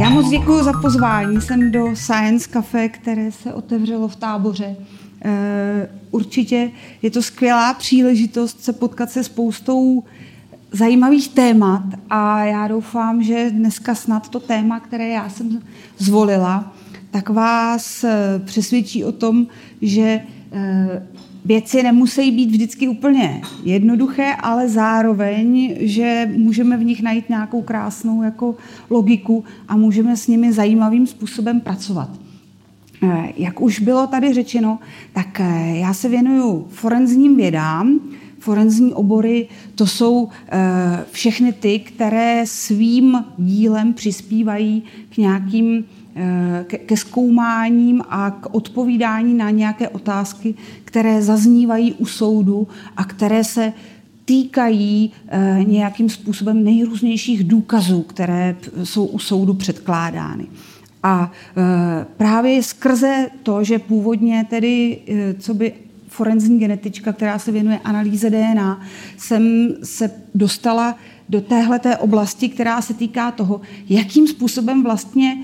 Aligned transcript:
Já 0.00 0.10
moc 0.10 0.30
děkuji 0.30 0.62
za 0.62 0.72
pozvání. 0.72 1.40
Jsem 1.40 1.70
do 1.70 1.96
Science 1.96 2.48
Cafe, 2.52 2.88
které 2.88 3.32
se 3.32 3.54
otevřelo 3.54 4.08
v 4.08 4.16
táboře. 4.16 4.76
Eh, 5.24 5.88
určitě 6.10 6.70
je 7.02 7.10
to 7.10 7.22
skvělá 7.22 7.74
příležitost 7.74 8.64
se 8.64 8.72
potkat 8.72 9.10
se 9.10 9.24
spoustou 9.24 10.04
zajímavých 10.72 11.28
témat 11.28 11.82
a 12.10 12.44
já 12.44 12.68
doufám, 12.68 13.22
že 13.22 13.50
dneska 13.50 13.94
snad 13.94 14.28
to 14.28 14.40
téma, 14.40 14.80
které 14.80 15.08
já 15.08 15.28
jsem 15.28 15.60
zvolila, 15.98 16.72
tak 17.10 17.28
vás 17.28 18.04
eh, 18.04 18.40
přesvědčí 18.44 19.04
o 19.04 19.12
tom, 19.12 19.46
že 19.82 20.20
věci 21.44 21.82
nemusí 21.82 22.30
být 22.30 22.50
vždycky 22.50 22.88
úplně 22.88 23.42
jednoduché, 23.64 24.34
ale 24.40 24.68
zároveň, 24.68 25.74
že 25.80 26.30
můžeme 26.36 26.76
v 26.76 26.84
nich 26.84 27.02
najít 27.02 27.28
nějakou 27.28 27.62
krásnou 27.62 28.22
jako 28.22 28.54
logiku 28.90 29.44
a 29.68 29.76
můžeme 29.76 30.16
s 30.16 30.26
nimi 30.26 30.52
zajímavým 30.52 31.06
způsobem 31.06 31.60
pracovat. 31.60 32.10
Eh, 33.02 33.32
jak 33.36 33.60
už 33.60 33.80
bylo 33.80 34.06
tady 34.06 34.34
řečeno, 34.34 34.78
tak 35.12 35.40
eh, 35.40 35.76
já 35.76 35.94
se 35.94 36.08
věnuju 36.08 36.66
forenzním 36.70 37.36
vědám. 37.36 38.00
Forenzní 38.38 38.94
obory 38.94 39.48
to 39.74 39.86
jsou 39.86 40.28
eh, 40.48 41.04
všechny 41.10 41.52
ty, 41.52 41.78
které 41.78 42.42
svým 42.46 43.24
dílem 43.38 43.92
přispívají 43.92 44.82
k 45.14 45.16
nějakým 45.16 45.84
Eh, 46.16 46.64
ke 46.64 46.96
zkoumáním 46.96 48.02
a 48.08 48.30
k 48.30 48.54
odpovídání 48.54 49.34
na 49.34 49.50
nějaké 49.50 49.88
otázky, 49.88 50.54
které 50.84 51.22
zaznívají 51.22 51.92
u 51.92 52.06
soudu 52.06 52.68
a 52.96 53.04
které 53.04 53.44
se 53.44 53.72
týkají 54.24 55.12
eh, 55.28 55.64
nějakým 55.66 56.08
způsobem 56.08 56.64
nejrůznějších 56.64 57.44
důkazů, 57.44 58.02
které 58.02 58.56
jsou 58.84 59.06
u 59.06 59.18
soudu 59.18 59.54
předkládány. 59.54 60.46
A 61.02 61.32
eh, 61.32 62.06
právě 62.16 62.62
skrze 62.62 63.28
to, 63.42 63.64
že 63.64 63.78
původně 63.78 64.46
tedy, 64.50 64.98
co 65.38 65.54
by 65.54 65.72
forenzní 66.08 66.58
genetička, 66.58 67.12
která 67.12 67.38
se 67.38 67.52
věnuje 67.52 67.78
analýze 67.84 68.30
DNA, 68.30 68.80
jsem 69.16 69.68
se 69.82 70.10
dostala 70.34 70.98
do 71.28 71.40
téhleté 71.40 71.96
oblasti, 71.96 72.48
která 72.48 72.82
se 72.82 72.94
týká 72.94 73.30
toho, 73.30 73.60
jakým 73.88 74.28
způsobem 74.28 74.82
vlastně 74.82 75.36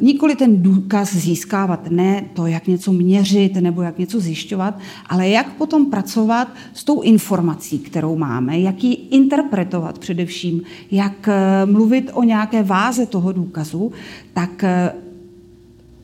nikoli 0.00 0.36
ten 0.36 0.62
důkaz 0.62 1.14
získávat, 1.14 1.90
ne 1.90 2.24
to, 2.34 2.46
jak 2.46 2.66
něco 2.66 2.92
měřit 2.92 3.54
nebo 3.54 3.82
jak 3.82 3.98
něco 3.98 4.20
zjišťovat, 4.20 4.78
ale 5.06 5.28
jak 5.28 5.52
potom 5.52 5.90
pracovat 5.90 6.48
s 6.74 6.84
tou 6.84 7.00
informací, 7.00 7.78
kterou 7.78 8.16
máme, 8.16 8.60
jak 8.60 8.84
ji 8.84 8.94
interpretovat 8.94 9.98
především, 9.98 10.62
jak 10.90 11.28
e, 11.28 11.66
mluvit 11.66 12.10
o 12.12 12.22
nějaké 12.22 12.62
váze 12.62 13.06
toho 13.06 13.32
důkazu, 13.32 13.92
tak 14.32 14.64
e, 14.64 14.92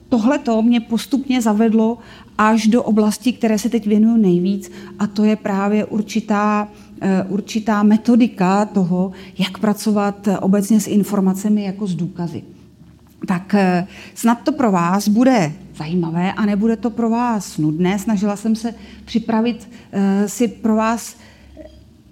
tohle 0.08 0.38
to 0.38 0.62
mě 0.62 0.80
postupně 0.80 1.42
zavedlo 1.42 1.98
až 2.38 2.66
do 2.66 2.82
oblasti, 2.82 3.32
které 3.32 3.58
se 3.58 3.68
teď 3.68 3.86
věnuju 3.86 4.16
nejvíc, 4.16 4.72
a 4.98 5.06
to 5.06 5.24
je 5.24 5.36
právě 5.36 5.84
určitá 5.84 6.68
Eh, 7.06 7.24
určitá 7.28 7.82
metodika 7.82 8.64
toho, 8.64 9.12
jak 9.38 9.58
pracovat 9.58 10.28
obecně 10.40 10.80
s 10.80 10.86
informacemi 10.86 11.64
jako 11.64 11.86
s 11.86 11.94
důkazy. 11.94 12.42
Tak 13.26 13.54
eh, 13.54 13.86
snad 14.14 14.42
to 14.42 14.52
pro 14.52 14.72
vás 14.72 15.08
bude 15.08 15.52
zajímavé 15.76 16.32
a 16.32 16.46
nebude 16.46 16.76
to 16.76 16.90
pro 16.90 17.10
vás 17.10 17.58
nudné. 17.58 17.98
Snažila 17.98 18.36
jsem 18.36 18.56
se 18.56 18.74
připravit 19.04 19.70
eh, 19.92 20.28
si 20.28 20.48
pro 20.48 20.76
vás 20.76 21.16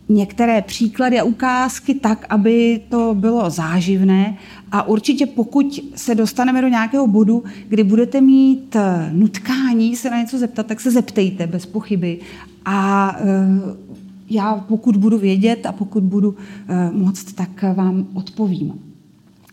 některé 0.09 0.63
příklady 0.63 1.21
a 1.21 1.25
ukázky 1.25 1.95
tak, 1.95 2.27
aby 2.29 2.81
to 2.89 3.15
bylo 3.15 3.51
záživné. 3.51 4.37
A 4.73 4.83
určitě 4.83 5.27
pokud 5.27 5.81
se 5.95 6.15
dostaneme 6.15 6.63
do 6.63 6.69
nějakého 6.69 7.07
bodu, 7.07 7.45
kdy 7.69 7.85
budete 7.85 8.21
mít 8.21 8.77
nutkání 9.13 9.97
se 9.97 10.11
na 10.11 10.21
něco 10.21 10.39
zeptat, 10.39 10.67
tak 10.67 10.81
se 10.81 10.91
zeptejte 10.91 11.47
bez 11.47 11.67
pochyby. 11.67 12.21
A 12.65 13.17
já 14.33 14.55
pokud 14.69 14.97
budu 14.97 15.19
vědět 15.19 15.67
a 15.67 15.73
pokud 15.73 16.03
budu 16.03 16.37
eh, 16.69 16.91
moct, 16.93 17.33
tak 17.33 17.65
vám 17.75 18.07
odpovím. 18.15 18.73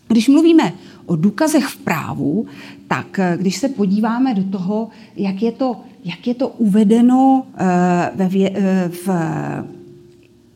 Když 0.08 0.28
mluvíme 0.28 0.72
o 1.10 1.16
důkazech 1.16 1.64
v 1.64 1.76
právu, 1.76 2.46
tak 2.88 3.18
eh, 3.18 3.36
když 3.40 3.56
se 3.56 3.68
podíváme 3.68 4.34
do 4.34 4.44
toho, 4.44 4.88
jak 5.16 5.42
je 5.42 5.52
to, 5.52 5.76
jak 6.04 6.26
je 6.26 6.34
to 6.34 6.48
uvedeno 6.48 7.46
eh, 7.58 8.26
ve, 8.28 8.50
v, 8.88 9.08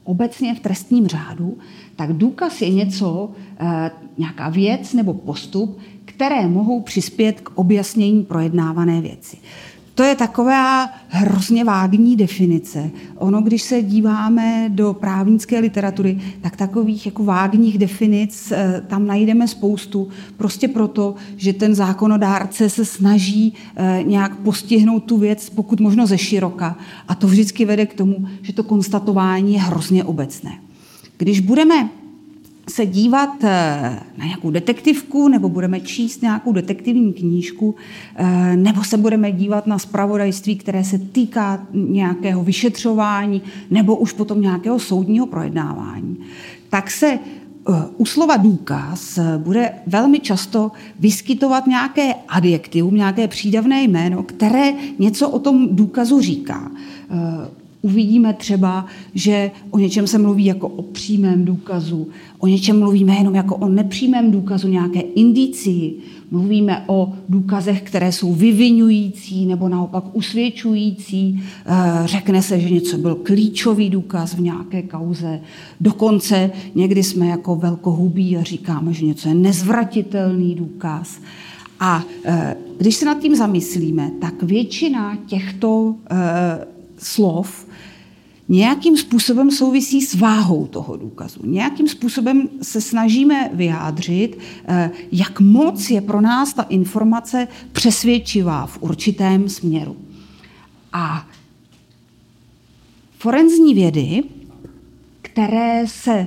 obecně 0.05 0.55
v 0.55 0.61
trestním 0.61 1.07
řádu, 1.07 1.59
tak 1.97 2.13
důkaz 2.13 2.63
je 2.63 2.71
něco, 2.71 3.31
nějaká 4.19 4.49
věc 4.49 4.93
nebo 4.93 5.15
postup, 5.15 5.79
které 6.05 6.49
mohou 6.49 6.81
přispět 6.81 7.41
k 7.41 7.51
objasnění 7.55 8.23
projednávané 8.23 9.01
věci. 9.01 9.37
To 9.95 10.03
je 10.03 10.15
taková 10.15 10.91
hrozně 11.09 11.65
vágní 11.65 12.17
definice. 12.17 12.91
Ono, 13.17 13.43
když 13.43 13.63
se 13.63 13.83
díváme 13.83 14.67
do 14.69 14.95
právnické 14.95 15.59
literatury, 15.59 16.21
tak 16.41 16.57
takových 16.57 17.07
jako 17.07 17.25
vágních 17.25 17.79
definic 17.79 18.53
eh, 18.53 18.83
tam 18.87 19.07
najdeme 19.07 19.49
spoustu, 19.49 20.09
prostě 20.37 20.69
proto, 20.69 21.15
že 21.37 21.53
ten 21.53 21.75
zákonodárce 21.75 22.71
se 22.71 22.85
snaží 22.85 23.55
eh, 23.77 24.03
nějak 24.07 24.37
postihnout 24.37 25.05
tu 25.05 25.19
věc, 25.19 25.51
pokud 25.51 25.81
možno 25.81 26.07
ze 26.07 26.19
široka. 26.19 26.77
A 27.09 27.15
to 27.15 27.27
vždycky 27.27 27.65
vede 27.65 27.87
k 27.87 27.95
tomu, 27.95 28.27
že 28.43 28.53
to 28.53 28.63
konstatování 28.63 29.55
je 29.55 29.61
hrozně 29.61 30.05
obecné. 30.05 30.59
Když 31.17 31.41
budeme 31.41 31.89
se 32.69 32.87
dívat 32.87 33.45
eh, 33.45 34.01
na 34.19 34.25
nějakou 34.25 34.51
detektivku, 34.51 35.29
nebo 35.29 35.49
budeme 35.49 35.81
číst 35.81 36.23
nějakou 36.23 36.53
detektivní 36.53 37.13
knížku, 37.13 37.75
eh, 38.17 38.57
nebo 38.57 38.85
se 38.85 38.97
budeme 38.97 39.33
dívat 39.33 39.67
na 39.67 39.79
spravodajství, 39.79 40.57
které 40.57 40.85
se 40.85 40.99
týká 40.99 41.67
nějakého 41.73 42.45
vyšetřování, 42.45 43.43
nebo 43.71 43.97
už 43.97 44.13
potom 44.13 44.41
nějakého 44.41 44.79
soudního 44.79 45.27
projednávání, 45.27 46.17
tak 46.69 46.91
se 46.91 47.07
eh, 47.09 47.73
u 47.97 48.07
slova 48.07 48.37
důkaz 48.37 49.19
bude 49.39 49.73
velmi 49.87 50.21
často 50.21 50.73
vyskytovat 50.99 51.67
nějaké 51.67 52.15
adjektivum, 52.29 52.95
nějaké 52.95 53.29
přídavné 53.29 53.83
jméno, 53.83 54.23
které 54.23 54.73
něco 54.99 55.31
o 55.31 55.39
tom 55.39 55.69
důkazu 55.77 56.21
říká 56.21 56.71
uvidíme 57.85 58.33
třeba, 58.33 58.87
že 59.15 59.51
o 59.71 59.79
něčem 59.79 60.07
se 60.07 60.19
mluví 60.19 60.45
jako 60.45 60.69
o 60.69 60.83
přímém 60.83 61.45
důkazu, 61.45 62.09
o 62.39 62.47
něčem 62.47 62.79
mluvíme 62.79 63.15
jenom 63.15 63.35
jako 63.35 63.57
o 63.57 63.69
nepřímém 63.69 64.31
důkazu, 64.31 64.69
nějaké 64.69 65.01
indicii, 65.01 65.99
mluvíme 66.31 66.85
o 66.87 67.13
důkazech, 67.29 67.83
které 67.83 68.13
jsou 68.13 68.33
vyvinující 68.33 69.47
nebo 69.47 69.69
naopak 69.69 70.05
usvědčující. 70.13 71.43
Eh, 71.67 72.03
řekne 72.05 72.43
se, 72.43 72.61
že 72.61 72.71
něco 72.71 72.99
byl 72.99 73.15
klíčový 73.15 73.91
důkaz 73.91 74.35
v 74.35 74.41
nějaké 74.41 74.83
kauze. 74.83 75.41
Dokonce 75.81 76.51
někdy 76.75 77.03
jsme 77.03 77.27
jako 77.27 77.57
velkohubí 77.57 78.37
a 78.37 78.43
říkáme, 78.43 78.93
že 78.93 79.07
něco 79.07 79.29
je 79.29 79.35
nezvratitelný 79.35 80.55
důkaz. 80.55 81.21
A 81.81 82.05
eh, 82.25 82.57
když 82.79 82.97
se 82.97 83.05
nad 83.05 83.19
tím 83.19 83.37
zamyslíme, 83.37 84.11
tak 84.21 84.43
většina 84.43 85.19
těchto 85.27 85.95
eh, 86.11 86.67
slov 86.99 87.64
nějakým 88.49 88.97
způsobem 88.97 89.51
souvisí 89.51 90.03
s 90.03 90.15
váhou 90.15 90.67
toho 90.67 90.97
důkazu. 90.97 91.41
Nějakým 91.45 91.89
způsobem 91.89 92.49
se 92.63 92.81
snažíme 92.81 93.51
vyjádřit, 93.53 94.39
eh, 94.69 94.91
jak 95.13 95.41
moc 95.41 95.91
je 95.91 96.01
pro 96.01 96.21
nás 96.21 96.55
ta 96.55 96.63
informace 96.63 97.49
přesvědčivá 97.73 98.67
v 98.67 98.79
určitém 98.83 99.49
směru. 99.49 99.97
A 100.93 101.29
forenzní 103.19 103.75
vědy, 103.75 104.23
které 105.23 105.85
se 105.87 106.27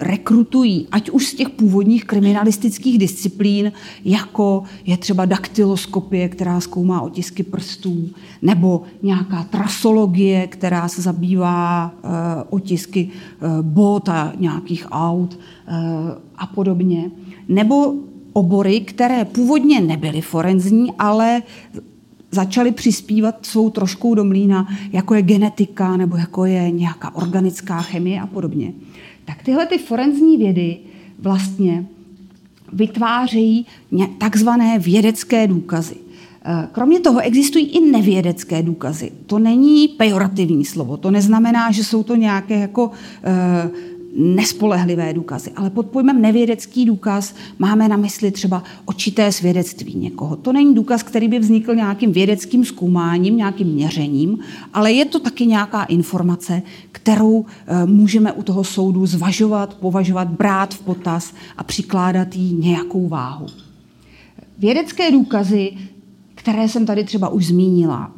rekrutují, 0.00 0.86
ať 0.92 1.10
už 1.10 1.26
z 1.26 1.34
těch 1.34 1.50
původních 1.50 2.04
kriminalistických 2.04 2.98
disciplín, 2.98 3.72
jako 4.04 4.62
je 4.86 4.96
třeba 4.96 5.24
daktyloskopie, 5.24 6.28
která 6.28 6.60
zkoumá 6.60 7.00
otisky 7.00 7.42
prstů, 7.42 8.08
nebo 8.42 8.82
nějaká 9.02 9.42
trasologie, 9.42 10.46
která 10.46 10.88
se 10.88 11.02
zabývá 11.02 11.94
uh, 12.04 12.10
otisky 12.50 13.08
uh, 13.08 13.62
bot 13.62 14.08
a 14.08 14.32
nějakých 14.38 14.86
aut 14.90 15.38
a 16.36 16.46
podobně, 16.46 17.10
nebo 17.48 17.94
obory, 18.32 18.80
které 18.80 19.24
původně 19.24 19.80
nebyly 19.80 20.20
forenzní, 20.20 20.92
ale 20.98 21.42
začali 22.30 22.72
přispívat 22.72 23.46
svou 23.46 23.70
troškou 23.70 24.14
do 24.14 24.24
mlína, 24.24 24.68
jako 24.92 25.14
je 25.14 25.22
genetika 25.22 25.96
nebo 25.96 26.16
jako 26.16 26.44
je 26.44 26.70
nějaká 26.70 27.14
organická 27.14 27.82
chemie 27.82 28.20
a 28.20 28.26
podobně 28.26 28.72
tak 29.30 29.42
tyhle 29.42 29.66
ty 29.66 29.78
forenzní 29.78 30.36
vědy 30.36 30.78
vlastně 31.18 31.86
vytvářejí 32.72 33.66
takzvané 34.18 34.78
vědecké 34.78 35.46
důkazy. 35.46 35.94
Eh, 36.44 36.68
kromě 36.72 37.00
toho 37.00 37.20
existují 37.20 37.66
i 37.66 37.90
nevědecké 37.90 38.62
důkazy. 38.62 39.12
To 39.26 39.38
není 39.38 39.88
pejorativní 39.88 40.64
slovo. 40.64 40.96
To 40.96 41.10
neznamená, 41.10 41.70
že 41.70 41.84
jsou 41.84 42.02
to 42.02 42.16
nějaké 42.16 42.58
jako 42.58 42.90
eh, 43.24 43.70
nespolehlivé 44.16 45.12
důkazy. 45.12 45.50
Ale 45.56 45.70
pod 45.70 45.86
pojmem 45.86 46.22
nevědecký 46.22 46.84
důkaz 46.84 47.34
máme 47.58 47.88
na 47.88 47.96
mysli 47.96 48.30
třeba 48.30 48.62
očité 48.84 49.32
svědectví 49.32 49.94
někoho. 49.94 50.36
To 50.36 50.52
není 50.52 50.74
důkaz, 50.74 51.02
který 51.02 51.28
by 51.28 51.38
vznikl 51.38 51.74
nějakým 51.74 52.12
vědeckým 52.12 52.64
zkoumáním, 52.64 53.36
nějakým 53.36 53.68
měřením, 53.68 54.38
ale 54.74 54.92
je 54.92 55.04
to 55.04 55.18
taky 55.18 55.46
nějaká 55.46 55.82
informace, 55.82 56.62
kterou 56.92 57.46
eh, 57.66 57.86
můžeme 57.86 58.32
u 58.32 58.42
toho 58.42 58.64
soudu 58.64 59.06
zvažovat, 59.06 59.74
považovat, 59.74 60.28
brát 60.28 60.74
v 60.74 60.80
potaz 60.80 61.34
a 61.56 61.64
přikládat 61.64 62.36
jí 62.36 62.54
nějakou 62.54 63.08
váhu. 63.08 63.46
Vědecké 64.58 65.10
důkazy, 65.10 65.72
které 66.34 66.68
jsem 66.68 66.86
tady 66.86 67.04
třeba 67.04 67.28
už 67.28 67.46
zmínila, 67.46 68.12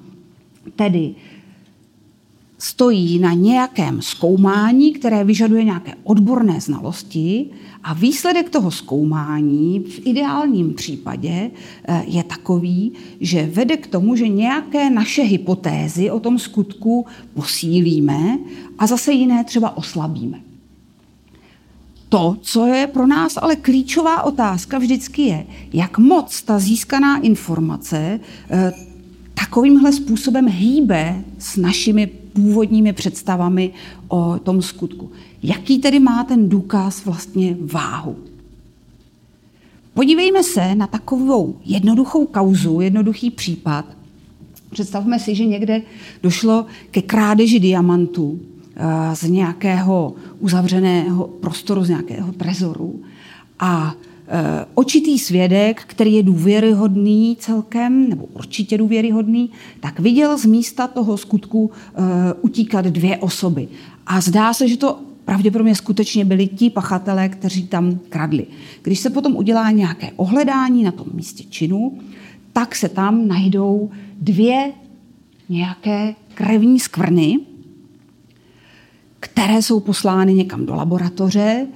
tedy 0.77 1.15
stojí 2.63 3.19
na 3.19 3.33
nějakém 3.33 4.03
zkoumání, 4.03 4.93
které 4.93 5.25
vyžaduje 5.25 5.65
nějaké 5.65 5.95
odborné 6.05 6.61
znalosti 6.61 7.47
a 7.83 7.93
výsledek 7.93 8.51
toho 8.51 8.71
zkoumání 8.71 9.81
v 9.81 10.07
ideálním 10.07 10.75
případě 10.75 11.51
eh, 11.85 12.05
je 12.07 12.25
takový, 12.25 12.93
že 13.21 13.47
vede 13.47 13.77
k 13.77 13.87
tomu, 13.87 14.17
že 14.17 14.29
nějaké 14.29 14.91
naše 14.91 15.23
hypotézy 15.23 16.11
o 16.11 16.21
tom 16.21 16.39
skutku 16.39 17.07
posílíme 17.35 18.39
a 18.79 18.87
zase 18.87 19.13
jiné 19.13 19.45
třeba 19.45 19.77
oslabíme. 19.77 20.41
To, 22.09 22.37
co 22.41 22.67
je 22.67 22.87
pro 22.87 23.07
nás 23.07 23.37
ale 23.37 23.57
klíčová 23.57 24.23
otázka 24.23 24.79
vždycky 24.79 25.23
je, 25.23 25.47
jak 25.73 25.99
moc 25.99 26.43
ta 26.43 26.59
získaná 26.59 27.19
informace 27.19 28.21
eh, 28.51 28.73
takovýmhle 29.35 29.93
způsobem 29.93 30.49
hýbe 30.49 31.25
s 31.39 31.57
našimi 31.57 32.22
původními 32.33 32.93
představami 32.93 33.73
o 34.09 34.39
tom 34.43 34.63
skutku. 34.63 35.11
Jaký 35.43 35.79
tedy 35.79 36.01
má 36.01 36.25
ten 36.25 36.49
důkaz 36.49 37.05
vlastně 37.05 37.57
váhu? 37.61 38.17
Podívejme 39.95 40.43
se 40.43 40.75
na 40.75 40.87
takovou 40.87 41.57
jednoduchou 41.65 42.27
kauzu, 42.27 42.81
jednoduchý 42.81 43.31
případ. 43.31 43.85
Představme 44.71 45.19
si, 45.19 45.35
že 45.35 45.45
někde 45.45 45.83
došlo 46.23 46.67
ke 46.91 47.03
krádeži 47.03 47.61
diamantů 47.61 48.41
eh, 48.77 49.17
z 49.17 49.23
nějakého 49.23 50.15
uzavřeného 50.39 51.27
prostoru, 51.27 51.85
z 51.85 51.89
nějakého 51.89 52.33
trezoru 52.33 53.01
a 53.59 53.95
očitý 54.75 55.19
svědek, 55.19 55.83
který 55.87 56.15
je 56.15 56.23
důvěryhodný 56.23 57.37
celkem, 57.41 58.09
nebo 58.09 58.25
určitě 58.25 58.79
důvěryhodný, 58.79 59.51
tak 59.81 60.01
viděl 60.01 60.39
z 60.39 60.45
místa 60.45 60.87
toho 60.87 61.17
skutku 61.17 61.71
eh, 61.71 62.01
utíkat 62.41 62.85
dvě 62.85 63.19
osoby. 63.19 63.69
A 64.07 64.21
zdá 64.21 64.53
se, 64.53 64.69
že 64.69 64.77
to 64.77 64.99
pravděpodobně 65.25 65.75
skutečně 65.75 66.25
byli 66.25 66.47
ti 66.47 66.71
pachatelé, 66.71 67.29
kteří 67.29 67.67
tam 67.67 67.99
kradli. 68.09 68.47
Když 68.83 68.99
se 68.99 69.11
potom 69.11 69.37
udělá 69.37 69.71
nějaké 69.71 70.11
ohledání 70.17 70.83
na 70.83 70.93
tom 70.93 71.07
místě 71.15 71.45
činu, 71.45 71.99
tak 72.53 72.77
se 72.77 72.89
tam 72.89 73.29
najdou 73.29 73.91
dvě 74.21 74.73
nějaké 75.49 76.15
krevní 76.35 76.81
skvrny, 76.81 77.39
které 79.21 79.63
jsou 79.63 79.81
poslány 79.81 80.35
někam 80.35 80.67
do 80.67 80.75
laboratoře 80.75 81.67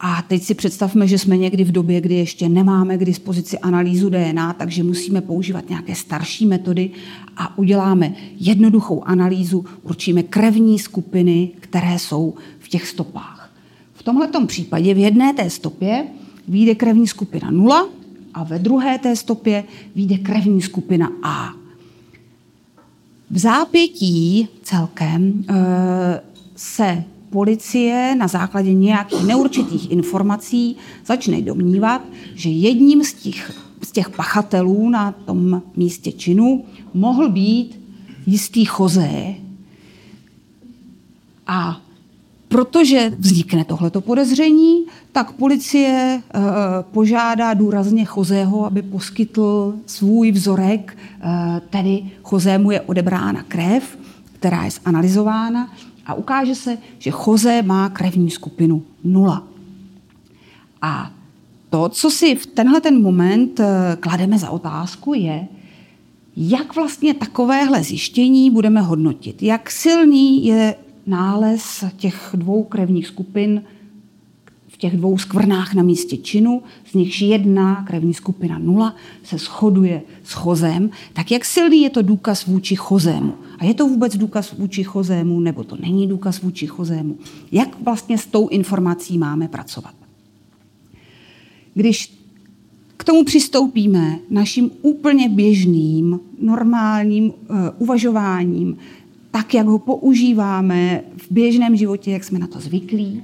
a 0.00 0.22
teď 0.22 0.42
si 0.42 0.54
představme, 0.54 1.08
že 1.08 1.18
jsme 1.18 1.36
někdy 1.36 1.64
v 1.64 1.72
době, 1.72 2.00
kdy 2.00 2.14
ještě 2.14 2.48
nemáme 2.48 2.98
k 2.98 3.04
dispozici 3.04 3.58
analýzu 3.58 4.10
DNA, 4.10 4.52
takže 4.52 4.82
musíme 4.82 5.20
používat 5.20 5.68
nějaké 5.68 5.94
starší 5.94 6.46
metody 6.46 6.90
a 7.36 7.58
uděláme 7.58 8.14
jednoduchou 8.38 9.02
analýzu, 9.04 9.64
určíme 9.82 10.22
krevní 10.22 10.78
skupiny, 10.78 11.50
které 11.60 11.98
jsou 11.98 12.34
v 12.58 12.68
těch 12.68 12.88
stopách. 12.88 13.52
V 13.94 14.02
tomto 14.02 14.46
případě 14.46 14.94
v 14.94 14.98
jedné 14.98 15.32
té 15.32 15.50
stopě 15.50 16.06
vyjde 16.48 16.74
krevní 16.74 17.06
skupina 17.06 17.50
0 17.50 17.88
a 18.34 18.44
ve 18.44 18.58
druhé 18.58 18.98
té 18.98 19.16
stopě 19.16 19.64
vyjde 19.94 20.18
krevní 20.18 20.62
skupina 20.62 21.10
A. 21.22 21.52
V 23.30 23.38
zápětí 23.38 24.48
celkem 24.62 25.44
e, 25.48 25.54
se 26.56 27.04
policie 27.34 28.14
na 28.14 28.28
základě 28.28 28.74
nějakých 28.74 29.26
neurčitých 29.26 29.90
informací 29.90 30.76
začne 31.06 31.42
domnívat, 31.42 32.00
že 32.34 32.50
jedním 32.50 33.04
z 33.04 33.12
těch, 33.14 33.52
z 33.82 33.92
těch 33.92 34.10
pachatelů 34.10 34.88
na 34.88 35.12
tom 35.12 35.62
místě 35.76 36.12
činu 36.12 36.64
mohl 36.94 37.28
být 37.28 37.80
jistý 38.26 38.64
chozé. 38.64 39.34
A 41.46 41.80
protože 42.48 43.12
vznikne 43.18 43.64
tohleto 43.64 44.00
podezření, 44.00 44.86
tak 45.12 45.32
policie 45.32 45.90
e, 45.90 46.20
požádá 46.82 47.54
důrazně 47.54 48.04
Chozého, 48.04 48.66
aby 48.66 48.82
poskytl 48.82 49.74
svůj 49.86 50.32
vzorek, 50.32 50.94
e, 50.94 51.60
tedy 51.70 52.02
Chozému 52.22 52.70
je 52.70 52.80
odebrána 52.80 53.42
krev, 53.42 53.98
která 54.38 54.64
je 54.64 54.70
zanalizována 54.70 55.68
a 56.06 56.14
ukáže 56.14 56.54
se, 56.54 56.78
že 56.98 57.10
Jose 57.26 57.62
má 57.62 57.88
krevní 57.88 58.30
skupinu 58.30 58.82
nula. 59.04 59.42
A 60.82 61.10
to, 61.70 61.88
co 61.88 62.10
si 62.10 62.34
v 62.34 62.46
tenhle 62.46 62.80
ten 62.80 63.02
moment 63.02 63.60
eh, 63.60 63.96
klademe 64.00 64.38
za 64.38 64.50
otázku, 64.50 65.14
je, 65.14 65.48
jak 66.36 66.74
vlastně 66.74 67.14
takovéhle 67.14 67.82
zjištění 67.82 68.50
budeme 68.50 68.80
hodnotit. 68.80 69.42
Jak 69.42 69.70
silný 69.70 70.46
je 70.46 70.74
nález 71.06 71.84
těch 71.96 72.30
dvou 72.34 72.62
krevních 72.62 73.06
skupin 73.06 73.62
těch 74.84 74.96
dvou 74.96 75.18
skvrnách 75.18 75.74
na 75.74 75.82
místě 75.82 76.16
činu, 76.16 76.62
z 76.90 76.94
nichž 76.94 77.20
jedna 77.20 77.84
krevní 77.86 78.14
skupina 78.14 78.58
nula 78.58 78.94
se 79.22 79.38
shoduje 79.38 80.02
s 80.24 80.32
chozem, 80.32 80.90
tak 81.12 81.30
jak 81.30 81.44
silný 81.44 81.82
je 81.82 81.90
to 81.90 82.02
důkaz 82.02 82.46
vůči 82.46 82.76
chozému? 82.76 83.34
A 83.58 83.64
je 83.64 83.74
to 83.74 83.88
vůbec 83.88 84.16
důkaz 84.16 84.52
vůči 84.58 84.84
chozému, 84.84 85.40
nebo 85.40 85.64
to 85.64 85.76
není 85.80 86.06
důkaz 86.06 86.42
vůči 86.42 86.66
chozému? 86.66 87.16
Jak 87.52 87.80
vlastně 87.84 88.18
s 88.18 88.26
tou 88.26 88.48
informací 88.48 89.18
máme 89.18 89.48
pracovat? 89.48 89.94
Když 91.74 92.18
k 92.96 93.04
tomu 93.04 93.24
přistoupíme 93.24 94.18
naším 94.30 94.70
úplně 94.82 95.28
běžným, 95.28 96.20
normálním 96.40 97.24
uh, 97.24 97.56
uvažováním, 97.78 98.76
tak, 99.30 99.54
jak 99.54 99.66
ho 99.66 99.78
používáme 99.78 101.04
v 101.16 101.26
běžném 101.30 101.76
životě, 101.76 102.10
jak 102.10 102.24
jsme 102.24 102.38
na 102.38 102.46
to 102.46 102.60
zvyklí, 102.60 103.22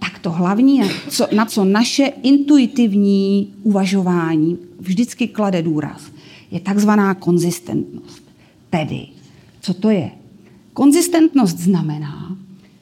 tak 0.00 0.18
to 0.18 0.30
hlavní, 0.30 0.78
na 0.78 0.88
co, 1.08 1.28
na 1.34 1.46
co 1.46 1.64
naše 1.64 2.04
intuitivní 2.22 3.54
uvažování 3.62 4.58
vždycky 4.80 5.28
klade 5.28 5.62
důraz, 5.62 6.02
je 6.50 6.60
takzvaná 6.60 7.14
konzistentnost. 7.14 8.22
Tedy, 8.70 9.06
co 9.60 9.74
to 9.74 9.90
je? 9.90 10.10
Konzistentnost 10.72 11.58
znamená, 11.58 12.36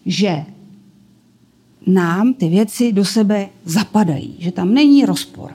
že 0.06 0.44
nám 1.86 2.34
ty 2.34 2.48
věci 2.48 2.92
do 2.92 3.04
sebe 3.04 3.48
zapadají, 3.64 4.34
že 4.38 4.52
tam 4.52 4.74
není 4.74 5.04
rozpor. 5.04 5.50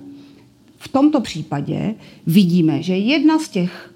V 0.78 0.88
tomto 0.88 1.22
případě 1.22 1.96
vidíme, 2.28 2.84
že 2.84 2.98
jedna 2.98 3.40
z 3.40 3.50
těch 3.50 3.94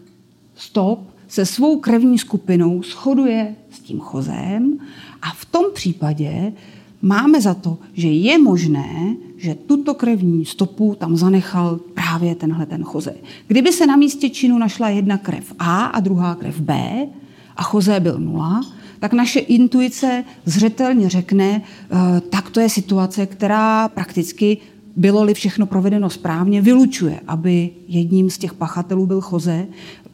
stop 0.55 0.99
se 1.27 1.45
svou 1.45 1.79
krevní 1.79 2.19
skupinou 2.19 2.83
shoduje 2.83 3.55
s 3.71 3.79
tím 3.79 3.99
chozem 3.99 4.79
a 5.21 5.31
v 5.33 5.45
tom 5.45 5.65
případě 5.73 6.53
máme 7.01 7.41
za 7.41 7.53
to, 7.53 7.77
že 7.93 8.07
je 8.07 8.37
možné, 8.37 9.15
že 9.37 9.55
tuto 9.55 9.93
krevní 9.93 10.45
stopu 10.45 10.95
tam 10.99 11.17
zanechal 11.17 11.79
právě 11.93 12.35
tenhle 12.35 12.65
ten 12.65 12.83
choze. 12.83 13.15
Kdyby 13.47 13.71
se 13.71 13.87
na 13.87 13.95
místě 13.95 14.29
činu 14.29 14.57
našla 14.57 14.89
jedna 14.89 15.17
krev 15.17 15.53
A 15.59 15.85
a 15.85 15.99
druhá 15.99 16.35
krev 16.35 16.59
B 16.59 17.07
a 17.55 17.63
choze 17.63 17.99
byl 17.99 18.19
nula, 18.19 18.61
tak 18.99 19.13
naše 19.13 19.39
intuice 19.39 20.23
zřetelně 20.45 21.09
řekne, 21.09 21.61
eh, 21.61 22.21
tak 22.21 22.49
to 22.49 22.59
je 22.59 22.69
situace, 22.69 23.25
která 23.25 23.87
prakticky 23.87 24.57
bylo-li 24.95 25.33
všechno 25.33 25.65
provedeno 25.65 26.09
správně, 26.09 26.61
vylučuje, 26.61 27.19
aby 27.27 27.69
jedním 27.87 28.29
z 28.29 28.37
těch 28.37 28.53
pachatelů 28.53 29.05
byl 29.05 29.21
Choze, 29.21 29.67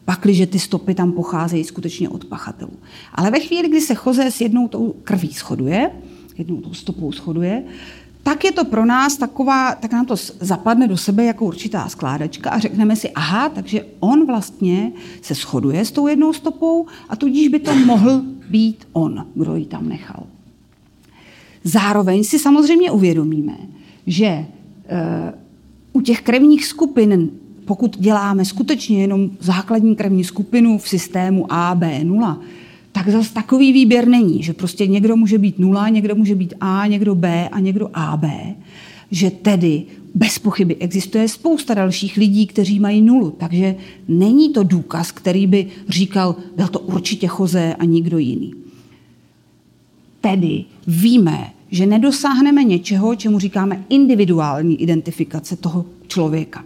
pakliže 0.04 0.46
ty 0.46 0.58
stopy 0.58 0.94
tam 0.94 1.12
pocházejí 1.12 1.64
skutečně 1.64 2.08
od 2.08 2.24
pachatelů. 2.24 2.72
Ale 3.14 3.30
ve 3.30 3.40
chvíli, 3.40 3.68
kdy 3.68 3.80
se 3.80 3.94
Choze 3.94 4.30
s 4.30 4.40
jednou 4.40 4.68
tou 4.68 4.94
krví 5.04 5.28
shoduje, 5.32 5.90
jednou 6.38 6.56
tou 6.56 6.74
stopou 6.74 7.12
shoduje, 7.12 7.64
tak 8.22 8.44
je 8.44 8.52
to 8.52 8.64
pro 8.64 8.84
nás 8.84 9.16
taková, 9.16 9.74
tak 9.74 9.92
nám 9.92 10.06
to 10.06 10.16
zapadne 10.40 10.88
do 10.88 10.96
sebe 10.96 11.24
jako 11.24 11.44
určitá 11.44 11.88
skládačka 11.88 12.50
a 12.50 12.58
řekneme 12.58 12.96
si, 12.96 13.10
aha, 13.10 13.48
takže 13.48 13.84
on 14.00 14.26
vlastně 14.26 14.92
se 15.22 15.34
shoduje 15.34 15.84
s 15.84 15.92
tou 15.92 16.06
jednou 16.06 16.32
stopou 16.32 16.86
a 17.08 17.16
tudíž 17.16 17.48
by 17.48 17.58
to 17.58 17.74
mohl 17.74 18.22
být 18.50 18.88
on, 18.92 19.26
kdo 19.34 19.56
ji 19.56 19.64
tam 19.64 19.88
nechal. 19.88 20.26
Zároveň 21.64 22.24
si 22.24 22.38
samozřejmě 22.38 22.90
uvědomíme, 22.90 23.56
že 24.06 24.46
u 25.92 26.00
těch 26.00 26.22
krevních 26.22 26.66
skupin, 26.66 27.30
pokud 27.64 27.96
děláme 28.00 28.44
skutečně 28.44 29.00
jenom 29.00 29.30
základní 29.40 29.96
krevní 29.96 30.24
skupinu 30.24 30.78
v 30.78 30.88
systému 30.88 31.46
A, 31.52 31.74
B, 31.74 32.04
0, 32.04 32.40
tak 32.94 33.08
zase 33.08 33.34
takový 33.34 33.72
výběr 33.72 34.08
není, 34.08 34.42
že 34.42 34.52
prostě 34.52 34.86
někdo 34.86 35.16
může 35.16 35.38
být 35.38 35.58
nula, 35.58 35.88
někdo 35.88 36.14
může 36.14 36.34
být 36.34 36.54
A, 36.60 36.86
někdo 36.86 37.14
B 37.14 37.48
a 37.48 37.60
někdo 37.60 37.90
AB, 37.94 38.24
že 39.10 39.30
tedy 39.30 39.82
bez 40.14 40.38
pochyby 40.38 40.76
existuje 40.76 41.28
spousta 41.28 41.74
dalších 41.74 42.16
lidí, 42.16 42.46
kteří 42.46 42.80
mají 42.80 43.02
nulu, 43.02 43.30
takže 43.30 43.76
není 44.08 44.52
to 44.52 44.62
důkaz, 44.62 45.12
který 45.12 45.46
by 45.46 45.66
říkal, 45.88 46.36
byl 46.56 46.68
to 46.68 46.78
určitě 46.80 47.26
Choze 47.26 47.74
a 47.74 47.84
nikdo 47.84 48.18
jiný. 48.18 48.54
Tedy 50.20 50.64
víme, 50.86 51.50
že 51.70 51.86
nedosáhneme 51.86 52.64
něčeho, 52.64 53.16
čemu 53.16 53.38
říkáme 53.38 53.84
individuální 53.88 54.82
identifikace 54.82 55.56
toho 55.56 55.84
člověka. 56.06 56.64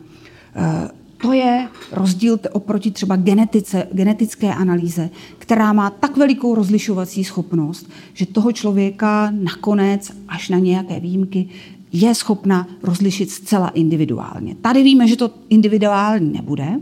To 1.22 1.32
je 1.32 1.68
rozdíl 1.92 2.38
oproti 2.52 2.90
třeba 2.90 3.16
genetice, 3.16 3.88
genetické 3.92 4.54
analýze, 4.54 5.10
která 5.38 5.72
má 5.72 5.90
tak 5.90 6.16
velikou 6.16 6.54
rozlišovací 6.54 7.24
schopnost, 7.24 7.90
že 8.14 8.26
toho 8.26 8.52
člověka 8.52 9.30
nakonec, 9.30 10.12
až 10.28 10.48
na 10.48 10.58
nějaké 10.58 11.00
výjimky, 11.00 11.48
je 11.92 12.14
schopna 12.14 12.68
rozlišit 12.82 13.30
zcela 13.30 13.68
individuálně. 13.68 14.54
Tady 14.54 14.82
víme, 14.82 15.08
že 15.08 15.16
to 15.16 15.30
individuální 15.48 16.32
nebude. 16.32 16.80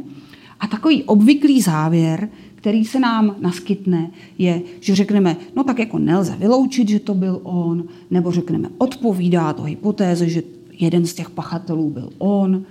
A 0.61 0.67
takový 0.67 1.05
obvyklý 1.05 1.61
závěr 1.61 2.29
který 2.67 2.85
se 2.85 3.01
nám 3.01 3.37
naskytne, 3.41 4.11
je, 4.39 4.63
že 4.81 4.95
řekneme, 4.95 5.37
no 5.57 5.65
tak 5.65 5.79
jako 5.79 5.99
nelze 5.99 6.37
vyloučit, 6.37 6.89
že 6.89 7.01
to 7.01 7.15
byl 7.15 7.41
on, 7.43 7.85
nebo 8.11 8.33
řekneme, 8.33 8.69
odpovídá 8.79 9.53
to 9.53 9.63
hypotéze, 9.63 10.29
že 10.29 10.43
jeden 10.79 11.07
z 11.07 11.15
těch 11.15 11.31
pachatelů 11.31 11.91
byl 11.91 12.11
on, 12.19 12.65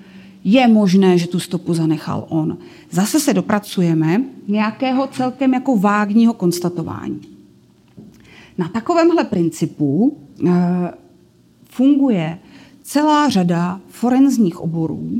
je 0.46 0.68
možné, 0.68 1.18
že 1.18 1.28
tu 1.28 1.40
stopu 1.40 1.74
zanechal 1.74 2.26
on. 2.30 2.58
Zase 2.92 3.20
se 3.20 3.34
dopracujeme 3.34 4.22
nějakého 4.48 5.08
celkem 5.08 5.54
jako 5.54 5.78
vágního 5.78 6.34
konstatování. 6.34 7.22
Na 8.58 8.68
takovémhle 8.68 9.24
principu 9.24 10.18
e, 10.46 10.52
funguje 11.70 12.40
celá 12.84 13.30
řada 13.30 13.82
forenzních 13.90 14.60
oborů, 14.60 15.12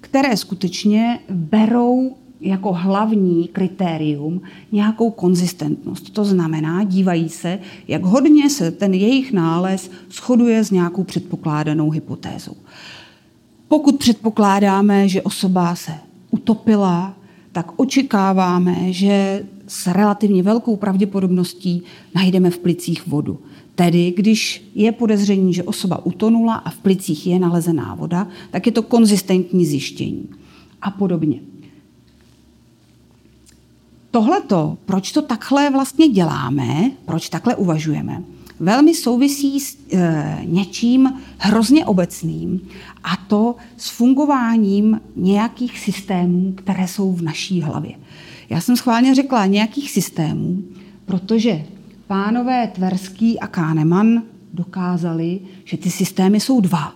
které 0.00 0.36
skutečně 0.36 1.18
berou 1.30 2.16
jako 2.40 2.72
hlavní 2.72 3.48
kritérium 3.48 4.40
nějakou 4.72 5.10
konzistentnost. 5.10 6.10
To 6.10 6.24
znamená, 6.24 6.84
dívají 6.84 7.28
se, 7.28 7.58
jak 7.88 8.04
hodně 8.04 8.50
se 8.50 8.70
ten 8.70 8.94
jejich 8.94 9.32
nález 9.32 9.90
shoduje 10.10 10.64
s 10.64 10.70
nějakou 10.70 11.04
předpokládanou 11.04 11.90
hypotézou. 11.90 12.56
Pokud 13.72 13.96
předpokládáme, 13.96 15.08
že 15.08 15.22
osoba 15.22 15.74
se 15.74 15.92
utopila, 16.30 17.14
tak 17.52 17.80
očekáváme, 17.80 18.92
že 18.92 19.44
s 19.66 19.86
relativně 19.86 20.42
velkou 20.42 20.76
pravděpodobností 20.76 21.82
najdeme 22.14 22.50
v 22.50 22.58
plicích 22.58 23.06
vodu. 23.06 23.40
Tedy, 23.74 24.14
když 24.16 24.70
je 24.74 24.92
podezření, 24.92 25.54
že 25.54 25.62
osoba 25.62 26.06
utonula 26.06 26.54
a 26.54 26.70
v 26.70 26.78
plicích 26.78 27.26
je 27.26 27.38
nalezená 27.38 27.94
voda, 27.94 28.28
tak 28.50 28.66
je 28.66 28.72
to 28.72 28.82
konzistentní 28.82 29.66
zjištění. 29.66 30.28
A 30.82 30.90
podobně 30.90 31.40
tohleto, 34.10 34.78
proč 34.84 35.12
to 35.12 35.22
takhle 35.22 35.70
vlastně 35.70 36.08
děláme, 36.08 36.90
proč 37.04 37.28
takhle 37.28 37.56
uvažujeme, 37.56 38.22
velmi 38.62 38.94
souvisí 38.94 39.60
s 39.60 39.76
e, 39.92 40.38
něčím 40.44 41.12
hrozně 41.38 41.86
obecným 41.86 42.60
a 43.04 43.16
to 43.16 43.56
s 43.76 43.88
fungováním 43.88 45.00
nějakých 45.16 45.78
systémů, 45.78 46.52
které 46.52 46.88
jsou 46.88 47.12
v 47.12 47.22
naší 47.22 47.60
hlavě. 47.60 47.92
Já 48.50 48.60
jsem 48.60 48.76
schválně 48.76 49.14
řekla 49.14 49.46
nějakých 49.46 49.90
systémů, 49.90 50.62
protože 51.04 51.64
pánové 52.06 52.66
Tverský 52.66 53.40
a 53.40 53.46
Kahneman 53.46 54.22
dokázali, 54.54 55.40
že 55.64 55.76
ty 55.76 55.90
systémy 55.90 56.40
jsou 56.40 56.60
dva. 56.60 56.94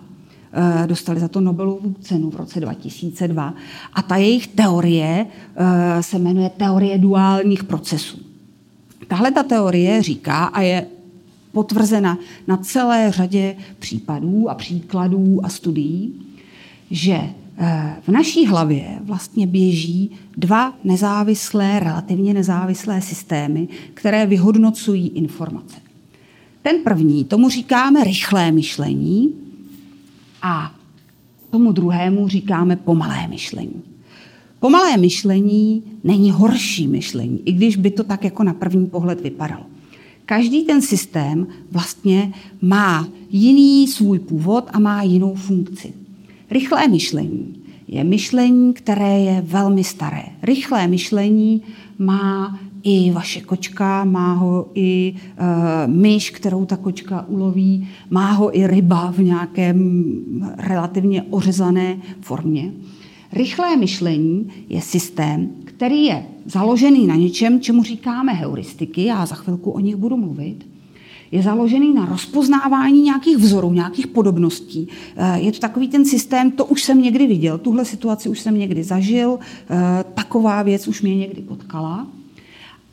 Eh, 0.53 0.87
dostali 0.87 1.19
za 1.19 1.27
to 1.27 1.41
Nobelovu 1.41 1.95
cenu 2.01 2.29
v 2.29 2.35
roce 2.35 2.59
2002. 2.59 3.53
A 3.93 4.01
ta 4.01 4.15
jejich 4.15 4.47
teorie 4.47 5.25
eh, 5.55 6.03
se 6.03 6.19
jmenuje 6.19 6.49
teorie 6.49 6.97
duálních 6.97 7.63
procesů. 7.63 8.17
Tahle 9.07 9.31
ta 9.31 9.43
teorie 9.43 10.03
říká 10.03 10.45
a 10.45 10.61
je 10.61 10.85
potvrzena 11.57 12.17
na 12.47 12.57
celé 12.57 13.11
řadě 13.11 13.55
případů 13.79 14.49
a 14.49 14.55
příkladů 14.55 15.45
a 15.45 15.49
studií, 15.49 16.13
že 16.91 17.13
eh, 17.57 17.95
v 18.01 18.09
naší 18.09 18.45
hlavě 18.45 18.99
vlastně 19.01 19.47
běží 19.47 20.11
dva 20.37 20.73
nezávislé, 20.83 21.79
relativně 21.79 22.33
nezávislé 22.33 23.01
systémy, 23.01 23.67
které 23.93 24.25
vyhodnocují 24.25 25.07
informace. 25.07 25.77
Ten 26.61 26.83
první, 26.83 27.25
tomu 27.25 27.49
říkáme 27.49 28.03
rychlé 28.03 28.51
myšlení, 28.51 29.33
a 30.41 30.71
tomu 31.49 31.71
druhému 31.71 32.27
říkáme 32.27 32.75
pomalé 32.75 33.27
myšlení. 33.27 33.81
Pomalé 34.59 34.97
myšlení 34.97 35.83
není 36.03 36.31
horší 36.31 36.87
myšlení, 36.87 37.41
i 37.45 37.51
když 37.51 37.77
by 37.77 37.91
to 37.91 38.03
tak 38.03 38.23
jako 38.23 38.43
na 38.43 38.53
první 38.53 38.87
pohled 38.87 39.21
vypadalo. 39.21 39.76
Každý 40.27 40.63
ten 40.63 40.81
systém 40.81 41.47
vlastně 41.71 42.33
má 42.61 43.07
jiný 43.29 43.87
svůj 43.87 44.19
původ 44.19 44.63
a 44.73 44.79
má 44.79 45.03
jinou 45.03 45.35
funkci. 45.35 45.93
Rychlé 46.51 46.87
myšlení 46.87 47.55
je 47.87 48.03
myšlení, 48.03 48.73
které 48.73 49.19
je 49.19 49.41
velmi 49.41 49.83
staré. 49.83 50.23
Rychlé 50.43 50.87
myšlení 50.87 51.61
má 51.99 52.59
i 52.83 53.11
vaše 53.11 53.41
kočka, 53.41 54.03
má 54.03 54.33
ho 54.33 54.67
i 54.75 55.15
uh, 55.15 55.93
myš, 55.93 56.29
kterou 56.29 56.65
ta 56.65 56.77
kočka 56.77 57.25
uloví, 57.27 57.87
má 58.09 58.31
ho 58.31 58.57
i 58.57 58.67
ryba 58.67 59.11
v 59.11 59.19
nějakém 59.19 60.01
relativně 60.57 61.23
ořezané 61.23 61.97
formě. 62.21 62.71
Rychlé 63.33 63.75
myšlení 63.75 64.47
je 64.69 64.81
systém, 64.81 65.49
který 65.77 66.05
je 66.05 66.25
založený 66.45 67.07
na 67.07 67.15
něčem, 67.15 67.61
čemu 67.61 67.83
říkáme 67.83 68.33
heuristiky, 68.33 69.03
já 69.03 69.25
za 69.25 69.35
chvilku 69.35 69.71
o 69.71 69.79
nich 69.79 69.95
budu 69.95 70.17
mluvit, 70.17 70.65
je 71.31 71.43
založený 71.43 71.93
na 71.93 72.05
rozpoznávání 72.05 73.01
nějakých 73.01 73.37
vzorů, 73.37 73.73
nějakých 73.73 74.07
podobností. 74.07 74.87
Eh, 75.15 75.39
je 75.39 75.51
to 75.51 75.59
takový 75.59 75.87
ten 75.87 76.05
systém, 76.05 76.51
to 76.51 76.65
už 76.65 76.83
jsem 76.83 77.01
někdy 77.01 77.27
viděl, 77.27 77.57
tuhle 77.57 77.85
situaci 77.85 78.29
už 78.29 78.39
jsem 78.39 78.57
někdy 78.57 78.83
zažil, 78.83 79.39
eh, 79.39 80.03
taková 80.13 80.63
věc 80.63 80.87
už 80.87 81.01
mě 81.01 81.15
někdy 81.15 81.41
potkala. 81.41 82.07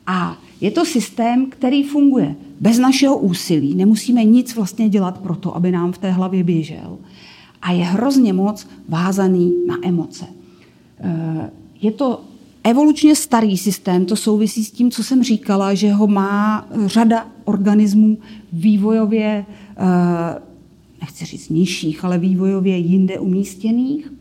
A 0.07 0.37
je 0.61 0.71
to 0.71 0.85
systém, 0.85 1.45
který 1.45 1.83
funguje 1.83 2.35
bez 2.59 2.77
našeho 2.77 3.17
úsilí. 3.17 3.75
Nemusíme 3.75 4.23
nic 4.23 4.55
vlastně 4.55 4.89
dělat 4.89 5.17
pro 5.17 5.35
to, 5.35 5.55
aby 5.55 5.71
nám 5.71 5.91
v 5.91 5.97
té 5.97 6.11
hlavě 6.11 6.43
běžel. 6.43 6.97
A 7.61 7.71
je 7.71 7.83
hrozně 7.83 8.33
moc 8.33 8.67
vázaný 8.89 9.53
na 9.67 9.77
emoce. 9.83 10.25
Eh, 10.99 11.49
je 11.81 11.91
to 11.91 12.21
evolučně 12.65 13.15
starý 13.15 13.57
systém, 13.57 14.05
to 14.05 14.15
souvisí 14.15 14.65
s 14.65 14.71
tím, 14.71 14.91
co 14.91 15.03
jsem 15.03 15.23
říkala, 15.23 15.73
že 15.73 15.93
ho 15.93 16.07
má 16.07 16.67
řada 16.85 17.27
organismů 17.43 18.17
vývojově, 18.53 19.45
eh, 19.77 20.41
nechci 21.01 21.25
říct 21.25 21.49
nižších, 21.49 22.05
ale 22.05 22.17
vývojově 22.17 22.77
jinde 22.77 23.19
umístěných. 23.19 24.13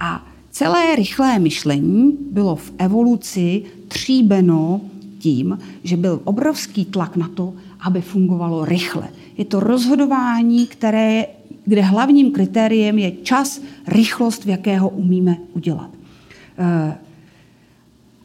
A 0.00 0.28
Celé 0.58 0.96
rychlé 0.96 1.38
myšlení 1.38 2.18
bylo 2.30 2.56
v 2.56 2.72
evoluci 2.78 3.62
tříbeno 3.88 4.80
tím, 5.18 5.58
že 5.84 5.96
byl 5.96 6.20
obrovský 6.24 6.84
tlak 6.84 7.16
na 7.16 7.28
to, 7.28 7.54
aby 7.80 8.00
fungovalo 8.00 8.64
rychle. 8.64 9.08
Je 9.36 9.44
to 9.44 9.60
rozhodování, 9.60 10.66
které, 10.66 11.26
kde 11.64 11.82
hlavním 11.82 12.32
kritériem 12.32 12.98
je 12.98 13.12
čas, 13.22 13.60
rychlost, 13.86 14.44
v 14.44 14.48
jakého 14.48 14.88
umíme 14.88 15.36
udělat. 15.52 15.90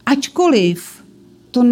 Ačkoliv 0.06 1.04
to 1.52 1.64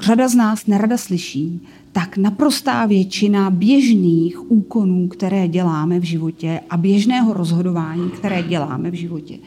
řada 0.00 0.28
z 0.28 0.34
nás 0.34 0.66
nerada 0.66 0.96
slyší, 0.96 1.60
tak 1.92 2.16
naprostá 2.16 2.86
většina 2.86 3.50
běžných 3.50 4.50
úkonů, 4.50 5.08
které 5.08 5.48
děláme 5.48 6.00
v 6.00 6.02
životě 6.02 6.60
a 6.70 6.76
běžného 6.76 7.32
rozhodování, 7.32 8.10
které 8.10 8.42
děláme 8.42 8.90
v 8.90 8.94
životě, 8.94 9.38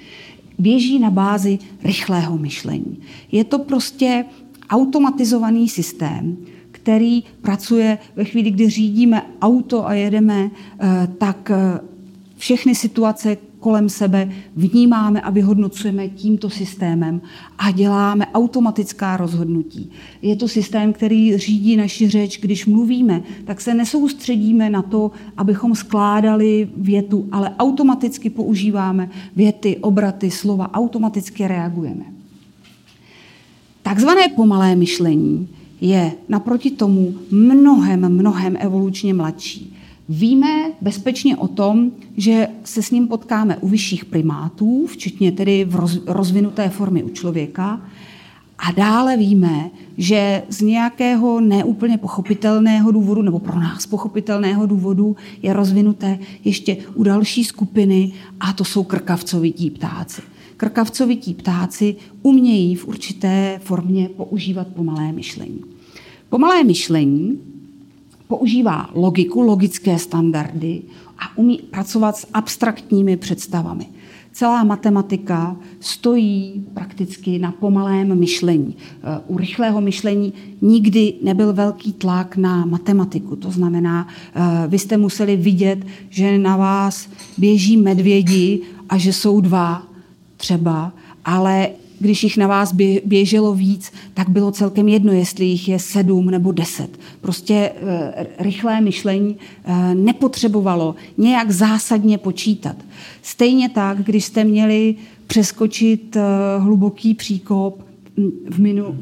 běží 0.60 1.00
na 1.00 1.10
bázi 1.10 1.60
rychlého 1.84 2.38
myšlení. 2.38 3.00
Je 3.32 3.44
to 3.44 3.60
prostě 3.60 4.26
automatizovaný 4.70 5.70
systém, 5.70 6.38
který 6.72 7.24
pracuje 7.42 7.98
ve 8.16 8.24
chvíli, 8.24 8.52
kdy 8.52 8.70
řídíme 8.70 9.26
auto 9.42 9.88
a 9.88 9.94
jedeme, 9.94 10.52
eh, 10.80 11.08
tak 11.18 11.52
eh, 11.52 11.80
všechny 12.38 12.76
situace, 12.76 13.38
kolem 13.60 13.90
sebe 13.90 14.32
vnímáme 14.56 15.22
a 15.22 15.30
vyhodnocujeme 15.30 16.10
tímto 16.10 16.50
systémem 16.50 17.22
a 17.58 17.72
děláme 17.72 18.28
automatická 18.34 19.18
rozhodnutí. 19.18 19.92
Je 20.22 20.36
to 20.36 20.48
systém, 20.48 20.94
který 20.94 21.38
řídí 21.38 21.78
naši 21.78 22.10
řeč, 22.10 22.40
když 22.42 22.66
mluvíme, 22.66 23.24
tak 23.46 23.62
se 23.62 23.74
nesoustředíme 23.74 24.70
na 24.70 24.82
to, 24.82 25.12
abychom 25.38 25.76
skládali 25.76 26.70
větu, 26.78 27.28
ale 27.32 27.56
automaticky 27.60 28.30
používáme 28.30 29.10
věty, 29.36 29.78
obraty, 29.78 30.32
slova, 30.32 30.74
automaticky 30.74 31.48
reagujeme. 31.48 32.06
Takzvané 33.82 34.30
pomalé 34.36 34.76
myšlení 34.76 35.48
je 35.82 36.12
naproti 36.30 36.72
tomu 36.72 37.14
mnohem, 37.32 38.10
mnohem 38.10 38.58
evolučně 38.60 39.14
mladší. 39.14 39.79
Víme 40.10 40.72
bezpečně 40.82 41.38
o 41.38 41.48
tom, 41.48 41.92
že 42.18 42.48
se 42.64 42.82
s 42.82 42.92
ním 42.92 43.08
potkáme 43.08 43.58
u 43.58 43.68
vyšších 43.68 44.06
primátů, 44.06 44.88
včetně 44.88 45.32
tedy 45.32 45.66
v 45.66 46.04
rozvinuté 46.08 46.70
formy 46.70 47.04
u 47.04 47.10
člověka. 47.10 47.82
A 48.58 48.72
dále 48.72 49.18
víme, 49.18 49.70
že 49.98 50.44
z 50.50 50.62
nějakého 50.62 51.40
neúplně 51.42 51.98
pochopitelného 51.98 52.92
důvodu, 52.92 53.22
nebo 53.22 53.40
pro 53.40 53.60
nás 53.60 53.86
pochopitelného 53.86 54.66
důvodu, 54.66 55.16
je 55.42 55.54
rozvinuté 55.54 56.20
ještě 56.44 56.78
u 56.96 57.04
další 57.04 57.44
skupiny, 57.44 58.12
a 58.40 58.54
to 58.54 58.66
jsou 58.66 58.84
krkavcovití 58.84 59.70
ptáci. 59.70 60.22
Krkavcovití 60.58 61.34
ptáci 61.34 61.96
umějí 62.22 62.76
v 62.76 62.88
určité 62.88 63.60
formě 63.64 64.10
používat 64.10 64.68
pomalé 64.68 65.12
myšlení. 65.12 65.62
Pomalé 66.30 66.64
myšlení 66.64 67.40
používá 68.30 68.90
logiku, 68.94 69.42
logické 69.42 70.00
standardy 70.00 70.82
a 71.20 71.38
umí 71.38 71.58
pracovat 71.58 72.18
s 72.18 72.28
abstraktními 72.34 73.18
představami. 73.18 73.86
Celá 74.32 74.64
matematika 74.64 75.58
stojí 75.80 76.66
prakticky 76.74 77.40
na 77.40 77.52
pomalém 77.52 78.20
myšlení. 78.20 78.76
U 79.28 79.38
rychlého 79.38 79.82
myšlení 79.82 80.34
nikdy 80.62 81.14
nebyl 81.24 81.54
velký 81.54 81.94
tlak 81.94 82.38
na 82.38 82.66
matematiku. 82.66 83.36
To 83.36 83.52
znamená, 83.52 84.08
vy 84.68 84.80
jste 84.80 84.98
museli 84.98 85.38
vidět, 85.38 85.86
že 86.10 86.38
na 86.38 86.58
vás 86.58 87.10
běží 87.38 87.78
medvědi 87.78 88.62
a 88.90 88.98
že 88.98 89.14
jsou 89.14 89.42
dva 89.42 89.84
třeba, 90.38 90.94
ale 91.26 91.70
když 92.00 92.24
jich 92.24 92.38
na 92.38 92.48
vás 92.48 92.74
běželo 93.06 93.54
víc, 93.54 93.92
tak 94.14 94.30
bylo 94.30 94.52
celkem 94.52 94.88
jedno, 94.88 95.14
jestli 95.14 95.46
jich 95.46 95.70
je 95.70 95.80
sedm 95.80 96.26
nebo 96.26 96.52
deset. 96.52 97.00
Prostě 97.22 97.72
eh, 97.76 98.28
rychlé 98.40 98.82
myšlení 98.82 99.38
eh, 99.66 99.96
nepotřebovalo 99.96 100.96
nějak 101.18 101.52
zásadně 101.52 102.18
počítat. 102.18 102.76
Stejně 103.22 103.70
tak, 103.70 103.98
když 104.04 104.26
jste 104.26 104.44
měli 104.44 104.96
přeskočit 105.28 106.16
eh, 106.16 106.22
hluboký 106.60 107.14
příkop 107.14 107.84
v, 108.50 108.60
minu, 108.60 109.00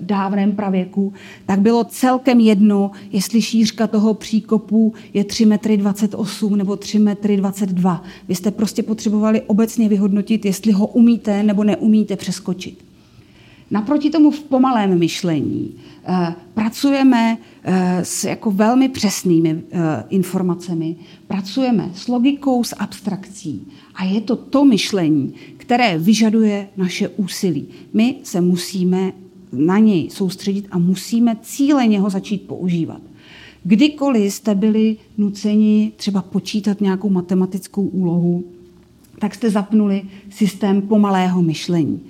dávném 0.00 0.52
pravěku, 0.52 1.12
tak 1.46 1.60
bylo 1.60 1.84
celkem 1.84 2.40
jedno, 2.40 2.90
jestli 3.12 3.42
šířka 3.42 3.86
toho 3.86 4.14
příkopu 4.14 4.94
je 5.14 5.24
3 5.24 5.46
metry 5.46 5.76
28 5.76 6.56
nebo 6.56 6.76
3 6.76 6.98
metry 6.98 7.36
22. 7.36 8.02
Vy 8.28 8.34
jste 8.34 8.50
prostě 8.50 8.82
potřebovali 8.82 9.42
obecně 9.42 9.88
vyhodnotit, 9.88 10.44
jestli 10.44 10.72
ho 10.72 10.86
umíte 10.86 11.42
nebo 11.42 11.64
neumíte 11.64 12.16
přeskočit. 12.16 12.84
Naproti 13.70 14.10
tomu 14.10 14.30
v 14.30 14.42
pomalém 14.42 14.98
myšlení 14.98 15.74
eh, 16.04 16.34
pracujeme 16.54 17.38
eh, 17.62 18.04
s 18.04 18.24
jako 18.24 18.50
velmi 18.50 18.88
přesnými 18.88 19.62
informacemi, 20.08 20.96
pracujeme 21.26 21.90
s 21.94 22.08
logikou, 22.08 22.64
s 22.64 22.76
abstrakcí. 22.78 23.66
A 23.94 24.04
je 24.04 24.20
to 24.20 24.36
to 24.36 24.64
myšlení, 24.64 25.34
které 25.56 25.98
vyžaduje 25.98 26.68
naše 26.76 27.08
úsilí. 27.08 27.66
My 27.92 28.14
se 28.22 28.40
musíme 28.40 29.12
na 29.52 29.78
něj 29.78 30.10
soustředit 30.10 30.66
a 30.70 30.78
musíme 30.78 31.36
cíleně 31.42 32.00
ho 32.00 32.10
začít 32.10 32.42
používat. 32.42 33.00
Kdykoliv 33.64 34.32
jste 34.32 34.54
byli 34.54 34.96
nuceni 35.18 35.92
třeba 35.96 36.22
počítat 36.22 36.80
nějakou 36.80 37.10
matematickou 37.10 37.82
úlohu, 37.82 38.44
tak 39.18 39.34
jste 39.34 39.50
zapnuli 39.50 40.02
systém 40.30 40.82
pomalého 40.82 41.42
myšlení. 41.42 42.00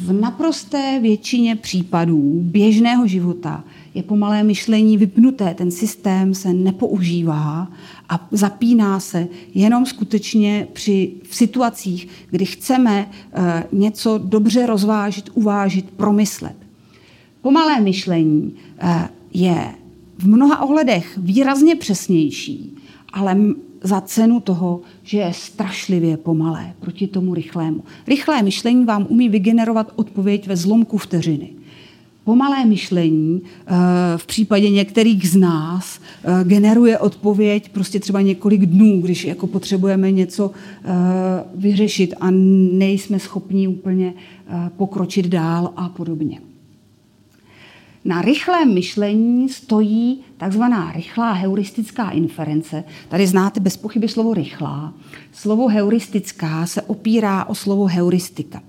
V 0.00 0.12
naprosté 0.12 0.98
většině 1.02 1.56
případů 1.56 2.40
běžného 2.42 3.06
života 3.06 3.64
je 3.96 4.02
pomalé 4.02 4.42
myšlení 4.42 4.96
vypnuté, 4.96 5.54
ten 5.54 5.70
systém 5.70 6.34
se 6.34 6.52
nepoužívá 6.52 7.68
a 8.08 8.28
zapíná 8.30 9.00
se 9.00 9.28
jenom 9.54 9.86
skutečně 9.86 10.68
při, 10.72 11.12
v 11.28 11.36
situacích, 11.36 12.08
kdy 12.30 12.44
chceme 12.44 13.10
eh, 13.32 13.64
něco 13.72 14.18
dobře 14.18 14.66
rozvážit, 14.66 15.30
uvážit, 15.34 15.90
promyslet. 15.90 16.56
Pomalé 17.42 17.80
myšlení 17.80 18.54
eh, 18.78 19.08
je 19.34 19.74
v 20.18 20.28
mnoha 20.28 20.62
ohledech 20.62 21.18
výrazně 21.18 21.76
přesnější, 21.76 22.76
ale 23.12 23.36
za 23.82 24.00
cenu 24.00 24.40
toho, 24.40 24.80
že 25.02 25.18
je 25.18 25.32
strašlivě 25.32 26.16
pomalé 26.16 26.74
proti 26.80 27.06
tomu 27.06 27.34
rychlému. 27.34 27.84
Rychlé 28.06 28.42
myšlení 28.42 28.84
vám 28.84 29.06
umí 29.08 29.28
vygenerovat 29.28 29.92
odpověď 29.96 30.46
ve 30.46 30.56
zlomku 30.56 30.98
vteřiny. 30.98 31.55
Pomalé 32.26 32.64
myšlení 32.64 33.42
eh, 33.42 33.74
v 34.16 34.26
případě 34.26 34.70
některých 34.70 35.30
z 35.30 35.36
nás 35.36 36.00
eh, 36.24 36.44
generuje 36.44 36.98
odpověď 36.98 37.68
prostě 37.68 38.00
třeba 38.00 38.20
několik 38.20 38.66
dnů, 38.66 39.00
když 39.00 39.24
jako 39.24 39.46
potřebujeme 39.46 40.12
něco 40.12 40.50
eh, 40.50 40.88
vyřešit 41.54 42.14
a 42.20 42.30
nejsme 42.30 43.18
schopni 43.18 43.68
úplně 43.68 44.14
pokročit 44.76 45.26
dál 45.26 45.72
a 45.76 45.88
podobně. 45.88 46.40
Na 48.04 48.22
rychlém 48.22 48.74
myšlení 48.74 49.48
stojí 49.48 50.20
takzvaná 50.36 50.92
rychlá 50.92 51.32
heuristická 51.32 52.10
inference. 52.10 52.84
Tady 53.08 53.26
znáte 53.26 53.60
bez 53.60 53.76
pochyby 53.76 54.08
slovo 54.08 54.34
rychlá. 54.34 54.94
Slovo 55.32 55.68
heuristická 55.68 56.66
se 56.66 56.82
opírá 56.82 57.44
o 57.44 57.54
slovo 57.54 57.84
heuristika. 57.84 58.62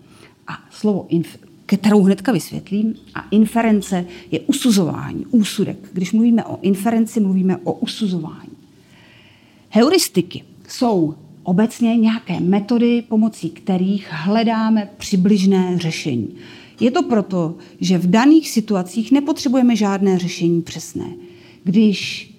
A 0.47 0.53
slovo, 0.71 1.07
inf- 1.09 1.46
kterou 1.75 2.03
hnedka 2.03 2.31
vysvětlím, 2.31 2.95
a 3.15 3.27
inference 3.31 4.05
je 4.31 4.39
usuzování, 4.39 5.25
úsudek. 5.25 5.77
Když 5.93 6.11
mluvíme 6.11 6.45
o 6.45 6.59
inferenci, 6.61 7.19
mluvíme 7.19 7.57
o 7.57 7.73
usuzování. 7.73 8.49
Heuristiky 9.69 10.43
jsou 10.67 11.15
obecně 11.43 11.97
nějaké 11.97 12.39
metody, 12.39 13.03
pomocí 13.09 13.49
kterých 13.49 14.07
hledáme 14.11 14.89
přibližné 14.97 15.77
řešení. 15.77 16.29
Je 16.79 16.91
to 16.91 17.03
proto, 17.03 17.55
že 17.79 17.97
v 17.97 18.09
daných 18.09 18.49
situacích 18.49 19.11
nepotřebujeme 19.11 19.75
žádné 19.75 20.19
řešení 20.19 20.61
přesné. 20.61 21.07
Když 21.63 22.31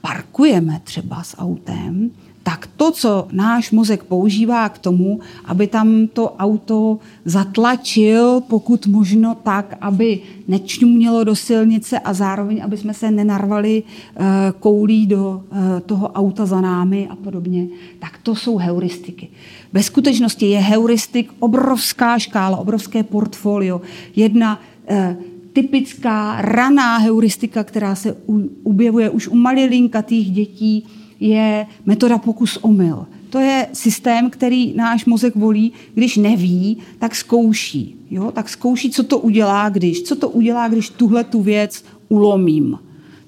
parkujeme 0.00 0.80
třeba 0.84 1.22
s 1.22 1.36
autem, 1.38 2.10
tak 2.42 2.66
to, 2.76 2.90
co 2.90 3.28
náš 3.32 3.70
mozek 3.70 4.04
používá 4.04 4.68
k 4.68 4.78
tomu, 4.78 5.20
aby 5.44 5.66
tam 5.66 6.06
to 6.06 6.32
auto 6.36 6.98
zatlačil, 7.24 8.40
pokud 8.40 8.86
možno 8.86 9.36
tak, 9.42 9.76
aby 9.80 10.20
nečňumělo 10.48 11.24
do 11.24 11.36
silnice 11.36 11.98
a 11.98 12.14
zároveň, 12.14 12.64
aby 12.64 12.76
jsme 12.76 12.94
se 12.94 13.10
nenarvali 13.10 13.82
eh, 13.82 14.22
koulí 14.60 15.06
do 15.06 15.42
eh, 15.52 15.80
toho 15.80 16.08
auta 16.08 16.46
za 16.46 16.60
námi 16.60 17.08
a 17.10 17.16
podobně, 17.16 17.66
tak 17.98 18.18
to 18.22 18.34
jsou 18.34 18.56
heuristiky. 18.56 19.28
Ve 19.72 19.82
skutečnosti 19.82 20.46
je 20.46 20.58
heuristik 20.58 21.32
obrovská 21.38 22.18
škála, 22.18 22.56
obrovské 22.56 23.02
portfolio. 23.02 23.80
Jedna 24.16 24.60
eh, 24.88 25.16
typická 25.52 26.40
raná 26.40 26.98
heuristika, 26.98 27.64
která 27.64 27.94
se 27.94 28.16
objevuje 28.62 29.10
už 29.10 29.28
u 29.28 29.34
malilinkatých 29.34 30.30
dětí, 30.30 30.86
je 31.20 31.66
metoda 31.86 32.18
pokus 32.18 32.58
omyl. 32.62 33.06
To 33.30 33.38
je 33.38 33.66
systém, 33.72 34.30
který 34.30 34.74
náš 34.74 35.04
mozek 35.04 35.36
volí, 35.36 35.72
když 35.94 36.16
neví, 36.16 36.78
tak 36.98 37.14
zkouší. 37.14 37.96
Jo? 38.10 38.32
Tak 38.32 38.48
zkouší, 38.48 38.90
co 38.90 39.02
to 39.02 39.18
udělá, 39.18 39.68
když. 39.68 40.02
Co 40.02 40.16
to 40.16 40.28
udělá, 40.28 40.68
když 40.68 40.90
tuhle 40.90 41.24
tu 41.24 41.42
věc 41.42 41.84
ulomím 42.08 42.78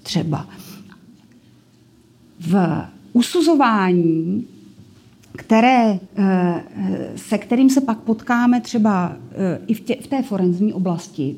třeba. 0.02 0.48
V 2.40 2.84
usuzování, 3.12 4.46
které, 5.36 6.00
eh, 6.16 6.64
se 7.16 7.38
kterým 7.38 7.70
se 7.70 7.80
pak 7.80 7.98
potkáme 7.98 8.60
třeba 8.60 9.16
eh, 9.32 9.60
i 9.66 9.74
v, 9.74 9.80
tě, 9.80 9.96
v 10.00 10.06
té 10.06 10.22
forenzní 10.22 10.72
oblasti, 10.72 11.36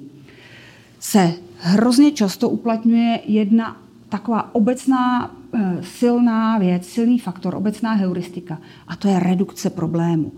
se 1.00 1.32
hrozně 1.58 2.12
často 2.12 2.48
uplatňuje 2.48 3.20
jedna 3.26 3.83
taková 4.14 4.54
obecná 4.54 5.34
eh, 5.54 5.78
silná 5.82 6.58
věc, 6.58 6.86
silný 6.86 7.18
faktor, 7.18 7.54
obecná 7.54 7.92
heuristika, 7.92 8.58
a 8.88 8.96
to 8.96 9.08
je 9.08 9.20
redukce 9.20 9.70
problému. 9.70 10.32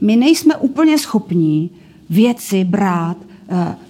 My 0.00 0.16
nejsme 0.16 0.56
úplně 0.56 0.98
schopní 0.98 1.70
věci 2.10 2.64
brát 2.64 3.16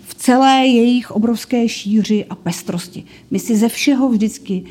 v 0.02 0.14
celé 0.14 0.66
jejich 0.66 1.10
obrovské 1.10 1.68
šíři 1.68 2.24
a 2.30 2.34
pestrosti. 2.34 3.04
My 3.30 3.38
si 3.38 3.56
ze 3.56 3.68
všeho 3.68 4.08
vždycky 4.08 4.64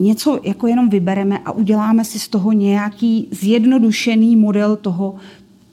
něco 0.00 0.40
jako 0.42 0.66
jenom 0.66 0.88
vybereme 0.88 1.38
a 1.38 1.52
uděláme 1.52 2.04
si 2.04 2.18
z 2.18 2.28
toho 2.28 2.52
nějaký 2.52 3.28
zjednodušený 3.30 4.36
model 4.36 4.76
toho, 4.76 5.14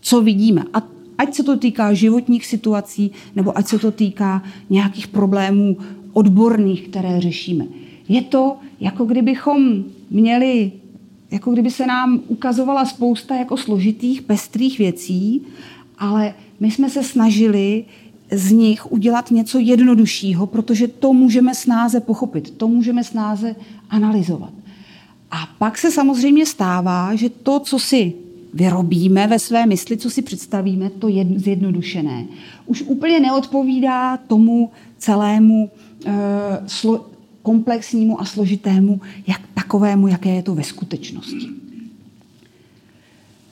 co 0.01 0.21
vidíme. 0.21 0.63
A 0.73 0.81
ať 1.17 1.33
se 1.33 1.43
to 1.43 1.57
týká 1.57 1.93
životních 1.93 2.45
situací, 2.45 3.11
nebo 3.35 3.57
ať 3.57 3.67
se 3.67 3.79
to 3.79 3.91
týká 3.91 4.43
nějakých 4.69 5.07
problémů 5.07 5.77
odborných, 6.13 6.87
které 6.87 7.21
řešíme. 7.21 7.65
Je 8.09 8.21
to, 8.21 8.57
jako 8.79 9.05
kdybychom 9.05 9.83
měli, 10.09 10.71
jako 11.31 11.51
kdyby 11.51 11.71
se 11.71 11.85
nám 11.85 12.21
ukazovala 12.27 12.85
spousta 12.85 13.35
jako 13.35 13.57
složitých, 13.57 14.21
pestrých 14.21 14.79
věcí, 14.79 15.41
ale 15.97 16.33
my 16.59 16.71
jsme 16.71 16.89
se 16.89 17.03
snažili 17.03 17.85
z 18.31 18.51
nich 18.51 18.91
udělat 18.91 19.31
něco 19.31 19.59
jednoduššího, 19.59 20.47
protože 20.47 20.87
to 20.87 21.13
můžeme 21.13 21.55
snáze 21.55 21.99
pochopit, 21.99 22.49
to 22.49 22.67
můžeme 22.67 23.03
snáze 23.03 23.55
analyzovat. 23.89 24.53
A 25.31 25.37
pak 25.57 25.77
se 25.77 25.91
samozřejmě 25.91 26.45
stává, 26.45 27.15
že 27.15 27.29
to, 27.29 27.59
co 27.59 27.79
si 27.79 28.13
vyrobíme 28.53 29.27
ve 29.27 29.39
své 29.39 29.65
mysli, 29.65 29.97
co 29.97 30.09
si 30.09 30.21
představíme, 30.21 30.89
to 30.89 31.07
je 31.07 31.25
zjednodušené, 31.35 32.25
už 32.65 32.81
úplně 32.81 33.19
neodpovídá 33.19 34.17
tomu 34.17 34.71
celému 34.97 35.69
e, 36.05 36.13
slo, 36.67 37.05
komplexnímu 37.41 38.21
a 38.21 38.25
složitému, 38.25 39.01
jak 39.27 39.41
takovému, 39.53 40.07
jaké 40.07 40.29
je 40.29 40.43
to 40.43 40.55
ve 40.55 40.63
skutečnosti. 40.63 41.47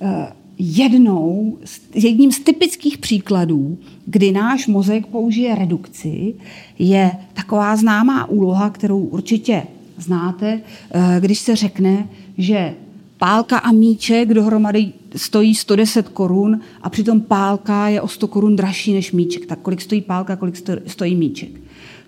E, 0.02 0.34
jednou, 0.60 1.58
jedním 1.94 2.32
z 2.32 2.40
typických 2.40 2.98
příkladů, 2.98 3.78
kdy 4.06 4.32
náš 4.32 4.68
mozek 4.68 5.06
použije 5.06 5.56
redukci, 5.56 6.34
je 6.80 7.12
taková 7.34 7.76
známá 7.76 8.30
úloha, 8.30 8.70
kterou 8.70 9.00
určitě 9.00 9.64
znáte, 9.98 10.62
eh, 10.92 11.18
když 11.20 11.40
se 11.40 11.56
řekne, 11.56 12.08
že 12.38 12.74
pálka 13.18 13.58
a 13.58 13.72
míček 13.72 14.34
dohromady 14.34 14.94
stojí 15.16 15.56
110 15.56 16.10
korun 16.10 16.62
a 16.82 16.90
přitom 16.90 17.22
pálka 17.22 17.88
je 17.88 18.02
o 18.02 18.08
100 18.08 18.28
korun 18.28 18.56
dražší 18.56 18.94
než 18.94 19.12
míček. 19.12 19.46
Tak 19.46 19.60
kolik 19.60 19.82
stojí 19.82 20.02
pálka, 20.02 20.36
kolik 20.36 20.56
stojí 20.88 21.16
míček? 21.16 21.50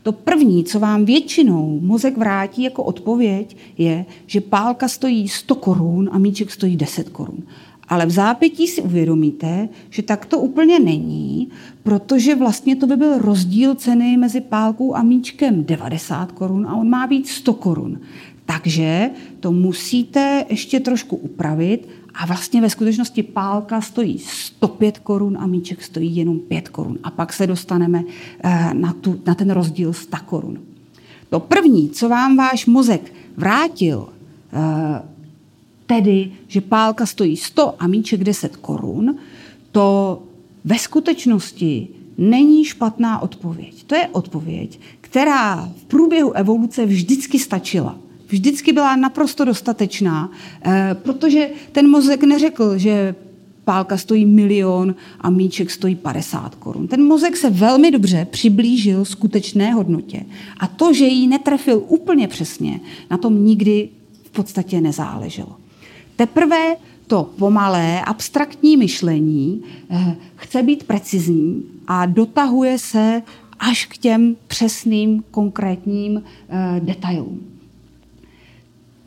To 0.03 0.12
první, 0.12 0.63
co 0.63 0.79
vám 0.79 1.05
většinou 1.05 1.79
mozek 1.83 2.17
vrátí 2.17 2.63
jako 2.63 2.83
odpověď, 2.83 3.57
je, 3.77 4.05
že 4.27 4.41
pálka 4.41 4.88
stojí 4.88 5.27
100 5.27 5.55
korun 5.55 6.09
a 6.12 6.17
míček 6.17 6.51
stojí 6.51 6.77
10 6.77 7.09
korun. 7.09 7.43
Ale 7.89 8.05
v 8.05 8.12
zápětí 8.12 8.67
si 8.67 8.81
uvědomíte, 8.81 9.69
že 9.89 10.01
tak 10.01 10.25
to 10.25 10.39
úplně 10.39 10.79
není, 10.79 11.47
protože 11.83 12.35
vlastně 12.35 12.75
to 12.75 12.88
by 12.88 12.95
byl 12.95 13.17
rozdíl 13.17 13.75
ceny 13.75 14.17
mezi 14.17 14.41
pálkou 14.41 14.95
a 14.95 15.03
míčkem 15.03 15.65
90 15.65 16.31
korun 16.31 16.67
a 16.67 16.75
on 16.75 16.89
má 16.89 17.07
být 17.07 17.27
100 17.27 17.53
korun. 17.53 17.99
Takže 18.45 19.09
to 19.39 19.51
musíte 19.51 20.45
ještě 20.49 20.79
trošku 20.79 21.15
upravit 21.15 21.88
a 22.19 22.25
vlastně 22.25 22.62
ve 22.62 22.69
skutečnosti 22.69 23.23
pálka 23.23 23.82
stojí 23.82 24.19
105 24.19 24.99
korun 24.99 25.38
a 25.38 25.47
míček 25.47 25.84
stojí 25.84 26.15
jenom 26.15 26.39
5 26.39 26.69
korun. 26.69 26.97
A 27.03 27.12
pak 27.12 27.34
se 27.34 27.47
dostaneme 27.47 28.03
eh, 28.43 28.73
na, 28.73 28.93
tu, 28.93 29.21
na 29.25 29.36
ten 29.36 29.51
rozdíl 29.51 29.93
100 29.93 30.17
korun. 30.25 30.60
To 31.29 31.39
první, 31.39 31.89
co 31.89 32.10
vám 32.10 32.38
váš 32.38 32.65
mozek 32.65 33.13
vrátil, 33.38 34.10
eh, 34.53 35.01
tedy, 35.86 36.32
že 36.47 36.62
pálka 36.62 37.05
stojí 37.05 37.38
100 37.38 37.75
a 37.79 37.88
míček 37.88 38.23
10 38.23 38.55
korun, 38.55 39.15
to 39.71 40.21
ve 40.65 40.79
skutečnosti 40.79 41.88
není 42.17 42.65
špatná 42.65 43.21
odpověď. 43.21 43.84
To 43.84 43.95
je 43.95 44.08
odpověď, 44.08 44.79
která 45.01 45.71
v 45.77 45.84
průběhu 45.84 46.32
evoluce 46.32 46.86
vždycky 46.86 47.39
stačila. 47.39 47.97
Vždycky 48.29 48.73
byla 48.73 48.95
naprosto 48.95 49.45
dostatečná, 49.45 50.31
eh, 50.61 50.95
protože 51.03 51.49
ten 51.71 51.89
mozek 51.89 52.23
neřekl, 52.23 52.77
že 52.77 53.15
pálka 53.63 53.97
stojí 53.97 54.25
milion 54.25 54.95
a 55.21 55.29
míček 55.29 55.71
stojí 55.71 55.95
50 55.95 56.55
korun. 56.55 56.87
Ten 56.87 57.03
mozek 57.03 57.37
se 57.37 57.49
velmi 57.49 57.91
dobře 57.91 58.27
přiblížil 58.31 59.05
skutečné 59.05 59.73
hodnotě. 59.73 60.25
A 60.59 60.67
to, 60.67 60.93
že 60.93 61.05
ji 61.05 61.27
netrefil 61.27 61.83
úplně 61.87 62.27
přesně, 62.27 62.79
na 63.11 63.17
tom 63.17 63.45
nikdy 63.45 63.89
v 64.23 64.29
podstatě 64.29 64.81
nezáleželo. 64.81 65.55
Teprve 66.15 66.75
to 67.07 67.29
pomalé, 67.37 68.01
abstraktní 68.01 68.77
myšlení 68.77 69.61
eh, 69.89 70.15
chce 70.35 70.63
být 70.63 70.83
precizní 70.83 71.63
a 71.87 72.05
dotahuje 72.05 72.79
se 72.79 73.21
až 73.59 73.85
k 73.85 73.97
těm 73.97 74.35
přesným, 74.47 75.23
konkrétním 75.31 76.23
eh, 76.49 76.79
detailům. 76.79 77.59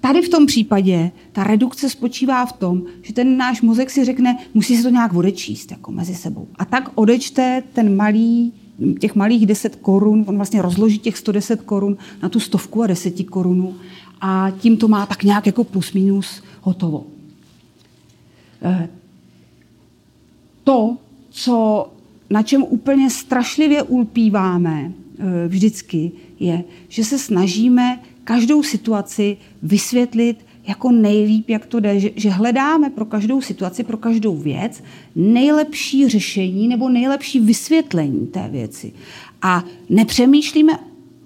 Tady 0.02 0.22
v 0.22 0.28
tom 0.28 0.46
případě 0.46 1.10
ta 1.32 1.44
redukce 1.44 1.90
spočívá 1.90 2.46
v 2.46 2.52
tom, 2.52 2.82
že 3.02 3.12
ten 3.12 3.36
náš 3.36 3.62
mozek 3.62 3.90
si 3.90 4.04
řekne, 4.04 4.38
musí 4.54 4.76
se 4.76 4.82
to 4.82 4.88
nějak 4.88 5.14
odečíst 5.14 5.70
jako 5.70 5.92
mezi 5.92 6.14
sebou. 6.14 6.48
A 6.56 6.64
tak 6.64 6.90
odečte 6.94 7.62
ten 7.72 7.96
malý, 7.96 8.52
těch 8.98 9.14
malých 9.14 9.46
10 9.46 9.76
korun, 9.76 10.24
on 10.28 10.36
vlastně 10.36 10.62
rozloží 10.62 10.98
těch 10.98 11.18
110 11.18 11.62
korun 11.62 11.96
na 12.22 12.28
tu 12.28 12.40
stovku 12.40 12.82
a 12.82 12.86
10 12.86 13.22
korunu 13.30 13.74
a 14.20 14.52
tím 14.58 14.76
to 14.76 14.88
má 14.88 15.06
tak 15.06 15.22
nějak 15.22 15.46
jako 15.46 15.64
plus 15.64 15.92
minus 15.92 16.42
hotovo. 16.60 17.06
Eh, 18.62 18.88
to, 20.64 20.96
co, 21.30 21.88
na 22.30 22.42
čem 22.42 22.62
úplně 22.62 23.10
strašlivě 23.10 23.82
ulpíváme 23.82 24.92
eh, 24.92 25.48
vždycky, 25.48 26.12
je, 26.40 26.64
že 26.88 27.04
se 27.04 27.18
snažíme 27.18 28.00
každou 28.24 28.62
situaci 28.62 29.36
vysvětlit 29.62 30.46
jako 30.68 30.90
nejlíp, 30.92 31.50
jak 31.50 31.66
to 31.66 31.80
jde, 31.80 32.00
že, 32.00 32.10
že 32.16 32.30
hledáme 32.30 32.90
pro 32.90 33.04
každou 33.04 33.40
situaci, 33.40 33.84
pro 33.84 33.96
každou 33.96 34.36
věc 34.36 34.82
nejlepší 35.16 36.08
řešení 36.08 36.68
nebo 36.68 36.88
nejlepší 36.88 37.40
vysvětlení 37.40 38.26
té 38.26 38.48
věci. 38.48 38.92
A 39.42 39.64
nepřemýšlíme 39.88 40.72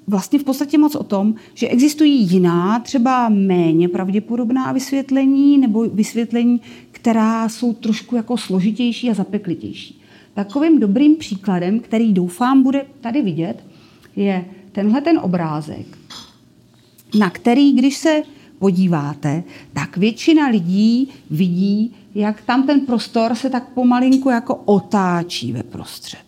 vlastně 0.06 0.38
v 0.38 0.44
podstatě 0.44 0.78
moc 0.78 0.94
o 0.94 1.04
tom, 1.04 1.34
že 1.54 1.68
existují 1.68 2.22
jiná, 2.22 2.78
třeba 2.78 3.28
méně 3.28 3.88
pravděpodobná 3.88 4.72
vysvětlení 4.72 5.58
nebo 5.58 5.88
vysvětlení, 5.88 6.60
která 6.90 7.48
jsou 7.48 7.72
trošku 7.72 8.16
jako 8.16 8.36
složitější 8.36 9.10
a 9.10 9.14
zapeklitější. 9.14 10.00
Takovým 10.34 10.80
dobrým 10.80 11.16
příkladem, 11.16 11.80
který 11.80 12.12
doufám 12.12 12.62
bude 12.62 12.86
tady 13.00 13.22
vidět, 13.22 13.64
je 14.16 14.44
tenhle 14.72 15.00
ten 15.00 15.18
obrázek, 15.18 15.98
na 17.18 17.30
který, 17.30 17.72
když 17.72 17.96
se 17.96 18.22
podíváte, 18.58 19.44
tak 19.72 19.96
většina 19.96 20.48
lidí 20.48 21.08
vidí, 21.30 21.94
jak 22.14 22.42
tam 22.42 22.62
ten 22.62 22.80
prostor 22.80 23.34
se 23.34 23.50
tak 23.50 23.68
pomalinku 23.68 24.30
jako 24.30 24.54
otáčí 24.54 25.52
ve 25.52 25.62
prostřed. 25.62 26.26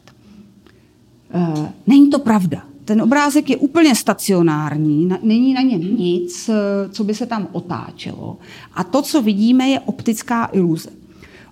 E, 1.35 1.73
není 1.87 2.11
to 2.11 2.19
pravda 2.19 2.63
ten 2.89 3.03
obrázek 3.03 3.51
je 3.51 3.57
úplně 3.57 3.95
stacionární, 3.95 5.09
není 5.23 5.55
na 5.55 5.63
něm 5.63 5.97
nic, 5.97 6.49
eh, 6.49 6.89
co 6.89 7.05
by 7.05 7.15
se 7.15 7.27
tam 7.27 7.49
otáčelo. 7.53 8.39
A 8.75 8.85
to, 8.85 9.03
co 9.03 9.23
vidíme, 9.23 9.69
je 9.69 9.81
optická 9.81 10.49
iluze. 10.53 10.91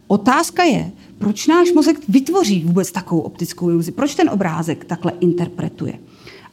Otázka 0.07 0.65
je, 0.65 0.93
proč 1.19 1.47
náš 1.47 1.73
mozek 1.73 1.97
vytvoří 2.09 2.65
vůbec 2.65 2.93
takovou 2.93 3.21
optickou 3.21 3.71
iluzi? 3.71 3.93
Proč 3.93 4.15
ten 4.15 4.31
obrázek 4.31 4.85
takhle 4.85 5.13
interpretuje? 5.21 5.99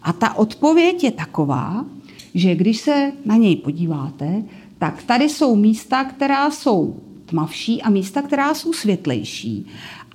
A 0.02 0.14
ta 0.14 0.34
odpověď 0.34 1.04
je 1.04 1.12
taková, 1.12 1.86
že 2.34 2.56
když 2.56 2.78
se 2.78 3.12
na 3.26 3.36
něj 3.36 3.56
podíváte, 3.56 4.43
tak 4.78 5.04
tady 5.04 5.30
jsou 5.30 5.56
místa, 5.56 6.04
která 6.04 6.52
jsou 6.52 6.96
tmavší 7.26 7.82
a 7.82 7.89
místa, 7.89 8.22
která 8.22 8.54
jsou 8.54 8.74
světlejší. 8.74 9.65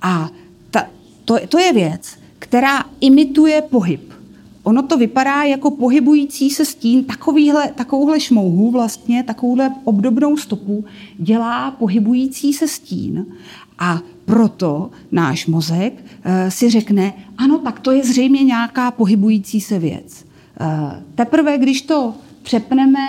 A 0.01 0.29
ta, 0.71 0.83
to, 1.25 1.35
to 1.49 1.59
je 1.59 1.73
věc, 1.73 2.19
která 2.39 2.83
imituje 3.01 3.61
pohyb 3.61 4.19
ono 4.63 4.83
to 4.83 4.97
vypadá 4.97 5.43
jako 5.43 5.71
pohybující 5.71 6.49
se 6.49 6.65
stín, 6.65 7.03
takovýhle, 7.03 7.71
takovouhle 7.75 8.19
šmouhu 8.19 8.71
vlastně, 8.71 9.23
takovouhle 9.23 9.71
obdobnou 9.83 10.37
stopu 10.37 10.85
dělá 11.17 11.71
pohybující 11.71 12.53
se 12.53 12.67
stín 12.67 13.25
a 13.79 14.01
proto 14.25 14.91
náš 15.11 15.47
mozek 15.47 15.93
uh, 15.93 16.31
si 16.49 16.69
řekne, 16.69 17.13
ano, 17.37 17.57
tak 17.57 17.79
to 17.79 17.91
je 17.91 18.03
zřejmě 18.03 18.43
nějaká 18.43 18.91
pohybující 18.91 19.61
se 19.61 19.79
věc. 19.79 20.25
Uh, 20.61 20.93
teprve, 21.15 21.57
když 21.57 21.81
to 21.81 22.13
přepneme 22.43 23.07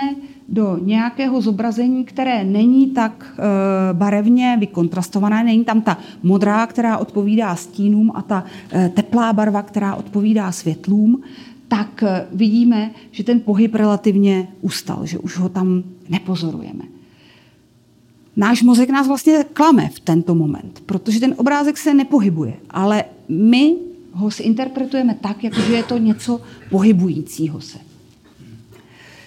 do 0.51 0.77
nějakého 0.81 1.41
zobrazení, 1.41 2.05
které 2.05 2.43
není 2.43 2.87
tak 2.87 3.33
e, 3.39 3.93
barevně 3.93 4.57
vykontrastované, 4.59 5.43
není 5.43 5.65
tam 5.65 5.81
ta 5.81 5.97
modrá, 6.23 6.67
která 6.67 6.97
odpovídá 6.97 7.55
stínům 7.55 8.11
a 8.15 8.21
ta 8.21 8.43
e, 8.73 8.89
teplá 8.89 9.33
barva, 9.33 9.61
která 9.61 9.95
odpovídá 9.95 10.51
světlům, 10.51 11.21
tak 11.67 12.03
vidíme, 12.31 12.91
že 13.11 13.23
ten 13.23 13.39
pohyb 13.39 13.75
relativně 13.75 14.47
ustal, 14.61 15.05
že 15.05 15.17
už 15.17 15.37
ho 15.37 15.49
tam 15.49 15.83
nepozorujeme. 16.09 16.83
Náš 18.35 18.63
mozek 18.63 18.89
nás 18.89 19.07
vlastně 19.07 19.45
klame 19.53 19.89
v 19.89 19.99
tento 19.99 20.35
moment, 20.35 20.83
protože 20.85 21.19
ten 21.19 21.33
obrázek 21.37 21.77
se 21.77 21.93
nepohybuje, 21.93 22.53
ale 22.69 23.03
my 23.29 23.75
ho 24.11 24.29
interpretujeme 24.41 25.15
tak, 25.21 25.43
jako 25.43 25.61
že 25.61 25.73
je 25.73 25.83
to 25.83 25.97
něco 25.97 26.41
pohybujícího 26.69 27.61
se. 27.61 27.77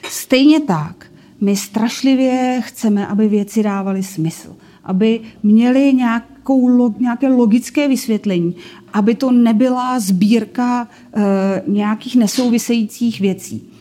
Stejně 0.08 0.60
tak 0.60 1.06
my 1.40 1.56
strašlivě 1.56 2.60
chceme, 2.64 3.06
aby 3.06 3.28
věci 3.28 3.62
dávaly 3.62 4.02
smysl, 4.02 4.56
aby 4.84 5.20
měly 5.42 5.92
nějakou, 5.94 6.94
nějaké 6.98 7.28
logické 7.28 7.88
vysvětlení, 7.88 8.56
aby 8.92 9.14
to 9.14 9.32
nebyla 9.32 10.00
sbírka 10.00 10.88
e, 11.16 11.62
nějakých 11.66 12.16
nesouvisejících 12.16 13.20
věcí. 13.20 13.73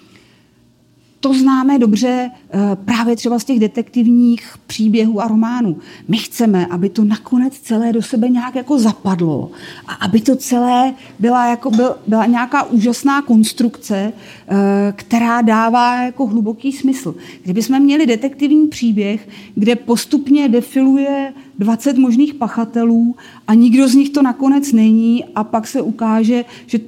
To 1.24 1.34
známe 1.34 1.80
dobře 1.80 2.32
eh, 2.32 2.60
právě 2.86 3.16
třeba 3.16 3.40
z 3.40 3.44
těch 3.44 3.60
detektivních 3.60 4.54
příběhů 4.68 5.22
a 5.22 5.28
románů. 5.28 5.78
My 6.08 6.18
chceme, 6.18 6.66
aby 6.66 6.90
to 6.90 7.04
nakonec 7.04 7.60
celé 7.60 7.94
do 7.94 8.02
sebe 8.02 8.30
nějak 8.30 8.56
jako 8.56 8.80
zapadlo 8.80 9.52
a 9.88 9.94
aby 9.94 10.22
to 10.22 10.36
celé 10.36 10.94
byla, 11.20 11.46
jako 11.50 11.72
byl, 11.72 11.96
byla 12.08 12.26
nějaká 12.26 12.64
úžasná 12.64 13.22
konstrukce, 13.22 14.14
eh, 14.48 14.94
která 14.96 15.42
dává 15.42 16.04
jako 16.04 16.28
hluboký 16.28 16.72
smysl. 16.72 17.16
Kdybychom 17.44 17.80
měli 17.80 18.06
detektivní 18.06 18.68
příběh, 18.68 19.30
kde 19.56 19.76
postupně 19.76 20.50
defiluje 20.50 21.34
20 21.60 21.98
možných 21.98 22.34
pachatelů 22.34 23.16
a 23.48 23.54
nikdo 23.54 23.88
z 23.88 23.96
nich 23.96 24.10
to 24.10 24.22
nakonec 24.22 24.72
není 24.72 25.26
a 25.36 25.44
pak 25.44 25.68
se 25.68 25.82
ukáže, 25.82 26.46
že 26.66 26.78
e, 26.78 26.82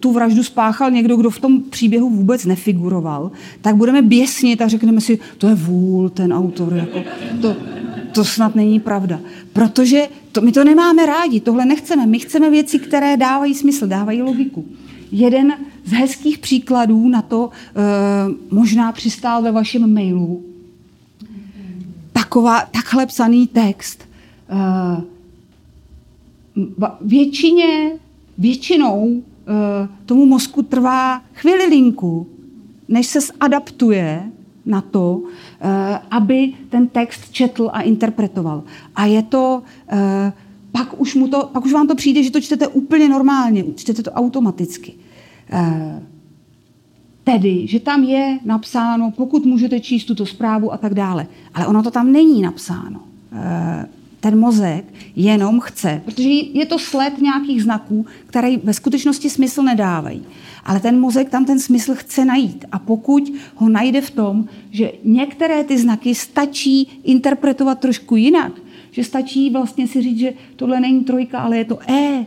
tu 0.00 0.12
vraždu 0.12 0.42
spáchal 0.42 0.90
někdo, 0.90 1.16
kdo 1.16 1.30
v 1.30 1.40
tom 1.40 1.62
příběhu 1.62 2.10
vůbec 2.10 2.44
nefiguroval, 2.44 3.30
tak 3.60 3.76
budeme 3.76 4.02
běsnit 4.02 4.62
a 4.62 4.68
řekneme 4.68 5.00
si, 5.00 5.18
to 5.38 5.48
je 5.48 5.54
vůl, 5.54 6.08
ten 6.08 6.32
autor, 6.32 6.74
jako, 6.74 6.98
to, 7.40 7.56
to 8.12 8.24
snad 8.24 8.54
není 8.54 8.80
pravda. 8.80 9.20
Protože 9.52 10.08
to, 10.32 10.40
my 10.40 10.52
to 10.52 10.64
nemáme 10.64 11.06
rádi, 11.06 11.40
tohle 11.40 11.64
nechceme. 11.64 12.06
My 12.06 12.18
chceme 12.18 12.50
věci, 12.50 12.78
které 12.78 13.16
dávají 13.16 13.54
smysl, 13.54 13.86
dávají 13.86 14.22
logiku. 14.22 14.64
Jeden 15.12 15.52
z 15.84 15.92
hezkých 15.92 16.38
příkladů 16.38 17.08
na 17.08 17.22
to 17.22 17.50
e, 17.50 18.54
možná 18.54 18.92
přistál 18.92 19.42
ve 19.42 19.52
vašem 19.52 19.94
mailu, 19.94 20.51
taková, 22.12 22.60
takhle 22.60 23.06
psaný 23.06 23.46
text. 23.46 24.08
Eh, 24.48 25.02
většině, 27.00 27.92
většinou 28.38 29.22
eh, 29.22 29.88
tomu 30.06 30.26
mozku 30.26 30.62
trvá 30.62 31.22
chvililinku, 31.34 32.26
než 32.88 33.06
se 33.06 33.18
zadaptuje 33.20 34.30
na 34.66 34.80
to, 34.80 35.22
eh, 35.60 35.98
aby 36.10 36.52
ten 36.68 36.88
text 36.88 37.32
četl 37.32 37.70
a 37.72 37.80
interpretoval. 37.80 38.62
A 38.96 39.06
je 39.06 39.22
to, 39.22 39.62
pak 40.72 41.00
už, 41.00 41.14
mu 41.14 41.28
to, 41.28 41.50
pak 41.52 41.64
už 41.64 41.72
vám 41.72 41.86
to 41.86 41.94
přijde, 41.94 42.22
že 42.22 42.30
to 42.30 42.40
čtete 42.40 42.68
úplně 42.68 43.08
normálně, 43.08 43.64
čtete 43.76 44.02
to 44.02 44.10
automaticky. 44.10 44.94
Tedy, 47.24 47.66
že 47.66 47.80
tam 47.80 48.02
je 48.02 48.38
napsáno, 48.44 49.10
pokud 49.10 49.46
můžete 49.46 49.80
číst 49.80 50.04
tuto 50.04 50.26
zprávu 50.26 50.72
a 50.72 50.76
tak 50.76 50.94
dále. 50.94 51.26
Ale 51.54 51.66
ono 51.66 51.82
to 51.82 51.90
tam 51.90 52.12
není 52.12 52.42
napsáno. 52.42 53.00
Eh, 53.32 53.88
ten 54.20 54.38
mozek 54.38 54.84
jenom 55.16 55.60
chce, 55.60 56.02
protože 56.04 56.28
je 56.28 56.66
to 56.66 56.78
sled 56.78 57.18
nějakých 57.18 57.62
znaků, 57.62 58.06
které 58.26 58.56
ve 58.56 58.74
skutečnosti 58.74 59.30
smysl 59.30 59.62
nedávají. 59.62 60.22
Ale 60.64 60.80
ten 60.80 61.00
mozek 61.00 61.30
tam 61.30 61.44
ten 61.44 61.58
smysl 61.58 61.94
chce 61.94 62.24
najít. 62.24 62.64
A 62.72 62.78
pokud 62.78 63.32
ho 63.54 63.68
najde 63.68 64.00
v 64.00 64.10
tom, 64.10 64.44
že 64.70 64.92
některé 65.04 65.64
ty 65.64 65.78
znaky 65.78 66.14
stačí 66.14 67.00
interpretovat 67.04 67.78
trošku 67.78 68.16
jinak, 68.16 68.52
že 68.90 69.04
stačí 69.04 69.50
vlastně 69.50 69.88
si 69.88 70.02
říct, 70.02 70.18
že 70.18 70.32
tohle 70.56 70.80
není 70.80 71.04
trojka, 71.04 71.38
ale 71.38 71.58
je 71.58 71.64
to 71.64 71.78
E, 71.90 72.26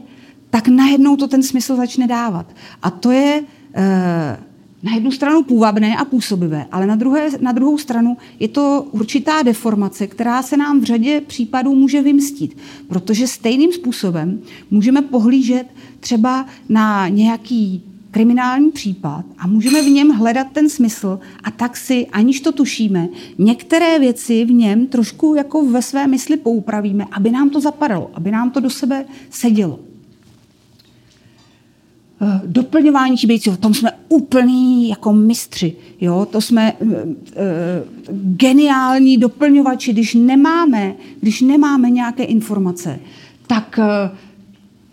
tak 0.49 0.67
najednou 0.67 1.15
to 1.15 1.27
ten 1.27 1.43
smysl 1.43 1.75
začne 1.75 2.07
dávat. 2.07 2.45
A 2.83 2.91
to 2.91 3.11
je 3.11 3.43
e, 3.75 4.37
na 4.85 4.93
jednu 4.93 5.11
stranu 5.11 5.43
půvabné 5.43 5.97
a 5.97 6.05
působivé, 6.05 6.65
ale 6.71 6.87
na, 6.87 6.95
druhé, 6.95 7.29
na 7.39 7.51
druhou 7.51 7.77
stranu 7.77 8.17
je 8.39 8.47
to 8.47 8.87
určitá 8.91 9.43
deformace, 9.43 10.07
která 10.07 10.41
se 10.41 10.57
nám 10.57 10.79
v 10.79 10.83
řadě 10.83 11.21
případů 11.27 11.75
může 11.75 12.01
vymstit, 12.01 12.57
protože 12.87 13.27
stejným 13.27 13.73
způsobem 13.73 14.41
můžeme 14.71 15.01
pohlížet 15.01 15.67
třeba 15.99 16.45
na 16.69 17.07
nějaký 17.07 17.83
kriminální 18.11 18.71
případ 18.71 19.25
a 19.37 19.47
můžeme 19.47 19.81
v 19.81 19.89
něm 19.89 20.09
hledat 20.09 20.47
ten 20.53 20.69
smysl 20.69 21.19
a 21.43 21.51
tak 21.51 21.77
si, 21.77 22.07
aniž 22.07 22.41
to 22.41 22.51
tušíme, 22.51 23.09
některé 23.37 23.99
věci 23.99 24.45
v 24.45 24.51
něm 24.51 24.87
trošku 24.87 25.35
jako 25.35 25.65
ve 25.65 25.81
své 25.81 26.07
mysli 26.07 26.37
poupravíme, 26.37 27.05
aby 27.11 27.31
nám 27.31 27.49
to 27.49 27.59
zapadalo, 27.59 28.11
aby 28.13 28.31
nám 28.31 28.51
to 28.51 28.59
do 28.59 28.69
sebe 28.69 29.05
sedělo. 29.29 29.79
Eh, 32.27 32.41
doplňování 32.45 33.17
chybějícího, 33.17 33.55
v 33.55 33.59
tom 33.59 33.73
jsme 33.73 33.91
úplný 34.09 34.89
jako 34.89 35.13
mistři. 35.13 35.75
Jo? 36.01 36.27
To 36.31 36.41
jsme 36.41 36.73
uh, 36.73 36.89
geniální 38.11 39.17
doplňovači, 39.17 39.93
když 39.93 40.13
nemáme, 40.13 40.95
když 41.21 41.41
nemáme 41.41 41.89
nějaké 41.89 42.23
informace, 42.23 42.99
tak 43.47 43.79
uh, 43.79 44.17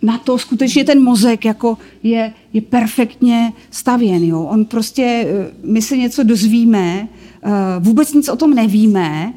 na 0.02 0.18
to 0.18 0.38
skutečně 0.38 0.84
ten 0.84 1.02
mozek 1.02 1.44
jako 1.44 1.78
je, 2.02 2.32
je 2.52 2.60
perfektně 2.60 3.52
stavěn. 3.70 4.24
Jo? 4.24 4.42
On 4.42 4.64
prostě, 4.64 5.26
my 5.64 5.82
se 5.82 5.96
něco 5.96 6.22
dozvíme, 6.22 7.08
vůbec 7.78 8.12
nic 8.12 8.28
o 8.28 8.36
tom 8.36 8.54
nevíme, 8.54 9.32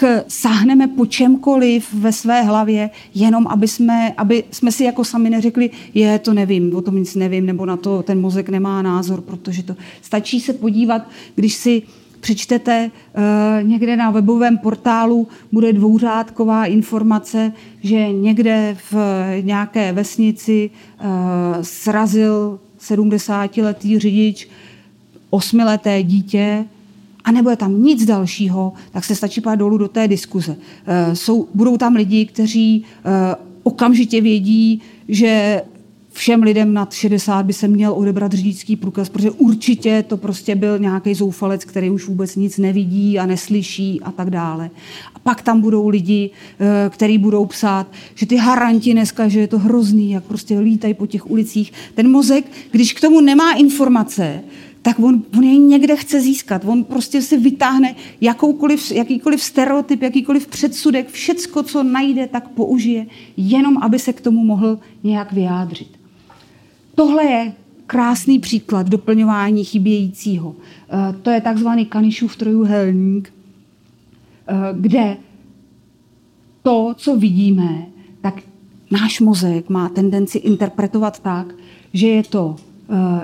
tak 0.00 0.24
sáhneme 0.28 0.88
po 0.88 1.06
čemkoliv 1.06 1.94
ve 1.94 2.12
své 2.12 2.42
hlavě, 2.42 2.90
jenom 3.14 3.46
aby 3.46 3.68
jsme, 3.68 4.12
aby 4.16 4.44
jsme 4.50 4.72
si 4.72 4.84
jako 4.84 5.04
sami 5.04 5.30
neřekli, 5.30 5.70
je, 5.94 6.18
to 6.18 6.34
nevím, 6.34 6.76
o 6.76 6.82
tom 6.82 6.96
nic 6.96 7.14
nevím, 7.14 7.46
nebo 7.46 7.66
na 7.66 7.76
to 7.76 8.02
ten 8.02 8.20
mozek 8.20 8.48
nemá 8.48 8.82
názor, 8.82 9.20
protože 9.20 9.62
to 9.62 9.76
stačí 10.02 10.40
se 10.40 10.52
podívat, 10.52 11.02
když 11.34 11.54
si 11.54 11.82
přečtete 12.20 12.90
uh, 12.90 13.68
někde 13.68 13.96
na 13.96 14.10
webovém 14.10 14.58
portálu, 14.58 15.28
bude 15.52 15.72
dvouřádková 15.72 16.66
informace, 16.66 17.52
že 17.82 18.12
někde 18.12 18.76
v 18.90 18.94
nějaké 19.40 19.92
vesnici 19.92 20.70
uh, 20.70 21.06
srazil 21.62 22.58
70-letý 22.80 23.98
řidič 23.98 24.48
osmileté 25.30 26.02
dítě 26.02 26.64
a 27.26 27.32
nebude 27.32 27.56
tam 27.56 27.82
nic 27.82 28.04
dalšího, 28.04 28.72
tak 28.92 29.04
se 29.04 29.14
stačí 29.14 29.40
pát 29.40 29.54
dolů 29.54 29.78
do 29.78 29.88
té 29.88 30.08
diskuze. 30.08 30.56
Eh, 30.86 31.16
jsou, 31.16 31.48
budou 31.54 31.76
tam 31.76 31.94
lidi, 31.94 32.26
kteří 32.26 32.84
eh, 33.04 33.34
okamžitě 33.62 34.20
vědí, 34.20 34.82
že 35.08 35.62
všem 36.12 36.42
lidem 36.42 36.74
nad 36.74 36.92
60 36.92 37.46
by 37.46 37.52
se 37.52 37.68
měl 37.68 37.92
odebrat 37.92 38.32
řidičský 38.32 38.76
průkaz, 38.76 39.08
protože 39.08 39.30
určitě 39.30 40.04
to 40.08 40.16
prostě 40.16 40.54
byl 40.54 40.78
nějaký 40.78 41.14
zoufalec, 41.14 41.64
který 41.64 41.90
už 41.90 42.06
vůbec 42.06 42.36
nic 42.36 42.58
nevidí 42.58 43.18
a 43.18 43.26
neslyší 43.26 44.00
a 44.00 44.12
tak 44.12 44.30
dále. 44.30 44.70
A 45.14 45.18
pak 45.18 45.42
tam 45.42 45.60
budou 45.60 45.88
lidi, 45.88 46.30
eh, 46.60 46.90
kteří 46.90 47.18
budou 47.18 47.46
psát, 47.46 47.86
že 48.14 48.26
ty 48.26 48.36
haranti 48.36 48.92
dneska, 48.92 49.28
že 49.28 49.40
je 49.40 49.48
to 49.48 49.58
hrozný, 49.58 50.10
jak 50.10 50.24
prostě 50.24 50.58
lítají 50.58 50.94
po 50.94 51.06
těch 51.06 51.30
ulicích. 51.30 51.72
Ten 51.94 52.10
mozek, 52.10 52.44
když 52.70 52.92
k 52.92 53.00
tomu 53.00 53.20
nemá 53.20 53.52
informace, 53.52 54.40
tak 54.86 54.98
on, 54.98 55.22
on 55.38 55.44
jej 55.44 55.58
někde 55.58 55.96
chce 55.96 56.20
získat. 56.20 56.62
On 56.64 56.84
prostě 56.84 57.22
si 57.22 57.36
vytáhne 57.38 57.94
jakoukoliv, 58.20 58.92
jakýkoliv 58.92 59.42
stereotyp, 59.42 60.02
jakýkoliv 60.02 60.46
předsudek, 60.46 61.08
všecko, 61.08 61.62
co 61.62 61.82
najde, 61.82 62.26
tak 62.26 62.48
použije, 62.48 63.06
jenom 63.36 63.78
aby 63.78 63.98
se 63.98 64.12
k 64.12 64.20
tomu 64.20 64.44
mohl 64.44 64.78
nějak 65.04 65.32
vyjádřit. 65.32 65.88
Tohle 66.94 67.24
je 67.24 67.52
krásný 67.86 68.38
příklad 68.38 68.88
doplňování 68.88 69.64
chybějícího. 69.64 70.56
Eh, 70.56 71.14
to 71.22 71.30
je 71.30 71.40
takzvaný 71.40 71.86
Kanišův 71.86 72.36
trojuhelník, 72.36 73.32
eh, 74.48 74.54
kde 74.80 75.16
to, 76.62 76.94
co 76.96 77.16
vidíme, 77.16 77.86
tak 78.20 78.34
náš 78.90 79.20
mozek 79.20 79.68
má 79.68 79.88
tendenci 79.88 80.38
interpretovat 80.38 81.20
tak, 81.20 81.54
že 81.92 82.08
je 82.08 82.22
to 82.22 82.56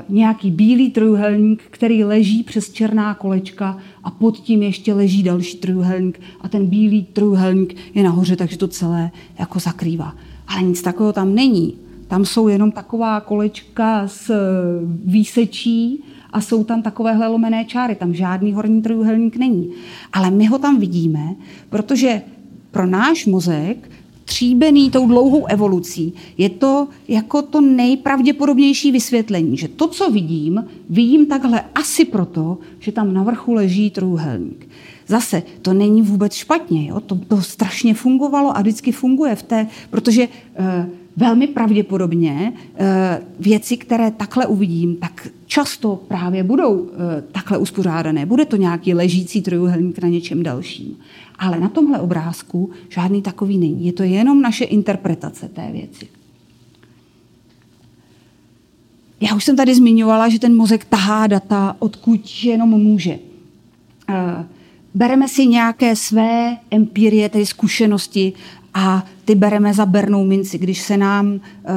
nějaký 0.09 0.51
bílý 0.51 0.91
trojuhelník, 0.91 1.63
který 1.71 2.05
leží 2.05 2.43
přes 2.43 2.73
černá 2.73 3.15
kolečka 3.15 3.79
a 4.05 4.11
pod 4.11 4.37
tím 4.37 4.63
ještě 4.63 4.95
leží 4.95 5.23
další 5.23 5.57
trojuhelník 5.57 6.21
a 6.41 6.49
ten 6.49 6.67
bílý 6.67 7.03
trojuhelník 7.13 7.77
je 7.95 8.03
nahoře, 8.03 8.37
takže 8.37 8.59
to 8.59 8.69
celé 8.69 9.11
jako 9.39 9.59
zakrývá. 9.59 10.15
Ale 10.49 10.63
nic 10.63 10.83
takového 10.83 11.13
tam 11.13 11.35
není. 11.35 11.75
Tam 12.09 12.25
jsou 12.25 12.49
jenom 12.49 12.73
taková 12.73 13.21
kolečka 13.21 14.09
s 14.09 14.31
eh, 14.31 14.37
výsečí 15.05 16.05
a 16.33 16.41
jsou 16.41 16.65
tam 16.65 16.83
takovéhle 16.83 17.27
lomené 17.29 17.65
čáry. 17.65 17.95
Tam 17.95 18.15
žádný 18.15 18.53
horní 18.53 18.83
trojuhelník 18.83 19.37
není. 19.37 19.71
Ale 20.13 20.31
my 20.31 20.47
ho 20.47 20.59
tam 20.59 20.79
vidíme, 20.79 21.35
protože 21.71 22.23
pro 22.71 22.87
náš 22.87 23.27
mozek 23.27 23.91
stříbený 24.33 24.91
tou 24.91 25.07
dlouhou 25.07 25.47
evolucí, 25.47 26.13
je 26.39 26.49
to 26.49 26.89
jako 27.09 27.43
to 27.43 27.61
nejpravděpodobnější 27.61 28.93
vysvětlení, 28.93 29.57
že 29.57 29.69
to, 29.69 29.89
co 29.89 30.11
vidím, 30.11 30.65
vidím 30.91 31.27
takhle 31.27 31.65
asi 31.75 32.05
proto, 32.05 32.59
že 32.79 32.93
tam 32.93 33.15
na 33.15 33.23
vrchu 33.23 33.53
leží 33.53 33.91
trůhelník. 33.91 34.69
Zase, 35.07 35.43
to 35.63 35.73
není 35.73 36.03
vůbec 36.03 36.35
špatně, 36.35 36.89
jo? 36.89 37.01
To, 37.01 37.15
to 37.29 37.43
strašně 37.43 37.95
fungovalo 37.95 38.57
a 38.57 38.61
vždycky 38.61 38.93
funguje 38.93 39.37
v 39.37 39.43
té, 39.43 39.67
protože 39.91 40.23
e, 40.23 40.29
velmi 41.17 41.47
pravděpodobně 41.47 42.53
e, 42.77 43.21
věci, 43.41 43.77
které 43.77 44.11
takhle 44.11 44.47
uvidím, 44.47 44.97
tak 44.97 45.29
často 45.47 46.01
právě 46.09 46.43
budou 46.43 46.89
e, 46.89 47.23
takhle 47.23 47.59
uspořádané. 47.59 48.27
Bude 48.27 48.45
to 48.45 48.57
nějaký 48.57 48.95
ležící 48.95 49.43
trojuhelník 49.43 50.03
na 50.03 50.09
něčem 50.09 50.43
dalším. 50.43 50.97
Ale 51.43 51.61
na 51.61 51.69
tomhle 51.69 52.01
obrázku 52.01 52.71
žádný 52.89 53.23
takový 53.23 53.59
není. 53.59 53.87
Je 53.87 53.93
to 53.93 54.03
jenom 54.03 54.43
naše 54.43 54.65
interpretace 54.65 55.49
té 55.49 55.69
věci. 55.73 56.09
Já 59.21 59.35
už 59.35 59.45
jsem 59.45 59.57
tady 59.57 59.75
zmiňovala, 59.75 60.29
že 60.29 60.39
ten 60.39 60.57
mozek 60.57 60.85
tahá 60.85 61.27
data, 61.27 61.77
odkud 61.79 62.21
jenom 62.43 62.69
může. 62.69 63.19
Eh, 64.09 64.45
bereme 64.95 65.29
si 65.29 65.47
nějaké 65.47 65.97
své 65.97 66.57
empirie, 66.71 67.29
tedy 67.29 67.47
zkušenosti 67.47 68.33
a 68.75 69.07
ty 69.25 69.35
bereme 69.35 69.75
za 69.75 69.87
bernou 69.87 70.25
minci. 70.25 70.59
Když 70.59 70.83
se 70.83 70.97
nám 70.97 71.41
eh, 71.65 71.71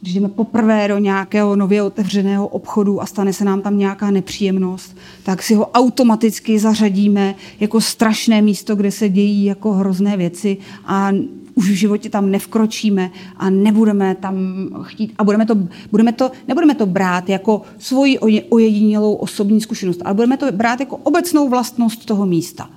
když 0.00 0.14
jdeme 0.14 0.28
poprvé 0.28 0.88
do 0.88 0.98
nějakého 0.98 1.56
nově 1.56 1.82
otevřeného 1.82 2.48
obchodu 2.48 3.02
a 3.02 3.06
stane 3.06 3.32
se 3.32 3.44
nám 3.44 3.62
tam 3.62 3.78
nějaká 3.78 4.10
nepříjemnost, 4.10 4.96
tak 5.22 5.42
si 5.42 5.54
ho 5.54 5.66
automaticky 5.66 6.58
zařadíme 6.58 7.34
jako 7.60 7.80
strašné 7.80 8.42
místo, 8.42 8.76
kde 8.76 8.90
se 8.90 9.08
dějí 9.08 9.44
jako 9.44 9.72
hrozné 9.72 10.16
věci 10.16 10.56
a 10.84 11.12
už 11.54 11.70
v 11.70 11.74
životě 11.74 12.10
tam 12.10 12.30
nevkročíme 12.30 13.10
a 13.36 13.50
nebudeme 13.50 14.14
tam 14.14 14.36
chtít 14.82 15.12
a 15.18 15.24
budeme 15.24 15.46
to, 15.46 15.54
budeme 15.90 16.12
to, 16.12 16.30
nebudeme 16.48 16.74
to 16.74 16.86
brát 16.86 17.28
jako 17.28 17.62
svoji 17.78 18.18
ojedinělou 18.48 19.14
osobní 19.14 19.60
zkušenost, 19.60 20.02
ale 20.04 20.14
budeme 20.14 20.36
to 20.36 20.52
brát 20.52 20.80
jako 20.80 20.96
obecnou 20.96 21.48
vlastnost 21.48 22.06
toho 22.06 22.26
místa. 22.26 22.70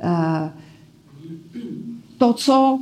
Eh, 0.00 0.50
to, 2.18 2.32
co 2.32 2.78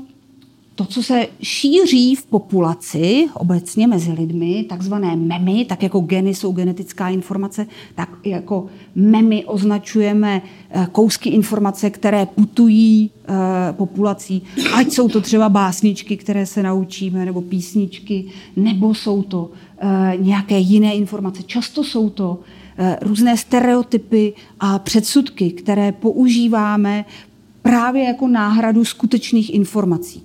to, 0.75 0.85
co 0.85 1.03
se 1.03 1.27
šíří 1.43 2.15
v 2.15 2.27
populaci, 2.27 3.29
obecně 3.35 3.87
mezi 3.87 4.13
lidmi, 4.13 4.65
takzvané 4.69 5.17
memy, 5.17 5.65
tak 5.65 5.83
jako 5.83 6.01
geny 6.01 6.35
jsou 6.35 6.53
genetická 6.53 7.09
informace, 7.09 7.67
tak 7.95 8.11
jako 8.25 8.67
memy 8.95 9.45
označujeme 9.45 10.43
eh, 10.71 10.87
kousky 10.93 11.31
informace, 11.31 11.91
které 11.91 12.27
putují 12.27 13.11
eh, 13.11 13.33
populací, 13.73 14.43
ať 14.75 14.93
jsou 14.93 15.09
to 15.09 15.21
třeba 15.21 15.49
básničky, 15.49 16.17
které 16.17 16.47
se 16.47 16.63
naučíme, 16.63 17.25
nebo 17.25 17.41
písničky, 17.41 18.25
nebo 18.57 18.95
jsou 18.95 19.23
to 19.23 19.51
eh, 19.79 20.17
nějaké 20.19 20.59
jiné 20.59 20.95
informace. 20.95 21.43
Často 21.43 21.85
jsou 21.85 22.11
to 22.11 22.41
různé 23.03 23.37
stereotypy 23.37 24.33
a 24.61 24.79
předsudky, 24.79 25.51
které 25.51 25.93
používáme 25.93 27.05
právě 27.63 28.05
jako 28.05 28.29
náhradu 28.29 28.85
skutečných 28.85 29.55
informací. 29.55 30.23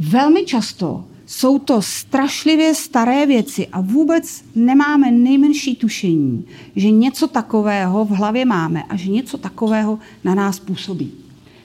Velmi 0.00 0.44
často 0.44 1.04
jsou 1.26 1.58
to 1.58 1.82
strašlivě 1.82 2.74
staré 2.74 3.26
věci 3.26 3.66
a 3.66 3.80
vůbec 3.80 4.44
nemáme 4.54 5.10
nejmenší 5.10 5.76
tušení, 5.76 6.44
že 6.76 6.90
něco 6.90 7.26
takového 7.28 8.04
v 8.04 8.10
hlavě 8.10 8.44
máme 8.44 8.82
a 8.82 8.96
že 8.96 9.10
něco 9.10 9.38
takového 9.38 9.98
na 10.24 10.34
nás 10.34 10.60
působí. 10.60 11.12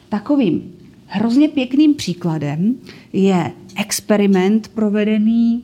Takovým 0.09 0.73
hrozně 1.05 1.47
pěkným 1.47 1.93
příkladem 1.93 2.75
je 3.13 3.51
experiment 3.75 4.67
provedený 4.67 5.63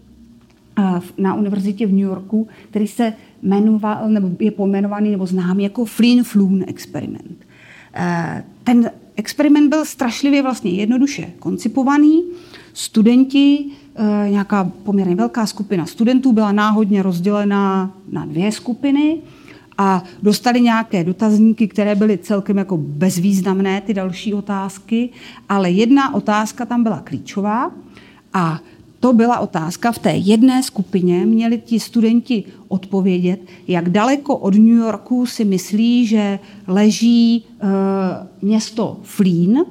eh, 0.79 0.83
na 1.17 1.33
univerzitě 1.33 1.87
v 1.87 1.91
New 1.91 1.99
Yorku, 1.99 2.47
který 2.69 2.87
se 2.87 3.13
jmenoval, 3.41 4.09
nebo 4.09 4.29
je 4.39 4.51
pojmenovaný 4.51 5.11
nebo 5.11 5.25
známý 5.25 5.63
jako 5.63 5.85
Flynn 5.85 6.23
Floon 6.23 6.63
experiment. 6.67 7.45
Eh, 7.93 8.43
ten 8.63 8.91
experiment 9.15 9.69
byl 9.69 9.85
strašlivě 9.85 10.41
vlastně 10.41 10.71
jednoduše 10.71 11.29
koncipovaný 11.39 12.23
studenti, 12.77 13.65
eh, 13.95 14.29
nějaká 14.29 14.71
poměrně 14.83 15.15
velká 15.15 15.45
skupina 15.45 15.85
studentů 15.85 16.33
byla 16.33 16.51
náhodně 16.51 17.03
rozdělená 17.03 17.91
na 18.11 18.25
dvě 18.25 18.51
skupiny 18.51 19.17
a 19.77 20.03
dostali 20.23 20.61
nějaké 20.61 21.03
dotazníky, 21.03 21.67
které 21.67 21.95
byly 21.95 22.17
celkem 22.17 22.57
jako 22.57 22.77
bezvýznamné, 22.77 23.81
ty 23.81 23.93
další 23.93 24.33
otázky, 24.33 25.09
ale 25.49 25.71
jedna 25.71 26.13
otázka 26.13 26.65
tam 26.65 26.83
byla 26.83 26.99
klíčová 26.99 27.71
a 28.33 28.59
to 28.99 29.13
byla 29.13 29.39
otázka, 29.39 29.91
v 29.91 29.99
té 29.99 30.11
jedné 30.11 30.63
skupině 30.63 31.25
měli 31.25 31.57
ti 31.57 31.79
studenti 31.79 32.43
odpovědět, 32.67 33.39
jak 33.67 33.89
daleko 33.89 34.37
od 34.37 34.53
New 34.53 34.77
Yorku 34.77 35.25
si 35.25 35.45
myslí, 35.45 36.07
že 36.07 36.39
leží 36.67 37.35
e, 37.37 37.43
město 38.41 38.99
Flín, 39.03 39.65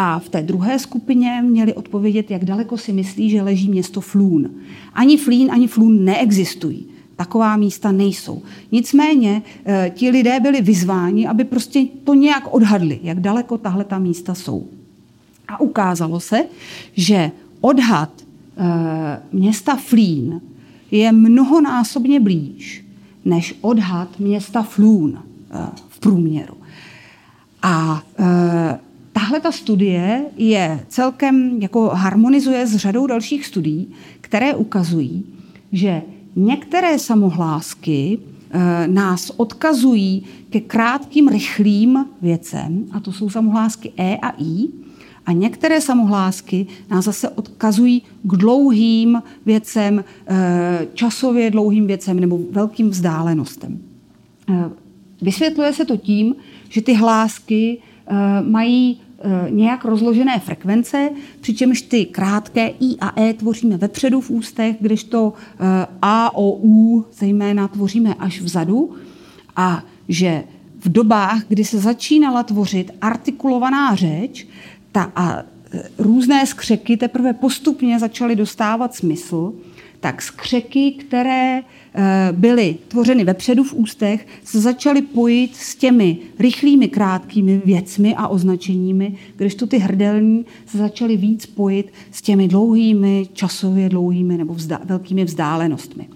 a 0.00 0.18
v 0.18 0.28
té 0.28 0.42
druhé 0.42 0.78
skupině 0.78 1.42
měli 1.42 1.74
odpovědět, 1.74 2.30
jak 2.30 2.44
daleko 2.44 2.78
si 2.78 2.92
myslí, 2.92 3.30
že 3.30 3.42
leží 3.42 3.68
město 3.68 4.00
Flún. 4.00 4.50
Ani 4.94 5.16
Flín, 5.16 5.50
ani 5.50 5.66
Flún 5.66 6.04
neexistují. 6.04 6.86
Taková 7.16 7.56
místa 7.56 7.92
nejsou. 7.92 8.42
Nicméně 8.72 9.42
eh, 9.64 9.92
ti 9.94 10.10
lidé 10.10 10.40
byli 10.40 10.62
vyzváni, 10.62 11.26
aby 11.26 11.44
prostě 11.44 11.86
to 12.04 12.14
nějak 12.14 12.54
odhadli, 12.54 13.00
jak 13.02 13.20
daleko 13.20 13.58
tahle 13.58 13.84
ta 13.84 13.98
místa 13.98 14.34
jsou. 14.34 14.66
A 15.48 15.60
ukázalo 15.60 16.20
se, 16.20 16.44
že 16.92 17.30
odhad 17.60 18.10
eh, 18.56 19.22
města 19.32 19.76
Flín 19.76 20.40
je 20.90 21.12
mnohonásobně 21.12 22.20
blíž 22.20 22.84
než 23.24 23.54
odhad 23.60 24.20
města 24.20 24.62
Flún 24.62 25.18
eh, 25.18 25.66
v 25.88 26.00
průměru. 26.00 26.54
A 27.62 28.02
tahle 29.18 29.40
ta 29.40 29.52
studie 29.52 30.24
je 30.36 30.80
celkem 30.88 31.62
jako 31.62 31.88
harmonizuje 31.88 32.66
s 32.66 32.76
řadou 32.76 33.06
dalších 33.06 33.46
studií, 33.46 33.88
které 34.20 34.54
ukazují, 34.54 35.24
že 35.72 36.02
některé 36.36 36.98
samohlásky 36.98 38.18
e, 38.18 38.88
nás 38.88 39.30
odkazují 39.36 40.24
ke 40.50 40.60
krátkým, 40.60 41.28
rychlým 41.28 42.04
věcem, 42.22 42.84
a 42.92 43.00
to 43.00 43.12
jsou 43.12 43.30
samohlásky 43.30 43.92
E 43.96 44.16
a 44.16 44.30
I, 44.38 44.68
a 45.26 45.32
některé 45.32 45.80
samohlásky 45.80 46.66
nás 46.90 47.04
zase 47.04 47.28
odkazují 47.28 48.02
k 48.22 48.36
dlouhým 48.36 49.22
věcem, 49.46 50.04
e, 50.26 50.86
časově 50.94 51.50
dlouhým 51.50 51.86
věcem 51.86 52.20
nebo 52.20 52.38
velkým 52.50 52.90
vzdálenostem. 52.90 53.78
E, 54.48 54.70
vysvětluje 55.22 55.72
se 55.72 55.84
to 55.84 55.96
tím, 55.96 56.34
že 56.68 56.82
ty 56.82 56.94
hlásky 56.94 57.78
mají 58.42 59.00
Eh, 59.00 59.07
nějak 59.48 59.84
rozložené 59.84 60.38
frekvence, 60.38 61.10
přičemž 61.40 61.82
ty 61.82 62.06
krátké 62.06 62.68
I 62.68 62.96
a 63.00 63.20
E 63.20 63.34
tvoříme 63.34 63.76
vepředu 63.76 64.20
v 64.20 64.30
ústech, 64.30 64.76
když 64.80 65.04
to 65.04 65.32
eh, 65.60 65.86
A, 66.02 66.34
O, 66.34 66.58
U 66.62 67.04
zejména 67.12 67.68
tvoříme 67.68 68.14
až 68.14 68.40
vzadu. 68.40 68.96
A 69.56 69.84
že 70.08 70.44
v 70.80 70.88
dobách, 70.88 71.42
kdy 71.48 71.64
se 71.64 71.78
začínala 71.78 72.42
tvořit 72.42 72.90
artikulovaná 73.00 73.94
řeč 73.94 74.46
ta 74.92 75.12
a 75.16 75.38
eh, 75.38 75.82
různé 75.98 76.46
skřeky 76.46 76.96
teprve 76.96 77.32
postupně 77.32 77.98
začaly 77.98 78.36
dostávat 78.36 78.94
smysl, 78.94 79.52
tak 80.00 80.22
skřeky, 80.22 80.92
které 80.92 81.60
Eh, 81.60 81.77
byly 82.32 82.76
tvořeny 82.88 83.24
vepředu 83.24 83.64
v 83.64 83.74
ústech, 83.74 84.26
se 84.44 84.60
začaly 84.60 85.02
pojit 85.02 85.56
s 85.56 85.76
těmi 85.76 86.18
rychlými, 86.38 86.88
krátkými 86.88 87.62
věcmi 87.64 88.14
a 88.14 88.28
označeními, 88.28 89.16
to 89.54 89.66
ty 89.66 89.78
hrdelní 89.78 90.46
se 90.66 90.78
začaly 90.78 91.16
víc 91.16 91.46
pojit 91.46 91.92
s 92.10 92.22
těmi 92.22 92.48
dlouhými, 92.48 93.28
časově 93.32 93.88
dlouhými 93.88 94.36
nebo 94.36 94.54
vzda- 94.54 94.80
velkými 94.84 95.24
vzdálenostmi. 95.24 96.08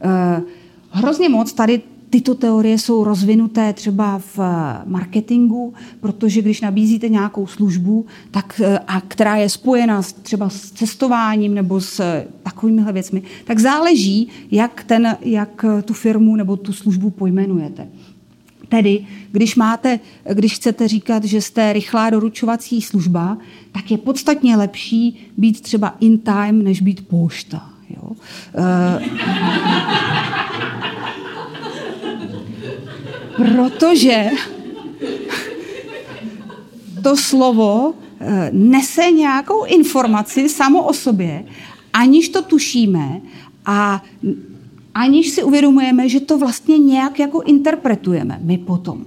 Eh, 0.00 0.42
hrozně 0.90 1.28
moc 1.28 1.52
tady 1.52 1.80
tyto 2.10 2.34
teorie 2.34 2.78
jsou 2.78 3.04
rozvinuté 3.04 3.72
třeba 3.72 4.20
v 4.36 4.38
marketingu, 4.86 5.74
protože 6.00 6.42
když 6.42 6.60
nabízíte 6.60 7.08
nějakou 7.08 7.46
službu, 7.46 8.06
tak, 8.30 8.60
a 8.86 9.00
která 9.00 9.36
je 9.36 9.48
spojena 9.48 10.02
třeba 10.22 10.48
s 10.48 10.70
cestováním 10.70 11.54
nebo 11.54 11.80
s 11.80 12.24
takovými 12.42 12.92
věcmi, 12.92 13.22
tak 13.44 13.58
záleží, 13.58 14.28
jak, 14.50 14.84
ten, 14.84 15.16
jak 15.20 15.64
tu 15.84 15.94
firmu 15.94 16.36
nebo 16.36 16.56
tu 16.56 16.72
službu 16.72 17.10
pojmenujete. 17.10 17.88
Tedy, 18.68 19.06
když, 19.32 19.56
máte, 19.56 20.00
když 20.32 20.54
chcete 20.54 20.88
říkat, 20.88 21.24
že 21.24 21.40
jste 21.40 21.72
rychlá 21.72 22.10
doručovací 22.10 22.82
služba, 22.82 23.38
tak 23.72 23.90
je 23.90 23.98
podstatně 23.98 24.56
lepší 24.56 25.30
být 25.36 25.60
třeba 25.60 25.96
in 26.00 26.18
time, 26.18 26.62
než 26.62 26.80
být 26.80 27.08
pošta. 27.08 27.70
Jo? 27.90 28.12
E, 28.54 29.00
protože 33.38 34.30
to 37.02 37.16
slovo 37.16 37.94
e, 38.20 38.50
nese 38.52 39.10
nějakou 39.10 39.64
informaci 39.64 40.48
samo 40.48 40.82
o 40.82 40.92
sobě, 40.92 41.44
aniž 41.92 42.28
to 42.28 42.42
tušíme 42.42 43.20
a 43.66 44.02
aniž 44.94 45.30
si 45.30 45.42
uvědomujeme, 45.42 46.08
že 46.08 46.20
to 46.20 46.38
vlastně 46.38 46.78
nějak 46.78 47.18
jako 47.18 47.40
interpretujeme 47.40 48.38
my 48.42 48.58
potom. 48.58 49.04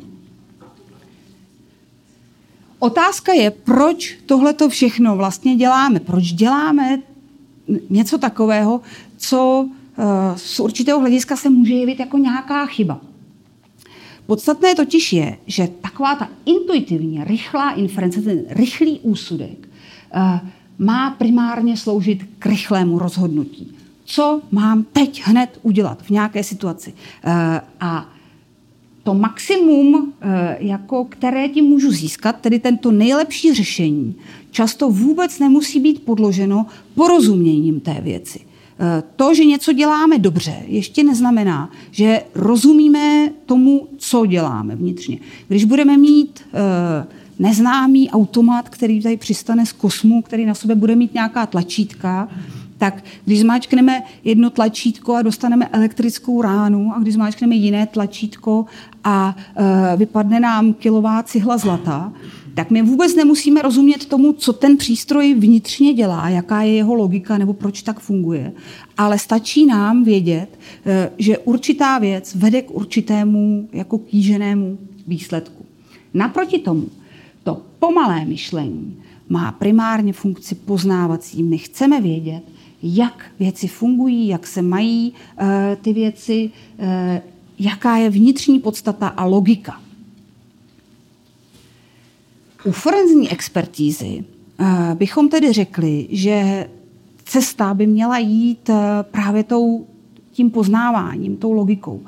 Otázka 2.80 3.34
je, 3.34 3.52
proč 3.52 4.18
tohle 4.26 4.54
to 4.54 4.70
všechno 4.70 5.16
vlastně 5.16 5.56
děláme. 5.56 6.00
Proč 6.00 6.24
děláme 6.24 7.00
něco 7.90 8.18
takového, 8.18 8.82
co 9.18 9.68
eh, 9.98 10.04
z 10.36 10.60
určitého 10.60 11.00
hlediska 11.00 11.36
se 11.36 11.50
může 11.50 11.74
jevit 11.74 12.00
jako 12.00 12.18
nějaká 12.18 12.66
chyba. 12.66 13.11
Podstatné 14.32 14.76
totiž 14.76 15.14
je, 15.14 15.38
že 15.48 15.68
taková 15.82 16.16
ta 16.16 16.30
intuitivní, 16.46 17.24
rychlá 17.24 17.72
inference, 17.72 18.22
ten 18.22 18.44
rychlý 18.50 19.00
úsudek, 19.00 19.70
eh, 20.14 20.40
má 20.80 21.12
primárně 21.12 21.78
sloužit 21.78 22.24
k 22.40 22.46
rychlému 22.46 23.00
rozhodnutí 23.00 23.76
co 24.06 24.42
mám 24.52 24.84
teď 24.84 25.22
hned 25.26 25.60
udělat 25.62 26.02
v 26.02 26.10
nějaké 26.10 26.44
situaci. 26.44 26.94
Eh, 27.24 27.62
a 27.80 28.10
to 29.04 29.14
maximum, 29.14 30.14
eh, 30.22 30.58
jako 30.60 31.06
které 31.06 31.50
tím 31.50 31.66
můžu 31.66 31.92
získat, 31.92 32.36
tedy 32.42 32.60
tento 32.60 32.92
nejlepší 32.92 33.54
řešení, 33.54 34.16
často 34.52 34.90
vůbec 34.90 35.40
nemusí 35.40 35.80
být 35.80 36.06
podloženo 36.06 36.66
porozuměním 36.96 37.80
té 37.80 38.02
věci. 38.02 38.51
Eh, 38.84 39.04
to, 39.16 39.34
že 39.34 39.46
něco 39.46 39.74
děláme 39.74 40.20
dobře, 40.20 40.56
ještě 40.68 41.04
neznamená, 41.04 41.70
že 41.92 42.22
rozumíme 42.36 43.30
tomu, 43.46 43.88
co 43.98 44.26
děláme 44.26 44.76
vnitřně. 44.76 45.18
Když 45.48 45.64
budeme 45.64 45.98
mít 45.98 46.42
neznámý 47.40 48.10
automat, 48.10 48.70
který 48.70 49.02
tady 49.02 49.18
přistane 49.18 49.66
z 49.66 49.72
kosmu, 49.72 50.22
který 50.22 50.46
na 50.46 50.54
sobě 50.54 50.76
bude 50.76 50.96
mít 50.96 51.14
nějaká 51.14 51.46
tlačítka, 51.46 52.30
tak 52.78 53.04
když 53.26 53.40
zmáčkneme 53.40 54.04
jedno 54.24 54.50
tlačítko 54.50 55.16
a 55.16 55.22
dostaneme 55.22 55.68
elektrickou 55.68 56.42
ránu 56.42 56.94
a 56.96 57.00
když 57.00 57.14
zmáčkneme 57.14 57.56
jiné 57.56 57.88
tlačítko 57.88 58.66
a 59.04 59.36
e, 59.94 59.98
vypadne 59.98 60.40
nám 60.40 60.74
kilová 60.74 61.24
cihla 61.24 61.58
zlata, 61.58 62.14
tak 62.54 62.72
my 62.72 62.82
vůbec 62.82 63.16
nemusíme 63.16 63.62
rozumět 63.62 64.06
tomu, 64.06 64.34
co 64.34 64.54
ten 64.54 64.78
přístroj 64.78 65.34
vnitřně 65.34 65.94
dělá, 65.94 66.30
jaká 66.30 66.62
je 66.62 66.74
jeho 66.74 66.94
logika 66.94 67.38
nebo 67.38 67.54
proč 67.54 67.82
tak 67.82 68.00
funguje. 68.00 68.54
Ale 68.98 69.20
stačí 69.20 69.66
nám 69.66 70.04
vědět, 70.04 70.60
e, 70.86 71.12
že 71.18 71.38
určitá 71.38 72.00
věc 72.00 72.36
vede 72.36 72.62
k 72.62 72.72
určitému 72.72 73.70
jako 73.74 73.98
kýženému 73.98 74.78
výsledku. 75.08 75.66
Naproti 76.14 76.60
tomu, 76.60 76.88
to 77.44 77.62
pomalé 77.80 78.26
myšlení 78.26 78.98
má 79.30 79.52
primárně 79.52 80.14
funkci 80.14 80.56
poznávací. 80.56 81.44
My 81.44 81.58
chceme 81.58 82.02
vědět, 82.02 82.44
jak 82.84 83.26
věci 83.40 83.68
fungují, 83.68 84.28
jak 84.28 84.48
se 84.48 84.62
mají 84.62 85.14
uh, 85.14 85.48
ty 85.82 85.94
věci, 85.94 86.50
uh, 86.78 86.86
jaká 87.60 87.98
je 87.98 88.10
vnitřní 88.10 88.60
podstata 88.60 89.08
a 89.08 89.26
logika. 89.26 89.82
U 92.64 92.72
forenzní 92.72 93.30
expertízy 93.30 94.24
uh, 94.60 94.68
bychom 94.94 95.30
tedy 95.30 95.54
řekli, 95.54 96.08
že 96.10 96.68
cesta 97.26 97.74
by 97.74 97.88
měla 97.88 98.18
jít 98.18 98.70
uh, 98.70 98.76
právě 99.12 99.44
tou, 99.44 99.88
tím 100.32 100.52
poznáváním, 100.52 101.38
tou 101.38 101.52
logikou. 101.52 102.02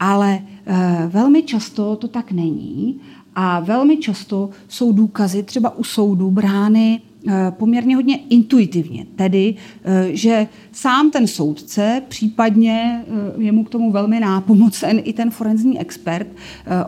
Ale 0.00 0.42
uh, 0.42 0.74
velmi 1.12 1.42
často 1.42 1.96
to 1.96 2.08
tak 2.08 2.32
není 2.32 3.00
a 3.34 3.60
velmi 3.60 3.96
často 3.96 4.50
jsou 4.68 4.92
důkazy 4.92 5.42
třeba 5.42 5.76
u 5.76 5.84
soudu 5.84 6.30
brány 6.30 7.00
Eh, 7.00 7.07
poměrně 7.50 7.96
hodně 7.96 8.18
intuitivně. 8.30 9.06
Tedy, 9.16 9.54
eh, 9.84 10.08
že 10.12 10.48
sám 10.72 11.10
ten 11.10 11.26
soudce, 11.26 12.02
případně 12.08 13.04
eh, 13.06 13.42
je 13.42 13.52
mu 13.52 13.64
k 13.64 13.70
tomu 13.70 13.92
velmi 13.92 14.20
nápomocen 14.20 15.00
i 15.04 15.12
ten 15.12 15.30
forenzní 15.30 15.80
expert, 15.80 16.28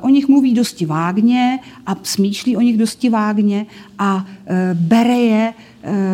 o 0.00 0.08
nich 0.08 0.28
mluví 0.28 0.54
dosti 0.54 0.86
vágně 0.86 1.58
a 1.86 1.96
smýšlí 2.02 2.56
o 2.56 2.60
nich 2.60 2.78
dosti 2.78 3.10
vágně 3.10 3.66
a 3.98 4.26
bere 4.74 5.18
je 5.18 5.54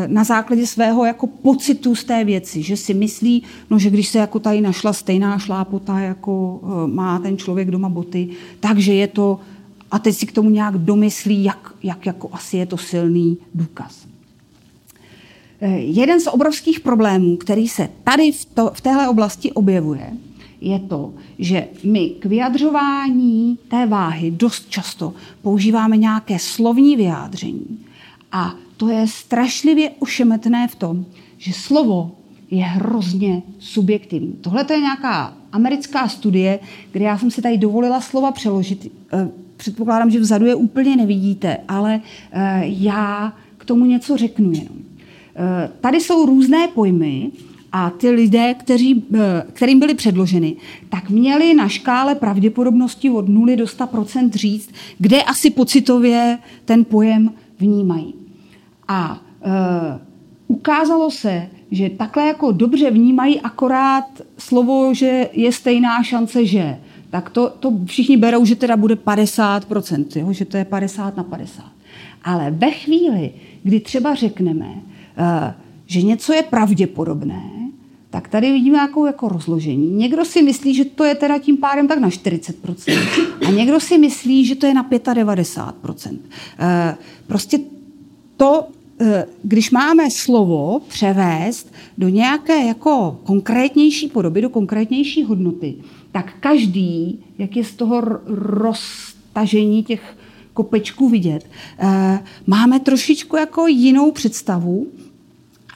na 0.07 0.25
základě 0.25 0.67
svého 0.67 1.05
jako 1.05 1.27
pocitu 1.27 1.95
z 1.95 2.05
té 2.05 2.25
věci, 2.25 2.63
že 2.63 2.77
si 2.77 2.95
myslí, 2.95 3.43
no, 3.71 3.79
že 3.79 3.91
když 3.91 4.09
se 4.09 4.19
jako 4.19 4.39
tady 4.39 4.61
našla 4.61 4.93
stejná 4.93 5.39
šlápota, 5.39 5.99
jako 5.99 6.61
má 6.87 7.19
ten 7.19 7.39
člověk 7.39 7.71
doma 7.71 7.89
boty, 7.89 8.29
takže 8.61 8.95
je 8.95 9.07
to 9.07 9.41
a 9.91 9.99
teď 9.99 10.17
si 10.17 10.27
k 10.27 10.33
tomu 10.33 10.51
nějak 10.51 10.79
domyslí, 10.79 11.45
jak, 11.45 11.75
jak 11.83 12.07
jako 12.07 12.29
asi 12.33 12.57
je 12.57 12.67
to 12.67 12.77
silný 12.77 13.39
důkaz. 13.55 14.06
Eh, 15.61 15.79
jeden 15.79 16.21
z 16.21 16.27
obrovských 16.27 16.81
problémů, 16.81 17.37
který 17.37 17.69
se 17.69 17.89
tady 18.05 18.33
v, 18.33 18.45
to, 18.45 18.71
v 18.75 18.81
téhle 18.81 19.09
oblasti 19.09 19.53
objevuje, 19.53 20.13
je 20.61 20.79
to, 20.79 21.15
že 21.39 21.69
my 21.85 22.09
k 22.09 22.25
vyjadřování 22.25 23.59
té 23.69 23.87
váhy 23.87 24.31
dost 24.31 24.71
často 24.71 25.15
používáme 25.43 25.97
nějaké 25.97 26.39
slovní 26.39 26.97
vyjádření. 26.97 27.79
A 28.33 28.55
to 28.77 28.89
je 28.89 29.07
strašlivě 29.07 29.91
ošemetné 29.99 30.69
v 30.69 30.75
tom, 30.75 31.05
že 31.39 31.53
slovo 31.53 32.11
je 32.51 32.65
hrozně 32.65 33.43
subjektivní. 33.59 34.33
Tohle 34.33 34.67
je 34.71 34.81
nějaká 34.81 35.37
americká 35.53 36.09
studie, 36.09 36.59
kde 36.93 37.05
já 37.05 37.19
jsem 37.19 37.31
si 37.31 37.43
tady 37.43 37.59
dovolila 37.59 38.01
slova 38.01 38.33
přeložit. 38.33 38.93
Eh, 39.13 39.29
předpokládám, 39.57 40.11
že 40.11 40.21
vzadu 40.21 40.47
je 40.47 40.55
úplně 40.55 40.97
nevidíte, 40.97 41.59
ale 41.69 42.01
eh, 42.33 42.63
já 42.65 43.33
k 43.59 43.65
tomu 43.65 43.85
něco 43.85 44.17
řeknu 44.17 44.53
jenom. 44.53 44.86
Eh, 45.39 45.71
tady 45.81 46.01
jsou 46.01 46.27
různé 46.27 46.69
pojmy 46.69 47.31
a 47.73 47.91
ty 47.91 48.11
lidé, 48.11 48.55
kteří, 48.55 49.05
eh, 49.15 49.45
kterým 49.53 49.79
byly 49.79 49.95
předloženy, 49.95 50.57
tak 50.89 51.11
měli 51.11 51.55
na 51.55 51.69
škále 51.69 52.15
pravděpodobnosti 52.15 53.11
od 53.11 53.29
0 53.29 53.57
do 53.57 53.67
100 53.67 54.31
říct, 54.35 54.71
kde 54.99 55.23
asi 55.23 55.51
pocitově 55.51 56.39
ten 56.65 56.85
pojem 56.85 57.33
vnímají. 57.59 58.15
A 58.89 59.21
e, 59.43 59.51
ukázalo 60.49 61.11
se, 61.11 61.49
že 61.71 61.91
takhle 61.91 62.27
jako 62.27 62.53
dobře 62.53 62.91
vnímají 62.91 63.41
akorát 63.41 64.05
slovo, 64.39 64.95
že 64.95 65.29
je 65.33 65.53
stejná 65.53 66.03
šance, 66.03 66.47
že. 66.47 66.79
Tak 67.11 67.31
to, 67.31 67.51
to 67.61 67.73
všichni 67.85 68.17
berou, 68.17 68.45
že 68.45 68.57
teda 68.57 68.77
bude 68.77 68.95
50%, 68.95 70.21
jo? 70.21 70.33
že 70.33 70.45
to 70.45 70.57
je 70.57 70.65
50 70.65 71.17
na 71.17 71.23
50. 71.23 71.65
Ale 72.25 72.51
ve 72.51 72.71
chvíli, 72.71 73.31
kdy 73.63 73.81
třeba 73.81 74.15
řekneme, 74.15 74.67
že 75.87 76.03
něco 76.03 76.33
je 76.33 76.43
pravděpodobné, 76.43 77.43
tak 78.11 78.29
tady 78.29 78.53
vidíme 78.53 78.77
nějakou 78.77 79.07
jako 79.07 79.29
rozložení. 79.29 79.91
Někdo 79.91 80.25
si 80.25 80.43
myslí, 80.43 80.75
že 80.75 80.85
to 80.85 81.05
je 81.05 81.15
teda 81.15 81.39
tím 81.39 81.57
pádem 81.57 81.89
tak 81.89 81.99
na 81.99 82.09
40%. 82.09 82.99
A 83.47 83.51
někdo 83.51 83.81
si 83.81 83.99
myslí, 83.99 84.47
že 84.47 84.55
to 84.55 84.67
je 84.67 84.75
na 84.75 84.89
95%. 84.91 86.19
Eh, 86.59 86.97
prostě 87.27 87.59
to, 88.37 88.65
eh, 89.01 89.27
když 89.43 89.71
máme 89.71 90.11
slovo 90.11 90.81
převést 90.89 91.73
do 91.99 92.09
nějaké 92.09 92.67
jako 92.67 93.21
konkrétnější 93.25 94.09
podoby, 94.09 94.41
do 94.41 94.49
konkrétnější 94.49 95.25
hodnoty, 95.25 95.75
tak 96.13 96.33
každý, 96.41 97.19
jak 97.39 97.57
je 97.57 97.65
z 97.65 97.73
toho 97.73 98.03
roztažení 98.27 99.85
těch 99.85 100.17
kopečků 100.55 101.09
vidět, 101.09 101.47
máme 102.47 102.81
trošičku 102.81 103.37
jako 103.37 103.67
jinou 103.67 104.13
představu 104.13 104.87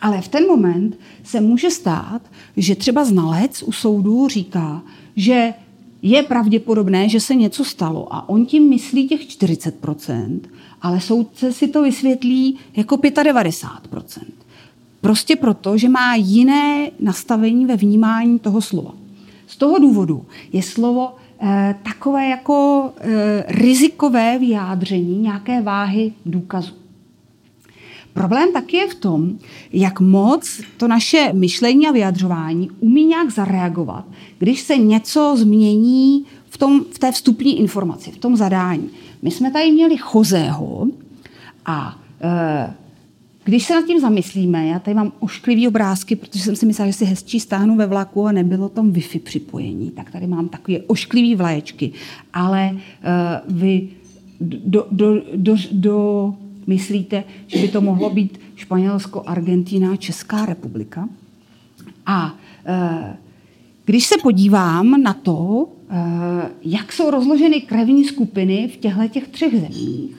ale 0.01 0.21
v 0.21 0.29
ten 0.29 0.47
moment 0.47 0.99
se 1.25 1.41
může 1.41 1.71
stát, 1.71 2.23
že 2.57 2.75
třeba 2.75 3.05
znalec 3.05 3.63
u 3.63 3.73
soudu 3.73 4.29
říká, 4.29 4.83
že 5.17 5.55
je 6.03 6.23
pravděpodobné, 6.23 7.09
že 7.09 7.21
se 7.21 7.35
něco 7.35 7.65
stalo 7.65 8.15
a 8.15 8.29
on 8.29 8.47
tím 8.47 8.69
myslí 8.69 9.09
těch 9.09 9.21
40%, 9.21 10.41
ale 10.83 11.01
soudce 11.01 11.53
si 11.53 11.69
to 11.69 11.83
vysvětlí 11.83 12.59
jako 12.77 12.97
95%. 12.97 14.23
Prostě 15.01 15.37
proto, 15.37 15.79
že 15.79 15.89
má 15.89 16.15
jiné 16.15 16.91
nastavení 17.01 17.67
ve 17.67 17.77
vnímání 17.77 18.39
toho 18.39 18.61
slova. 18.61 18.93
Z 19.47 19.57
toho 19.57 19.79
důvodu 19.79 20.25
je 20.53 20.63
slovo 20.63 21.17
eh, 21.41 21.75
takové 21.83 22.29
jako 22.29 22.91
eh, 23.01 23.45
rizikové 23.49 24.39
vyjádření 24.39 25.19
nějaké 25.19 25.63
váhy 25.63 26.13
důkazu. 26.27 26.80
Problém 28.13 28.53
taky 28.53 28.77
je 28.77 28.89
v 28.89 28.95
tom, 28.95 29.39
jak 29.73 30.01
moc 30.01 30.61
to 30.77 30.89
naše 30.89 31.31
myšlení 31.33 31.87
a 31.87 31.93
vyjadřování 31.93 32.71
umí 32.81 33.05
nějak 33.05 33.31
zareagovat, 33.31 34.05
když 34.39 34.61
se 34.61 34.77
něco 34.77 35.35
změní 35.37 36.25
v, 36.49 36.59
tom, 36.59 36.85
v 36.91 36.99
té 36.99 37.13
vstupní 37.13 37.61
informaci, 37.61 38.11
v 38.11 38.19
tom 38.19 38.37
zadání. 38.37 38.91
My 39.23 39.31
jsme 39.31 39.51
tady 39.51 39.73
měli 39.73 39.97
Chozého 39.97 40.87
a 41.67 41.99
e, 42.21 42.75
když 43.45 43.65
se 43.65 43.75
nad 43.75 43.87
tím 43.87 44.01
zamyslíme, 44.01 44.67
já 44.67 44.79
tady 44.79 44.95
mám 44.95 45.13
ošklivý 45.21 45.69
obrázky, 45.69 46.17
protože 46.17 46.45
jsem 46.45 46.57
si 46.57 46.67
myslela, 46.67 46.91
že 46.91 46.97
si 46.97 47.05
hezčí 47.05 47.41
stáhnu 47.41 47.77
ve 47.77 47.87
vlaku 47.87 48.27
a 48.27 48.33
nebylo 48.33 48.69
tam 48.69 48.93
Wi-Fi 48.93 49.21
připojení, 49.21 49.91
tak 49.91 50.11
tady 50.11 50.27
mám 50.27 50.49
takové 50.49 50.79
ošklivý 50.87 51.35
vlaječky. 51.35 51.93
Ale 52.33 52.71
uh, 52.73 53.57
vy 53.57 53.89
do, 54.41 54.87
do, 54.91 55.23
do, 55.37 55.57
do, 55.73 56.35
myslíte, 56.71 57.25
že 57.47 57.59
by 57.59 57.69
to 57.69 57.81
mohlo 57.81 58.11
být 58.11 58.41
Španělsko, 58.57 59.23
Argentina, 59.27 59.97
Česká 59.97 60.47
republika? 60.47 61.09
A 62.07 62.33
uh, 62.33 63.15
když 63.85 64.07
se 64.07 64.15
podívám 64.23 65.03
na 65.03 65.15
to, 65.15 65.35
uh, 65.35 65.67
jak 66.63 66.93
jsou 66.93 67.11
rozloženy 67.11 67.61
krevní 67.61 68.05
skupiny 68.05 68.71
v 68.75 68.77
těchto 68.77 69.09
těch 69.09 69.29
třech 69.29 69.61
zemích, 69.61 70.17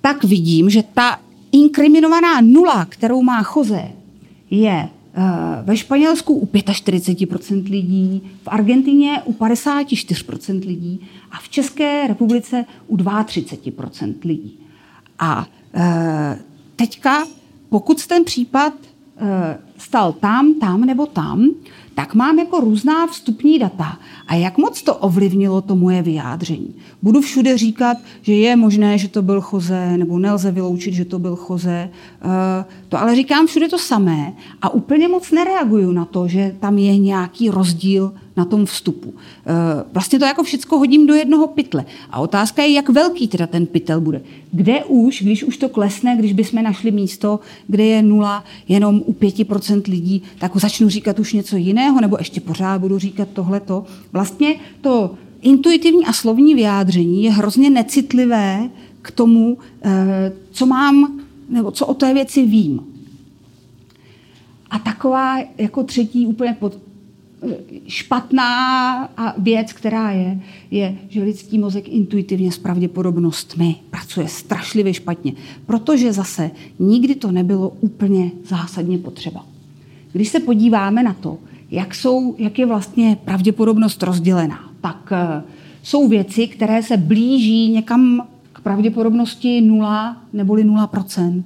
tak 0.00 0.24
vidím, 0.24 0.70
že 0.70 0.82
ta 0.82 1.20
inkriminovaná 1.52 2.40
nula, 2.40 2.84
kterou 2.84 3.22
má 3.22 3.42
Choze, 3.42 3.82
je 4.50 4.88
eh, 5.14 5.22
ve 5.62 5.76
Španělsku 5.76 6.34
u 6.34 6.46
45% 6.46 7.70
lidí, 7.70 8.22
v 8.42 8.48
Argentině 8.48 9.22
u 9.24 9.32
54% 9.32 10.66
lidí 10.66 11.00
a 11.30 11.38
v 11.40 11.48
České 11.48 12.06
republice 12.06 12.64
u 12.86 12.96
32% 12.96 14.14
lidí. 14.24 14.58
A 15.18 15.46
eh, 15.74 16.38
teďka, 16.76 17.26
pokud 17.68 18.06
ten 18.06 18.24
případ 18.24 18.72
eh, 19.16 19.58
stal 19.78 20.12
tam, 20.12 20.54
tam 20.54 20.80
nebo 20.80 21.06
tam, 21.06 21.50
tak 21.94 22.14
mám 22.14 22.38
jako 22.38 22.60
různá 22.60 23.06
vstupní 23.06 23.58
data. 23.58 23.98
A 24.26 24.34
jak 24.34 24.58
moc 24.58 24.82
to 24.82 24.94
ovlivnilo 24.94 25.60
to 25.60 25.76
moje 25.76 26.02
vyjádření? 26.02 26.74
Budu 27.02 27.20
všude 27.20 27.58
říkat, 27.58 27.96
že 28.22 28.34
je 28.34 28.56
možné, 28.56 28.98
že 28.98 29.08
to 29.08 29.22
byl 29.22 29.40
Choze, 29.40 29.96
nebo 29.96 30.18
nelze 30.18 30.50
vyloučit, 30.50 30.94
že 30.94 31.04
to 31.04 31.18
byl 31.18 31.36
Choze. 31.36 31.90
Eh, 32.22 32.64
to 32.88 33.00
ale 33.00 33.16
říkám 33.16 33.46
všude 33.46 33.68
to 33.68 33.78
samé 33.78 34.32
a 34.62 34.70
úplně 34.70 35.08
moc 35.08 35.30
nereaguju 35.30 35.92
na 35.92 36.04
to, 36.04 36.28
že 36.28 36.54
tam 36.60 36.78
je 36.78 36.98
nějaký 36.98 37.50
rozdíl 37.50 38.12
na 38.36 38.44
tom 38.44 38.66
vstupu. 38.66 39.14
Eh, 39.46 39.84
vlastně 39.92 40.18
to 40.18 40.24
jako 40.24 40.42
všecko 40.42 40.78
hodím 40.78 41.06
do 41.06 41.14
jednoho 41.14 41.46
pytle. 41.46 41.84
A 42.10 42.20
otázka 42.20 42.62
je, 42.62 42.72
jak 42.72 42.88
velký 42.88 43.28
teda 43.28 43.46
ten 43.46 43.66
pytel 43.66 44.00
bude. 44.00 44.22
Kde 44.52 44.84
už, 44.84 45.22
když 45.22 45.44
už 45.44 45.56
to 45.56 45.68
klesne, 45.68 46.16
když 46.16 46.32
bychom 46.32 46.62
našli 46.62 46.90
místo, 46.90 47.40
kde 47.66 47.84
je 47.84 48.02
nula 48.02 48.44
jenom 48.68 49.02
u 49.06 49.12
5% 49.12 49.82
lidí, 49.88 50.22
tak 50.38 50.56
začnu 50.56 50.88
říkat 50.88 51.18
už 51.18 51.32
něco 51.32 51.56
jiného, 51.56 52.00
nebo 52.00 52.16
ještě 52.18 52.40
pořád 52.40 52.80
budu 52.80 52.98
říkat 52.98 53.28
tohleto. 53.28 53.84
Vlastně 54.16 54.54
to 54.80 55.14
intuitivní 55.42 56.06
a 56.06 56.12
slovní 56.12 56.54
vyjádření 56.54 57.24
je 57.24 57.30
hrozně 57.32 57.70
necitlivé 57.70 58.70
k 59.02 59.10
tomu, 59.10 59.58
eh, 59.82 60.32
co 60.50 60.66
mám, 60.66 61.20
nebo 61.48 61.70
co 61.70 61.86
o 61.86 61.94
té 61.94 62.14
věci 62.14 62.46
vím. 62.46 62.80
A 64.70 64.78
taková 64.78 65.38
jako 65.58 65.82
třetí 65.82 66.26
úplně 66.26 66.56
pod, 66.60 66.78
špatná 67.86 69.04
a 69.04 69.34
věc, 69.40 69.72
která 69.72 70.10
je, 70.10 70.40
je, 70.70 70.98
že 71.08 71.22
lidský 71.22 71.58
mozek 71.58 71.88
intuitivně 71.88 72.52
s 72.52 72.58
pravděpodobnostmi 72.58 73.76
pracuje 73.90 74.28
strašlivě 74.28 74.94
špatně, 74.94 75.32
protože 75.66 76.12
zase 76.12 76.50
nikdy 76.78 77.14
to 77.14 77.32
nebylo 77.32 77.68
úplně 77.80 78.30
zásadně 78.44 78.98
potřeba. 78.98 79.46
Když 80.12 80.28
se 80.28 80.40
podíváme 80.40 81.02
na 81.02 81.14
to, 81.14 81.38
jak, 81.76 81.94
jsou, 81.94 82.34
jak 82.38 82.58
je 82.58 82.66
vlastně 82.66 83.16
pravděpodobnost 83.24 84.02
rozdělená, 84.02 84.70
tak 84.80 85.12
uh, 85.12 85.50
jsou 85.82 86.08
věci, 86.08 86.46
které 86.48 86.82
se 86.82 86.96
blíží 86.96 87.68
někam 87.68 88.26
k 88.52 88.60
pravděpodobnosti 88.60 89.60
0 89.60 90.16
neboli 90.32 90.64
0%. 90.64 91.42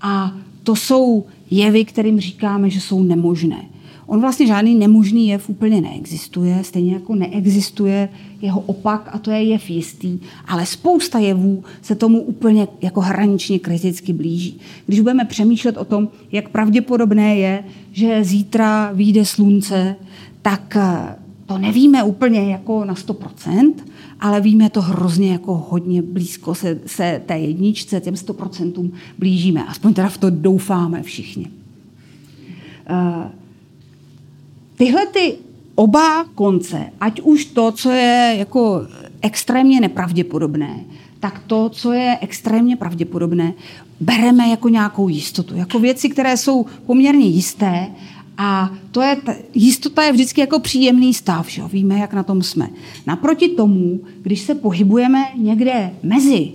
A 0.00 0.32
to 0.62 0.76
jsou 0.76 1.26
jevy, 1.50 1.84
kterým 1.84 2.20
říkáme, 2.20 2.70
že 2.70 2.80
jsou 2.80 3.02
nemožné. 3.02 3.64
On 4.10 4.20
vlastně 4.20 4.46
žádný 4.46 4.74
nemožný 4.74 5.28
jev 5.28 5.50
úplně 5.50 5.80
neexistuje, 5.80 6.64
stejně 6.64 6.92
jako 6.92 7.14
neexistuje 7.14 8.08
jeho 8.42 8.60
opak 8.60 9.08
a 9.12 9.18
to 9.18 9.30
je 9.30 9.42
jev 9.42 9.70
jistý, 9.70 10.18
ale 10.48 10.66
spousta 10.66 11.18
jevů 11.18 11.64
se 11.82 11.94
tomu 11.94 12.20
úplně 12.20 12.68
jako 12.82 13.00
hraničně 13.00 13.58
kriticky 13.58 14.12
blíží. 14.12 14.60
Když 14.86 15.00
budeme 15.00 15.24
přemýšlet 15.24 15.76
o 15.76 15.84
tom, 15.84 16.08
jak 16.32 16.48
pravděpodobné 16.48 17.36
je, 17.36 17.64
že 17.92 18.24
zítra 18.24 18.92
vyjde 18.92 19.24
slunce, 19.24 19.96
tak 20.42 20.76
eh, 20.76 21.16
to 21.46 21.58
nevíme 21.58 22.02
úplně 22.02 22.52
jako 22.52 22.84
na 22.84 22.94
100%, 22.94 23.72
ale 24.20 24.40
víme 24.40 24.70
to 24.70 24.82
hrozně 24.82 25.32
jako 25.32 25.66
hodně 25.70 26.02
blízko 26.02 26.54
se, 26.54 26.80
se 26.86 27.22
té 27.26 27.38
jedničce, 27.38 28.00
těm 28.00 28.14
100% 28.14 28.90
blížíme. 29.18 29.64
Aspoň 29.64 29.94
teda 29.94 30.08
v 30.08 30.18
to 30.18 30.30
doufáme 30.30 31.02
všichni. 31.02 31.46
Uh, 32.90 33.39
Tyhle 34.80 35.06
ty 35.06 35.36
oba 35.74 36.24
konce, 36.24 36.92
ať 37.00 37.20
už 37.20 37.44
to, 37.44 37.72
co 37.72 37.90
je 37.90 38.34
jako 38.38 38.82
extrémně 39.22 39.80
nepravděpodobné, 39.80 40.84
tak 41.20 41.42
to, 41.46 41.68
co 41.68 41.92
je 41.92 42.18
extrémně 42.20 42.76
pravděpodobné, 42.76 43.54
bereme 44.00 44.48
jako 44.48 44.68
nějakou 44.68 45.08
jistotu, 45.08 45.56
jako 45.56 45.78
věci, 45.78 46.08
které 46.08 46.36
jsou 46.36 46.66
poměrně 46.86 47.26
jisté 47.26 47.86
a 48.38 48.70
to 48.90 49.02
je, 49.02 49.16
jistota 49.54 50.02
je 50.02 50.12
vždycky 50.12 50.40
jako 50.40 50.58
příjemný 50.58 51.14
stav, 51.14 51.48
že? 51.48 51.62
víme, 51.72 51.98
jak 51.98 52.14
na 52.14 52.22
tom 52.22 52.42
jsme. 52.42 52.68
Naproti 53.06 53.48
tomu, 53.48 54.00
když 54.22 54.40
se 54.40 54.54
pohybujeme 54.54 55.24
někde 55.36 55.90
mezi 56.02 56.52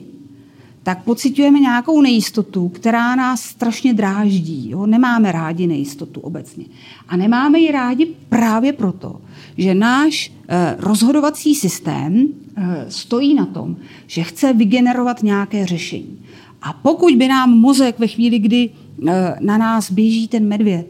tak 0.85 1.03
pocitujeme 1.03 1.59
nějakou 1.59 2.01
nejistotu, 2.01 2.69
která 2.69 3.15
nás 3.15 3.41
strašně 3.41 3.93
dráždí. 3.93 4.69
Jo? 4.69 4.85
Nemáme 4.85 5.31
rádi 5.31 5.67
nejistotu 5.67 6.19
obecně. 6.19 6.65
A 7.07 7.17
nemáme 7.17 7.59
ji 7.59 7.71
rádi 7.71 8.07
právě 8.29 8.73
proto, 8.73 9.21
že 9.57 9.75
náš 9.75 10.31
eh, 10.47 10.75
rozhodovací 10.79 11.55
systém 11.55 12.27
eh, 12.57 12.85
stojí 12.89 13.33
na 13.33 13.45
tom, 13.45 13.75
že 14.07 14.23
chce 14.23 14.53
vygenerovat 14.53 15.23
nějaké 15.23 15.65
řešení. 15.65 16.19
A 16.61 16.73
pokud 16.73 17.15
by 17.15 17.27
nám 17.27 17.49
mozek 17.49 17.99
ve 17.99 18.07
chvíli, 18.07 18.39
kdy 18.39 18.69
eh, 19.07 19.35
na 19.39 19.57
nás 19.57 19.91
běží 19.91 20.27
ten 20.27 20.47
medvěd, 20.47 20.87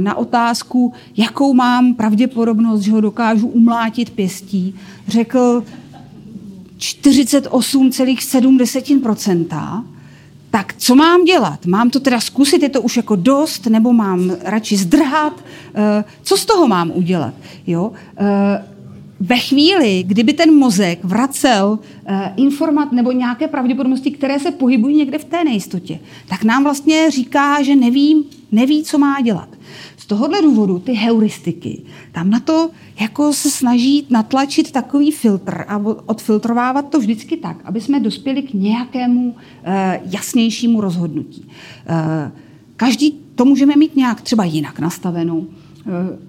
na 0.00 0.14
otázku, 0.14 0.92
jakou 1.16 1.54
mám 1.54 1.94
pravděpodobnost, 1.94 2.80
že 2.80 2.92
ho 2.92 3.00
dokážu 3.00 3.48
umlátit 3.48 4.10
pěstí, 4.10 4.74
řekl, 5.08 5.64
48,7%, 6.84 9.84
tak 10.50 10.74
co 10.78 10.94
mám 10.94 11.24
dělat? 11.24 11.66
Mám 11.66 11.90
to 11.90 12.00
teda 12.00 12.20
zkusit, 12.20 12.62
je 12.62 12.68
to 12.68 12.82
už 12.82 12.96
jako 12.96 13.16
dost, 13.16 13.66
nebo 13.66 13.92
mám 13.92 14.36
radši 14.42 14.76
zdrhat? 14.76 15.44
Eh, 15.74 16.04
co 16.22 16.36
z 16.36 16.44
toho 16.44 16.68
mám 16.68 16.92
udělat? 16.94 17.34
Jo? 17.66 17.92
Eh, 18.16 18.64
ve 19.20 19.38
chvíli, 19.38 20.04
kdyby 20.06 20.32
ten 20.32 20.54
mozek 20.54 21.04
vracel 21.04 21.78
eh, 22.06 22.32
informat 22.36 22.92
nebo 22.92 23.12
nějaké 23.12 23.48
pravděpodobnosti, 23.48 24.10
které 24.10 24.38
se 24.38 24.50
pohybují 24.50 24.96
někde 24.96 25.18
v 25.18 25.24
té 25.24 25.44
nejistotě, 25.44 25.98
tak 26.28 26.44
nám 26.44 26.64
vlastně 26.64 27.10
říká, 27.10 27.62
že 27.62 27.76
neví, 27.76 28.26
neví, 28.52 28.82
co 28.82 28.98
má 28.98 29.20
dělat. 29.20 29.48
Z 30.04 30.06
tohohle 30.06 30.42
důvodu 30.42 30.78
ty 30.78 30.92
heuristiky, 30.92 31.82
tam 32.12 32.30
na 32.30 32.40
to 32.40 32.70
jako 33.00 33.32
se 33.32 33.50
snaží 33.50 34.06
natlačit 34.10 34.72
takový 34.72 35.10
filtr 35.10 35.64
a 35.68 35.80
odfiltrovávat 36.06 36.88
to 36.88 36.98
vždycky 36.98 37.36
tak, 37.36 37.56
aby 37.64 37.80
jsme 37.80 38.00
dospěli 38.00 38.42
k 38.42 38.54
nějakému 38.54 39.28
uh, 39.30 39.34
jasnějšímu 40.10 40.80
rozhodnutí. 40.80 41.44
Uh, 41.44 42.32
každý 42.76 43.20
to 43.34 43.44
můžeme 43.44 43.76
mít 43.76 43.96
nějak 43.96 44.20
třeba 44.20 44.44
jinak 44.44 44.78
nastavenou. 44.80 45.38
Uh, 45.38 45.46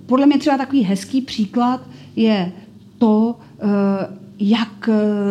podle 0.06 0.26
mě 0.26 0.38
třeba 0.38 0.58
takový 0.58 0.82
hezký 0.82 1.22
příklad 1.22 1.82
je 2.16 2.52
to, 2.98 3.36
jak 4.40 4.90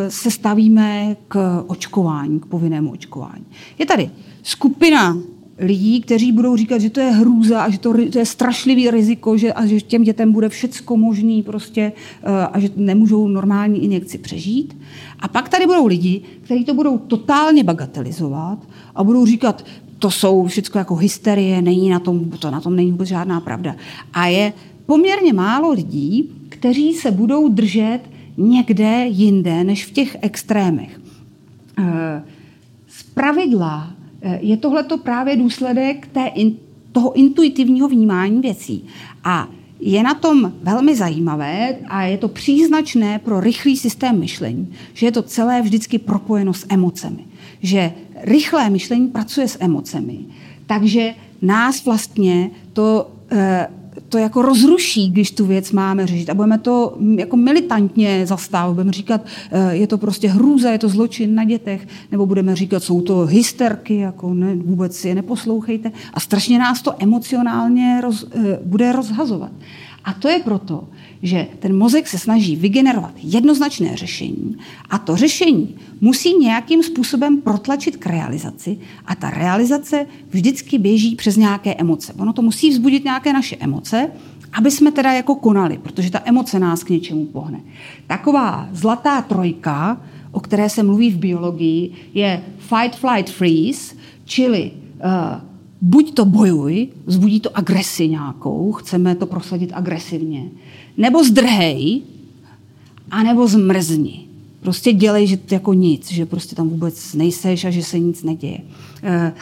se 0.09 0.31
stavíme 0.31 1.17
k 1.29 1.65
očkování, 1.67 2.41
k 2.41 2.47
povinnému 2.47 2.93
očkování. 2.93 3.45
Je 3.79 3.87
tady 3.87 4.11
skupina 4.43 5.17
lidí, 5.59 6.01
kteří 6.01 6.33
budou 6.33 6.57
říkat, 6.57 6.81
že 6.81 6.91
to 6.91 7.01
je 7.01 7.11
hrůza 7.11 7.63
a 7.63 7.71
že 7.71 7.79
to, 7.79 7.93
to 8.13 8.19
je 8.19 8.27
strašlivý 8.27 8.91
riziko 8.91 9.37
že, 9.37 9.53
a 9.53 9.67
že 9.67 9.81
těm 9.81 10.03
dětem 10.03 10.33
bude 10.33 10.49
všecko 10.49 10.97
možný 10.97 11.43
prostě 11.43 11.93
eh, 12.23 12.47
a 12.53 12.59
že 12.61 12.71
nemůžou 12.77 13.29
normální 13.29 13.85
injekci 13.85 14.19
přežít. 14.19 14.77
A 15.21 15.29
pak 15.29 15.49
tady 15.49 15.67
budou 15.67 15.87
lidi, 15.87 16.23
kteří 16.43 16.65
to 16.65 16.75
budou 16.75 16.99
totálně 16.99 17.65
bagatelizovat 17.65 18.59
a 18.95 19.05
budou 19.05 19.27
říkat, 19.27 19.65
to 19.99 20.11
jsou 20.11 20.47
všechno 20.47 20.79
jako 20.79 20.97
hysterie, 20.97 21.63
není 21.63 21.91
na 21.91 21.99
tom, 21.99 22.31
to 22.31 22.51
na 22.51 22.61
tom 22.61 22.77
není 22.77 22.91
vůbec 22.91 23.09
žádná 23.09 23.41
pravda. 23.41 23.77
A 24.13 24.27
je 24.27 24.53
poměrně 24.87 25.33
málo 25.33 25.73
lidí, 25.73 26.31
kteří 26.49 26.95
se 26.95 27.11
budou 27.11 27.49
držet 27.49 28.01
někde 28.37 29.07
jinde 29.07 29.65
než 29.65 29.87
v 29.87 29.91
těch 29.91 30.17
extrémech. 30.21 31.01
Z 32.89 33.03
pravidla 33.03 33.94
je 34.41 34.57
tohleto 34.57 34.99
právě 34.99 35.37
důsledek 35.37 36.07
té, 36.07 36.31
toho 36.93 37.13
intuitivního 37.13 37.89
vnímání 37.89 38.41
věcí. 38.41 38.85
A 39.25 39.49
je 39.81 40.03
na 40.03 40.15
tom 40.15 40.53
velmi 40.63 40.97
zajímavé 40.97 41.77
a 41.89 42.03
je 42.03 42.19
to 42.19 42.29
příznačné 42.29 43.19
pro 43.19 43.41
rychlý 43.41 43.77
systém 43.77 44.21
myšlení, 44.21 44.73
že 44.95 45.07
je 45.07 45.13
to 45.13 45.23
celé 45.23 45.63
vždycky 45.63 45.99
propojeno 45.99 46.55
s 46.55 46.67
emocemi. 46.69 47.25
Že 47.63 47.93
rychlé 48.17 48.71
myšlení 48.71 49.09
pracuje 49.09 49.49
s 49.49 49.59
emocemi. 49.61 50.19
Takže 50.67 51.15
nás 51.43 51.85
vlastně 51.85 52.51
to 52.73 53.11
eh, 53.31 53.69
to 54.09 54.19
jako 54.19 54.43
rozruší, 54.43 55.11
když 55.11 55.31
tu 55.31 55.47
věc 55.47 55.73
máme 55.73 56.07
řešit. 56.07 56.31
A 56.31 56.35
budeme 56.35 56.59
to 56.59 56.99
jako 57.17 57.37
militantně 57.37 58.27
zastávat. 58.27 58.75
Budeme 58.75 58.93
říkat, 58.93 59.21
eh, 59.51 59.75
je 59.75 59.87
to 59.87 59.99
prostě 59.99 60.29
hrůza, 60.29 60.71
je 60.71 60.79
to 60.79 60.89
zločin 60.89 61.35
na 61.35 61.45
dětech, 61.45 61.89
nebo 62.13 62.27
budeme 62.27 62.57
říkat, 62.57 62.83
jsou 62.83 63.01
to 63.01 63.27
hysterky, 63.27 63.97
jako 63.97 64.35
ne, 64.35 64.57
vůbec 64.57 65.05
je 65.05 65.15
neposlouchejte. 65.15 65.93
A 66.15 66.21
strašně 66.21 66.59
nás 66.59 66.83
to 66.83 66.95
emocionálně 66.99 68.01
roz, 68.01 68.27
eh, 68.33 68.59
bude 68.65 68.93
rozhazovat. 68.93 69.51
A 70.05 70.13
to 70.13 70.29
je 70.29 70.41
proto, 70.45 70.85
že 71.25 71.47
ten 71.59 71.77
mozek 71.79 72.09
se 72.09 72.19
snaží 72.19 72.57
vygenerovat 72.57 73.13
jednoznačné 73.23 73.97
řešení 73.97 74.57
a 74.91 74.99
to 74.99 75.17
řešení 75.17 75.77
musí 76.01 76.39
nějakým 76.39 76.83
způsobem 76.83 77.41
protlačit 77.41 77.97
k 77.97 78.07
realizaci 78.07 78.79
a 79.07 79.15
ta 79.15 79.31
realizace 79.31 80.07
vždycky 80.31 80.79
běží 80.79 81.17
přes 81.17 81.37
nějaké 81.37 81.75
emoce. 81.75 82.13
Ono 82.13 82.33
to 82.33 82.43
musí 82.43 82.71
vzbudit 82.71 83.05
nějaké 83.05 83.33
naše 83.33 83.57
emoce, 83.57 84.11
aby 84.53 84.71
jsme 84.71 84.93
teda 84.93 85.13
jako 85.13 85.35
konali, 85.35 85.79
protože 85.79 86.11
ta 86.11 86.21
emoce 86.25 86.59
nás 86.59 86.85
k 86.85 86.91
něčemu 86.91 87.25
pohne. 87.25 87.61
Taková 88.07 88.69
zlatá 88.73 89.23
trojka, 89.23 90.01
o 90.31 90.41
které 90.41 90.69
se 90.69 90.83
mluví 90.83 91.11
v 91.11 91.19
biologii, 91.19 91.93
je 92.15 92.43
fight, 92.59 92.97
flight, 92.97 93.31
freeze, 93.31 93.95
čili 94.25 94.71
uh, 94.71 95.41
buď 95.81 96.15
to 96.15 96.25
bojuj, 96.25 96.89
vzbudí 97.07 97.41
to 97.41 97.57
agresi 97.57 98.09
nějakou, 98.09 98.73
chceme 98.73 99.15
to 99.15 99.27
prosadit 99.27 99.71
agresivně, 99.75 100.51
nebo 100.97 101.25
zdrhej, 101.25 102.03
anebo 103.11 103.49
zmrzni. 103.49 104.25
Prostě 104.61 104.93
dělej, 104.93 105.27
že 105.27 105.37
to 105.37 105.55
jako 105.55 105.73
nic, 105.73 106.13
že 106.13 106.27
prostě 106.27 106.57
tam 106.57 106.69
vůbec 106.69 107.15
nejseš 107.15 107.65
a 107.65 107.71
že 107.71 107.83
se 107.83 107.99
nic 107.99 108.23
neděje. 108.23 108.59
Eh, 109.03 109.33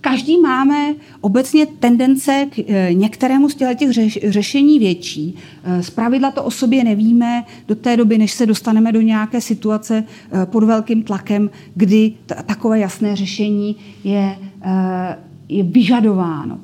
každý 0.00 0.40
máme 0.40 0.94
obecně 1.20 1.66
tendence 1.66 2.46
k 2.50 2.58
eh, 2.58 2.94
některému 2.94 3.48
z 3.48 3.54
těch 3.54 3.90
řešení 4.26 4.78
větší. 4.78 5.34
Eh, 5.64 5.82
z 5.82 5.90
pravidla 5.90 6.30
to 6.30 6.44
o 6.44 6.50
sobě 6.50 6.84
nevíme 6.84 7.44
do 7.68 7.74
té 7.74 7.96
doby, 7.96 8.18
než 8.18 8.32
se 8.32 8.46
dostaneme 8.46 8.92
do 8.92 9.00
nějaké 9.00 9.40
situace 9.40 10.04
pod 10.44 10.64
velkým 10.64 11.02
tlakem, 11.02 11.50
kdy 11.74 12.12
takové 12.46 12.78
jasné 12.78 13.16
řešení 13.16 13.76
je, 14.04 14.38
je 15.48 15.62
vyžadováno 15.62 16.58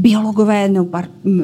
biologové, 0.00 0.68
nebo 0.68 0.98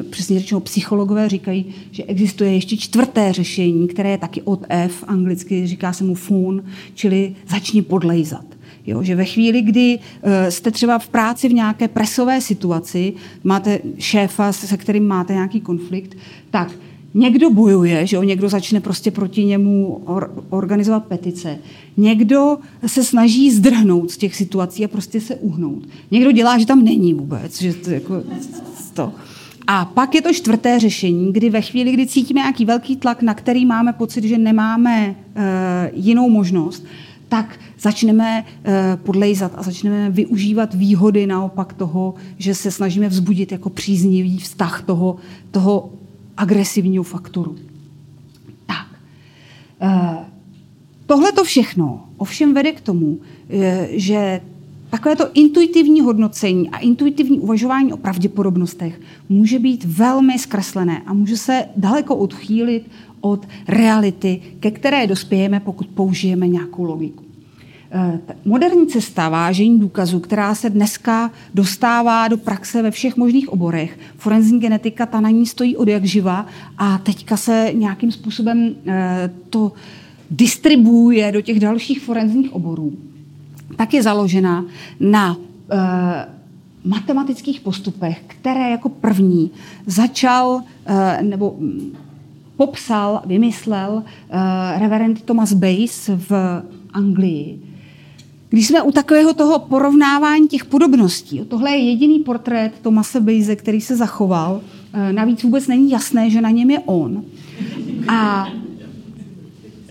přesně 0.09 0.39
řečeno 0.39 0.61
psychologové 0.61 1.29
říkají, 1.29 1.65
že 1.91 2.03
existuje 2.03 2.53
ještě 2.53 2.77
čtvrté 2.77 3.33
řešení, 3.33 3.87
které 3.87 4.09
je 4.09 4.17
taky 4.17 4.41
od 4.41 4.65
F, 4.69 5.03
anglicky 5.07 5.67
říká 5.67 5.93
se 5.93 6.03
mu 6.03 6.15
phone, 6.15 6.63
čili 6.93 7.35
začni 7.47 7.81
podlejzat. 7.81 8.45
Jo, 8.87 9.03
že 9.03 9.15
ve 9.15 9.25
chvíli, 9.25 9.61
kdy 9.61 9.99
uh, 9.99 10.31
jste 10.49 10.71
třeba 10.71 10.99
v 10.99 11.07
práci 11.07 11.49
v 11.49 11.53
nějaké 11.53 11.87
presové 11.87 12.41
situaci, 12.41 13.13
máte 13.43 13.79
šéfa, 13.97 14.51
se 14.51 14.77
kterým 14.77 15.07
máte 15.07 15.33
nějaký 15.33 15.61
konflikt, 15.61 16.17
tak 16.49 16.71
Někdo 17.13 17.49
bojuje, 17.49 18.07
že 18.07 18.15
jo, 18.15 18.23
někdo 18.23 18.49
začne 18.49 18.81
prostě 18.81 19.11
proti 19.11 19.45
němu 19.45 20.01
or, 20.05 20.43
organizovat 20.49 21.05
petice. 21.05 21.57
Někdo 21.97 22.57
se 22.85 23.03
snaží 23.03 23.51
zdrhnout 23.51 24.11
z 24.11 24.17
těch 24.17 24.35
situací 24.35 24.85
a 24.85 24.87
prostě 24.87 25.21
se 25.21 25.35
uhnout. 25.35 25.83
Někdo 26.11 26.31
dělá, 26.31 26.57
že 26.57 26.65
tam 26.65 26.83
není 26.83 27.13
vůbec, 27.13 27.61
že 27.61 27.73
to 27.73 27.91
jako 27.91 28.23
to. 28.93 29.11
A 29.67 29.85
pak 29.85 30.15
je 30.15 30.21
to 30.21 30.33
čtvrté 30.33 30.79
řešení, 30.79 31.33
kdy 31.33 31.49
ve 31.49 31.61
chvíli, 31.61 31.91
kdy 31.91 32.07
cítíme 32.07 32.39
nějaký 32.39 32.65
velký 32.65 32.95
tlak, 32.95 33.21
na 33.21 33.33
který 33.33 33.65
máme 33.65 33.93
pocit, 33.93 34.23
že 34.23 34.37
nemáme 34.37 35.09
uh, 35.09 35.43
jinou 35.93 36.29
možnost, 36.29 36.85
tak 37.29 37.59
začneme 37.79 38.43
uh, 38.43 38.73
podlejzat 39.03 39.51
a 39.55 39.63
začneme 39.63 40.09
využívat 40.09 40.73
výhody 40.73 41.27
naopak 41.27 41.73
toho, 41.73 42.15
že 42.37 42.55
se 42.55 42.71
snažíme 42.71 43.09
vzbudit 43.09 43.51
jako 43.51 43.69
příznivý 43.69 44.37
vztah 44.37 44.83
toho, 44.85 45.15
toho 45.51 45.89
agresivního 46.37 47.03
faktoru. 47.03 47.55
Tak. 48.65 48.87
Eh, 49.81 50.17
tohle 51.05 51.31
to 51.31 51.43
všechno 51.43 52.03
ovšem 52.17 52.53
vede 52.53 52.71
k 52.71 52.81
tomu, 52.81 53.19
eh, 53.49 53.87
že 53.91 54.41
takovéto 54.89 55.29
intuitivní 55.33 56.01
hodnocení 56.01 56.69
a 56.69 56.77
intuitivní 56.77 57.39
uvažování 57.39 57.93
o 57.93 57.97
pravděpodobnostech 57.97 59.01
může 59.29 59.59
být 59.59 59.85
velmi 59.85 60.39
zkreslené 60.39 61.01
a 61.05 61.13
může 61.13 61.37
se 61.37 61.65
daleko 61.75 62.15
odchýlit 62.15 62.91
od 63.21 63.47
reality, 63.67 64.41
ke 64.59 64.71
které 64.71 65.07
dospějeme, 65.07 65.59
pokud 65.59 65.87
použijeme 65.87 66.47
nějakou 66.47 66.83
logiku. 66.83 67.26
Eh, 67.91 68.19
moderní 68.45 68.87
cesta 68.87 69.29
vážení 69.29 69.79
důkazů, 69.79 70.19
která 70.19 70.55
se 70.55 70.69
dneska 70.69 71.31
dostává 71.53 72.27
do 72.27 72.37
praxe 72.37 72.81
ve 72.81 72.91
všech 72.91 73.17
možných 73.17 73.49
oborech, 73.49 73.99
forenzní 74.17 74.59
genetika, 74.59 75.05
ta 75.05 75.21
na 75.21 75.29
ní 75.29 75.45
stojí 75.45 75.77
od 75.77 75.87
jak 75.87 76.05
živa 76.05 76.45
a 76.77 76.97
teďka 76.97 77.37
se 77.37 77.71
nějakým 77.73 78.11
způsobem 78.11 78.75
eh, 78.87 79.29
to 79.49 79.71
distribuuje 80.31 81.31
do 81.31 81.41
těch 81.41 81.59
dalších 81.59 82.01
forenzních 82.01 82.53
oborů, 82.53 82.93
tak 83.75 83.93
je 83.93 84.03
založena 84.03 84.65
na 84.99 85.37
eh, 85.71 85.77
matematických 86.83 87.61
postupech, 87.61 88.21
které 88.27 88.69
jako 88.69 88.89
první 88.89 89.51
začal 89.85 90.61
nebo 91.21 91.55
mm, 91.59 91.93
popsal, 92.57 93.21
vymyslel 93.25 94.03
reverend 94.77 95.21
Thomas 95.21 95.53
Bayes 95.53 96.09
v 96.29 96.61
Anglii 96.93 97.59
když 98.49 98.67
jsme 98.67 98.81
u 98.81 98.91
takového 98.91 99.33
toho 99.33 99.59
porovnávání 99.59 100.47
těch 100.47 100.65
podobností, 100.65 101.41
tohle 101.47 101.71
je 101.71 101.77
jediný 101.77 102.19
portrét 102.19 102.71
Tomase 102.81 103.21
Bejze, 103.21 103.55
který 103.55 103.81
se 103.81 103.95
zachoval, 103.95 104.61
eh, 104.93 105.13
navíc 105.13 105.43
vůbec 105.43 105.67
není 105.67 105.91
jasné, 105.91 106.29
že 106.29 106.41
na 106.41 106.49
něm 106.49 106.69
je 106.69 106.79
on. 106.79 107.23
A 108.07 108.47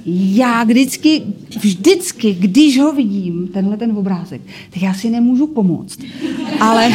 já 0.07 0.65
vždycky, 0.65 1.23
vždycky, 1.61 2.35
když 2.35 2.79
ho 2.79 2.93
vidím, 2.93 3.49
tenhle 3.49 3.77
ten 3.77 3.93
obrázek, 3.93 4.41
tak 4.71 4.83
já 4.83 4.95
si 4.95 5.11
nemůžu 5.11 5.47
pomoct. 5.47 5.99
Ale 6.61 6.89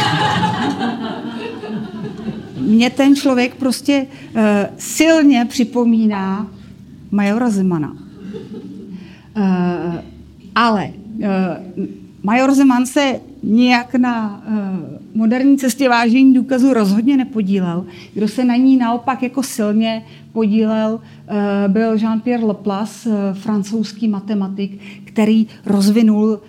mě 2.60 2.90
ten 2.90 3.16
člověk 3.16 3.54
prostě 3.54 4.06
uh, 4.34 4.40
silně 4.78 5.46
připomíná 5.48 6.50
Majora 7.10 7.50
Zemana. 7.50 7.96
Uh, 9.36 9.94
ale 10.54 10.92
Major 12.22 12.54
Zeman 12.54 12.86
se 12.86 13.20
nijak 13.42 13.94
na 13.94 14.42
uh, 14.46 14.54
moderní 15.14 15.58
cestě 15.58 15.88
vážení 15.88 16.34
důkazů 16.34 16.74
rozhodně 16.74 17.16
nepodílel. 17.16 17.86
Kdo 18.14 18.28
se 18.28 18.44
na 18.44 18.56
ní 18.56 18.76
naopak 18.76 19.22
jako 19.22 19.42
silně 19.42 20.04
podílel, 20.32 20.92
uh, 20.94 21.72
byl 21.72 21.94
Jean-Pierre 21.96 22.46
Laplace, 22.46 23.10
francouzský 23.32 24.08
matematik, 24.08 24.80
který 25.04 25.46
rozvinul 25.66 26.40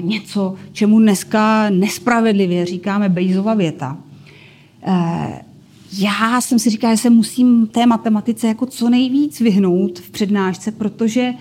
něco, 0.00 0.54
čemu 0.72 1.00
dneska 1.00 1.70
nespravedlivě 1.70 2.66
říkáme 2.66 3.08
Bayesova 3.08 3.54
věta. 3.54 3.98
Já 5.98 6.40
jsem 6.40 6.58
si 6.58 6.70
říkala, 6.70 6.94
že 6.94 7.02
se 7.02 7.10
musím 7.10 7.66
té 7.66 7.86
matematice 7.86 8.46
jako 8.46 8.66
co 8.66 8.90
nejvíc 8.90 9.40
vyhnout 9.40 9.98
v 9.98 10.10
přednášce, 10.10 10.72
protože 10.72 11.32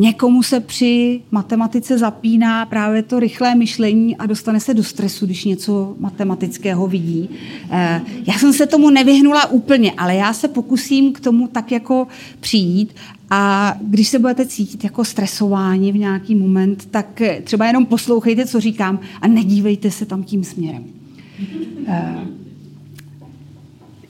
Někomu 0.00 0.42
se 0.42 0.60
při 0.60 1.20
matematice 1.30 1.98
zapíná 1.98 2.66
právě 2.66 3.02
to 3.02 3.20
rychlé 3.20 3.54
myšlení 3.54 4.16
a 4.16 4.26
dostane 4.26 4.60
se 4.60 4.74
do 4.74 4.84
stresu, 4.84 5.26
když 5.26 5.44
něco 5.44 5.96
matematického 5.98 6.86
vidí. 6.86 7.28
Eh, 7.70 8.02
já 8.26 8.38
jsem 8.38 8.52
se 8.52 8.66
tomu 8.66 8.90
nevyhnula 8.90 9.50
úplně, 9.50 9.92
ale 9.92 10.14
já 10.14 10.32
se 10.32 10.48
pokusím 10.48 11.12
k 11.12 11.20
tomu 11.20 11.48
tak 11.48 11.72
jako 11.72 12.06
přijít 12.40 12.94
a 13.30 13.74
když 13.80 14.08
se 14.08 14.18
budete 14.18 14.46
cítit 14.46 14.84
jako 14.84 15.04
stresování 15.04 15.92
v 15.92 15.96
nějaký 15.96 16.34
moment, 16.34 16.86
tak 16.90 17.22
třeba 17.44 17.66
jenom 17.66 17.86
poslouchejte, 17.86 18.46
co 18.46 18.60
říkám 18.60 19.00
a 19.22 19.28
nedívejte 19.28 19.90
se 19.90 20.06
tam 20.06 20.22
tím 20.22 20.44
směrem. 20.44 20.84
Eh, 21.86 22.26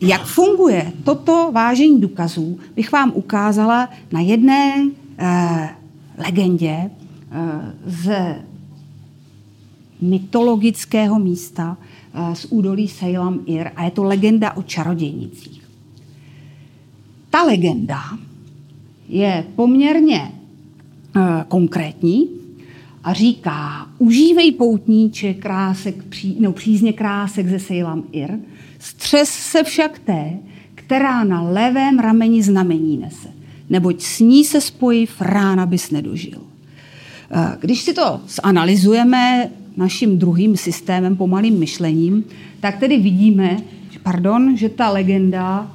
jak 0.00 0.24
funguje 0.24 0.92
toto 1.04 1.50
vážení 1.52 2.00
důkazů, 2.00 2.58
bych 2.76 2.92
vám 2.92 3.12
ukázala 3.14 3.88
na 4.12 4.20
jedné 4.20 4.88
eh, 5.18 5.68
legendě 6.26 6.70
eh, 6.70 6.90
z 7.86 8.34
mytologického 10.00 11.18
místa 11.18 11.76
eh, 12.14 12.34
z 12.34 12.46
údolí 12.50 12.88
Sejlam 12.88 13.40
Ir 13.46 13.70
a 13.76 13.84
je 13.84 13.90
to 13.90 14.04
legenda 14.04 14.56
o 14.56 14.62
čarodějnicích. 14.62 15.60
ta 17.30 17.42
legenda 17.42 18.00
je 19.08 19.44
poměrně 19.56 20.32
uh, 21.16 21.22
konkrétní 21.48 22.28
a 23.04 23.12
říká, 23.12 23.86
užívej 23.98 24.52
poutníče 24.52 25.34
krásek, 25.34 26.04
pří, 26.04 26.36
no, 26.40 26.52
přízně 26.52 26.92
krásek 26.92 27.48
ze 27.48 27.58
Sejlam 27.58 28.02
Ir, 28.12 28.38
střes 28.78 29.28
se 29.28 29.64
však 29.64 29.98
té, 29.98 30.38
která 30.74 31.24
na 31.24 31.42
levém 31.42 31.98
rameni 31.98 32.42
znamení 32.42 32.98
nese, 32.98 33.28
neboť 33.70 34.02
s 34.02 34.20
ní 34.20 34.44
se 34.44 34.60
spojiv 34.60 35.20
rána 35.20 35.66
bys 35.66 35.90
nedožil. 35.90 36.38
Eh, 37.30 37.56
když 37.60 37.80
si 37.80 37.94
to 37.94 38.20
zanalizujeme 38.28 39.50
naším 39.76 40.18
druhým 40.18 40.56
systémem, 40.56 41.16
pomalým 41.16 41.58
myšlením, 41.58 42.24
tak 42.60 42.78
tedy 42.78 42.98
vidíme, 42.98 43.56
pardon, 44.02 44.56
že 44.56 44.68
ta 44.68 44.90
legenda, 44.90 45.70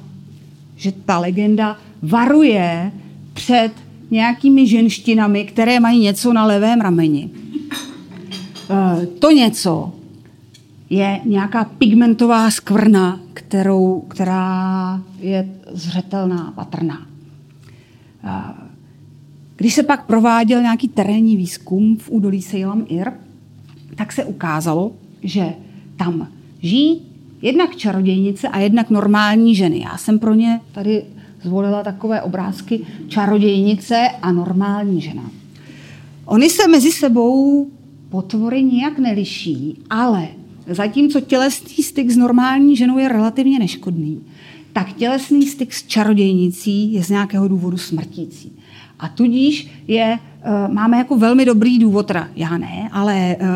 že 0.76 0.92
ta 0.92 1.18
legenda 1.18 1.76
varuje 2.02 2.92
před 3.32 3.72
nějakými 4.10 4.66
ženštinami, 4.66 5.44
které 5.44 5.80
mají 5.80 6.00
něco 6.00 6.32
na 6.32 6.46
levém 6.46 6.80
rameni. 6.80 7.30
Eh, 8.70 9.06
to 9.06 9.30
něco 9.30 9.92
je 10.90 11.20
nějaká 11.24 11.64
pigmentová 11.64 12.50
skvrna, 12.50 13.20
kterou, 13.34 14.00
která 14.00 15.02
je 15.20 15.48
zřetelná, 15.72 16.52
patrná. 16.56 17.06
Když 19.56 19.74
se 19.74 19.82
pak 19.82 20.06
prováděl 20.06 20.62
nějaký 20.62 20.88
terénní 20.88 21.36
výzkum 21.36 21.96
v 21.96 22.10
údolí 22.10 22.42
Sejlam 22.42 22.84
Ir, 22.88 23.12
tak 23.94 24.12
se 24.12 24.24
ukázalo, 24.24 24.92
že 25.22 25.54
tam 25.96 26.28
žijí 26.62 27.02
jednak 27.42 27.76
čarodějnice 27.76 28.48
a 28.48 28.58
jednak 28.58 28.90
normální 28.90 29.54
ženy. 29.54 29.80
Já 29.80 29.96
jsem 29.96 30.18
pro 30.18 30.34
ně 30.34 30.60
tady 30.72 31.04
zvolila 31.42 31.82
takové 31.82 32.22
obrázky 32.22 32.86
čarodějnice 33.08 34.08
a 34.22 34.32
normální 34.32 35.00
žena. 35.00 35.30
Oni 36.24 36.50
se 36.50 36.68
mezi 36.68 36.92
sebou 36.92 37.66
potvory 38.08 38.62
nijak 38.62 38.98
neliší, 38.98 39.78
ale 39.90 40.28
zatímco 40.66 41.20
tělesný 41.20 41.84
styk 41.84 42.10
s 42.10 42.16
normální 42.16 42.76
ženou 42.76 42.98
je 42.98 43.08
relativně 43.08 43.58
neškodný, 43.58 44.20
tak 44.76 44.92
tělesný 44.92 45.46
styk 45.46 45.74
s 45.74 45.86
čarodějnicí 45.86 46.92
je 46.92 47.04
z 47.04 47.10
nějakého 47.10 47.48
důvodu 47.48 47.76
smrtící. 47.76 48.52
A 48.98 49.08
tudíž 49.08 49.68
je, 49.88 50.18
uh, 50.68 50.74
máme 50.74 50.98
jako 50.98 51.18
velmi 51.18 51.44
dobrý 51.44 51.78
důvod, 51.78 52.06
teda 52.06 52.28
já 52.36 52.58
ne, 52.58 52.88
ale 52.92 53.36
uh, 53.40 53.46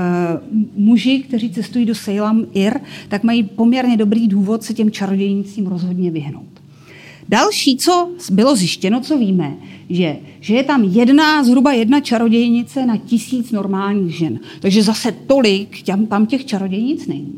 muži, 0.76 1.18
kteří 1.18 1.50
cestují 1.50 1.84
do 1.86 1.94
Sejlam 1.94 2.46
Ir, 2.54 2.80
tak 3.08 3.22
mají 3.22 3.42
poměrně 3.42 3.96
dobrý 3.96 4.28
důvod 4.28 4.62
se 4.62 4.74
těm 4.74 4.90
čarodějnicím 4.90 5.66
rozhodně 5.66 6.10
vyhnout. 6.10 6.60
Další, 7.28 7.76
co 7.76 8.10
bylo 8.30 8.56
zjištěno, 8.56 9.00
co 9.00 9.18
víme, 9.18 9.56
že, 9.90 10.16
že 10.40 10.54
je 10.54 10.62
tam 10.62 10.84
jedna, 10.84 11.44
zhruba 11.44 11.72
jedna 11.72 12.00
čarodějnice 12.00 12.86
na 12.86 12.96
tisíc 12.96 13.52
normálních 13.52 14.18
žen. 14.18 14.38
Takže 14.60 14.82
zase 14.82 15.12
tolik 15.12 15.82
tam, 15.82 16.06
tam 16.06 16.26
těch 16.26 16.44
čarodějnic 16.44 17.06
není. 17.06 17.34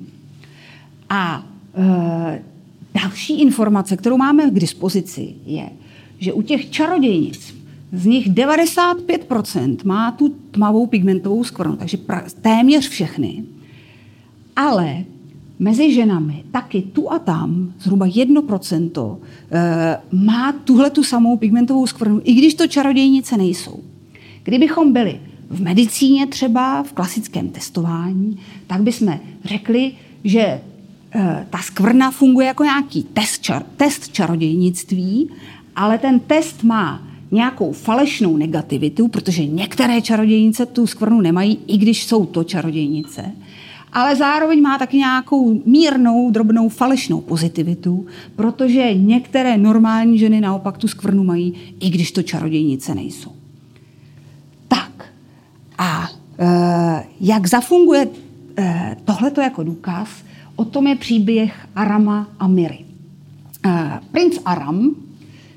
A 1.11 1.47
e, 1.75 2.52
další 2.95 3.41
informace, 3.41 3.97
kterou 3.97 4.17
máme 4.17 4.51
k 4.51 4.61
dispozici, 4.61 5.35
je, 5.47 5.69
že 6.19 6.33
u 6.33 6.43
těch 6.43 6.71
čarodějnic 6.71 7.55
z 7.93 8.07
nich 8.07 8.31
95% 8.31 9.77
má 9.85 10.11
tu 10.11 10.29
tmavou 10.51 10.87
pigmentovou 10.87 11.45
skvrnu, 11.45 11.77
takže 11.77 11.97
pra, 11.97 12.25
téměř 12.41 12.89
všechny. 12.89 13.45
Ale 14.57 15.05
mezi 15.59 15.95
ženami 15.95 16.45
taky 16.51 16.83
tu 16.83 17.13
a 17.13 17.19
tam 17.19 17.73
zhruba 17.81 18.07
1% 18.07 19.19
eh, 19.51 19.99
má 20.13 20.53
tuhle 20.53 20.91
tu 20.91 21.05
samou 21.05 21.37
pigmentovou 21.37 21.87
skvrnu, 21.87 22.21
i 22.25 22.35
když 22.35 22.55
to 22.55 22.67
čarodějnice 22.67 23.37
nejsou. 23.37 23.81
Kdybychom 24.43 24.93
byli 24.93 25.21
v 25.51 25.63
medicíně 25.63 26.27
třeba, 26.27 26.83
v 26.83 26.93
klasickém 26.93 27.49
testování, 27.49 28.39
tak 28.67 28.83
bychom 28.83 29.21
řekli, 29.45 29.93
že 30.25 30.61
ta 31.51 31.59
skvrna 31.59 32.11
funguje 32.11 32.47
jako 32.47 32.65
nějaký 32.65 33.03
test, 33.03 33.43
čar, 33.43 33.63
test 33.77 34.09
čarodějnictví, 34.09 35.31
ale 35.77 35.99
ten 35.99 36.21
test 36.21 36.63
má 36.63 37.03
nějakou 37.31 37.73
falešnou 37.73 38.37
negativitu, 38.37 39.09
protože 39.09 39.47
některé 39.47 40.01
čarodějnice 40.01 40.67
tu 40.67 40.87
skvrnu 40.87 41.21
nemají, 41.21 41.59
i 41.67 41.79
když 41.79 42.05
jsou 42.05 42.27
to 42.27 42.45
čarodějnice 42.45 43.33
ale 43.93 44.17
zároveň 44.17 44.63
má 44.63 44.79
taky 44.79 44.97
nějakou 44.97 45.63
mírnou, 45.65 46.31
drobnou 46.31 46.69
falešnou 46.69 47.21
pozitivitu, 47.21 48.07
protože 48.37 48.95
některé 48.95 49.59
normální 49.59 50.19
ženy 50.19 50.41
naopak 50.41 50.79
tu 50.79 50.89
skvrnu 50.89 51.25
mají, 51.25 51.55
i 51.81 51.91
když 51.91 52.13
to 52.13 52.23
čarodějnice 52.23 52.95
nejsou. 52.95 53.33
Tak 54.69 55.05
a 55.79 56.09
e, 56.39 57.05
jak 57.21 57.47
zafunguje 57.47 58.09
e, 58.59 58.97
tohleto 59.05 59.41
jako 59.41 59.63
důkaz, 59.63 60.09
o 60.57 60.65
tom 60.65 60.87
je 60.87 60.97
příběh 60.97 61.67
Arama 61.75 62.29
a 62.39 62.47
Miry. 62.47 62.79
E, 63.67 64.01
princ 64.11 64.39
Aram, 64.45 64.95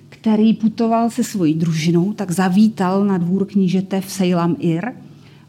který 0.10 0.54
putoval 0.54 1.10
se 1.10 1.24
svojí 1.24 1.54
družinou, 1.54 2.14
tak 2.14 2.32
zavítal 2.32 3.06
na 3.06 3.18
dvůr 3.18 3.46
knížete 3.46 4.02
v 4.02 4.12
Sejlam 4.12 4.56
Ir 4.60 4.92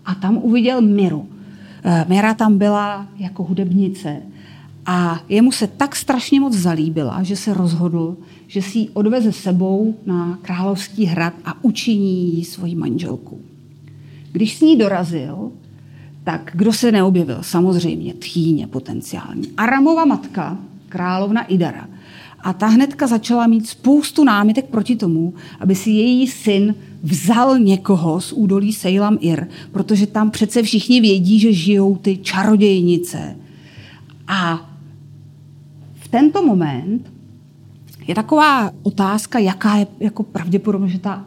a 0.04 0.14
tam 0.14 0.36
uviděl 0.36 0.80
Miru, 0.80 1.28
Eh, 1.88 2.04
Mira 2.08 2.34
tam 2.34 2.58
byla 2.58 3.06
jako 3.16 3.42
hudebnice 3.42 4.22
a 4.86 5.20
jemu 5.28 5.52
se 5.52 5.66
tak 5.66 5.96
strašně 5.96 6.40
moc 6.40 6.54
zalíbila, 6.54 7.22
že 7.22 7.36
se 7.36 7.54
rozhodl, 7.54 8.16
že 8.46 8.62
si 8.62 8.78
ji 8.78 8.88
odveze 8.88 9.32
sebou 9.32 9.94
na 10.06 10.38
Královský 10.42 11.04
hrad 11.04 11.32
a 11.44 11.64
učiní 11.64 12.36
ji 12.36 12.44
svojí 12.44 12.74
manželku. 12.74 13.40
Když 14.32 14.56
s 14.56 14.60
ní 14.60 14.76
dorazil, 14.76 15.52
tak 16.26 16.50
kdo 16.54 16.72
se 16.72 16.92
neobjevil? 16.92 17.38
Samozřejmě 17.40 18.14
tchýně 18.14 18.66
potenciální. 18.66 19.48
Aramova 19.56 20.04
matka, 20.04 20.58
královna 20.88 21.42
Idara. 21.42 21.88
A 22.40 22.52
ta 22.52 22.66
hnedka 22.66 23.06
začala 23.06 23.46
mít 23.46 23.68
spoustu 23.68 24.24
námitek 24.24 24.64
proti 24.64 24.96
tomu, 24.96 25.34
aby 25.60 25.74
si 25.74 25.90
její 25.90 26.26
syn 26.26 26.74
vzal 27.02 27.58
někoho 27.58 28.20
z 28.20 28.32
údolí 28.32 28.72
Sejlam 28.72 29.18
Ir, 29.20 29.48
protože 29.72 30.06
tam 30.06 30.30
přece 30.30 30.62
všichni 30.62 31.00
vědí, 31.00 31.40
že 31.40 31.52
žijou 31.52 31.96
ty 31.96 32.16
čarodějnice. 32.16 33.36
A 34.28 34.70
v 35.94 36.08
tento 36.08 36.46
moment 36.46 37.12
je 38.06 38.14
taková 38.14 38.70
otázka, 38.82 39.38
jaká 39.38 39.76
je 39.76 39.86
jako 40.00 40.22
pravděpodobnost, 40.22 40.92
že 40.92 40.98
ta 40.98 41.24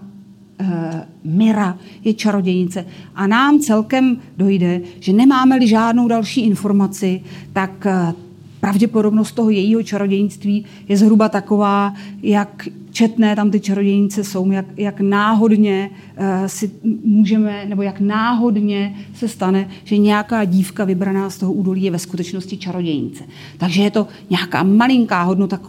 Mira 1.23 1.77
je 2.03 2.13
čarodějnice. 2.13 2.85
A 3.15 3.27
nám 3.27 3.59
celkem 3.59 4.17
dojde, 4.37 4.81
že 4.99 5.13
nemáme-li 5.13 5.67
žádnou 5.67 6.07
další 6.07 6.41
informaci, 6.41 7.21
tak 7.53 7.85
uh, 7.85 8.13
pravděpodobnost 8.59 9.31
toho 9.31 9.49
jejího 9.49 9.83
čarodějnictví 9.83 10.65
je 10.87 10.97
zhruba 10.97 11.29
taková, 11.29 11.93
jak 12.21 12.67
četné 12.91 13.35
tam 13.35 13.51
ty 13.51 13.59
čarodějnice 13.59 14.23
jsou, 14.23 14.51
jak, 14.51 14.65
jak 14.77 14.99
náhodně 14.99 15.89
uh, 15.89 16.25
si 16.47 16.71
můžeme, 17.03 17.65
nebo 17.65 17.81
jak 17.81 17.99
náhodně 17.99 18.95
se 19.13 19.27
stane, 19.27 19.69
že 19.83 19.97
nějaká 19.97 20.45
dívka 20.45 20.85
vybraná 20.85 21.29
z 21.29 21.37
toho 21.37 21.53
údolí 21.53 21.83
je 21.83 21.91
ve 21.91 21.99
skutečnosti 21.99 22.57
čarodějnice. 22.57 23.23
Takže 23.57 23.83
je 23.83 23.91
to 23.91 24.07
nějaká 24.29 24.63
malinká 24.63 25.23
hodnota 25.23 25.59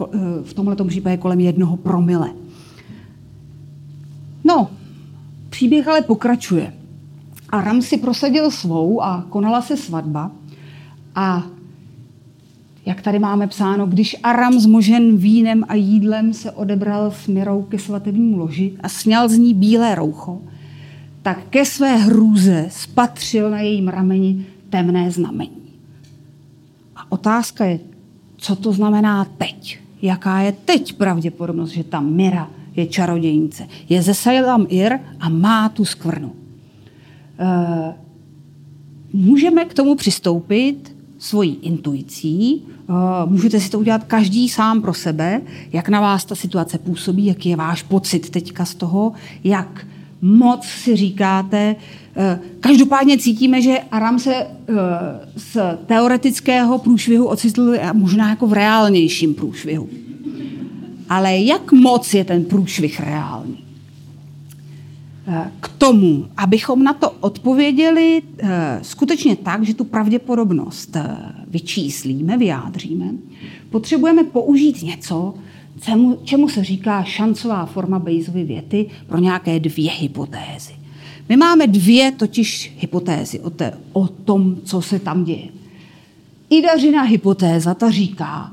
v 0.43 0.53
tomto 0.53 0.85
případě 0.85 1.17
kolem 1.17 1.39
jednoho 1.39 1.77
promile. 1.77 2.29
No, 4.43 4.69
příběh 5.61 5.87
ale 5.87 6.01
pokračuje. 6.01 6.73
A 7.49 7.61
Ram 7.61 7.81
si 7.81 7.97
prosadil 7.97 8.51
svou 8.51 9.01
a 9.01 9.25
konala 9.29 9.61
se 9.61 9.77
svatba. 9.77 10.31
A 11.15 11.43
jak 12.85 13.01
tady 13.01 13.19
máme 13.19 13.47
psáno, 13.47 13.87
když 13.87 14.15
Aram 14.23 14.59
zmožen 14.59 15.17
vínem 15.17 15.65
a 15.67 15.75
jídlem 15.75 16.33
se 16.33 16.51
odebral 16.51 17.11
s 17.11 17.27
Mirou 17.27 17.61
ke 17.61 17.79
svatebnímu 17.79 18.37
loži 18.37 18.73
a 18.83 18.89
sněl 18.89 19.29
z 19.29 19.37
ní 19.37 19.53
bílé 19.53 19.95
roucho, 19.95 20.41
tak 21.21 21.39
ke 21.49 21.65
své 21.65 21.97
hrůze 21.97 22.67
spatřil 22.69 23.49
na 23.49 23.59
jejím 23.59 23.87
rameni 23.87 24.45
temné 24.69 25.11
znamení. 25.11 25.61
A 26.95 27.11
otázka 27.11 27.65
je, 27.65 27.79
co 28.37 28.55
to 28.55 28.73
znamená 28.73 29.25
teď? 29.37 29.79
Jaká 30.01 30.39
je 30.39 30.51
teď 30.51 30.93
pravděpodobnost, 30.93 31.69
že 31.69 31.83
ta 31.83 31.99
Mira 31.99 32.49
je 32.75 32.85
čarodějnice? 32.85 33.67
Je 33.89 34.01
ze 34.01 34.13
Sajlam 34.13 34.65
Ir 34.69 34.99
a 35.19 35.29
má 35.29 35.69
tu 35.69 35.85
skvrnu. 35.85 36.31
E, 37.39 37.93
můžeme 39.13 39.65
k 39.65 39.73
tomu 39.73 39.95
přistoupit 39.95 40.95
svojí 41.21 41.57
intuicí. 41.61 42.63
Eh, 42.89 42.93
můžete 43.25 43.59
si 43.59 43.69
to 43.69 43.79
udělat 43.79 44.03
každý 44.03 44.49
sám 44.49 44.81
pro 44.81 44.93
sebe, 44.93 45.41
jak 45.73 45.89
na 45.89 46.01
vás 46.01 46.25
ta 46.25 46.35
situace 46.35 46.77
působí, 46.77 47.25
jaký 47.25 47.49
je 47.49 47.55
váš 47.55 47.83
pocit 47.83 48.29
teďka 48.29 48.65
z 48.65 48.75
toho, 48.75 49.13
jak 49.43 49.87
moc 50.21 50.65
si 50.65 50.95
říkáte. 50.95 51.75
Eh, 52.15 52.39
každopádně 52.59 53.17
cítíme, 53.17 53.61
že 53.61 53.79
Aram 53.91 54.19
se 54.19 54.35
eh, 54.35 54.47
z 55.35 55.57
teoretického 55.85 56.77
průšvihu 56.77 57.25
ocitl 57.25 57.73
možná 57.93 58.29
jako 58.29 58.47
v 58.47 58.53
reálnějším 58.53 59.33
průšvihu. 59.33 59.89
Ale 61.11 61.37
jak 61.37 61.71
moc 61.71 62.13
je 62.13 62.25
ten 62.25 62.45
průšvih 62.45 62.99
reálný? 62.99 63.57
K 65.59 65.67
tomu, 65.67 66.27
abychom 66.37 66.83
na 66.83 66.93
to 66.93 67.11
odpověděli 67.11 68.21
eh, 68.39 68.79
skutečně 68.81 69.35
tak, 69.35 69.63
že 69.63 69.73
tu 69.73 69.83
pravděpodobnost 69.83 70.95
eh, 70.95 71.17
vyčíslíme, 71.47 72.37
vyjádříme, 72.37 73.05
potřebujeme 73.69 74.23
použít 74.23 74.81
něco, 74.83 75.33
čemu, 76.23 76.49
se 76.49 76.63
říká 76.63 77.03
šancová 77.03 77.65
forma 77.65 77.99
Bayesovy 77.99 78.43
věty 78.43 78.89
pro 79.07 79.17
nějaké 79.17 79.59
dvě 79.59 79.91
hypotézy. 79.91 80.73
My 81.29 81.37
máme 81.37 81.67
dvě 81.67 82.11
totiž 82.11 82.73
hypotézy 82.77 83.39
o, 83.39 83.51
o 83.93 84.07
tom, 84.07 84.55
co 84.63 84.81
se 84.81 84.99
tam 84.99 85.23
děje. 85.23 85.47
Idařina 86.49 87.01
hypotéza 87.01 87.73
ta 87.73 87.91
říká, 87.91 88.51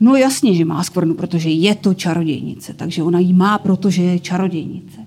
no 0.00 0.16
jasně, 0.16 0.54
že 0.54 0.64
má 0.64 0.84
skvrnu, 0.84 1.14
protože 1.14 1.48
je 1.48 1.74
to 1.74 1.94
čarodějnice, 1.94 2.74
takže 2.74 3.02
ona 3.02 3.18
ji 3.18 3.32
má, 3.32 3.58
protože 3.58 4.02
je 4.02 4.18
čarodějnice. 4.18 5.00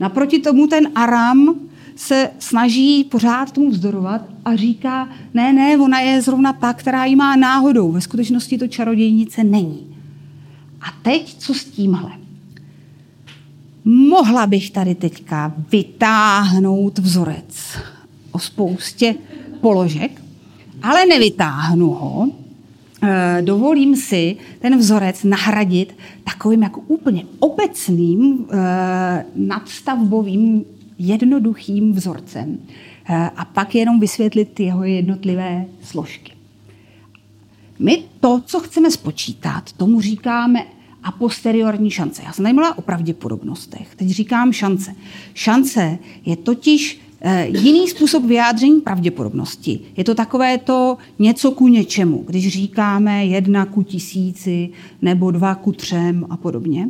Naproti 0.00 0.38
tomu 0.38 0.66
ten 0.66 0.88
Aram 0.94 1.54
se 1.96 2.30
snaží 2.38 3.04
pořád 3.04 3.52
tomu 3.52 3.70
vzdorovat 3.70 4.22
a 4.44 4.56
říká, 4.56 5.08
ne, 5.34 5.52
ne, 5.52 5.78
ona 5.78 6.00
je 6.00 6.22
zrovna 6.22 6.52
ta, 6.52 6.72
která 6.72 7.04
ji 7.04 7.16
má 7.16 7.36
náhodou. 7.36 7.92
Ve 7.92 8.00
skutečnosti 8.00 8.58
to 8.58 8.68
čarodějnice 8.68 9.44
není. 9.44 9.96
A 10.80 10.86
teď 11.02 11.34
co 11.38 11.54
s 11.54 11.64
tímhle? 11.64 12.10
Mohla 13.84 14.46
bych 14.46 14.70
tady 14.70 14.94
teďka 14.94 15.52
vytáhnout 15.72 16.98
vzorec 16.98 17.78
o 18.32 18.38
spoustě 18.38 19.14
položek, 19.60 20.22
ale 20.82 21.06
nevytáhnu 21.06 21.90
ho. 21.90 22.41
E, 23.02 23.42
dovolím 23.42 23.96
si 23.96 24.36
ten 24.58 24.78
vzorec 24.78 25.24
nahradit 25.24 25.96
takovým 26.24 26.62
jako 26.62 26.80
úplně 26.80 27.24
obecným 27.38 28.46
e, 28.50 29.24
nadstavbovým 29.34 30.64
jednoduchým 30.98 31.92
vzorcem 31.92 32.58
e, 33.08 33.30
a 33.36 33.44
pak 33.44 33.74
jenom 33.74 34.00
vysvětlit 34.00 34.60
jeho 34.60 34.84
jednotlivé 34.84 35.64
složky. 35.82 36.32
My 37.78 38.04
to, 38.20 38.42
co 38.46 38.60
chceme 38.60 38.90
spočítat, 38.90 39.72
tomu 39.72 40.00
říkáme 40.00 40.66
a 41.02 41.12
posteriorní 41.12 41.90
šance. 41.90 42.22
Já 42.26 42.32
jsem 42.32 42.42
tady 42.42 42.52
mluvila 42.52 42.78
o 42.78 42.82
pravděpodobnostech, 42.82 43.94
teď 43.94 44.08
říkám 44.08 44.52
šance. 44.52 44.94
Šance 45.34 45.98
je 46.24 46.36
totiž 46.36 47.00
eh, 47.00 47.11
jiný 47.44 47.88
způsob 47.88 48.24
vyjádření 48.24 48.80
pravděpodobnosti. 48.80 49.80
Je 49.96 50.04
to 50.04 50.14
takové 50.14 50.58
to 50.58 50.98
něco 51.18 51.50
ku 51.50 51.68
něčemu, 51.68 52.24
když 52.26 52.48
říkáme 52.48 53.26
jedna 53.26 53.66
ku 53.66 53.82
tisíci 53.82 54.70
nebo 55.02 55.30
dva 55.30 55.54
ku 55.54 55.72
třem 55.72 56.26
a 56.30 56.36
podobně. 56.36 56.88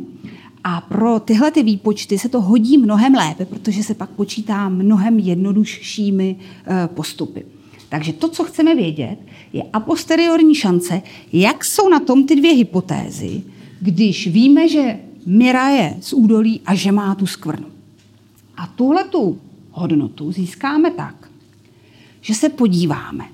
A 0.63 0.81
pro 0.81 1.19
tyhle 1.19 1.51
ty 1.51 1.63
výpočty 1.63 2.19
se 2.19 2.29
to 2.29 2.41
hodí 2.41 2.77
mnohem 2.77 3.13
lépe, 3.13 3.45
protože 3.45 3.83
se 3.83 3.93
pak 3.93 4.09
počítá 4.09 4.69
mnohem 4.69 5.19
jednoduššími 5.19 6.35
eh, 6.65 6.89
postupy. 6.93 7.45
Takže 7.89 8.13
to, 8.13 8.29
co 8.29 8.43
chceme 8.43 8.75
vědět, 8.75 9.17
je 9.53 9.63
a 9.73 9.79
posteriorní 9.79 10.55
šance, 10.55 11.01
jak 11.33 11.65
jsou 11.65 11.89
na 11.89 11.99
tom 11.99 12.27
ty 12.27 12.35
dvě 12.35 12.53
hypotézy, 12.53 13.43
když 13.79 14.27
víme, 14.27 14.69
že 14.69 14.99
Mira 15.25 15.69
je 15.69 15.97
z 15.99 16.13
údolí 16.13 16.61
a 16.65 16.75
že 16.75 16.91
má 16.91 17.15
tu 17.15 17.27
skvrnu. 17.27 17.67
A 18.57 18.67
tuhle 18.67 19.03
tu 19.03 19.39
hodnotu 19.73 20.31
získáme 20.31 20.91
tak, 20.91 21.29
že 22.21 22.33
se 22.33 22.49
podíváme 22.49 23.25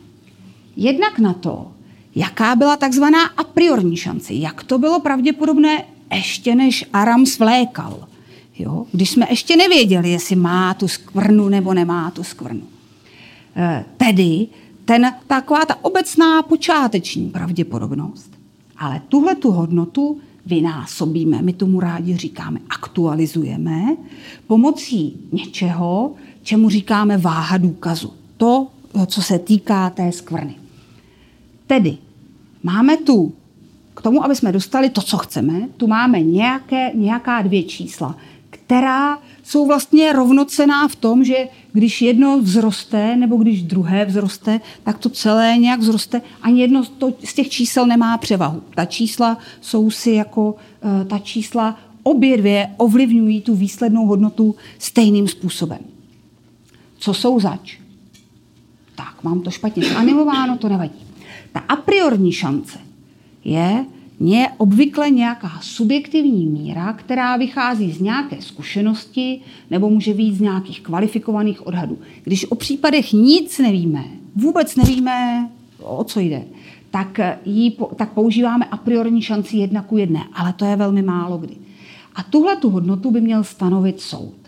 jednak 0.75 1.19
na 1.19 1.33
to, 1.33 1.71
jaká 2.15 2.55
byla 2.55 2.77
takzvaná 2.77 3.25
a 3.25 3.43
priorní 3.43 3.97
šance, 3.97 4.33
jak 4.33 4.63
to 4.63 4.77
bylo 4.77 4.99
pravděpodobné 4.99 5.85
ještě 6.15 6.55
než 6.55 6.85
Aram 6.93 7.25
svlékal. 7.25 8.07
Jo? 8.59 8.85
Když 8.91 9.09
jsme 9.09 9.27
ještě 9.29 9.57
nevěděli, 9.57 10.09
jestli 10.09 10.35
má 10.35 10.73
tu 10.73 10.87
skvrnu 10.87 11.49
nebo 11.49 11.73
nemá 11.73 12.11
tu 12.11 12.23
skvrnu. 12.23 12.63
E, 13.55 13.85
tedy 13.97 14.47
ten, 14.85 15.13
taková 15.27 15.65
ta 15.65 15.75
obecná 15.81 16.41
počáteční 16.43 17.29
pravděpodobnost. 17.29 18.31
Ale 18.77 19.01
tuhle 19.09 19.35
tu 19.35 19.51
hodnotu 19.51 20.19
vynásobíme, 20.45 21.41
my 21.41 21.53
tomu 21.53 21.79
rádi 21.79 22.17
říkáme 22.17 22.59
aktualizujeme, 22.69 23.95
pomocí 24.47 25.17
něčeho, 25.31 26.15
čemu 26.43 26.69
říkáme 26.69 27.17
váha 27.17 27.57
důkazu. 27.57 28.13
To, 28.37 28.67
co 29.05 29.21
se 29.21 29.39
týká 29.39 29.89
té 29.89 30.11
skvrny. 30.11 30.55
Tedy 31.67 31.97
máme 32.63 32.97
tu, 32.97 33.33
k 33.93 34.01
tomu, 34.01 34.23
aby 34.23 34.35
jsme 34.35 34.51
dostali 34.51 34.89
to, 34.89 35.01
co 35.01 35.17
chceme, 35.17 35.69
tu 35.77 35.87
máme 35.87 36.21
nějaké, 36.21 36.91
nějaká 36.93 37.41
dvě 37.41 37.63
čísla, 37.63 38.15
která 38.49 39.19
jsou 39.43 39.65
vlastně 39.65 40.13
rovnocená 40.13 40.87
v 40.87 40.95
tom, 40.95 41.23
že 41.23 41.35
když 41.73 42.01
jedno 42.01 42.41
vzroste 42.43 43.15
nebo 43.15 43.37
když 43.37 43.63
druhé 43.63 44.05
vzroste, 44.05 44.61
tak 44.83 44.97
to 44.97 45.09
celé 45.09 45.57
nějak 45.57 45.79
vzroste. 45.79 46.21
Ani 46.41 46.61
jedno 46.61 46.83
z 47.23 47.33
těch 47.33 47.49
čísel 47.49 47.87
nemá 47.87 48.17
převahu. 48.17 48.61
Ta 48.75 48.85
čísla 48.85 49.37
jsou 49.61 49.91
si 49.91 50.11
jako 50.11 50.55
eh, 51.01 51.05
ta 51.05 51.19
čísla 51.19 51.79
obě 52.03 52.37
dvě 52.37 52.69
ovlivňují 52.77 53.41
tu 53.41 53.55
výslednou 53.55 54.05
hodnotu 54.05 54.55
stejným 54.79 55.27
způsobem. 55.27 55.79
Co 56.99 57.13
jsou 57.13 57.39
zač? 57.39 57.77
Tak, 58.95 59.23
mám 59.23 59.41
to 59.41 59.51
špatně 59.51 59.85
zanimováno, 59.85 60.57
to 60.57 60.69
nevadí. 60.69 60.99
Ta 61.51 61.59
a 61.59 61.75
priorní 61.75 62.31
šance 62.31 62.79
je 63.45 63.85
je 64.19 64.47
obvykle 64.57 65.09
nějaká 65.09 65.51
subjektivní 65.61 66.45
míra, 66.45 66.93
která 66.93 67.37
vychází 67.37 67.91
z 67.91 68.01
nějaké 68.01 68.41
zkušenosti 68.41 69.41
nebo 69.69 69.89
může 69.89 70.13
být 70.13 70.35
z 70.35 70.41
nějakých 70.41 70.81
kvalifikovaných 70.81 71.67
odhadů. 71.67 71.97
Když 72.23 72.51
o 72.51 72.55
případech 72.55 73.13
nic 73.13 73.59
nevíme, 73.59 74.03
vůbec 74.35 74.75
nevíme, 74.75 75.49
o 75.81 76.03
co 76.03 76.19
jde, 76.19 76.43
tak, 76.91 77.19
jí, 77.45 77.77
tak 77.95 78.13
používáme 78.13 78.65
a 78.65 78.77
priorní 78.77 79.21
šanci 79.21 79.57
jedna 79.57 79.81
ku 79.81 79.97
jedné, 79.97 80.23
ale 80.33 80.53
to 80.53 80.65
je 80.65 80.75
velmi 80.75 81.01
málo 81.01 81.37
kdy. 81.37 81.55
A 82.15 82.23
tuhle 82.23 82.55
tu 82.55 82.69
hodnotu 82.69 83.11
by 83.11 83.21
měl 83.21 83.43
stanovit 83.43 84.01
soud. 84.01 84.38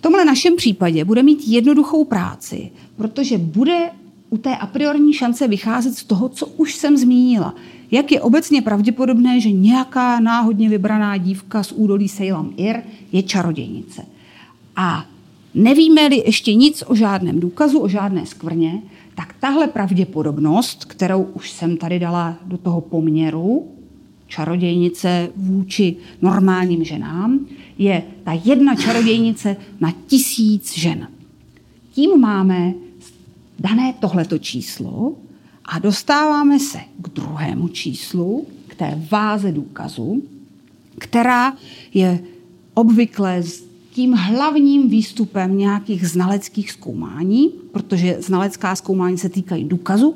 Tomhle 0.00 0.24
našem 0.24 0.56
případě 0.56 1.04
bude 1.04 1.22
mít 1.22 1.48
jednoduchou 1.48 2.04
práci, 2.04 2.70
protože 2.96 3.38
bude 3.38 3.90
u 4.30 4.38
té 4.38 4.56
a 4.56 4.66
priorní 4.66 5.12
šance 5.12 5.48
vycházet 5.48 5.94
z 5.94 6.04
toho, 6.04 6.28
co 6.28 6.46
už 6.46 6.74
jsem 6.74 6.96
zmínila 6.96 7.54
jak 7.90 8.12
je 8.12 8.20
obecně 8.20 8.62
pravděpodobné, 8.62 9.40
že 9.40 9.50
nějaká 9.50 10.20
náhodně 10.20 10.68
vybraná 10.68 11.16
dívka 11.16 11.62
z 11.62 11.72
údolí 11.72 12.08
Sejlam 12.08 12.52
Ir 12.56 12.82
je 13.12 13.22
čarodějnice. 13.22 14.02
A 14.76 15.06
nevíme-li 15.54 16.22
ještě 16.26 16.54
nic 16.54 16.84
o 16.86 16.94
žádném 16.94 17.40
důkazu, 17.40 17.78
o 17.78 17.88
žádné 17.88 18.26
skvrně, 18.26 18.82
tak 19.14 19.34
tahle 19.40 19.66
pravděpodobnost, 19.66 20.84
kterou 20.84 21.22
už 21.22 21.50
jsem 21.50 21.76
tady 21.76 21.98
dala 21.98 22.36
do 22.44 22.58
toho 22.58 22.80
poměru, 22.80 23.68
čarodějnice 24.30 25.28
vůči 25.36 25.96
normálním 26.22 26.84
ženám, 26.84 27.46
je 27.78 28.02
ta 28.24 28.32
jedna 28.44 28.74
čarodějnice 28.74 29.56
na 29.80 29.92
tisíc 30.06 30.78
žen. 30.78 31.08
Tím 31.92 32.20
máme 32.20 32.74
dané 33.58 33.94
tohleto 34.00 34.38
číslo, 34.38 35.14
a 35.72 35.78
dostáváme 35.78 36.58
se 36.58 36.78
k 36.98 37.08
druhému 37.08 37.68
číslu, 37.68 38.46
k 38.66 38.74
té 38.74 39.02
váze 39.10 39.52
důkazu, 39.52 40.22
která 40.98 41.56
je 41.94 42.20
obvykle 42.74 43.42
tím 43.92 44.12
hlavním 44.12 44.88
výstupem 44.88 45.58
nějakých 45.58 46.08
znaleckých 46.08 46.72
zkoumání, 46.72 47.48
protože 47.72 48.16
znalecká 48.20 48.76
zkoumání 48.76 49.18
se 49.18 49.28
týkají 49.28 49.64
důkazu. 49.64 50.14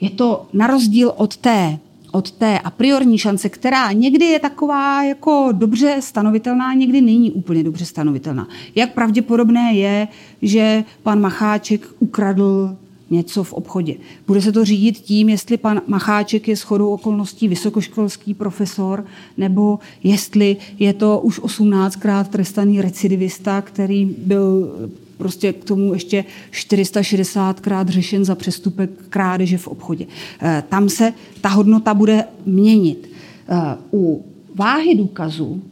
Je 0.00 0.10
to 0.10 0.46
na 0.52 0.66
rozdíl 0.66 1.12
od 1.16 1.36
té, 1.36 1.78
od 2.14 2.30
té 2.30 2.58
a 2.58 2.70
priorní 2.70 3.18
šance, 3.18 3.48
která 3.48 3.92
někdy 3.92 4.24
je 4.24 4.38
taková 4.38 5.04
jako 5.04 5.48
dobře 5.52 5.96
stanovitelná, 6.00 6.74
někdy 6.74 7.00
není 7.00 7.30
úplně 7.30 7.62
dobře 7.62 7.84
stanovitelná. 7.84 8.48
Jak 8.74 8.94
pravděpodobné 8.94 9.72
je, 9.74 10.08
že 10.42 10.84
pan 11.02 11.20
Macháček 11.20 11.86
ukradl 11.98 12.76
něco 13.10 13.44
v 13.44 13.52
obchodě. 13.52 13.94
Bude 14.26 14.42
se 14.42 14.52
to 14.52 14.64
řídit 14.64 14.98
tím, 14.98 15.28
jestli 15.28 15.56
pan 15.56 15.80
Macháček 15.86 16.48
je 16.48 16.56
shodou 16.56 16.88
okolností 16.88 17.48
vysokoškolský 17.48 18.34
profesor, 18.34 19.06
nebo 19.36 19.78
jestli 20.02 20.56
je 20.78 20.92
to 20.92 21.20
už 21.20 21.40
18krát 21.40 22.24
trestaný 22.24 22.80
recidivista, 22.80 23.62
který 23.62 24.04
byl 24.18 24.72
prostě 25.16 25.52
k 25.52 25.64
tomu 25.64 25.92
ještě 25.92 26.24
460krát 26.52 27.88
řešen 27.88 28.24
za 28.24 28.34
přestupek 28.34 28.90
krádeže 29.08 29.58
v 29.58 29.68
obchodě. 29.68 30.06
Eh, 30.40 30.62
tam 30.68 30.88
se 30.88 31.12
ta 31.40 31.48
hodnota 31.48 31.94
bude 31.94 32.24
měnit. 32.46 33.10
Eh, 33.48 33.76
u 33.92 34.24
váhy 34.54 34.94
důkazu 34.94 35.62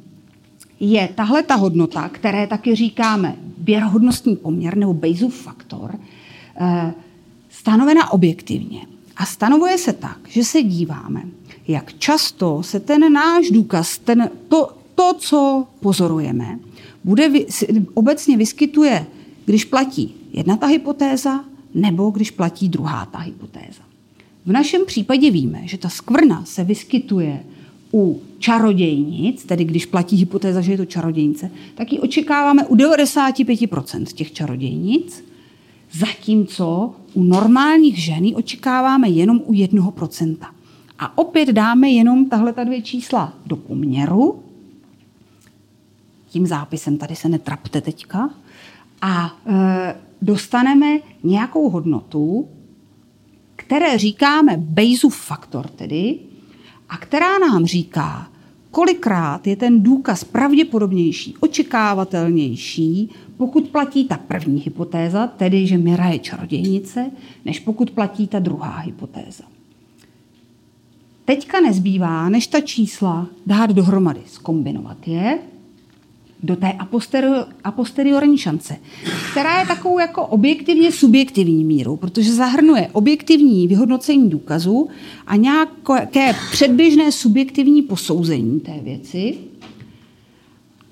je 0.81 1.09
tahle 1.15 1.43
ta 1.43 1.55
hodnota, 1.55 2.09
které 2.09 2.47
taky 2.47 2.75
říkáme 2.75 3.37
věrohodnostní 3.59 4.37
poměr 4.37 4.77
nebo 4.77 4.95
Bayesův 4.95 5.35
faktor, 5.35 5.95
eh, 6.61 6.95
stanovena 7.51 8.13
objektivně. 8.13 8.81
A 9.17 9.27
stanovuje 9.27 9.79
se 9.79 9.93
tak, 9.93 10.19
že 10.29 10.45
se 10.45 10.63
díváme, 10.63 11.23
jak 11.69 11.99
často 11.99 12.63
se 12.63 12.81
ten 12.81 13.13
náš 13.13 13.51
důkaz, 13.51 13.99
ten, 13.99 14.31
to, 14.49 14.69
to, 14.95 15.15
co 15.19 15.67
pozorujeme, 15.81 16.59
bude, 17.05 17.31
obecně 17.95 18.37
vyskytuje, 18.37 19.07
když 19.45 19.65
platí 19.65 20.15
jedna 20.33 20.57
ta 20.57 20.67
hypotéza, 20.67 21.45
nebo 21.75 22.11
když 22.11 22.31
platí 22.31 22.69
druhá 22.69 23.07
ta 23.07 23.19
hypotéza. 23.19 23.83
V 24.47 24.53
našem 24.53 24.87
případě 24.87 25.31
víme, 25.31 25.61
že 25.65 25.79
ta 25.79 25.89
skvrna 25.89 26.45
se 26.45 26.65
vyskytuje 26.65 27.45
u 27.95 28.23
čarodějnic, 28.39 29.45
tedy 29.45 29.65
když 29.65 29.87
platí 29.87 30.17
hypotéza, 30.17 30.61
že 30.61 30.73
je 30.73 30.77
to 30.77 30.85
čarodějnice, 30.85 31.51
tak 31.75 31.93
ji 31.93 31.99
očekáváme 31.99 32.67
u 32.67 32.77
95% 32.77 34.05
těch 34.05 34.33
čarodějnic, 34.33 35.25
zatímco 35.93 36.95
u 37.15 37.23
normálních 37.23 37.99
žen 37.99 38.27
očekáváme 38.35 39.09
jenom 39.09 39.41
u 39.45 39.53
1%. 39.53 40.37
A 40.99 41.19
opět 41.19 41.49
dáme 41.49 41.91
jenom 41.91 42.29
tahle 42.29 42.53
ta 42.53 42.65
dvě 42.65 42.83
čísla 42.83 43.33
do 43.47 43.57
poměru. 43.57 44.43
Tím 46.29 46.47
zápisem 46.47 46.99
tady 46.99 47.17
se 47.17 47.29
netrapte 47.29 47.81
teďka. 47.81 48.31
A 49.03 49.37
e, 49.47 49.95
dostaneme 50.23 50.99
nějakou 51.23 51.71
hodnotu, 51.71 52.49
které 53.57 53.99
říkáme 53.99 54.57
Bayesův 54.57 55.17
faktor 55.17 55.69
tedy, 55.69 56.19
a 56.89 56.97
která 56.97 57.39
nám 57.39 57.67
říká, 57.67 58.29
kolikrát 58.71 59.47
je 59.47 59.57
ten 59.57 59.83
důkaz 59.83 60.25
pravděpodobnější, 60.25 61.35
očekávatelnější, 61.41 63.11
pokud 63.37 63.69
platí 63.69 64.05
ta 64.05 64.17
první 64.17 64.61
hypotéza, 64.61 65.27
tedy 65.27 65.67
že 65.67 65.79
Mira 65.79 66.09
je 66.09 66.19
čarodějnice, 66.19 67.11
než 67.45 67.61
pokud 67.61 67.91
platí 67.91 68.27
ta 68.27 68.39
druhá 68.39 68.79
hypotéza. 68.79 69.45
Teďka 71.25 71.61
nezbývá, 71.61 72.29
než 72.29 72.47
ta 72.47 72.61
čísla 72.61 73.27
dát 73.47 73.71
dohromady, 73.71 74.21
skombinovat 74.27 75.09
je 75.09 75.39
do 76.43 76.57
té 76.57 76.73
a 77.65 77.71
posteriorní 77.71 78.39
šance, 78.39 78.77
která 79.31 79.61
je 79.61 79.67
takovou 79.67 79.99
jako 79.99 80.27
objektivně 80.27 80.93
subjektivní 80.93 81.65
míru, 81.65 81.97
protože 81.97 82.33
zahrnuje 82.33 82.89
objektivní 82.93 83.69
vyhodnocení 83.69 84.31
důkazu 84.31 84.89
a 85.27 85.37
nějaké 85.37 86.35
předběžné 86.53 87.13
subjektivní 87.13 87.83
posouzení 87.83 88.61
té 88.61 88.81
věci, 88.83 89.39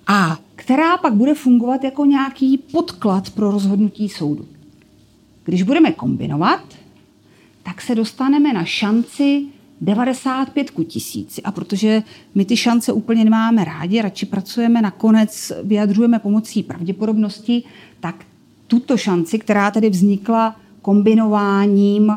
a 0.07 0.39
která 0.57 0.97
pak 0.97 1.15
bude 1.15 1.35
fungovat 1.35 1.85
jako 1.85 2.05
nějaký 2.05 2.59
podklad 2.59 3.31
pro 3.31 3.51
rozhodnutí 3.51 4.09
soudu. 4.09 4.47
Když 5.45 5.63
budeme 5.63 5.93
kombinovat, 5.93 6.63
tak 7.63 7.81
se 7.81 7.95
dostaneme 7.95 8.53
na 8.53 8.65
šanci 8.65 9.47
95 9.81 10.71
ku 10.71 10.83
tisíci. 10.83 11.43
A 11.43 11.53
protože 11.53 12.03
my 12.35 12.45
ty 12.45 12.57
šance 12.57 12.93
úplně 12.93 13.25
nemáme 13.25 13.65
rádi, 13.65 14.03
radši 14.03 14.27
pracujeme 14.27 14.83
nakonec, 14.83 15.53
vyjadřujeme 15.65 16.19
pomocí 16.19 16.63
pravděpodobnosti, 16.63 17.63
tak 18.01 18.25
tuto 18.67 18.97
šanci, 18.97 19.39
která 19.39 19.71
tedy 19.71 19.91
vznikla 19.91 20.57
kombinováním 20.83 22.09
uh, 22.09 22.17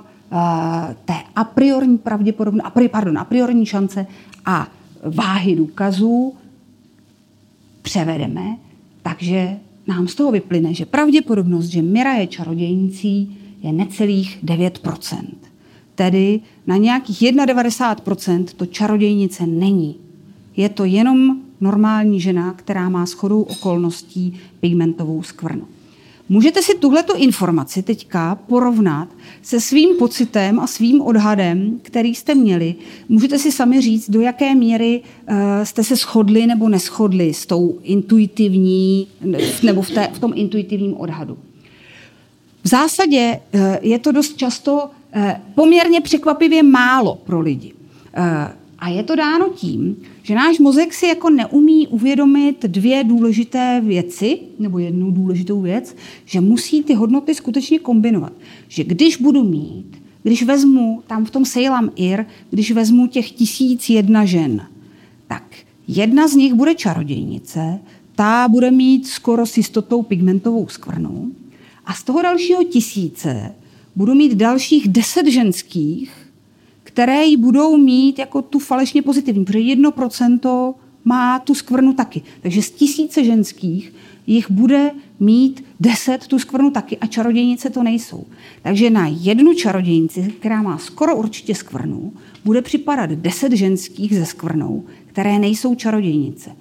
té 1.06 1.16
a 1.36 1.44
priori 1.44 1.98
pravděpodobnosti, 1.98 2.90
pardon, 2.90 3.18
a 3.18 3.26
priori 3.26 3.66
šance 3.66 4.08
a 4.46 4.68
váhy 5.16 5.56
důkazů, 5.56 6.34
převedeme, 7.82 8.58
takže 9.02 9.58
nám 9.88 10.08
z 10.08 10.16
toho 10.16 10.32
vyplyne, 10.32 10.74
že 10.74 10.86
pravděpodobnost, 10.86 11.66
že 11.66 11.82
Mira 11.82 12.14
je 12.14 12.28
čarodějnicí, 12.28 13.38
je 13.64 13.74
necelých 13.74 14.40
9 14.44 14.80
Tedy 15.96 16.40
na 16.68 16.78
nějakých 16.78 17.22
91% 17.22 18.46
to 18.58 18.66
čarodějnice 18.66 19.48
není. 19.48 19.96
Je 20.58 20.70
to 20.70 20.86
jenom 20.86 21.38
normální 21.62 22.22
žena, 22.22 22.54
která 22.54 22.90
má 22.90 23.06
shodou 23.06 23.42
okolností 23.42 24.40
pigmentovou 24.60 25.24
skvrnu. 25.24 25.68
Můžete 26.30 26.62
si 26.62 26.78
tuhleto 26.78 27.18
informaci 27.18 27.84
teďka 27.84 28.36
porovnat 28.36 29.08
se 29.42 29.60
svým 29.60 29.96
pocitem 29.98 30.60
a 30.60 30.68
svým 30.68 31.02
odhadem, 31.02 31.80
který 31.82 32.16
jste 32.16 32.36
měli. 32.36 32.76
Můžete 33.10 33.40
si 33.40 33.52
sami 33.52 33.82
říct, 33.82 34.10
do 34.10 34.22
jaké 34.22 34.56
míry 34.56 35.02
uh, 35.02 35.36
jste 35.64 35.84
se 35.84 35.96
shodli 35.96 36.48
nebo 36.48 36.70
neschodli 36.70 37.34
s 37.34 37.46
tou 37.46 37.80
intuitivní, 37.84 39.08
nebo 39.64 39.82
v, 39.82 39.92
té, 39.92 40.10
v 40.14 40.20
tom 40.20 40.32
intuitivním 40.36 40.98
odhadu. 40.98 41.38
V 42.64 42.68
zásadě 42.68 43.40
uh, 43.54 43.62
je 43.82 44.00
to 44.00 44.12
dost 44.12 44.38
často 44.38 44.90
Eh, 44.90 45.03
poměrně 45.56 46.02
překvapivě 46.02 46.64
málo 46.64 47.16
pro 47.16 47.40
lidi. 47.40 47.74
Eh, 48.14 48.54
a 48.80 48.90
je 48.90 49.04
to 49.04 49.16
dáno 49.16 49.50
tím, 49.50 49.98
že 50.24 50.36
náš 50.36 50.60
mozek 50.60 50.94
si 50.94 51.08
jako 51.08 51.30
neumí 51.30 51.88
uvědomit 51.88 52.66
dvě 52.66 53.04
důležité 53.04 53.82
věci, 53.86 54.40
nebo 54.60 54.80
jednu 54.80 55.12
důležitou 55.12 55.62
věc, 55.62 55.96
že 56.26 56.42
musí 56.42 56.84
ty 56.84 56.94
hodnoty 56.94 57.36
skutečně 57.36 57.80
kombinovat. 57.80 58.34
Že 58.68 58.84
když 58.84 59.18
budu 59.18 59.44
mít, 59.44 60.02
když 60.24 60.44
vezmu 60.44 61.04
tam 61.08 61.26
v 61.26 61.32
tom 61.32 61.46
Sejlam 61.46 61.90
Ir, 61.96 62.26
když 62.50 62.72
vezmu 62.72 63.08
těch 63.08 63.32
tisíc 63.32 63.90
jedna 63.90 64.26
žen, 64.26 64.68
tak 65.28 65.44
jedna 65.88 66.28
z 66.28 66.36
nich 66.36 66.54
bude 66.54 66.76
čarodějnice, 66.76 67.80
ta 68.16 68.48
bude 68.48 68.72
mít 68.72 69.08
skoro 69.08 69.46
s 69.46 69.58
jistotou 69.58 70.02
pigmentovou 70.02 70.68
skvrnu 70.68 71.32
a 71.86 71.94
z 71.94 72.04
toho 72.04 72.22
dalšího 72.22 72.64
tisíce 72.64 73.56
budu 73.96 74.16
mít 74.16 74.34
dalších 74.34 74.88
deset 74.88 75.28
ženských, 75.28 76.12
které 76.84 77.26
ji 77.26 77.38
budou 77.38 77.78
mít 77.78 78.20
jako 78.20 78.42
tu 78.42 78.60
falešně 78.60 79.02
pozitivní, 79.02 79.46
protože 79.46 79.60
jedno 79.60 79.92
procento 79.92 80.76
má 81.06 81.40
tu 81.40 81.56
skvrnu 81.56 81.94
taky. 81.94 82.22
Takže 82.42 82.62
z 82.62 82.72
tisíce 82.72 83.24
ženských 83.24 83.94
jich 84.28 84.52
bude 84.52 84.92
mít 85.20 85.64
deset 85.80 86.28
tu 86.28 86.40
skvrnu 86.40 86.72
taky 86.72 86.98
a 86.98 87.08
čarodějnice 87.08 87.70
to 87.70 87.84
nejsou. 87.84 88.26
Takže 88.62 88.90
na 88.90 89.08
jednu 89.08 89.54
čarodějnici, 89.54 90.34
která 90.40 90.62
má 90.62 90.78
skoro 90.78 91.16
určitě 91.16 91.56
skvrnu, 91.56 92.14
bude 92.46 92.62
připadat 92.62 93.10
deset 93.10 93.52
ženských 93.52 94.16
ze 94.16 94.26
skvrnou, 94.26 94.84
které 95.06 95.40
nejsou 95.40 95.76
čarodějnice. 95.76 96.52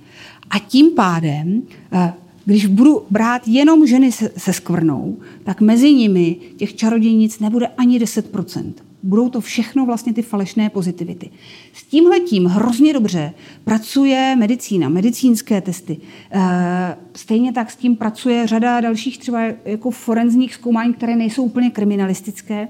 A 0.51 0.59
tím 0.59 0.91
pádem 0.91 1.63
eh, 1.93 2.15
když 2.45 2.67
budu 2.67 3.03
brát 3.11 3.49
jenom 3.49 3.87
ženy 3.87 4.13
se, 4.13 4.31
se 4.37 4.53
skvrnou, 4.53 5.17
tak 5.45 5.61
mezi 5.61 5.93
nimi 5.93 6.37
těch 6.57 6.77
čarodějnic 6.77 7.39
nebude 7.39 7.67
ani 7.67 7.99
10%. 7.99 8.73
Budou 9.03 9.29
to 9.29 9.41
všechno 9.41 9.87
vlastně 9.87 10.13
ty 10.13 10.23
falešné 10.23 10.71
pozitivity. 10.71 11.31
S 11.73 11.85
tímhletím 11.85 12.47
hrozně 12.47 12.93
dobře 12.93 13.33
pracuje 13.65 14.37
medicína, 14.39 14.89
medicínské 14.89 15.61
testy. 15.61 15.97
Eh, 16.31 16.97
stejně 17.15 17.53
tak 17.53 17.71
s 17.71 17.77
tím 17.77 17.97
pracuje 17.97 18.47
řada 18.47 18.81
dalších 18.81 19.19
třeba 19.19 19.41
jako 19.65 19.91
forenzních 19.91 20.55
zkoumání, 20.55 20.95
které 20.95 21.17
nejsou 21.17 21.43
úplně 21.43 21.71
kriminalistické, 21.71 22.69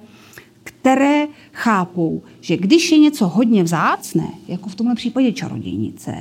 které 0.64 1.26
chápou, 1.52 2.22
že 2.40 2.56
když 2.56 2.92
je 2.92 2.98
něco 2.98 3.28
hodně 3.28 3.62
vzácné, 3.62 4.28
jako 4.48 4.68
v 4.68 4.74
tomhle 4.74 4.94
případě 4.94 5.32
čarodějnice, 5.32 6.14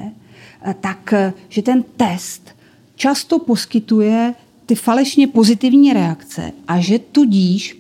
eh, 0.66 0.76
tak 0.82 1.14
eh, 1.14 1.34
že 1.49 1.62
ten 1.62 1.84
test 1.97 2.61
často 3.02 3.39
poskytuje 3.39 4.34
ty 4.66 4.76
falešně 4.76 5.28
pozitivní 5.28 5.93
reakce 5.93 6.52
a 6.68 6.80
že 6.80 6.99
tudíž, 6.99 7.78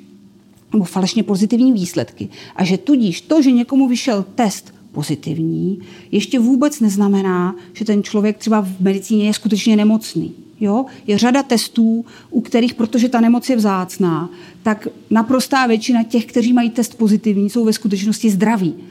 nebo 0.73 0.85
falešně 0.85 1.23
pozitivní 1.23 1.73
výsledky, 1.73 2.29
a 2.55 2.63
že 2.63 2.77
tudíž 2.77 3.21
to, 3.21 3.41
že 3.41 3.51
někomu 3.51 3.87
vyšel 3.87 4.25
test 4.35 4.73
pozitivní, 4.91 5.79
ještě 6.11 6.39
vůbec 6.39 6.79
neznamená, 6.79 7.55
že 7.73 7.85
ten 7.85 8.03
člověk 8.03 8.37
třeba 8.37 8.61
v 8.61 8.79
medicíně 8.79 9.25
je 9.25 9.33
skutečně 9.33 9.75
nemocný. 9.75 10.33
Jo? 10.59 10.85
Je 11.07 11.17
řada 11.17 11.43
testů, 11.43 12.05
u 12.29 12.41
kterých, 12.41 12.73
protože 12.73 13.09
ta 13.09 13.21
nemoc 13.21 13.49
je 13.49 13.55
vzácná, 13.55 14.29
tak 14.63 14.87
naprostá 15.09 15.67
většina 15.67 16.03
těch, 16.03 16.25
kteří 16.25 16.53
mají 16.53 16.69
test 16.69 16.97
pozitivní, 16.97 17.49
jsou 17.49 17.65
ve 17.65 17.73
skutečnosti 17.73 18.29
zdraví. 18.29 18.73
E, 18.73 18.81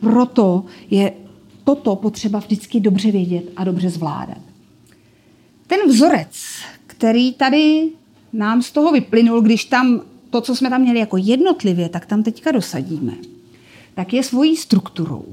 proto 0.00 0.64
je 0.90 1.12
toto 1.64 1.96
potřeba 1.96 2.38
vždycky 2.38 2.80
dobře 2.80 3.10
vědět 3.10 3.44
a 3.56 3.64
dobře 3.64 3.90
zvládat. 3.90 4.49
Ten 5.70 5.88
vzorec, 5.88 6.36
který 6.86 7.32
tady 7.32 7.90
nám 8.32 8.62
z 8.62 8.70
toho 8.70 8.92
vyplynul, 8.92 9.40
když 9.40 9.64
tam 9.64 10.00
to, 10.30 10.40
co 10.40 10.56
jsme 10.56 10.70
tam 10.70 10.80
měli 10.80 10.98
jako 10.98 11.16
jednotlivě, 11.16 11.88
tak 11.88 12.06
tam 12.06 12.22
teďka 12.22 12.52
dosadíme, 12.52 13.12
tak 13.94 14.12
je 14.12 14.22
svojí 14.22 14.56
strukturou 14.56 15.24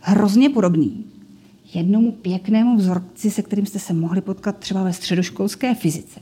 hrozně 0.00 0.50
podobný 0.50 1.04
jednomu 1.74 2.12
pěknému 2.12 2.76
vzorci, 2.76 3.30
se 3.30 3.42
kterým 3.42 3.66
jste 3.66 3.78
se 3.78 3.92
mohli 3.92 4.20
potkat 4.20 4.56
třeba 4.56 4.82
ve 4.82 4.92
středoškolské 4.92 5.74
fyzice. 5.74 6.20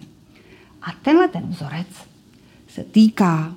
A 0.83 0.87
tenhle 1.03 1.29
ten 1.29 1.47
vzorec 1.49 1.87
se 2.69 2.85
týká 2.85 3.55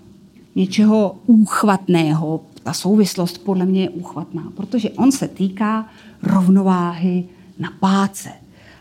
něčeho 0.55 1.19
úchvatného. 1.25 2.41
Ta 2.63 2.73
souvislost 2.73 3.37
podle 3.37 3.65
mě 3.65 3.81
je 3.81 3.89
úchvatná, 3.89 4.51
protože 4.55 4.89
on 4.89 5.11
se 5.11 5.27
týká 5.27 5.89
rovnováhy 6.23 7.25
na 7.59 7.71
páce. 7.79 8.29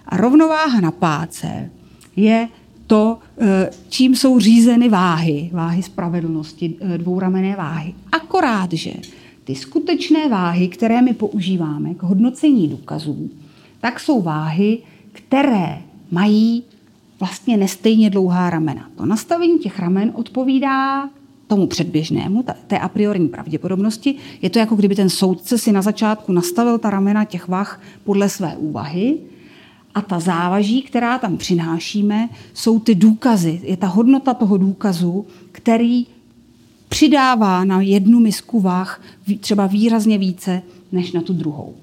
A 0.09 0.17
rovnováha 0.17 0.81
na 0.81 0.91
páce 0.91 1.71
je 2.17 2.49
to, 2.87 3.19
eh, 3.39 3.71
čím 3.89 4.17
jsou 4.17 4.39
řízeny 4.41 4.89
váhy, 4.89 5.51
váhy 5.53 5.83
spravedlnosti, 5.83 6.75
eh, 6.81 6.99
dvouramené 6.99 7.57
váhy. 7.57 7.95
Akorát, 8.13 8.73
že 8.73 8.93
ty 9.45 9.55
skutečné 9.55 10.29
váhy, 10.29 10.69
které 10.69 11.03
my 11.03 11.15
používáme 11.15 11.95
k 11.95 12.03
hodnocení 12.03 12.69
důkazů, 12.69 13.31
tak 13.81 14.01
jsou 14.01 14.23
váhy, 14.23 14.79
které 15.13 15.79
mají 16.11 16.65
vlastně 17.21 17.57
nestejně 17.57 18.11
dlouhá 18.11 18.51
ramena. 18.51 18.91
To 18.97 19.07
nastavení 19.07 19.59
těch 19.59 19.79
ramen 19.79 20.13
odpovídá 20.15 21.11
tomu 21.47 21.67
předběžnému, 21.67 22.45
té 22.67 22.79
a 22.79 22.89
priorní 22.89 23.29
pravděpodobnosti. 23.29 24.15
Je 24.43 24.51
to 24.51 24.59
jako 24.59 24.77
kdyby 24.77 24.95
ten 24.95 25.09
soudce 25.09 25.59
si 25.59 25.73
na 25.73 25.83
začátku 25.83 26.33
nastavil 26.33 26.79
ta 26.79 26.91
ramena 26.91 27.25
těch 27.25 27.49
vah 27.49 27.81
podle 28.05 28.29
své 28.29 28.57
úvahy 28.57 29.19
a 29.95 30.01
ta 30.01 30.21
závaží, 30.21 30.83
která 30.83 31.19
tam 31.19 31.37
přinášíme, 31.37 32.29
jsou 32.55 32.79
ty 32.79 32.95
důkazy. 32.95 33.61
Je 33.63 33.77
ta 33.77 33.87
hodnota 33.87 34.35
toho 34.35 34.57
důkazu, 34.57 35.27
který 35.53 36.07
přidává 36.89 37.65
na 37.65 37.81
jednu 37.81 38.21
misku 38.21 38.61
vah 38.61 39.03
třeba 39.41 39.67
výrazně 39.67 40.19
více 40.19 40.63
než 40.93 41.13
na 41.13 41.21
tu 41.21 41.33
druhou. 41.33 41.75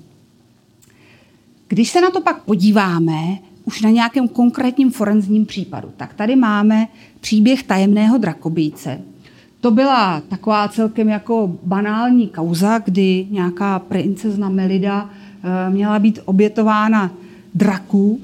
Když 1.68 1.89
se 1.89 2.01
na 2.01 2.10
to 2.10 2.22
pak 2.22 2.43
podíváme, 2.43 3.38
už 3.66 3.82
na 3.82 3.89
nějakém 3.89 4.28
konkrétním 4.28 4.91
forenzním 4.91 5.45
případu, 5.45 5.91
tak 5.97 6.14
tady 6.14 6.36
máme 6.36 6.88
příběh 7.22 7.64
tajemného 7.64 8.18
drakobíce. 8.18 9.01
To 9.62 9.72
byla 9.72 10.22
taková 10.22 10.68
celkem 10.68 11.10
jako 11.10 11.58
banální 11.64 12.28
kauza, 12.28 12.78
kdy 12.78 13.28
nějaká 13.30 13.80
princezna 13.80 14.49
Melida 14.49 15.10
eh, 15.10 15.70
měla 15.70 15.99
být 15.99 16.20
obětována 16.26 17.12
draku 17.56 18.22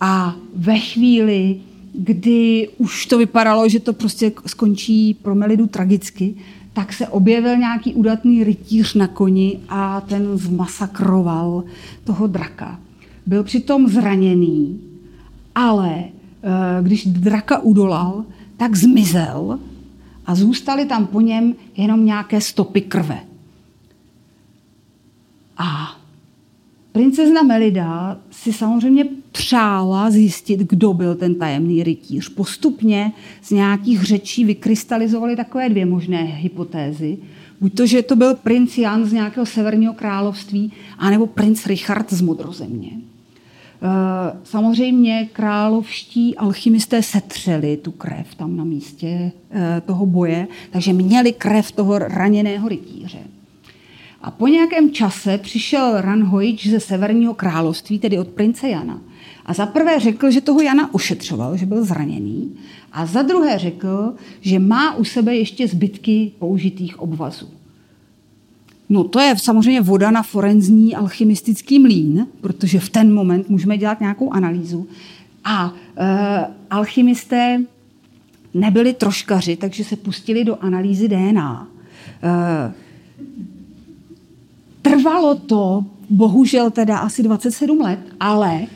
a 0.00 0.34
ve 0.56 0.78
chvíli, 0.78 1.60
kdy 1.92 2.68
už 2.78 3.06
to 3.06 3.18
vypadalo, 3.18 3.68
že 3.68 3.80
to 3.80 3.92
prostě 3.92 4.32
skončí 4.46 5.14
pro 5.14 5.34
Melidu 5.34 5.66
tragicky, 5.66 6.34
tak 6.72 6.92
se 6.92 7.08
objevil 7.08 7.56
nějaký 7.56 7.94
udatný 7.94 8.44
rytíř 8.44 8.94
na 8.94 9.06
koni 9.06 9.58
a 9.68 10.00
ten 10.00 10.38
zmasakroval 10.38 11.64
toho 12.04 12.26
draka. 12.26 12.80
Byl 13.26 13.44
přitom 13.44 13.88
zraněný, 13.88 14.80
ale 15.54 15.94
eh, 15.98 16.82
když 16.82 17.06
draka 17.06 17.58
udolal, 17.58 18.24
tak 18.56 18.76
zmizel 18.76 19.58
a 20.26 20.34
zůstaly 20.34 20.84
tam 20.84 21.06
po 21.06 21.20
něm 21.20 21.54
jenom 21.76 22.06
nějaké 22.06 22.40
stopy 22.40 22.80
krve. 22.80 23.18
A 25.56 25.96
princezna 26.92 27.42
Melida 27.42 28.18
si 28.30 28.52
samozřejmě 28.52 29.04
přála 29.32 30.10
zjistit, 30.10 30.60
kdo 30.60 30.94
byl 30.94 31.14
ten 31.14 31.34
tajemný 31.34 31.82
rytíř. 31.82 32.28
Postupně 32.28 33.12
z 33.42 33.50
nějakých 33.50 34.02
řečí 34.02 34.44
vykrystalizovaly 34.44 35.36
takové 35.36 35.68
dvě 35.68 35.86
možné 35.86 36.22
hypotézy. 36.22 37.18
Buď 37.60 37.74
to, 37.74 37.86
že 37.86 38.02
to 38.02 38.16
byl 38.16 38.34
princ 38.34 38.78
Jan 38.78 39.04
z 39.04 39.12
nějakého 39.12 39.46
severního 39.46 39.94
království, 39.94 40.72
anebo 40.98 41.26
princ 41.26 41.66
Richard 41.66 42.12
z 42.12 42.20
Modrozemě. 42.20 42.90
Eh, 43.84 44.36
samozřejmě 44.44 45.28
královští 45.32 46.36
alchymisté 46.36 47.02
setřeli 47.02 47.76
tu 47.76 47.90
krev 47.90 48.34
tam 48.34 48.56
na 48.56 48.64
místě 48.64 49.32
eh, 49.50 49.82
toho 49.86 50.06
boje, 50.06 50.48
takže 50.70 50.92
měli 50.92 51.32
krev 51.32 51.72
toho 51.72 51.98
raněného 51.98 52.68
rytíře. 52.68 53.18
A 54.22 54.30
po 54.30 54.46
nějakém 54.46 54.92
čase 54.92 55.38
přišel 55.38 56.00
Ranhojič 56.00 56.66
ze 56.66 56.80
Severního 56.80 57.34
království, 57.34 57.98
tedy 57.98 58.18
od 58.18 58.28
prince 58.28 58.68
Jana. 58.68 59.00
A 59.46 59.54
za 59.54 59.66
prvé 59.66 60.00
řekl, 60.00 60.30
že 60.30 60.40
toho 60.40 60.60
Jana 60.60 60.94
ošetřoval, 60.94 61.56
že 61.56 61.66
byl 61.66 61.84
zraněný. 61.84 62.56
A 62.92 63.06
za 63.06 63.22
druhé 63.22 63.58
řekl, 63.58 64.14
že 64.40 64.58
má 64.58 64.94
u 64.94 65.04
sebe 65.04 65.36
ještě 65.36 65.68
zbytky 65.68 66.32
použitých 66.38 67.00
obvazů. 67.00 67.48
No 68.88 69.04
to 69.04 69.20
je 69.20 69.34
samozřejmě 69.38 69.80
voda 69.80 70.10
na 70.10 70.22
forenzní 70.22 70.96
alchymistický 70.96 71.78
mlín, 71.78 72.26
protože 72.40 72.80
v 72.80 72.88
ten 72.88 73.14
moment 73.14 73.48
můžeme 73.48 73.78
dělat 73.78 74.00
nějakou 74.00 74.32
analýzu. 74.32 74.88
A 75.44 75.74
e, 75.96 76.46
alchymisté 76.70 77.62
nebyli 78.54 78.92
troškaři, 78.92 79.56
takže 79.56 79.84
se 79.84 79.96
pustili 79.96 80.44
do 80.44 80.56
analýzy 80.62 81.08
DNA. 81.08 81.68
E, 82.22 82.72
trvalo 84.82 85.34
to, 85.34 85.84
bohužel 86.10 86.70
teda 86.70 86.98
asi 86.98 87.22
27 87.22 87.80
let, 87.80 87.98
ale 88.20 88.66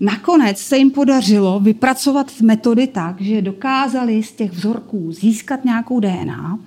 nakonec 0.00 0.58
se 0.58 0.76
jim 0.76 0.90
podařilo 0.90 1.60
vypracovat 1.60 2.40
metody 2.40 2.86
tak, 2.86 3.20
že 3.20 3.42
dokázali 3.42 4.22
z 4.22 4.32
těch 4.32 4.52
vzorků 4.52 5.12
získat 5.12 5.64
nějakou 5.64 6.00
DNA, 6.00 6.58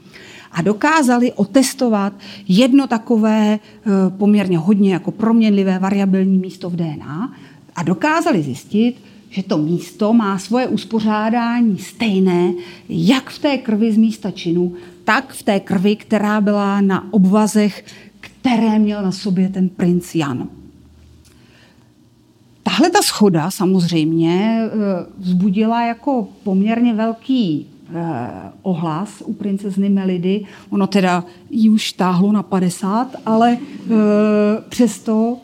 a 0.51 0.61
dokázali 0.61 1.33
otestovat 1.33 2.13
jedno 2.47 2.87
takové 2.87 3.59
eh, 3.59 3.89
poměrně 4.17 4.57
hodně 4.57 4.93
jako 4.93 5.11
proměnlivé 5.11 5.79
variabilní 5.79 6.37
místo 6.37 6.69
v 6.69 6.75
DNA 6.75 7.33
a 7.75 7.83
dokázali 7.83 8.43
zjistit, 8.43 8.95
že 9.29 9.43
to 9.43 9.57
místo 9.57 10.13
má 10.13 10.37
svoje 10.37 10.67
uspořádání 10.67 11.77
stejné, 11.77 12.53
jak 12.89 13.29
v 13.29 13.39
té 13.39 13.57
krvi 13.57 13.91
z 13.91 13.97
místa 13.97 14.31
činu, 14.31 14.73
tak 15.03 15.33
v 15.33 15.43
té 15.43 15.59
krvi, 15.59 15.95
která 15.95 16.41
byla 16.41 16.81
na 16.81 17.13
obvazech, 17.13 17.85
které 18.41 18.79
měl 18.79 19.03
na 19.03 19.11
sobě 19.11 19.49
ten 19.49 19.69
princ 19.69 20.15
Jan. 20.15 20.49
Tahle 22.63 22.89
ta 22.89 23.01
schoda 23.01 23.51
samozřejmě 23.51 24.61
eh, 24.63 24.69
vzbudila 25.17 25.85
jako 25.85 26.27
poměrně 26.43 26.93
velký 26.93 27.67
Eh, 27.93 28.51
ohlas 28.61 29.23
u 29.25 29.33
princezny 29.33 29.89
Melidy. 29.89 30.45
Ono 30.69 30.87
teda 30.87 31.23
jí 31.49 31.69
už 31.69 31.93
táhlo 31.93 32.31
na 32.31 32.43
50, 32.43 33.15
ale 33.25 33.57
eh, 33.57 33.89
přesto, 34.69 35.37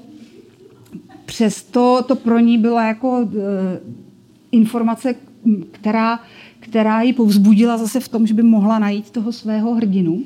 přesto 1.25 2.03
to 2.07 2.15
pro 2.15 2.39
ní 2.39 2.57
byla 2.57 2.85
jako 2.87 3.29
informace, 4.51 5.15
která, 5.71 6.19
která 6.59 7.01
ji 7.01 7.13
povzbudila 7.13 7.77
zase 7.77 7.99
v 7.99 8.07
tom, 8.07 8.27
že 8.27 8.33
by 8.33 8.43
mohla 8.43 8.79
najít 8.79 9.11
toho 9.11 9.31
svého 9.31 9.75
hrdinu. 9.75 10.23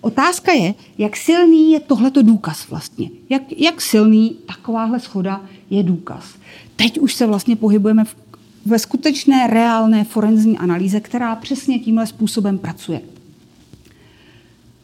Otázka 0.00 0.52
je, 0.52 0.74
jak 0.98 1.16
silný 1.16 1.72
je 1.72 1.80
tohleto 1.80 2.22
důkaz 2.22 2.68
vlastně. 2.68 3.10
Jak, 3.30 3.42
jak 3.56 3.80
silný 3.80 4.36
takováhle 4.46 5.00
schoda 5.00 5.44
je 5.70 5.82
důkaz. 5.82 6.24
Teď 6.76 6.98
už 6.98 7.14
se 7.14 7.26
vlastně 7.26 7.56
pohybujeme 7.56 8.04
v 8.04 8.16
ve 8.68 8.78
skutečné 8.78 9.46
reálné 9.46 10.04
forenzní 10.04 10.58
analýze, 10.58 11.00
která 11.00 11.36
přesně 11.36 11.78
tímhle 11.78 12.06
způsobem 12.06 12.58
pracuje. 12.58 13.00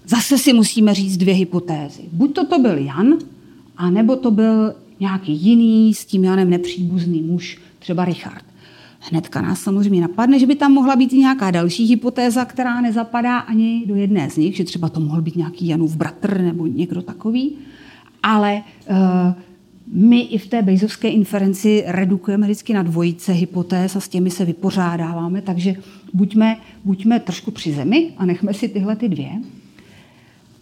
Zase 0.06 0.38
si 0.38 0.52
musíme 0.52 0.94
říct 0.94 1.16
dvě 1.16 1.34
hypotézy. 1.34 2.02
Buď 2.12 2.34
to, 2.34 2.46
to 2.46 2.58
byl 2.58 2.78
Jan, 2.78 3.18
anebo 3.76 4.16
to 4.16 4.30
byl 4.30 4.74
nějaký 5.00 5.32
jiný 5.32 5.94
s 5.94 6.04
tím 6.04 6.24
Janem 6.24 6.50
nepříbuzný 6.50 7.22
muž, 7.22 7.58
třeba 7.78 8.04
Richard. 8.04 8.44
Hnedka 9.10 9.40
nás 9.40 9.60
samozřejmě 9.60 10.00
napadne, 10.00 10.38
že 10.38 10.46
by 10.46 10.54
tam 10.54 10.72
mohla 10.72 10.96
být 10.96 11.12
i 11.12 11.18
nějaká 11.18 11.50
další 11.50 11.86
hypotéza, 11.86 12.44
která 12.44 12.80
nezapadá 12.80 13.38
ani 13.38 13.84
do 13.86 13.94
jedné 13.94 14.30
z 14.30 14.36
nich, 14.36 14.56
že 14.56 14.64
třeba 14.64 14.88
to 14.88 15.00
mohl 15.00 15.22
být 15.22 15.36
nějaký 15.36 15.68
Janův 15.68 15.96
bratr 15.96 16.40
nebo 16.40 16.66
někdo 16.66 17.02
takový. 17.02 17.56
Ale 18.22 18.62
uh, 18.90 18.96
my 19.92 20.20
i 20.20 20.38
v 20.38 20.46
té 20.46 20.62
Bejzovské 20.62 21.08
inferenci 21.08 21.84
redukujeme 21.86 22.46
vždycky 22.46 22.72
na 22.74 22.82
dvojice 22.82 23.32
hypotéz 23.32 23.96
a 23.96 24.00
s 24.00 24.08
těmi 24.08 24.30
se 24.30 24.44
vypořádáváme, 24.44 25.42
takže 25.42 25.74
buďme, 26.14 26.56
buďme 26.84 27.20
trošku 27.20 27.50
při 27.50 27.72
zemi 27.72 28.12
a 28.16 28.26
nechme 28.26 28.54
si 28.54 28.68
tyhle 28.68 28.96
ty 28.96 29.08
dvě. 29.08 29.30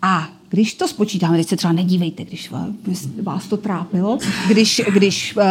A 0.02 0.28
když 0.48 0.74
to 0.74 0.88
spočítáme, 0.88 1.36
teď 1.36 1.48
se 1.48 1.56
třeba 1.56 1.72
nedívejte, 1.72 2.24
když 2.24 2.52
vás 3.22 3.46
to 3.46 3.56
trápilo, 3.56 4.18
když, 4.48 4.82
když 4.94 5.36
uh, 5.36 5.42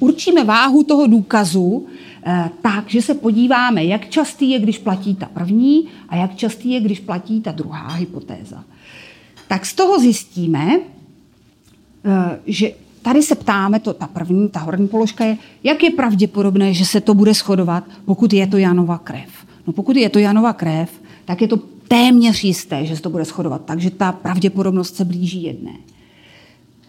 určíme 0.00 0.44
váhu 0.44 0.84
toho 0.84 1.06
důkazu 1.06 1.86
uh, 2.26 2.48
tak, 2.62 2.90
že 2.90 3.02
se 3.02 3.14
podíváme, 3.14 3.84
jak 3.84 4.10
častý 4.10 4.50
je, 4.50 4.58
když 4.58 4.78
platí 4.78 5.14
ta 5.14 5.26
první 5.26 5.88
a 6.08 6.16
jak 6.16 6.36
častý 6.36 6.70
je, 6.70 6.80
když 6.80 7.00
platí 7.00 7.40
ta 7.40 7.52
druhá 7.52 7.88
hypotéza. 7.88 8.64
Tak 9.48 9.66
z 9.66 9.74
toho 9.74 10.00
zjistíme, 10.00 10.78
uh, 10.78 12.12
že 12.46 12.72
tady 13.02 13.22
se 13.22 13.34
ptáme, 13.34 13.80
to 13.80 13.92
ta 13.92 14.06
první, 14.06 14.48
ta 14.48 14.60
horní 14.60 14.88
položka 14.88 15.24
je, 15.24 15.36
jak 15.64 15.82
je 15.82 15.90
pravděpodobné, 15.90 16.74
že 16.74 16.86
se 16.86 17.00
to 17.00 17.14
bude 17.14 17.34
shodovat, 17.34 17.84
pokud 18.04 18.32
je 18.32 18.46
to 18.46 18.56
Janova 18.58 18.98
krev. 18.98 19.30
No 19.66 19.72
pokud 19.72 19.96
je 19.96 20.08
to 20.08 20.18
Janova 20.18 20.52
krev, 20.52 21.00
tak 21.24 21.42
je 21.42 21.48
to 21.48 21.56
téměř 21.88 22.44
jisté, 22.44 22.86
že 22.86 22.96
se 22.96 23.02
to 23.02 23.10
bude 23.10 23.24
shodovat, 23.24 23.62
takže 23.64 23.90
ta 23.90 24.12
pravděpodobnost 24.12 24.96
se 24.96 25.04
blíží 25.04 25.42
jedné. 25.42 25.72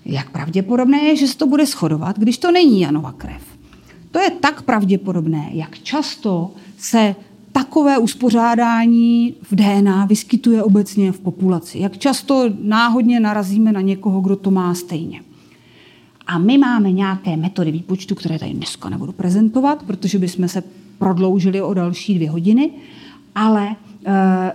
Jak 0.06 0.30
pravděpodobné 0.30 0.98
je, 0.98 1.16
že 1.16 1.28
se 1.28 1.38
to 1.38 1.48
bude 1.48 1.66
shodovat, 1.66 2.20
když 2.20 2.38
to 2.38 2.52
není 2.52 2.82
Janova 2.82 3.12
krev? 3.12 3.51
To 4.12 4.20
je 4.20 4.32
tak 4.32 4.62
pravděpodobné, 4.62 5.50
jak 5.52 5.80
často 5.80 6.52
se 6.78 7.16
takové 7.52 7.98
uspořádání 7.98 9.36
v 9.42 9.56
DNA 9.56 10.06
vyskytuje 10.06 10.64
obecně 10.64 11.12
v 11.12 11.20
populaci. 11.20 11.80
Jak 11.80 11.98
často 11.98 12.50
náhodně 12.62 13.20
narazíme 13.20 13.72
na 13.72 13.82
někoho, 13.82 14.22
kdo 14.22 14.36
to 14.36 14.52
má 14.52 14.76
stejně. 14.76 15.22
A 16.28 16.38
my 16.38 16.58
máme 16.58 16.92
nějaké 16.92 17.38
metody 17.38 17.72
výpočtu, 17.72 18.16
které 18.16 18.40
tady 18.40 18.54
dneska 18.54 18.90
nebudu 18.90 19.12
prezentovat, 19.12 19.84
protože 19.84 20.20
bychom 20.20 20.48
se 20.48 20.64
prodloužili 20.98 21.62
o 21.62 21.74
další 21.74 22.16
dvě 22.16 22.30
hodiny, 22.30 22.72
ale 23.36 23.68
uh, 23.68 24.14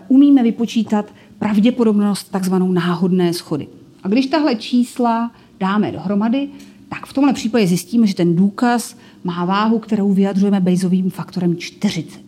umíme 0.09 0.43
vypočítat 0.43 1.13
pravděpodobnost 1.39 2.31
takzvanou 2.31 2.73
náhodné 2.73 3.33
schody. 3.33 3.69
A 4.03 4.09
když 4.09 4.27
tahle 4.27 4.55
čísla 4.55 5.31
dáme 5.61 5.93
dohromady, 5.93 6.49
tak 6.89 7.07
v 7.07 7.13
tomhle 7.13 7.33
případě 7.33 7.67
zjistíme, 7.67 8.07
že 8.07 8.15
ten 8.15 8.37
důkaz 8.37 8.97
má 9.27 9.45
váhu, 9.45 9.79
kterou 9.79 10.13
vyjadřujeme 10.13 10.61
Bayesovým 10.61 11.11
faktorem 11.11 11.57
40. 11.57 12.21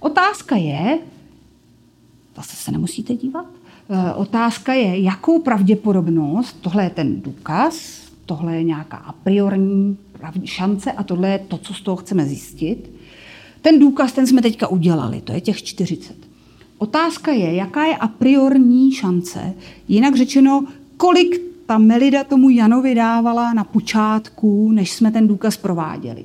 Otázka 0.00 0.56
je, 0.56 0.98
zase 2.36 2.56
se 2.56 2.72
nemusíte 2.72 3.14
dívat, 3.14 3.46
eh, 3.90 4.14
otázka 4.14 4.74
je, 4.74 5.00
jakou 5.00 5.42
pravděpodobnost, 5.42 6.56
tohle 6.60 6.84
je 6.84 6.90
ten 6.90 7.20
důkaz, 7.20 8.02
tohle 8.26 8.56
je 8.56 8.62
nějaká 8.62 8.96
a 8.96 9.12
priorní 9.12 9.96
šance 10.44 10.92
a 10.92 11.02
tohle 11.02 11.28
je 11.28 11.38
to, 11.38 11.58
co 11.58 11.74
z 11.74 11.80
toho 11.80 11.96
chceme 11.96 12.26
zjistit. 12.26 12.90
Ten 13.62 13.78
důkaz, 13.78 14.12
ten 14.12 14.26
jsme 14.26 14.42
teďka 14.42 14.68
udělali, 14.68 15.20
to 15.20 15.32
je 15.32 15.40
těch 15.40 15.62
40. 15.62 16.16
Otázka 16.78 17.32
je, 17.32 17.54
jaká 17.54 17.84
je 17.84 17.96
a 17.96 18.08
priorní 18.08 18.92
šance, 18.92 19.54
jinak 19.88 20.16
řečeno, 20.16 20.64
kolik 20.96 21.47
ta 21.68 21.78
Melida 21.78 22.24
tomu 22.24 22.50
Janovi 22.50 22.94
dávala 22.94 23.52
na 23.52 23.64
počátku, 23.64 24.72
než 24.72 24.92
jsme 24.92 25.10
ten 25.10 25.28
důkaz 25.28 25.56
prováděli. 25.56 26.24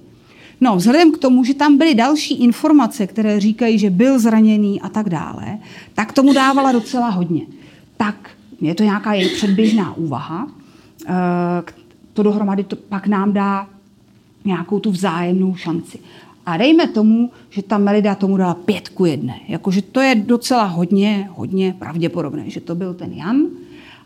No, 0.61 0.75
vzhledem 0.75 1.11
k 1.11 1.17
tomu, 1.17 1.43
že 1.43 1.53
tam 1.53 1.77
byly 1.77 1.95
další 1.95 2.43
informace, 2.43 3.07
které 3.07 3.39
říkají, 3.39 3.79
že 3.79 3.89
byl 3.89 4.19
zraněný 4.19 4.81
a 4.81 4.89
tak 4.89 5.09
dále, 5.09 5.57
tak 5.93 6.13
tomu 6.13 6.33
dávala 6.33 6.71
docela 6.71 7.09
hodně. 7.09 7.41
Tak 7.97 8.29
je 8.61 8.75
to 8.75 8.83
nějaká 8.83 9.13
její 9.13 9.29
předběžná 9.29 9.97
úvaha. 9.97 10.47
Eh, 11.07 11.11
to 12.13 12.23
dohromady 12.23 12.63
to 12.63 12.75
pak 12.75 13.07
nám 13.07 13.33
dá 13.33 13.67
nějakou 14.45 14.79
tu 14.79 14.91
vzájemnou 14.91 15.55
šanci. 15.55 15.99
A 16.45 16.57
dejme 16.57 16.87
tomu, 16.87 17.31
že 17.49 17.63
ta 17.63 17.77
Melida 17.77 18.15
tomu 18.15 18.37
dala 18.37 18.53
pětku 18.53 19.05
jedné. 19.05 19.39
Jakože 19.47 19.81
to 19.81 19.99
je 19.99 20.15
docela 20.15 20.63
hodně, 20.63 21.29
hodně 21.35 21.75
pravděpodobné, 21.79 22.49
že 22.49 22.61
to 22.61 22.75
byl 22.75 22.93
ten 22.93 23.11
Jan. 23.11 23.47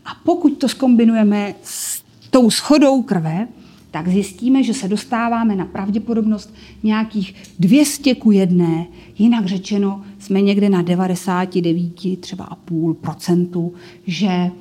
A 0.07 0.15
pokud 0.23 0.49
to 0.49 0.69
skombinujeme 0.69 1.55
s 1.63 2.01
tou 2.29 2.49
schodou 2.49 3.01
krve, 3.01 3.47
tak 3.91 4.07
zjistíme, 4.07 4.63
že 4.63 4.73
se 4.73 4.88
dostáváme 4.88 5.55
na 5.55 5.65
pravděpodobnost 5.65 6.53
nějakých 6.84 7.35
200 7.59 8.15
ku 8.15 8.31
jedné, 8.31 8.85
jinak 9.17 9.45
řečeno 9.45 10.03
jsme 10.19 10.41
někde 10.41 10.69
na 10.69 10.81
99 10.81 12.19
třeba 12.19 12.45
a 12.45 12.55
půl 12.55 12.93
procentu, 12.93 13.73
že 14.07 14.27
e, 14.27 14.51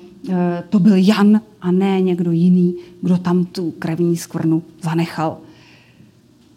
to 0.68 0.78
byl 0.78 0.94
Jan 0.96 1.40
a 1.60 1.70
ne 1.70 2.00
někdo 2.00 2.30
jiný, 2.30 2.74
kdo 3.02 3.18
tam 3.18 3.44
tu 3.44 3.70
krevní 3.70 4.16
skvrnu 4.16 4.62
zanechal. 4.82 5.38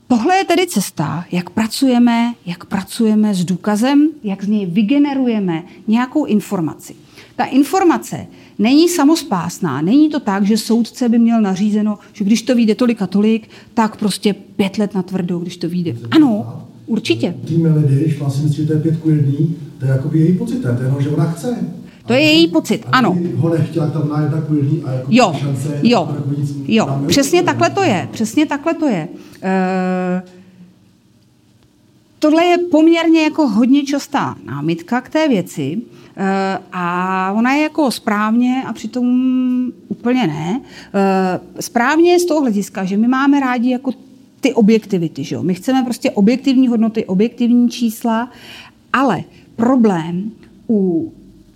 Tohle 0.08 0.36
je 0.36 0.46
tedy 0.46 0.68
cesta, 0.68 1.26
jak 1.32 1.50
pracujeme, 1.50 2.34
jak 2.46 2.66
pracujeme 2.66 3.34
s 3.34 3.46
důkazem, 3.46 4.10
jak 4.24 4.44
z 4.44 4.48
něj 4.48 4.66
vygenerujeme 4.66 5.64
nějakou 5.88 6.26
informaci. 6.26 6.96
Ta 7.36 7.46
informace 7.46 8.28
není 8.60 8.90
samospásná. 8.90 9.82
Není 9.82 10.10
to 10.10 10.20
tak, 10.20 10.46
že 10.46 10.58
soudce 10.58 11.10
by 11.10 11.20
měl 11.20 11.42
nařízeno, 11.42 11.98
že 12.14 12.26
když 12.26 12.42
to 12.42 12.56
vyjde 12.56 12.76
tolik 12.76 13.02
a 13.02 13.08
tolik, 13.08 13.50
tak 13.74 13.98
prostě 13.98 14.34
pět 14.34 14.78
let 14.78 14.96
na 14.96 15.02
tvrdou, 15.02 15.40
když 15.40 15.58
to 15.58 15.70
vyjde. 15.70 15.96
Ano, 16.12 16.64
určitě. 16.86 17.36
Tý 17.46 17.58
Melody, 17.58 17.96
když 17.96 18.20
vlastně 18.20 18.44
myslí, 18.44 18.58
že 18.58 18.68
to 18.68 18.74
je 18.74 18.80
pětku 18.80 19.10
jedný, 19.10 19.56
to 19.80 19.86
je 19.86 19.92
jako 19.92 20.10
její 20.14 20.38
pocit, 20.38 20.62
to 20.62 20.68
je 20.68 20.78
jenom, 20.82 21.02
že 21.02 21.10
ona 21.10 21.32
chce. 21.32 21.58
To 22.06 22.14
je 22.14 22.22
její 22.22 22.48
pocit, 22.48 22.86
a 22.86 22.98
ano. 22.98 23.18
Ho 23.36 23.50
nechtěla, 23.50 23.90
tam 23.90 24.12
a 24.12 24.22
jako 24.22 24.54
jo, 25.10 25.36
šance, 25.40 25.80
jo, 25.84 26.10
jako 26.16 26.40
nic 26.40 26.56
jo, 26.68 27.04
přesně 27.08 27.44
takhle 27.44 27.70
to 27.70 27.84
je, 27.84 28.10
přesně 28.12 28.46
takhle 28.46 28.74
to 28.74 28.88
je. 28.88 29.08
Uh, 29.14 30.30
tohle 32.20 32.46
je 32.46 32.58
poměrně 32.58 33.22
jako 33.22 33.48
hodně 33.48 33.84
častá 33.84 34.36
námitka 34.46 35.02
k 35.02 35.10
té 35.10 35.28
věci, 35.28 35.82
a 36.72 37.34
ona 37.36 37.54
je 37.54 37.64
jako 37.64 37.92
správně 37.92 38.64
a 38.68 38.74
přitom 38.74 39.06
úplně 39.88 40.28
ne. 40.28 40.62
Eh, 40.94 41.62
správně 41.62 42.20
z 42.20 42.26
toho 42.26 42.42
hlediska, 42.42 42.86
že 42.86 42.98
my 42.98 43.08
máme 43.08 43.40
rádi 43.40 43.70
jako 43.70 43.92
ty 44.40 44.54
objektivity. 44.54 45.24
Že 45.24 45.36
jo? 45.36 45.44
My 45.44 45.54
chceme 45.54 45.84
prostě 45.84 46.12
objektivní 46.12 46.68
hodnoty, 46.68 47.06
objektivní 47.06 47.70
čísla, 47.70 48.32
ale 48.94 49.24
problém 49.56 50.32
u 50.70 51.14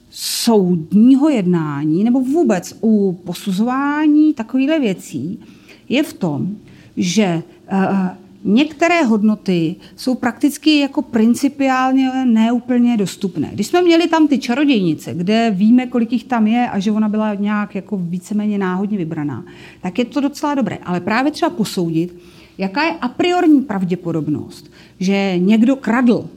soudního 0.09 1.29
jednání 1.29 2.03
nebo 2.03 2.19
vůbec 2.19 2.77
u 2.81 3.19
posuzování 3.23 4.33
takovýchhle 4.33 4.79
věcí 4.79 5.39
je 5.89 6.03
v 6.03 6.13
tom, 6.13 6.55
že 6.97 7.43
uh, 7.71 8.22
Některé 8.45 9.03
hodnoty 9.03 9.75
jsou 9.95 10.15
prakticky 10.15 10.79
jako 10.79 11.01
principiálně 11.01 12.25
neúplně 12.25 12.97
dostupné. 12.97 13.49
Když 13.53 13.67
jsme 13.67 13.81
měli 13.81 14.07
tam 14.07 14.27
ty 14.27 14.37
čarodějnice, 14.37 15.13
kde 15.13 15.51
víme, 15.55 15.87
kolik 15.87 16.11
jich 16.11 16.23
tam 16.23 16.47
je 16.47 16.69
a 16.69 16.79
že 16.79 16.91
ona 16.91 17.09
byla 17.09 17.33
nějak 17.33 17.75
jako 17.75 17.97
víceméně 17.97 18.57
náhodně 18.57 18.97
vybraná, 18.97 19.45
tak 19.81 19.99
je 19.99 20.05
to 20.05 20.19
docela 20.21 20.55
dobré. 20.55 20.77
Ale 20.83 20.99
právě 20.99 21.31
třeba 21.31 21.49
posoudit, 21.49 22.15
jaká 22.57 22.83
je 22.83 22.91
a 22.91 23.07
priorní 23.07 23.61
pravděpodobnost, 23.61 24.71
že 24.99 25.33
někdo 25.37 25.75
kradl, 25.75 26.29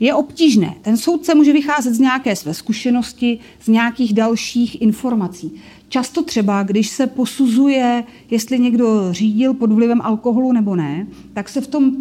je 0.00 0.14
obtížné. 0.14 0.74
Ten 0.82 0.96
soudce 0.96 1.34
může 1.34 1.52
vycházet 1.52 1.94
z 1.94 1.98
nějaké 1.98 2.36
své 2.36 2.54
zkušenosti, 2.54 3.38
z 3.60 3.68
nějakých 3.68 4.14
dalších 4.14 4.82
informací. 4.82 5.52
Často 5.88 6.22
třeba, 6.22 6.62
když 6.62 6.88
se 6.88 7.06
posuzuje, 7.06 8.04
jestli 8.30 8.58
někdo 8.58 9.12
řídil 9.12 9.54
pod 9.54 9.72
vlivem 9.72 10.00
alkoholu 10.00 10.52
nebo 10.52 10.76
ne, 10.76 11.06
tak 11.32 11.48
se 11.48 11.60
v 11.60 11.66
tom 11.66 11.92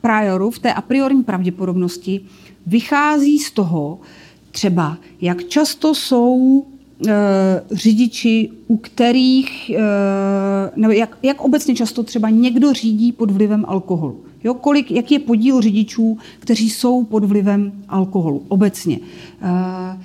prioru, 0.00 0.50
v 0.50 0.58
té 0.58 0.74
a 0.74 0.80
priorní 0.80 1.24
pravděpodobnosti, 1.24 2.20
vychází 2.66 3.38
z 3.38 3.50
toho 3.50 3.98
třeba, 4.50 4.98
jak 5.20 5.44
často 5.44 5.94
jsou 5.94 6.64
e, 7.06 7.12
řidiči, 7.70 8.50
u 8.68 8.76
kterých, 8.76 9.70
e, 9.70 9.80
nebo 10.76 10.92
jak, 10.92 11.18
jak 11.22 11.40
obecně 11.40 11.74
často 11.74 12.02
třeba 12.02 12.30
někdo 12.30 12.72
řídí 12.72 13.12
pod 13.12 13.30
vlivem 13.30 13.64
alkoholu. 13.68 14.20
Jo, 14.44 14.54
kolik, 14.54 14.90
jaký 14.90 15.14
je 15.14 15.20
podíl 15.20 15.60
řidičů, 15.60 16.18
kteří 16.38 16.70
jsou 16.70 17.04
pod 17.04 17.24
vlivem 17.24 17.72
alkoholu 17.88 18.42
obecně. 18.48 19.00
E, 19.42 20.00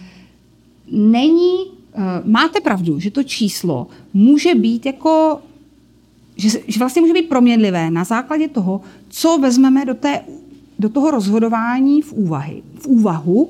není 0.91 1.76
máte 2.24 2.61
pravdu, 2.61 2.99
že 2.99 3.11
to 3.11 3.24
číslo 3.24 3.88
může 4.14 4.56
být 4.56 4.86
jako, 4.86 5.41
že, 6.36 6.49
že 6.68 6.80
vlastně 6.80 7.02
může 7.02 7.14
být 7.14 7.30
proměnlivé 7.30 7.91
na 7.91 8.03
základě 8.03 8.48
toho, 8.48 8.82
co 9.10 9.38
vezmeme 9.38 9.86
do, 9.86 9.94
té, 9.94 10.22
do 10.80 10.90
toho 10.90 11.11
rozhodování 11.11 12.02
v, 12.02 12.14
úvahy, 12.14 12.64
v 12.80 12.88
úvahu, 12.88 13.49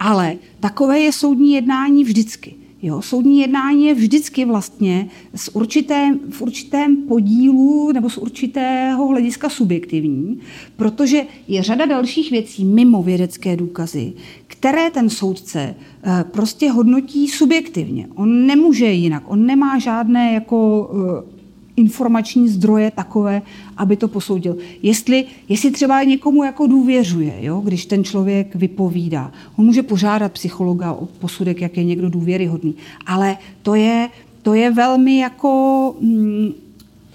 ale 0.00 0.36
takové 0.60 1.00
je 1.00 1.12
soudní 1.12 1.52
jednání 1.52 2.04
vždycky. 2.04 2.54
Jo, 2.84 3.02
soudní 3.02 3.40
jednání 3.40 3.86
je 3.86 3.94
vždycky 3.94 4.44
vlastně 4.44 5.08
s 5.34 5.56
určitém, 5.56 6.20
v 6.30 6.42
určitém 6.42 6.96
podílu 6.96 7.92
nebo 7.92 8.10
z 8.10 8.18
určitého 8.18 9.06
hlediska 9.06 9.48
subjektivní, 9.48 10.40
protože 10.76 11.26
je 11.48 11.62
řada 11.62 11.86
dalších 11.86 12.30
věcí 12.30 12.64
mimo 12.64 13.02
vědecké 13.02 13.56
důkazy, 13.56 14.12
které 14.46 14.90
ten 14.90 15.10
soudce 15.10 15.74
eh, 16.02 16.24
prostě 16.30 16.70
hodnotí 16.70 17.28
subjektivně. 17.28 18.08
On 18.14 18.46
nemůže 18.46 18.86
jinak, 18.86 19.22
on 19.26 19.46
nemá 19.46 19.78
žádné 19.78 20.32
jako 20.34 20.90
eh, 21.28 21.41
informační 21.76 22.48
zdroje 22.48 22.90
takové, 22.90 23.42
aby 23.76 23.96
to 23.96 24.08
posoudil. 24.08 24.56
Jestli, 24.82 25.24
jestli 25.48 25.70
třeba 25.70 26.02
někomu 26.02 26.44
jako 26.44 26.66
důvěřuje, 26.66 27.34
jo, 27.40 27.60
když 27.64 27.86
ten 27.86 28.04
člověk 28.04 28.54
vypovídá. 28.54 29.32
On 29.56 29.64
může 29.64 29.82
požádat 29.82 30.32
psychologa 30.32 30.92
o 30.92 31.06
posudek, 31.06 31.60
jak 31.60 31.76
je 31.76 31.84
někdo 31.84 32.10
důvěryhodný. 32.10 32.74
Ale 33.06 33.36
to 33.62 33.74
je, 33.74 34.08
to 34.42 34.54
je 34.54 34.70
velmi 34.70 35.18
jako... 35.18 35.94
Mm, 36.00 36.52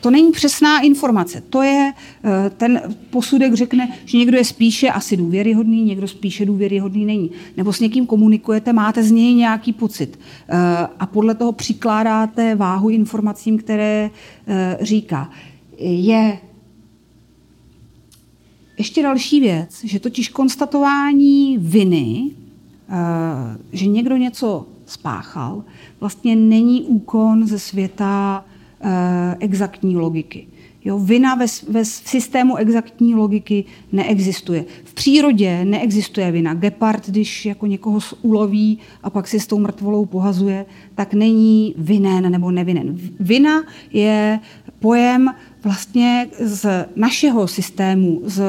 to 0.01 0.11
není 0.11 0.31
přesná 0.31 0.79
informace. 0.79 1.43
To 1.49 1.61
je, 1.61 1.93
eh, 2.23 2.49
ten 2.49 2.81
posudek 3.09 3.53
řekne, 3.53 3.93
že 4.05 4.17
někdo 4.17 4.37
je 4.37 4.45
spíše 4.45 4.89
asi 4.89 5.17
důvěryhodný, 5.17 5.83
někdo 5.83 6.07
spíše 6.07 6.45
důvěryhodný 6.45 7.05
není. 7.05 7.31
Nebo 7.57 7.73
s 7.73 7.79
někým 7.79 8.05
komunikujete, 8.05 8.73
máte 8.73 9.03
z 9.03 9.11
něj 9.11 9.33
nějaký 9.33 9.73
pocit. 9.73 10.19
Eh, 10.49 10.87
a 10.99 11.05
podle 11.05 11.35
toho 11.35 11.51
přikládáte 11.51 12.55
váhu 12.55 12.89
informacím, 12.89 13.57
které 13.57 14.09
eh, 14.47 14.77
říká. 14.81 15.29
Je 15.79 16.39
ještě 18.77 19.03
další 19.03 19.39
věc, 19.39 19.81
že 19.83 19.99
totiž 19.99 20.29
konstatování 20.29 21.57
viny, 21.57 22.31
že 23.71 23.87
někdo 23.87 24.17
něco 24.17 24.65
spáchal, 24.85 25.63
vlastně 25.99 26.35
není 26.35 26.83
úkon 26.83 27.47
ze 27.47 27.59
světa 27.59 28.45
exaktní 29.39 29.97
logiky. 29.97 30.47
Jo, 30.85 30.99
vina 30.99 31.35
ve, 31.35 31.45
ve 31.69 31.85
systému 31.85 32.55
exaktní 32.55 33.15
logiky 33.15 33.65
neexistuje. 33.91 34.65
V 34.83 34.93
přírodě 34.93 35.65
neexistuje 35.65 36.31
vina. 36.31 36.53
Gepard, 36.53 37.09
když 37.09 37.45
jako 37.45 37.65
někoho 37.65 37.99
uloví 38.21 38.77
a 39.03 39.09
pak 39.09 39.27
si 39.27 39.39
s 39.39 39.47
tou 39.47 39.59
mrtvolou 39.59 40.05
pohazuje, 40.05 40.65
tak 40.95 41.13
není 41.13 41.75
vinen 41.77 42.31
nebo 42.31 42.51
nevinen. 42.51 42.97
Vina 43.19 43.63
je 43.93 44.39
pojem 44.79 45.33
vlastně 45.63 46.27
z 46.39 46.85
našeho 46.95 47.47
systému, 47.47 48.21
z 48.23 48.43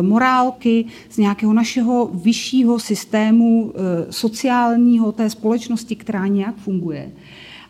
morálky, 0.00 0.84
z 1.10 1.18
nějakého 1.18 1.52
našeho 1.52 2.10
vyššího 2.14 2.78
systému 2.78 3.72
eh, 3.74 4.12
sociálního 4.12 5.12
té 5.12 5.30
společnosti, 5.30 5.96
která 5.96 6.26
nějak 6.26 6.56
funguje. 6.56 7.10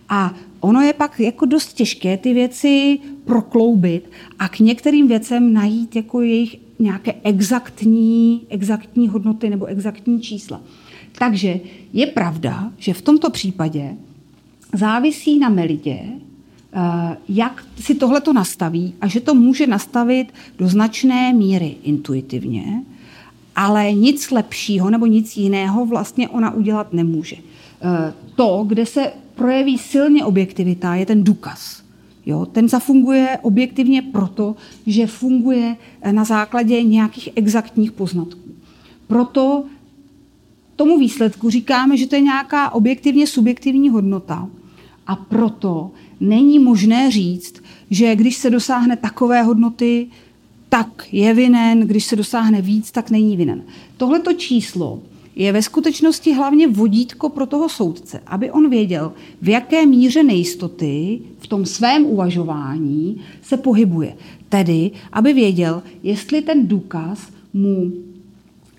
A 0.09 0.35
ono 0.61 0.81
je 0.81 0.93
pak 0.93 1.21
jako 1.21 1.47
dost 1.47 1.73
těžké 1.73 2.17
ty 2.17 2.35
věci 2.35 2.99
prokloubit 3.25 4.11
a 4.39 4.49
k 4.49 4.59
některým 4.59 5.09
věcem 5.09 5.53
najít 5.53 5.97
jako 5.97 6.21
jejich 6.21 6.57
nějaké 6.79 7.15
exaktní, 7.23 8.43
exaktní 8.49 9.09
hodnoty 9.09 9.51
nebo 9.51 9.67
exaktní 9.67 10.21
čísla. 10.21 10.61
Takže 11.19 11.61
je 11.93 12.07
pravda, 12.07 12.73
že 12.79 12.95
v 12.95 13.03
tomto 13.03 13.31
případě 13.31 13.97
závisí 14.73 15.39
na 15.39 15.49
Melidě, 15.49 16.01
eh, 16.03 17.17
jak 17.29 17.65
si 17.81 17.95
tohle 17.95 18.21
to 18.21 18.33
nastaví 18.33 18.95
a 19.01 19.07
že 19.07 19.21
to 19.21 19.35
může 19.35 19.67
nastavit 19.67 20.35
do 20.59 20.69
značné 20.69 21.33
míry 21.33 21.77
intuitivně, 21.83 22.83
ale 23.57 23.93
nic 23.93 24.31
lepšího 24.31 24.91
nebo 24.91 25.07
nic 25.07 25.37
jiného 25.37 25.87
vlastně 25.87 26.29
ona 26.29 26.55
udělat 26.55 26.93
nemůže. 26.93 27.37
Eh, 27.37 28.13
to, 28.37 28.65
kde 28.69 28.87
se 28.87 29.13
projeví 29.35 29.79
silně 29.79 30.25
objektivita, 30.25 30.95
je 30.95 31.07
ten 31.07 31.25
důkaz. 31.25 31.85
Jo, 32.27 32.47
ten 32.47 32.69
zafunguje 32.69 33.39
objektivně 33.43 34.03
proto, 34.03 34.57
že 34.87 35.07
funguje 35.07 35.77
na 36.11 36.25
základě 36.25 36.83
nějakých 36.83 37.29
exaktních 37.37 37.93
poznatků. 37.93 38.51
Proto 39.07 39.65
tomu 40.77 40.99
výsledku 40.99 41.51
říkáme, 41.51 41.97
že 41.97 42.07
to 42.07 42.15
je 42.15 42.21
nějaká 42.21 42.71
objektivně 42.71 43.27
subjektivní 43.27 43.89
hodnota. 43.91 44.49
A 45.07 45.17
proto 45.17 45.91
není 46.21 46.59
možné 46.59 47.11
říct, 47.11 47.63
že 47.91 48.17
když 48.17 48.37
se 48.37 48.51
dosáhne 48.51 48.97
takové 48.97 49.43
hodnoty, 49.43 50.07
tak 50.69 51.09
je 51.13 51.35
vinen, 51.35 51.81
když 51.81 52.05
se 52.05 52.17
dosáhne 52.17 52.63
víc, 52.63 52.91
tak 52.91 53.11
není 53.11 53.37
vinen. 53.37 53.63
Tohleto 53.97 54.33
číslo 54.33 55.03
je 55.37 55.53
ve 55.53 55.63
skutečnosti 55.63 56.35
hlavně 56.35 56.69
vodítko 56.69 57.29
pro 57.29 57.47
toho 57.47 57.69
soudce, 57.69 58.21
aby 58.27 58.51
on 58.51 58.71
věděl, 58.71 59.13
v 59.43 59.49
jaké 59.49 59.87
míře 59.87 60.23
nejistoty 60.23 61.21
v 61.39 61.47
tom 61.47 61.67
svém 61.67 62.07
uvažování 62.07 63.21
se 63.43 63.57
pohybuje. 63.57 64.17
Tedy, 64.49 64.91
aby 65.13 65.33
věděl, 65.33 65.83
jestli 66.03 66.43
ten 66.43 66.69
důkaz 66.69 67.29
mu 67.53 67.93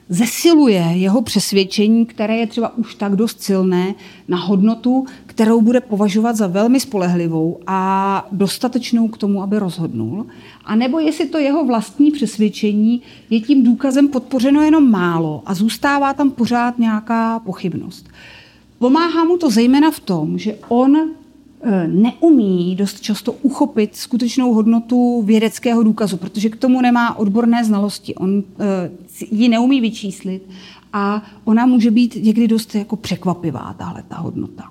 zesiluje 0.10 0.82
jeho 0.94 1.22
přesvědčení, 1.22 2.06
které 2.06 2.38
je 2.38 2.48
třeba 2.48 2.78
už 2.78 2.96
tak 2.96 3.16
dost 3.16 3.42
silné, 3.42 3.96
na 4.28 4.38
hodnotu, 4.38 5.06
kterou 5.26 5.62
bude 5.62 5.82
považovat 5.82 6.36
za 6.36 6.48
velmi 6.48 6.80
spolehlivou 6.80 7.60
a 7.68 8.28
dostatečnou 8.32 9.08
k 9.08 9.18
tomu, 9.18 9.42
aby 9.42 9.60
rozhodnul. 9.60 10.26
A 10.66 10.76
nebo 10.76 11.00
jestli 11.00 11.26
to 11.26 11.38
jeho 11.38 11.66
vlastní 11.66 12.12
přesvědčení 12.12 13.02
je 13.30 13.42
tím 13.42 13.64
důkazem 13.64 14.08
podpořeno 14.08 14.62
jenom 14.62 14.92
málo 14.92 15.44
a 15.46 15.54
zůstává 15.54 16.14
tam 16.14 16.32
pořád 16.32 16.80
nějaká 16.80 17.40
pochybnost. 17.40 18.10
Pomáhá 18.80 19.24
mu 19.24 19.38
to 19.38 19.50
zejména 19.50 19.92
v 19.92 20.00
tom, 20.00 20.38
že 20.38 20.58
on 20.68 21.10
neumí 21.88 22.76
dost 22.76 23.02
často 23.02 23.32
uchopit 23.32 23.96
skutečnou 23.96 24.54
hodnotu 24.54 25.22
vědeckého 25.22 25.84
důkazu, 25.84 26.18
protože 26.18 26.50
k 26.50 26.56
tomu 26.56 26.82
nemá 26.82 27.18
odborné 27.18 27.66
znalosti. 27.66 28.16
On 28.16 28.44
eh, 28.60 28.92
ji 29.32 29.50
neumí 29.50 29.82
vyčíslit 29.82 30.50
a 30.94 31.24
ona 31.44 31.66
může 31.66 31.92
být 31.92 32.16
někdy 32.16 32.48
dost 32.48 32.76
jako 32.76 32.96
překvapivá, 32.96 33.76
tahle 33.78 34.04
ta 34.08 34.18
hodnota. 34.18 34.64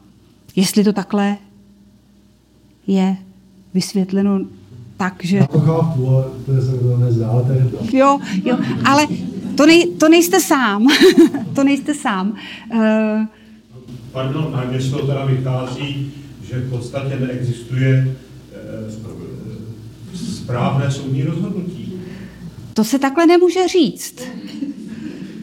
Jestli 0.57 0.85
to 0.85 0.93
takhle 0.93 1.37
je 2.87 3.17
vysvětleno 3.75 4.41
tak, 4.97 5.25
že... 5.25 5.37
Já 5.37 5.47
to 5.47 5.61
chápu, 5.61 6.09
ale 6.09 6.25
to 6.47 6.53
je 6.53 6.63
se 6.63 6.73
nezdá, 6.99 7.29
ale 7.29 7.43
to 7.43 7.53
je 7.53 7.65
to. 7.65 7.97
Jo, 7.97 8.19
jo, 8.45 8.59
ale 8.85 9.07
to, 9.57 9.67
nej, 9.67 9.87
to 9.87 10.09
nejste 10.09 10.41
sám. 10.41 10.87
to 11.55 11.65
nejste 11.65 11.95
sám. 11.95 12.35
Uh... 12.75 12.81
Pardon, 14.13 14.61
z 14.79 14.91
toho 14.91 15.07
teda 15.07 15.25
vychází, 15.25 16.13
že 16.49 16.61
v 16.61 16.71
podstatě 16.71 17.17
neexistuje 17.21 18.17
eh, 18.53 18.93
správné 20.15 20.91
soudní 20.91 21.23
rozhodnutí. 21.23 21.93
To 22.75 22.85
se 22.85 22.99
takhle 22.99 23.27
nemůže 23.27 23.69
říct. 23.69 24.23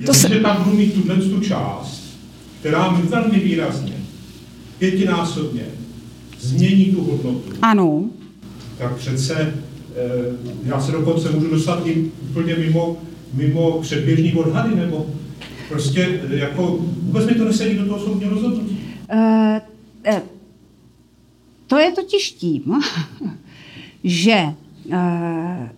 To 0.05 0.13
se... 0.13 0.29
tam 0.29 0.63
budu 0.63 0.77
mít 0.77 0.93
tuhle 0.93 1.15
tu 1.15 1.39
část, 1.39 2.17
která 2.59 2.91
mi 2.91 3.01
velmi 3.01 3.39
výrazně, 3.39 3.93
pětinásobně, 4.79 5.65
změní 6.39 6.85
tu 6.85 7.03
hodnotu. 7.03 7.51
Ano. 7.61 8.09
Tak 8.77 8.95
přece 8.95 9.33
eh, 9.35 9.53
já 10.63 10.81
se 10.81 10.91
dokonce 10.91 11.31
můžu 11.31 11.49
dostat 11.49 11.87
i 11.87 12.11
úplně 12.29 12.55
mimo, 12.55 12.97
mimo 13.33 13.81
předběžní 13.81 14.33
odhady, 14.33 14.75
nebo 14.75 15.07
prostě 15.69 16.19
eh, 16.31 16.35
jako 16.35 16.77
vůbec 17.01 17.25
mi 17.25 17.35
to 17.35 17.45
nesedí 17.45 17.77
do 17.77 17.85
toho 17.85 17.99
soudního 17.99 18.31
rozhodnutí. 18.31 18.79
Uh, 19.13 20.13
uh 20.13 20.40
to 21.71 21.77
je 21.77 21.91
totiž 21.91 22.31
tím, 22.31 22.81
že 24.03 24.55
eh, 24.91 25.71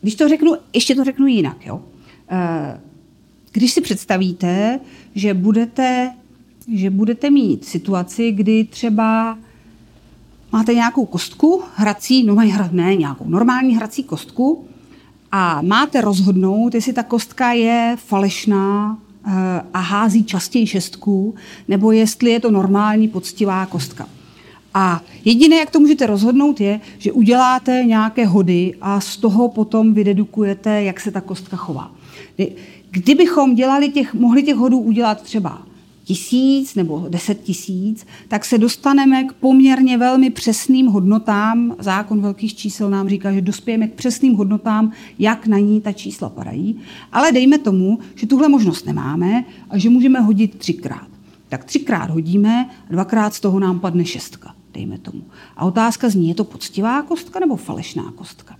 když 0.00 0.14
to 0.14 0.28
řeknu, 0.28 0.54
ještě 0.72 0.94
to 0.94 1.04
řeknu 1.04 1.26
jinak, 1.26 1.66
jo. 1.66 1.82
Eh, 2.30 2.80
když 3.52 3.72
si 3.72 3.80
představíte, 3.80 4.80
že 5.14 5.34
budete, 5.34 6.12
že 6.68 6.90
budete 6.90 7.30
mít 7.30 7.64
situaci, 7.64 8.32
kdy 8.32 8.64
třeba 8.64 9.38
máte 10.52 10.74
nějakou 10.74 11.06
kostku, 11.06 11.62
hrací, 11.74 12.24
no 12.24 12.34
ne 12.70 12.96
nějakou, 12.96 13.28
normální 13.28 13.76
hrací 13.76 14.04
kostku 14.04 14.66
a 15.32 15.62
máte 15.62 16.00
rozhodnout, 16.00 16.74
jestli 16.74 16.92
ta 16.92 17.02
kostka 17.02 17.52
je 17.52 17.96
falešná 18.06 18.98
eh, 19.26 19.30
a 19.74 19.78
hází 19.78 20.24
častěji 20.24 20.66
šestku, 20.66 21.34
nebo 21.68 21.92
jestli 21.92 22.30
je 22.30 22.40
to 22.40 22.50
normální 22.50 23.08
poctivá 23.08 23.66
kostka. 23.66 24.08
A 24.74 25.02
jediné, 25.24 25.56
jak 25.56 25.70
to 25.70 25.80
můžete 25.80 26.06
rozhodnout, 26.06 26.60
je, 26.60 26.80
že 26.98 27.12
uděláte 27.12 27.84
nějaké 27.86 28.26
hody 28.26 28.74
a 28.80 29.00
z 29.00 29.16
toho 29.16 29.48
potom 29.48 29.94
vydedukujete, 29.94 30.82
jak 30.82 31.00
se 31.00 31.10
ta 31.10 31.20
kostka 31.20 31.56
chová. 31.56 31.92
Kdybychom 32.90 33.54
dělali 33.54 33.88
těch, 33.88 34.14
mohli 34.14 34.42
těch 34.42 34.56
hodů 34.56 34.78
udělat 34.78 35.22
třeba 35.22 35.62
tisíc 36.04 36.74
nebo 36.74 37.06
deset 37.08 37.42
tisíc, 37.42 38.06
tak 38.28 38.44
se 38.44 38.58
dostaneme 38.58 39.24
k 39.24 39.32
poměrně 39.32 39.98
velmi 39.98 40.30
přesným 40.30 40.86
hodnotám. 40.86 41.76
Zákon 41.78 42.20
velkých 42.20 42.54
čísel 42.54 42.90
nám 42.90 43.08
říká, 43.08 43.32
že 43.32 43.40
dospějeme 43.40 43.88
k 43.88 43.94
přesným 43.94 44.34
hodnotám, 44.34 44.92
jak 45.18 45.46
na 45.46 45.58
ní 45.58 45.80
ta 45.80 45.92
čísla 45.92 46.28
padají. 46.28 46.80
Ale 47.12 47.32
dejme 47.32 47.58
tomu, 47.58 47.98
že 48.14 48.26
tuhle 48.26 48.48
možnost 48.48 48.86
nemáme 48.86 49.44
a 49.70 49.78
že 49.78 49.90
můžeme 49.90 50.20
hodit 50.20 50.58
třikrát. 50.58 51.06
Tak 51.48 51.64
třikrát 51.64 52.10
hodíme, 52.10 52.70
dvakrát 52.90 53.34
z 53.34 53.40
toho 53.40 53.60
nám 53.60 53.80
padne 53.80 54.04
šestka 54.04 54.54
dejme 54.74 54.98
tomu. 54.98 55.22
A 55.56 55.64
otázka 55.64 56.08
zní, 56.08 56.28
je 56.28 56.34
to 56.34 56.44
poctivá 56.44 57.02
kostka 57.02 57.40
nebo 57.40 57.56
falešná 57.56 58.12
kostka? 58.16 58.56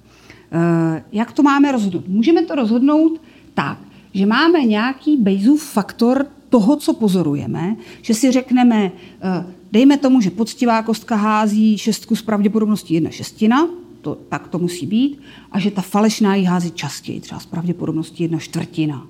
Eh, 0.52 1.04
jak 1.12 1.32
to 1.32 1.42
máme 1.42 1.72
rozhodnout? 1.72 2.08
Můžeme 2.08 2.42
to 2.42 2.54
rozhodnout 2.54 3.20
tak, 3.54 3.78
že 4.14 4.26
máme 4.26 4.64
nějaký 4.64 5.16
Bayesův 5.16 5.62
faktor 5.62 6.26
toho, 6.48 6.76
co 6.76 6.94
pozorujeme, 6.94 7.76
že 8.02 8.14
si 8.14 8.30
řekneme, 8.30 8.92
eh, 9.22 9.46
dejme 9.72 9.96
tomu, 9.96 10.20
že 10.20 10.30
poctivá 10.30 10.82
kostka 10.82 11.16
hází 11.16 11.78
šestku 11.78 12.16
s 12.16 12.22
pravděpodobností 12.22 12.94
jedna 12.94 13.10
šestina, 13.10 13.68
to, 14.00 14.18
tak 14.28 14.48
to 14.48 14.58
musí 14.58 14.86
být, 14.86 15.20
a 15.52 15.58
že 15.58 15.70
ta 15.70 15.82
falešná 15.82 16.34
ji 16.34 16.44
hází 16.44 16.70
častěji, 16.70 17.20
třeba 17.20 17.40
s 17.40 17.46
pravděpodobností 17.46 18.22
jedna 18.22 18.38
čtvrtina, 18.38 19.06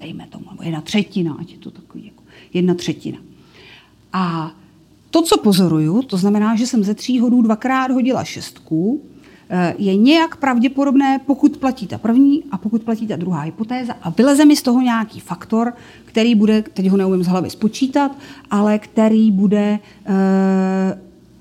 dejme 0.00 0.26
tomu, 0.26 0.44
nebo 0.50 0.62
jedna 0.62 0.80
třetina, 0.80 1.36
ať 1.40 1.52
je 1.52 1.58
to 1.58 1.70
takový 1.70 2.04
jako 2.04 2.22
jedna 2.54 2.74
třetina. 2.74 3.18
A 4.12 4.52
to, 5.16 5.22
co 5.22 5.38
pozoruju, 5.38 6.02
to 6.02 6.16
znamená, 6.16 6.56
že 6.56 6.66
jsem 6.66 6.84
ze 6.84 6.94
tří 6.94 7.20
hodů 7.20 7.42
dvakrát 7.42 7.90
hodila 7.90 8.24
šestku, 8.24 9.00
eh, 9.50 9.74
je 9.78 9.96
nějak 9.96 10.36
pravděpodobné, 10.36 11.20
pokud 11.26 11.56
platí 11.56 11.86
ta 11.86 11.98
první 11.98 12.44
a 12.50 12.58
pokud 12.58 12.82
platí 12.82 13.06
ta 13.06 13.16
druhá 13.16 13.40
hypotéza 13.40 13.92
a 14.02 14.10
vyleze 14.10 14.44
mi 14.44 14.56
z 14.56 14.62
toho 14.62 14.80
nějaký 14.80 15.20
faktor, 15.20 15.72
který 16.04 16.34
bude, 16.34 16.62
teď 16.62 16.88
ho 16.88 16.96
neumím 16.96 17.24
z 17.24 17.26
hlavy 17.26 17.50
spočítat, 17.50 18.12
ale 18.50 18.78
který 18.78 19.32
bude 19.32 19.66
e, 19.68 19.78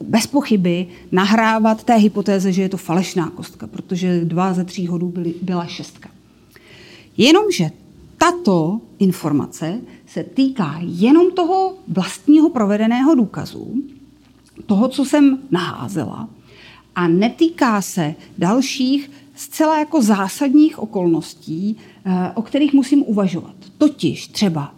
bez 0.03 0.27
pochyby 0.27 0.87
nahrávat 1.11 1.83
té 1.83 1.95
hypotéze, 1.95 2.51
že 2.51 2.61
je 2.61 2.69
to 2.69 2.77
falešná 2.77 3.29
kostka, 3.29 3.67
protože 3.67 4.25
dva 4.25 4.53
ze 4.53 4.63
tří 4.63 4.87
hodů 4.87 5.07
byly, 5.07 5.33
byla 5.41 5.65
šestka. 5.65 6.09
Jenomže 7.17 7.71
tato 8.17 8.79
informace 8.99 9.81
se 10.15 10.23
týká 10.23 10.79
jenom 10.81 11.31
toho 11.31 11.73
vlastního 11.87 12.49
provedeného 12.49 13.15
důkazu, 13.15 13.83
toho, 14.65 14.87
co 14.87 15.05
jsem 15.05 15.39
naházela, 15.51 16.29
a 16.95 17.07
netýká 17.07 17.81
se 17.81 18.15
dalších 18.37 19.11
zcela 19.35 19.79
jako 19.79 20.01
zásadních 20.01 20.79
okolností, 20.79 21.77
eh, 22.05 22.31
o 22.35 22.41
kterých 22.41 22.73
musím 22.73 23.03
uvažovat. 23.03 23.55
Totiž 23.77 24.27
třeba, 24.27 24.75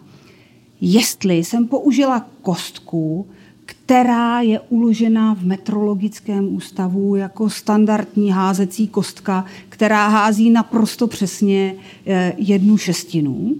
jestli 0.80 1.36
jsem 1.36 1.68
použila 1.68 2.26
kostku, 2.42 3.26
která 3.64 4.40
je 4.40 4.60
uložena 4.60 5.34
v 5.34 5.44
metrologickém 5.44 6.56
ústavu 6.56 7.16
jako 7.16 7.50
standardní 7.50 8.30
házecí 8.30 8.88
kostka, 8.88 9.44
která 9.68 10.08
hází 10.08 10.50
naprosto 10.50 11.06
přesně 11.06 11.74
eh, 12.06 12.32
jednu 12.36 12.76
šestinu, 12.76 13.54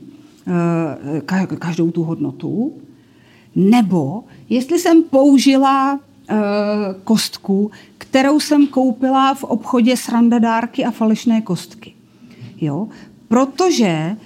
každou 1.58 1.90
tu 1.90 2.02
hodnotu, 2.02 2.72
nebo 3.56 4.24
jestli 4.48 4.78
jsem 4.78 5.02
použila 5.02 6.00
kostku, 7.04 7.70
kterou 7.98 8.40
jsem 8.40 8.66
koupila 8.66 9.34
v 9.34 9.44
obchodě 9.44 9.96
srandadárky 9.96 10.84
a 10.84 10.90
falešné 10.90 11.40
kostky. 11.40 11.94
Jo? 12.60 12.88
Protože 13.28 14.16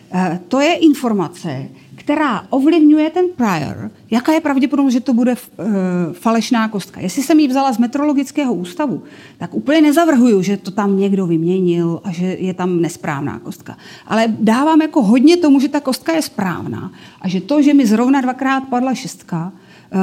to 0.48 0.60
je 0.60 0.74
informace, 0.74 1.68
která 2.02 2.46
ovlivňuje 2.50 3.10
ten 3.10 3.24
prior, 3.36 3.90
jaká 4.10 4.32
je 4.32 4.40
pravděpodobnost, 4.40 4.92
že 4.92 5.00
to 5.00 5.14
bude 5.14 5.32
uh, 5.32 5.66
falešná 6.12 6.68
kostka. 6.68 7.00
Jestli 7.00 7.22
jsem 7.22 7.40
ji 7.40 7.48
vzala 7.48 7.72
z 7.72 7.78
metrologického 7.78 8.54
ústavu, 8.54 9.02
tak 9.38 9.54
úplně 9.54 9.80
nezavrhuju, 9.80 10.42
že 10.42 10.56
to 10.56 10.70
tam 10.70 10.98
někdo 10.98 11.26
vyměnil 11.26 12.00
a 12.04 12.12
že 12.12 12.26
je 12.26 12.54
tam 12.54 12.80
nesprávná 12.80 13.38
kostka. 13.38 13.76
Ale 14.06 14.26
dávám 14.28 14.82
jako 14.82 15.02
hodně 15.02 15.36
tomu, 15.36 15.60
že 15.60 15.68
ta 15.68 15.80
kostka 15.80 16.12
je 16.12 16.22
správná 16.22 16.92
a 17.20 17.28
že 17.28 17.40
to, 17.40 17.62
že 17.62 17.74
mi 17.74 17.86
zrovna 17.86 18.20
dvakrát 18.20 18.68
padla 18.68 18.94
šestka, 18.94 19.52
uh, 19.52 19.98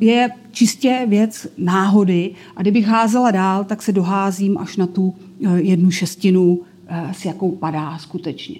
je 0.00 0.30
čistě 0.52 1.04
věc 1.06 1.46
náhody 1.58 2.30
a 2.56 2.62
kdybych 2.62 2.86
házela 2.86 3.30
dál, 3.30 3.64
tak 3.64 3.82
se 3.82 3.92
doházím 3.92 4.58
až 4.58 4.76
na 4.76 4.86
tu 4.86 5.14
uh, 5.38 5.56
jednu 5.56 5.90
šestinu, 5.90 6.60
s 7.12 7.24
jakou 7.24 7.50
padá 7.50 7.98
skutečně. 7.98 8.56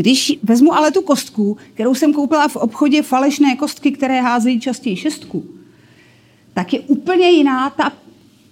Když 0.00 0.38
vezmu 0.42 0.74
ale 0.74 0.90
tu 0.90 1.02
kostku, 1.02 1.56
kterou 1.74 1.94
jsem 1.94 2.12
koupila 2.12 2.48
v 2.48 2.56
obchodě 2.56 3.02
falešné 3.02 3.56
kostky, 3.56 3.92
které 3.92 4.20
házejí 4.20 4.60
častěji 4.60 4.96
šestku, 4.96 5.44
tak 6.54 6.72
je 6.72 6.80
úplně 6.80 7.30
jiná 7.30 7.70
ta 7.70 7.92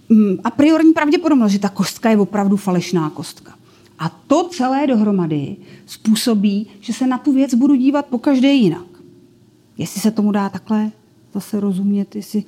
mm, 0.09 0.37
a 0.45 0.51
priorní 0.51 0.93
pravděpodobnost, 0.93 1.53
že 1.53 1.59
ta 1.59 1.69
kostka 1.69 2.11
je 2.11 2.17
opravdu 2.17 2.57
falešná 2.57 3.11
kostka. 3.11 3.55
A 3.99 4.09
to 4.27 4.49
celé 4.53 4.87
dohromady 4.87 5.57
způsobí, 5.87 6.67
že 6.81 6.93
se 6.93 7.07
na 7.07 7.19
tu 7.19 7.33
věc 7.33 7.55
budu 7.55 7.75
dívat 7.75 8.07
po 8.07 8.19
každé 8.19 8.53
jinak. 8.53 8.87
Jestli 9.79 10.01
se 10.01 10.11
tomu 10.11 10.33
dá 10.33 10.49
takhle 10.49 10.91
zase 11.35 11.61
rozumět, 11.61 12.17
jestli... 12.17 12.45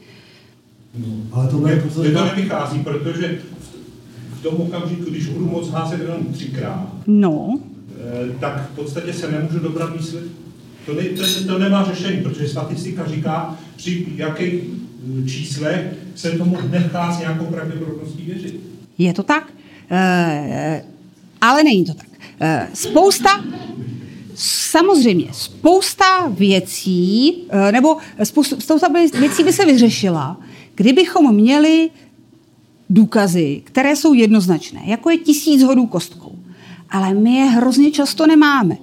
No, 0.98 1.06
ale 1.32 1.48
to, 1.48 1.58
mě, 1.58 1.82
to 1.94 2.02
nevychází, 2.02 2.78
protože 2.78 3.42
v 4.32 4.42
tom 4.42 4.54
okamžiku, 4.54 5.10
když 5.10 5.26
budu 5.26 5.46
moc 5.46 5.70
házet 5.70 6.00
jenom 6.00 6.26
třikrát, 6.32 6.92
no. 7.06 7.58
Eh, 8.00 8.38
tak 8.40 8.70
v 8.72 8.74
podstatě 8.74 9.12
se 9.12 9.32
nemůžu 9.32 9.58
dobrat 9.58 9.96
výsledku. 9.96 10.28
To, 10.86 10.94
ne, 10.94 11.02
to, 11.02 11.44
to 11.46 11.58
nemá 11.58 11.84
řešení, 11.84 12.22
protože 12.22 12.48
statistika 12.48 13.06
říká, 13.06 13.58
při 13.76 14.06
jakých 14.16 14.54
eh, 14.54 15.28
číslech 15.28 15.86
se 16.14 16.30
tomu 16.30 16.58
nechá 16.70 17.12
s 17.12 17.18
nějakou 17.18 17.44
pravděpodobností 17.44 18.22
věřit. 18.22 18.60
Je 18.98 19.12
to 19.12 19.22
tak? 19.22 19.52
E, 19.90 20.84
ale 21.40 21.64
není 21.64 21.84
to 21.84 21.94
tak. 21.94 22.06
E, 22.40 22.68
spousta, 22.74 23.44
samozřejmě, 24.34 25.26
spousta 25.32 26.28
věcí, 26.28 27.36
nebo 27.70 27.96
spousta 28.58 28.88
věcí 29.18 29.44
by 29.44 29.52
se 29.52 29.64
vyřešila, 29.64 30.40
kdybychom 30.74 31.34
měli 31.34 31.90
důkazy, 32.90 33.62
které 33.64 33.96
jsou 33.96 34.14
jednoznačné, 34.14 34.80
jako 34.86 35.10
je 35.10 35.18
tisíc 35.18 35.62
hodů 35.62 35.86
kostkou 35.86 36.39
ale 36.90 37.14
my 37.14 37.34
je 37.34 37.44
hrozně 37.44 37.90
často 37.90 38.26
nemáme. 38.26 38.76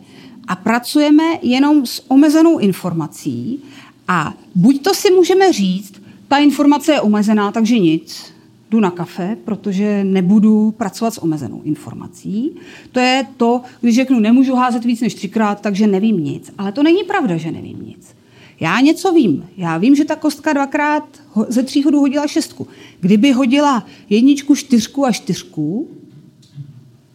A 0.48 0.56
pracujeme 0.56 1.24
jenom 1.42 1.86
s 1.86 2.12
omezenou 2.12 2.58
informací 2.58 3.60
a 4.08 4.34
buď 4.56 4.82
to 4.82 4.94
si 4.94 5.12
můžeme 5.12 5.54
říct, 5.54 6.02
ta 6.28 6.38
informace 6.38 6.92
je 6.92 7.02
omezená, 7.02 7.52
takže 7.52 7.80
nic, 7.80 8.34
jdu 8.72 8.80
na 8.80 8.92
kafe, 8.92 9.38
protože 9.46 10.04
nebudu 10.04 10.72
pracovat 10.72 11.14
s 11.14 11.24
omezenou 11.24 11.62
informací. 11.62 12.52
To 12.92 13.00
je 13.00 13.28
to, 13.38 13.62
když 13.82 13.96
řeknu, 13.96 14.20
nemůžu 14.20 14.56
házet 14.56 14.86
víc 14.86 15.02
než 15.02 15.14
třikrát, 15.14 15.62
takže 15.62 15.88
nevím 15.88 16.24
nic. 16.24 16.52
Ale 16.58 16.72
to 16.72 16.84
není 16.84 17.04
pravda, 17.04 17.38
že 17.38 17.52
nevím 17.52 17.86
nic. 17.86 18.16
Já 18.60 18.80
něco 18.80 19.12
vím. 19.12 19.46
Já 19.58 19.78
vím, 19.78 19.96
že 19.96 20.06
ta 20.06 20.16
kostka 20.16 20.54
dvakrát 20.54 21.04
ze 21.48 21.64
tří 21.64 21.84
hodů 21.84 22.00
hodila 22.00 22.28
šestku. 22.28 22.68
Kdyby 23.00 23.32
hodila 23.32 23.86
jedničku, 24.10 24.56
čtyřku 24.56 25.06
a 25.06 25.12
čtyřku, 25.12 25.88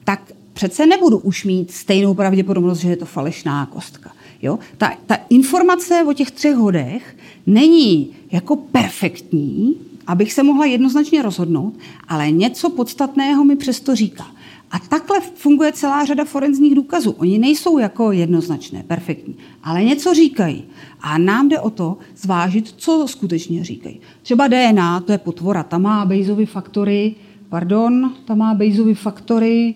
tak 0.04 0.32
přece 0.62 0.86
nebudu 0.86 1.18
už 1.18 1.44
mít 1.44 1.70
stejnou 1.70 2.14
pravděpodobnost, 2.14 2.78
že 2.78 2.88
je 2.88 2.96
to 2.96 3.06
falešná 3.06 3.66
kostka. 3.66 4.12
Jo? 4.42 4.58
Ta, 4.78 4.92
ta 5.06 5.16
informace 5.30 6.04
o 6.08 6.12
těch 6.12 6.30
třech 6.30 6.54
hodech 6.54 7.16
není 7.46 8.10
jako 8.32 8.56
perfektní, 8.56 9.76
abych 10.06 10.32
se 10.32 10.42
mohla 10.42 10.64
jednoznačně 10.64 11.22
rozhodnout, 11.22 11.74
ale 12.08 12.30
něco 12.30 12.70
podstatného 12.70 13.44
mi 13.44 13.56
přesto 13.56 13.94
říká. 13.94 14.26
A 14.70 14.78
takhle 14.78 15.20
funguje 15.20 15.72
celá 15.72 16.04
řada 16.04 16.24
forenzních 16.24 16.74
důkazů. 16.74 17.10
Oni 17.10 17.38
nejsou 17.38 17.78
jako 17.78 18.12
jednoznačné, 18.12 18.82
perfektní, 18.82 19.36
ale 19.62 19.84
něco 19.84 20.14
říkají. 20.14 20.64
A 21.00 21.18
nám 21.18 21.48
jde 21.48 21.60
o 21.60 21.70
to 21.70 21.98
zvážit, 22.16 22.74
co 22.76 23.06
skutečně 23.08 23.64
říkají. 23.64 24.00
Třeba 24.22 24.48
DNA, 24.48 25.00
to 25.00 25.12
je 25.12 25.18
potvora, 25.18 25.62
ta 25.62 25.78
má 25.78 26.04
Bayesovy 26.04 26.46
faktory, 26.46 27.14
pardon, 27.48 28.14
ta 28.24 28.34
má 28.34 28.54
Bayesovy 28.54 28.94
faktory 28.94 29.74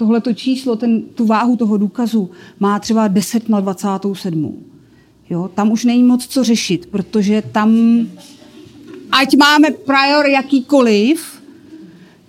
tohleto 0.00 0.32
číslo, 0.32 0.76
ten, 0.76 1.02
tu 1.02 1.26
váhu 1.26 1.56
toho 1.56 1.76
důkazu 1.76 2.30
má 2.60 2.78
třeba 2.78 3.08
10 3.08 3.48
na 3.48 3.60
27. 3.60 4.64
Jo, 5.30 5.50
tam 5.54 5.72
už 5.72 5.84
není 5.84 6.02
moc 6.02 6.26
co 6.26 6.44
řešit, 6.44 6.86
protože 6.86 7.42
tam, 7.52 7.70
ať 9.12 9.36
máme 9.36 9.70
prior 9.70 10.26
jakýkoliv, 10.26 11.42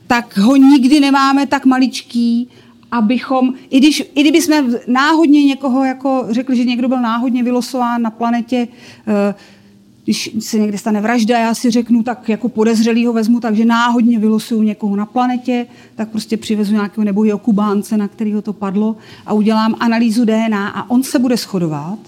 tak 0.07 0.37
ho 0.37 0.55
nikdy 0.55 0.99
nemáme 0.99 1.47
tak 1.47 1.65
maličký, 1.65 2.49
abychom, 2.91 3.53
i, 3.69 3.79
když, 3.79 4.03
i 4.15 4.21
kdyby 4.21 4.41
jsme 4.41 4.63
náhodně 4.87 5.43
někoho 5.45 5.85
jako 5.85 6.27
řekli, 6.29 6.57
že 6.57 6.63
někdo 6.63 6.87
byl 6.87 7.01
náhodně 7.01 7.43
vylosován 7.43 8.01
na 8.01 8.11
planetě, 8.11 8.67
uh, 9.07 9.35
když 10.03 10.31
se 10.39 10.59
někde 10.59 10.77
stane 10.77 11.01
vražda, 11.01 11.39
já 11.39 11.53
si 11.53 11.71
řeknu, 11.71 12.03
tak 12.03 12.29
jako 12.29 12.49
podezřelý 12.49 13.05
ho 13.05 13.13
vezmu, 13.13 13.39
takže 13.39 13.65
náhodně 13.65 14.19
vylosuju 14.19 14.61
někoho 14.61 14.95
na 14.95 15.05
planetě, 15.05 15.67
tak 15.95 16.09
prostě 16.09 16.37
přivezu 16.37 16.73
nějakého 16.73 17.05
nebo 17.05 17.23
jeho 17.23 17.39
kubánce, 17.39 17.97
na 17.97 18.07
kterého 18.07 18.41
to 18.41 18.53
padlo 18.53 18.95
a 19.25 19.33
udělám 19.33 19.75
analýzu 19.79 20.25
DNA 20.25 20.69
a 20.69 20.89
on 20.89 21.03
se 21.03 21.19
bude 21.19 21.37
shodovat, 21.37 21.99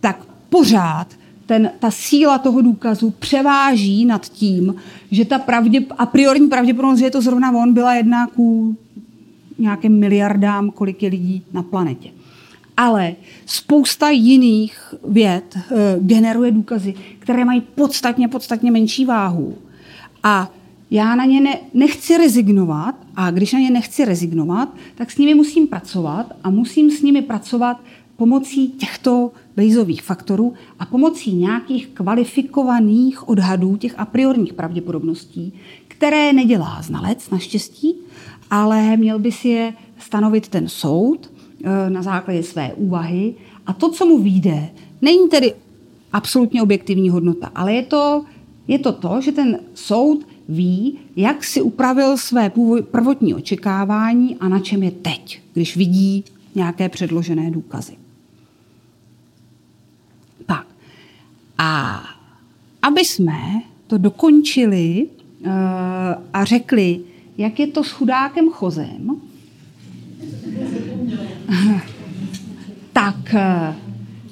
tak 0.00 0.26
pořád 0.48 1.06
ten, 1.46 1.70
ta 1.78 1.90
síla 1.90 2.38
toho 2.38 2.60
důkazu 2.60 3.10
převáží 3.10 4.04
nad 4.04 4.26
tím, 4.26 4.74
že 5.10 5.24
ta 5.24 5.38
pravdě, 5.38 5.80
a 5.98 6.06
priorní 6.06 6.48
pravděpodobnost, 6.48 6.98
že 6.98 7.04
je 7.04 7.10
to 7.10 7.22
zrovna 7.22 7.52
on, 7.52 7.74
byla 7.74 7.94
jedna 7.94 8.26
ku 8.26 8.76
nějakým 9.58 9.98
miliardám, 9.98 10.70
kolik 10.70 11.02
je 11.02 11.10
lidí 11.10 11.42
na 11.52 11.62
planetě 11.62 12.10
ale 12.82 13.14
spousta 13.46 14.10
jiných 14.10 14.94
věd 15.08 15.56
eh, 15.56 15.96
generuje 16.00 16.50
důkazy, 16.50 16.94
které 17.18 17.44
mají 17.44 17.60
podstatně, 17.60 18.28
podstatně 18.28 18.70
menší 18.70 19.04
váhu. 19.04 19.58
A 20.22 20.50
já 20.90 21.14
na 21.14 21.24
ně 21.24 21.40
ne, 21.40 21.58
nechci 21.74 22.18
rezignovat 22.18 22.94
a 23.16 23.30
když 23.30 23.52
na 23.52 23.58
ně 23.58 23.70
nechci 23.70 24.04
rezignovat, 24.04 24.68
tak 24.94 25.10
s 25.10 25.18
nimi 25.18 25.34
musím 25.34 25.66
pracovat 25.66 26.32
a 26.44 26.50
musím 26.50 26.90
s 26.90 27.02
nimi 27.02 27.22
pracovat 27.22 27.80
pomocí 28.16 28.68
těchto 28.68 29.30
Bayesových 29.56 30.02
faktorů 30.02 30.52
a 30.78 30.86
pomocí 30.86 31.34
nějakých 31.34 31.86
kvalifikovaných 31.86 33.28
odhadů 33.28 33.76
těch 33.76 33.94
a 33.98 34.04
priorních 34.04 34.52
pravděpodobností, 34.52 35.52
které 35.88 36.32
nedělá 36.32 36.82
znalec 36.82 37.30
naštěstí, 37.30 37.94
ale 38.50 38.96
měl 38.96 39.18
by 39.18 39.32
si 39.32 39.48
je 39.48 39.72
stanovit 39.98 40.48
ten 40.48 40.68
soud 40.68 41.31
na 41.88 42.02
základě 42.02 42.42
své 42.42 42.74
úvahy. 42.74 43.34
A 43.66 43.72
to, 43.72 43.90
co 43.90 44.06
mu 44.06 44.22
vyjde, 44.22 44.68
není 45.02 45.28
tedy 45.28 45.54
absolutně 46.12 46.62
objektivní 46.62 47.10
hodnota, 47.10 47.50
ale 47.54 47.74
je 47.74 47.82
to, 47.82 48.24
je 48.68 48.78
to 48.78 48.92
to, 48.92 49.20
že 49.20 49.32
ten 49.32 49.58
soud 49.74 50.26
ví, 50.48 50.98
jak 51.16 51.44
si 51.44 51.62
upravil 51.62 52.16
své 52.16 52.52
prvotní 52.90 53.34
očekávání 53.34 54.36
a 54.36 54.48
na 54.48 54.60
čem 54.60 54.82
je 54.82 54.90
teď, 54.90 55.42
když 55.52 55.76
vidí 55.76 56.24
nějaké 56.54 56.88
předložené 56.88 57.50
důkazy. 57.50 57.96
Tak. 60.46 60.66
A 61.58 62.02
aby 62.82 63.00
jsme 63.00 63.62
to 63.86 63.98
dokončili 63.98 65.06
uh, 65.40 65.50
a 66.32 66.44
řekli, 66.44 67.00
jak 67.38 67.58
je 67.58 67.66
to 67.66 67.84
s 67.84 67.90
chudákem 67.90 68.50
chozem, 68.50 69.11
eh, 73.34 73.74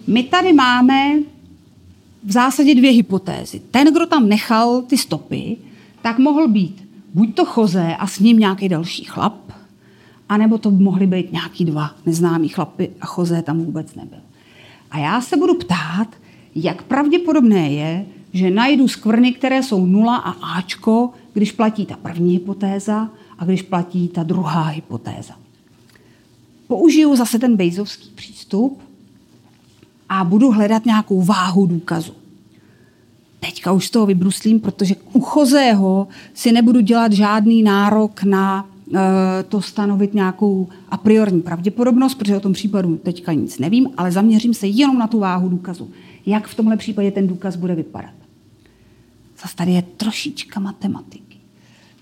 my 0.07 0.23
tady 0.23 0.53
máme 0.53 1.19
v 2.25 2.33
zásadě 2.33 2.75
dvě 2.75 2.91
hypotézy. 2.91 3.61
Ten, 3.71 3.93
kdo 3.93 4.07
tam 4.07 4.29
nechal 4.29 4.83
ty 4.83 4.99
stopy, 4.99 5.57
tak 6.03 6.19
mohl 6.19 6.49
být 6.49 6.89
buď 7.15 7.35
to 7.35 7.45
choze 7.45 7.97
a 7.99 8.07
s 8.07 8.19
ním 8.19 8.39
nějaký 8.39 8.69
další 8.69 9.05
chlap, 9.05 9.53
anebo 10.29 10.59
to 10.59 10.71
mohly 10.71 11.07
být 11.07 11.33
nějaký 11.33 11.65
dva 11.65 11.95
neznámí 12.07 12.49
chlapy 12.49 12.91
a 13.01 13.07
choze 13.07 13.43
tam 13.43 13.59
vůbec 13.59 13.95
nebyl. 13.95 14.19
A 14.91 14.99
já 14.99 15.21
se 15.21 15.37
budu 15.37 15.55
ptát, 15.55 16.09
jak 16.55 16.83
pravděpodobné 16.83 17.71
je, 17.71 18.07
že 18.33 18.51
najdu 18.51 18.89
skvrny, 18.89 19.33
které 19.33 19.63
jsou 19.63 19.87
nula 19.87 20.17
a 20.17 20.31
Ačko, 20.31 21.11
když 21.33 21.53
platí 21.53 21.87
ta 21.87 21.97
první 21.97 22.33
hypotéza 22.33 23.11
a 23.39 23.45
když 23.45 23.63
platí 23.63 24.09
ta 24.09 24.23
druhá 24.23 24.63
hypotéza. 24.63 25.35
Použiju 26.67 27.17
zase 27.17 27.39
ten 27.39 27.57
bejzovský 27.57 28.11
přístup 28.15 28.83
a 30.11 30.25
budu 30.25 30.51
hledat 30.51 30.87
nějakou 30.87 31.23
váhu 31.23 31.67
důkazu. 31.67 32.13
Teďka 33.41 33.73
už 33.73 33.87
z 33.87 33.91
toho 33.91 34.07
vybruslím, 34.07 34.61
protože 34.61 34.95
u 35.13 35.21
Chozého 35.21 36.09
si 36.35 36.53
nebudu 36.53 36.81
dělat 36.81 37.13
žádný 37.13 37.63
nárok 37.63 38.23
na 38.23 38.69
e, 38.95 39.43
to 39.43 39.63
stanovit 39.63 40.15
nějakou 40.15 40.69
a 40.89 40.97
priorní 40.97 41.43
pravděpodobnost, 41.43 42.15
protože 42.15 42.37
o 42.37 42.41
tom 42.41 42.53
případu 42.53 42.97
teďka 42.97 43.33
nic 43.33 43.59
nevím, 43.59 43.91
ale 43.97 44.13
zaměřím 44.13 44.55
se 44.55 44.67
jenom 44.67 44.99
na 44.99 45.07
tu 45.07 45.19
váhu 45.19 45.49
důkazu. 45.49 45.91
Jak 46.27 46.47
v 46.47 46.55
tomhle 46.55 46.77
případě 46.77 47.11
ten 47.11 47.29
důkaz 47.29 47.57
bude 47.57 47.75
vypadat. 47.75 48.15
Zase 49.43 49.57
tady 49.57 49.73
je 49.73 49.83
trošička 49.83 50.61
matematiky. 50.61 51.37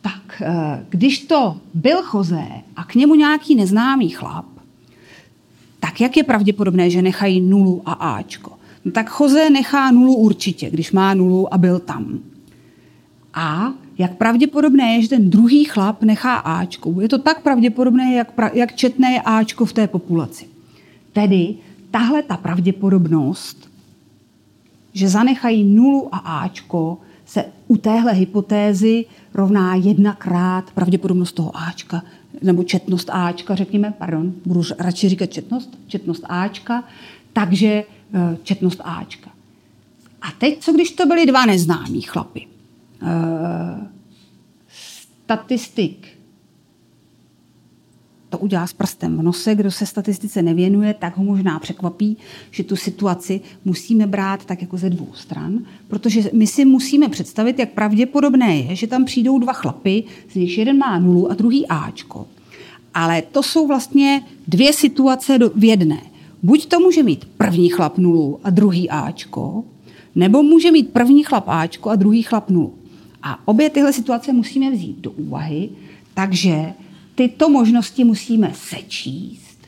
Tak, 0.01 0.43
e, 0.43 0.85
když 0.89 1.19
to 1.19 1.57
byl 1.75 2.03
Choze 2.03 2.47
a 2.77 2.85
k 2.85 2.95
němu 2.95 3.15
nějaký 3.15 3.55
neznámý 3.55 4.09
chlap, 4.09 4.58
tak 5.81 6.01
jak 6.01 6.17
je 6.17 6.25
pravděpodobné, 6.25 6.91
že 6.91 7.03
nechají 7.03 7.41
nulu 7.41 7.83
a 7.87 7.93
Ačko? 7.93 8.53
No 8.85 8.93
tak 8.93 9.09
Choze 9.09 9.51
nechá 9.51 9.91
nulu 9.91 10.15
určitě, 10.15 10.71
když 10.71 10.93
má 10.93 11.15
nulu 11.15 11.55
a 11.55 11.59
byl 11.59 11.79
tam. 11.79 12.19
A 13.35 13.73
jak 13.99 14.17
pravděpodobné 14.17 14.95
je, 14.95 15.03
že 15.03 15.09
ten 15.09 15.31
druhý 15.31 15.65
chlap 15.65 16.03
nechá 16.03 16.37
Ačko? 16.37 17.01
Je 17.01 17.09
to 17.09 17.19
tak 17.19 17.43
pravděpodobné, 17.43 18.15
jak, 18.15 18.33
pra, 18.33 18.51
jak 18.55 18.75
četné 18.75 19.13
je 19.13 19.23
Ačko 19.23 19.65
v 19.65 19.73
té 19.73 19.87
populaci. 19.87 20.47
Tedy 21.13 21.55
tahle 21.91 22.23
ta 22.23 22.37
pravděpodobnost, 22.37 23.71
že 24.93 25.09
zanechají 25.09 25.65
nulu 25.65 26.09
a 26.13 26.19
Ačko, 26.19 26.99
se 27.27 27.45
u 27.69 27.77
téhle 27.77 28.13
hypotézy 28.13 29.05
rovná 29.35 29.75
jednakrát 29.75 30.71
pravděpodobnost 30.71 31.33
toho 31.33 31.57
Ačka, 31.57 32.03
nebo 32.43 32.63
četnost 32.63 33.11
Ačka, 33.13 33.55
řekněme, 33.55 33.95
pardon, 33.99 34.35
budu 34.47 34.63
radši 34.79 35.09
říkat 35.09 35.27
četnost, 35.27 35.79
četnost 35.87 36.25
Ačka, 36.29 36.85
takže 37.33 37.85
eh, 38.15 38.37
četnost 38.43 38.81
Ačka. 38.85 39.31
A 40.23 40.27
teď, 40.39 40.59
co 40.61 40.73
když 40.73 40.91
to 40.91 41.07
byly 41.07 41.27
dva 41.27 41.47
neznámí 41.47 42.01
chlapy? 42.01 42.47
Uh, 43.03 43.87
statistik 45.25 46.18
to 48.29 48.39
udělá 48.39 48.67
s 48.67 48.73
prstem 48.73 49.19
v 49.19 49.23
nose. 49.23 49.55
Kdo 49.55 49.71
se 49.71 49.87
statistice 49.87 50.43
nevěnuje, 50.43 50.95
tak 50.95 51.17
ho 51.17 51.25
možná 51.25 51.59
překvapí, 51.59 52.17
že 52.51 52.65
tu 52.65 52.77
situaci 52.77 53.41
musíme 53.65 54.07
brát 54.07 54.45
tak 54.45 54.61
jako 54.61 54.77
ze 54.77 54.91
dvou 54.91 55.09
stran, 55.15 55.59
protože 55.89 56.31
my 56.33 56.47
si 56.47 56.65
musíme 56.65 57.09
představit, 57.09 57.59
jak 57.59 57.73
pravděpodobné 57.73 58.57
je, 58.57 58.77
že 58.77 58.87
tam 58.87 59.05
přijdou 59.05 59.39
dva 59.39 59.53
chlapy, 59.53 60.05
z 60.33 60.35
nich 60.35 60.59
jeden 60.59 60.79
má 60.79 60.99
nulu 60.99 61.31
a 61.31 61.35
druhý 61.35 61.67
Ačko. 61.67 62.27
Ale 62.95 63.23
to 63.23 63.43
jsou 63.43 63.67
vlastně 63.67 64.23
dvě 64.49 64.73
situace 64.73 65.39
v 65.55 65.65
jedné. 65.65 66.01
Buď 66.43 66.67
to 66.67 66.81
může 66.81 67.03
mít 67.03 67.25
první 67.37 67.69
chlap 67.69 67.99
nulu 67.99 68.41
a 68.45 68.51
druhý 68.51 68.91
Ačko, 68.91 69.65
nebo 70.15 70.43
může 70.43 70.73
mít 70.73 70.91
první 70.91 71.23
chlap 71.23 71.45
Ačko 71.47 71.91
a 71.91 71.97
druhý 71.97 72.23
chlap 72.23 72.51
nulu. 72.51 72.75
A 73.23 73.49
obě 73.49 73.71
tyhle 73.71 73.93
situace 73.93 74.33
musíme 74.33 74.71
vzít 74.71 75.01
do 75.01 75.11
úvahy, 75.11 75.71
takže 76.15 76.73
tyto 77.19 77.49
možnosti 77.49 78.05
musíme 78.05 78.53
sečíst. 78.55 79.59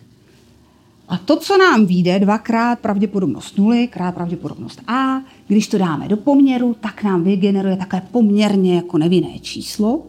A 1.08 1.18
to, 1.18 1.36
co 1.36 1.58
nám 1.58 1.86
vyjde, 1.86 2.18
dvakrát 2.18 2.78
pravděpodobnost 2.78 3.58
nuly, 3.58 3.88
krát 3.88 4.14
pravděpodobnost 4.14 4.80
A, 4.86 5.22
když 5.46 5.68
to 5.68 5.78
dáme 5.78 6.08
do 6.08 6.16
poměru, 6.16 6.76
tak 6.80 7.02
nám 7.02 7.22
vygeneruje 7.22 7.76
takové 7.76 8.02
poměrně 8.10 8.76
jako 8.76 8.98
nevinné 8.98 9.38
číslo, 9.38 10.02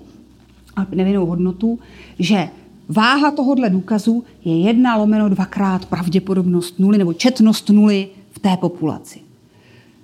a 0.75 0.85
nevinnou 0.95 1.25
hodnotu, 1.25 1.79
že 2.19 2.49
váha 2.89 3.31
tohohle 3.31 3.69
důkazu 3.69 4.23
je 4.45 4.61
jedna 4.61 4.95
lomeno 4.95 5.29
dvakrát 5.29 5.85
pravděpodobnost 5.85 6.79
nuly 6.79 6.97
nebo 6.97 7.13
četnost 7.13 7.69
nuly 7.69 8.07
v 8.31 8.39
té 8.39 8.57
populaci. 8.57 9.19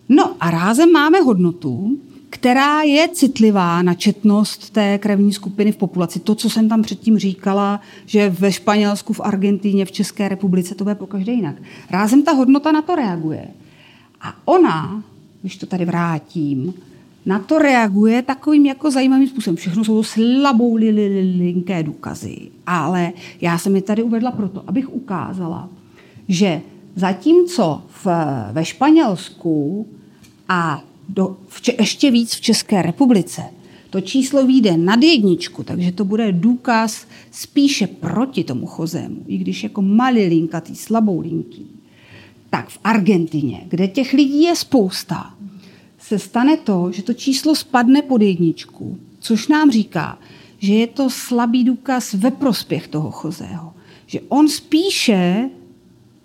No 0.09 0.35
a 0.39 0.51
rázem 0.51 0.91
máme 0.91 1.19
hodnotu, 1.19 1.97
která 2.29 2.81
je 2.81 3.07
citlivá 3.07 3.81
na 3.81 3.93
četnost 3.93 4.69
té 4.69 4.97
krevní 4.97 5.33
skupiny 5.33 5.71
v 5.71 5.77
populaci. 5.77 6.19
To, 6.19 6.35
co 6.35 6.49
jsem 6.49 6.69
tam 6.69 6.81
předtím 6.81 7.17
říkala, 7.17 7.81
že 8.05 8.29
ve 8.29 8.51
Španělsku, 8.51 9.13
v 9.13 9.21
Argentíně, 9.23 9.85
v 9.85 9.91
České 9.91 10.29
republice 10.29 10.75
to 10.75 10.83
bude 10.83 10.95
pokaždé 10.95 11.31
jinak. 11.31 11.55
Rázem 11.89 12.23
ta 12.23 12.31
hodnota 12.31 12.71
na 12.71 12.81
to 12.81 12.95
reaguje. 12.95 13.47
A 14.21 14.35
ona, 14.45 15.03
když 15.41 15.57
to 15.57 15.65
tady 15.65 15.85
vrátím, 15.85 16.73
na 17.25 17.39
to 17.39 17.59
reaguje 17.59 18.21
takovým 18.21 18.65
jako 18.65 18.91
zajímavým 18.91 19.27
způsobem. 19.27 19.55
Všechno 19.55 19.83
jsou 19.83 19.95
to 19.95 20.03
slabou 20.03 20.75
linké 21.37 21.83
důkazy. 21.83 22.37
Ale 22.67 23.13
já 23.41 23.57
jsem 23.57 23.75
je 23.75 23.81
tady 23.81 24.03
uvedla 24.03 24.31
proto, 24.31 24.63
abych 24.67 24.93
ukázala, 24.93 25.69
že 26.27 26.61
zatímco 26.95 27.81
v, 28.03 28.07
ve 28.51 28.65
Španělsku 28.65 29.87
a 30.49 30.83
do, 31.09 31.37
v, 31.47 31.69
ještě 31.79 32.11
víc 32.11 32.33
v 32.33 32.41
České 32.41 32.81
republice, 32.81 33.41
to 33.89 34.01
číslo 34.01 34.45
vyjde 34.45 34.77
nad 34.77 35.03
jedničku, 35.03 35.63
takže 35.63 35.91
to 35.91 36.05
bude 36.05 36.31
důkaz 36.31 37.07
spíše 37.31 37.87
proti 37.87 38.43
tomu 38.43 38.65
chozému, 38.65 39.23
i 39.27 39.37
když 39.37 39.63
jako 39.63 39.81
malý 39.81 40.25
linkatý, 40.25 40.75
slabou 40.75 41.19
linký. 41.19 41.65
Tak 42.49 42.69
v 42.69 42.79
Argentině, 42.83 43.65
kde 43.69 43.87
těch 43.87 44.13
lidí 44.13 44.41
je 44.41 44.55
spousta, 44.55 45.33
se 45.99 46.19
stane 46.19 46.57
to, 46.57 46.91
že 46.91 47.03
to 47.03 47.13
číslo 47.13 47.55
spadne 47.55 48.01
pod 48.01 48.21
jedničku, 48.21 48.97
což 49.19 49.47
nám 49.47 49.71
říká, 49.71 50.19
že 50.59 50.73
je 50.73 50.87
to 50.87 51.09
slabý 51.09 51.63
důkaz 51.63 52.13
ve 52.13 52.31
prospěch 52.31 52.87
toho 52.87 53.11
chozého. 53.11 53.73
Že 54.05 54.19
on 54.27 54.47
spíše 54.47 55.49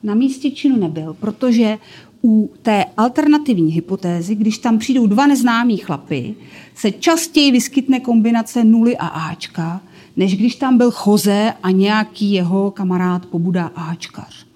na 0.03 0.15
místě 0.15 0.51
činu 0.51 0.77
nebyl, 0.77 1.15
protože 1.15 1.79
u 2.25 2.51
té 2.63 2.85
alternativní 2.97 3.73
hypotézy, 3.73 4.35
když 4.35 4.59
tam 4.59 4.79
přijdou 4.79 5.07
dva 5.07 5.27
neznámí 5.27 5.77
chlapy, 5.77 6.35
se 6.75 6.91
častěji 6.93 7.53
vyskytne 7.53 8.01
kombinace 8.01 8.65
nuly 8.65 8.97
a 8.97 9.07
Ačka, 9.07 9.81
než 10.17 10.37
když 10.37 10.57
tam 10.57 10.79
byl 10.79 10.91
Choze 10.91 11.53
a 11.63 11.71
nějaký 11.71 12.33
jeho 12.33 12.71
kamarád 12.71 13.27
pobuda 13.27 13.67
Ačkař. 13.77 14.47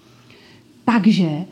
Takže 0.85 1.27
eh, 1.27 1.45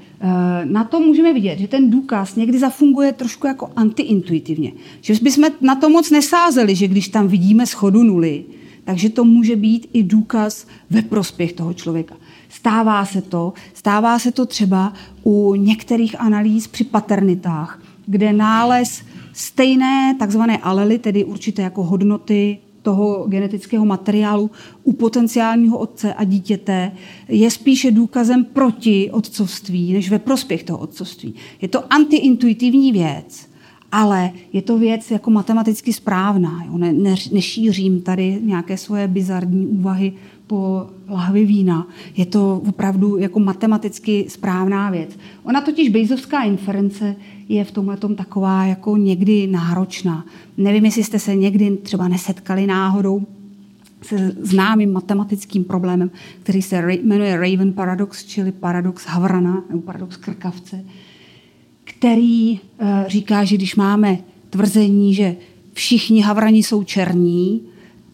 na 0.66 0.84
to 0.84 1.00
můžeme 1.00 1.34
vidět, 1.34 1.60
že 1.60 1.68
ten 1.68 1.90
důkaz 1.90 2.36
někdy 2.36 2.60
zafunguje 2.60 3.14
trošku 3.14 3.48
jako 3.48 3.72
antiintuitivně. 3.76 4.72
Že 5.02 5.14
bychom 5.22 5.46
na 5.62 5.76
to 5.76 5.90
moc 5.90 6.12
nesázeli, 6.12 6.76
že 6.76 6.88
když 6.88 7.08
tam 7.08 7.28
vidíme 7.28 7.66
schodu 7.66 8.04
nuly, 8.04 8.44
takže 8.84 9.10
to 9.10 9.24
může 9.24 9.56
být 9.56 9.90
i 9.94 10.04
důkaz 10.04 10.68
ve 10.90 11.02
prospěch 11.02 11.54
toho 11.54 11.74
člověka. 11.74 12.16
Stává 12.56 13.06
se 13.06 13.22
to, 13.22 13.54
stává 13.74 14.20
se 14.20 14.32
to 14.32 14.46
třeba 14.46 14.94
u 15.24 15.56
některých 15.56 16.22
analýz 16.22 16.68
při 16.68 16.84
paternitách, 16.84 17.82
kde 18.06 18.34
nález 18.34 19.04
stejné 19.34 20.16
takzvané 20.20 20.58
alely, 20.58 21.00
tedy 21.00 21.24
určité 21.24 21.62
jako 21.62 21.84
hodnoty 21.84 22.58
toho 22.82 23.26
genetického 23.28 23.86
materiálu 23.86 24.52
u 24.84 24.94
potenciálního 24.94 25.78
otce 25.78 26.14
a 26.14 26.24
dítěte 26.24 26.92
je 27.28 27.52
spíše 27.52 27.92
důkazem 27.92 28.46
proti 28.46 29.12
otcovství, 29.12 29.94
než 29.94 30.10
ve 30.10 30.20
prospěch 30.20 30.64
toho 30.64 30.80
otcovství. 30.80 31.36
Je 31.62 31.68
to 31.68 31.94
antiintuitivní 31.94 32.92
věc, 32.92 33.48
ale 33.92 34.32
je 34.54 34.62
to 34.62 34.78
věc 34.78 35.12
jako 35.12 35.32
matematicky 35.32 35.94
správná. 35.94 36.64
Jo? 36.66 36.78
Ne, 36.78 36.94
ne, 36.94 37.16
nešířím 37.32 38.02
tady 38.02 38.40
nějaké 38.42 38.78
svoje 38.78 39.08
bizarní 39.08 39.68
úvahy 39.68 40.14
po 40.48 40.88
lahvi 41.10 41.46
vína. 41.46 41.88
Je 42.18 42.26
to 42.26 42.62
opravdu 42.68 43.18
jako 43.18 43.40
matematicky 43.40 44.26
správná 44.30 44.90
věc. 44.90 45.18
Ona 45.44 45.62
totiž 45.62 45.90
bejzovská 45.90 46.44
inference 46.44 47.16
je 47.50 47.64
v 47.64 47.72
tomhle 47.72 47.98
taková 48.16 48.66
jako 48.66 48.98
někdy 48.98 49.48
náročná. 49.48 50.26
Nevím, 50.58 50.86
jestli 50.86 51.04
jste 51.04 51.20
se 51.20 51.36
někdy 51.36 51.78
třeba 51.78 52.08
nesetkali 52.08 52.68
náhodou 52.68 53.22
se 54.02 54.36
známým 54.40 54.94
matematickým 54.94 55.64
problémem, 55.64 56.12
který 56.44 56.62
se 56.62 56.94
jmenuje 57.04 57.38
Raven 57.38 57.74
Paradox, 57.74 58.26
čili 58.26 58.52
paradox 58.52 59.06
Havrana 59.06 59.64
nebo 59.70 59.82
paradox 59.82 60.18
Krkavce, 60.18 60.86
který 61.84 62.60
eh, 62.80 63.06
říká, 63.08 63.44
že 63.44 63.56
když 63.56 63.76
máme 63.76 64.18
tvrzení, 64.50 65.14
že 65.14 65.36
všichni 65.74 66.22
Havrani 66.22 66.64
jsou 66.64 66.84
černí, 66.84 67.62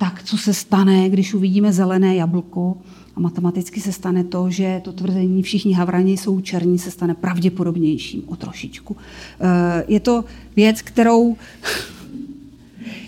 tak 0.01 0.23
co 0.23 0.37
se 0.37 0.53
stane, 0.53 1.09
když 1.09 1.33
uvidíme 1.33 1.73
zelené 1.73 2.15
jablko 2.15 2.77
a 3.15 3.19
matematicky 3.19 3.81
se 3.81 3.91
stane 3.91 4.23
to, 4.23 4.49
že 4.49 4.81
to 4.83 4.93
tvrzení 4.93 5.43
všichni 5.43 5.73
havrani 5.73 6.17
jsou 6.17 6.41
černí, 6.41 6.79
se 6.79 6.91
stane 6.91 7.13
pravděpodobnějším 7.13 8.23
o 8.25 8.35
trošičku. 8.35 8.97
Eh, 8.97 9.83
je 9.87 9.99
to 9.99 10.25
věc, 10.55 10.81
kterou 10.81 11.37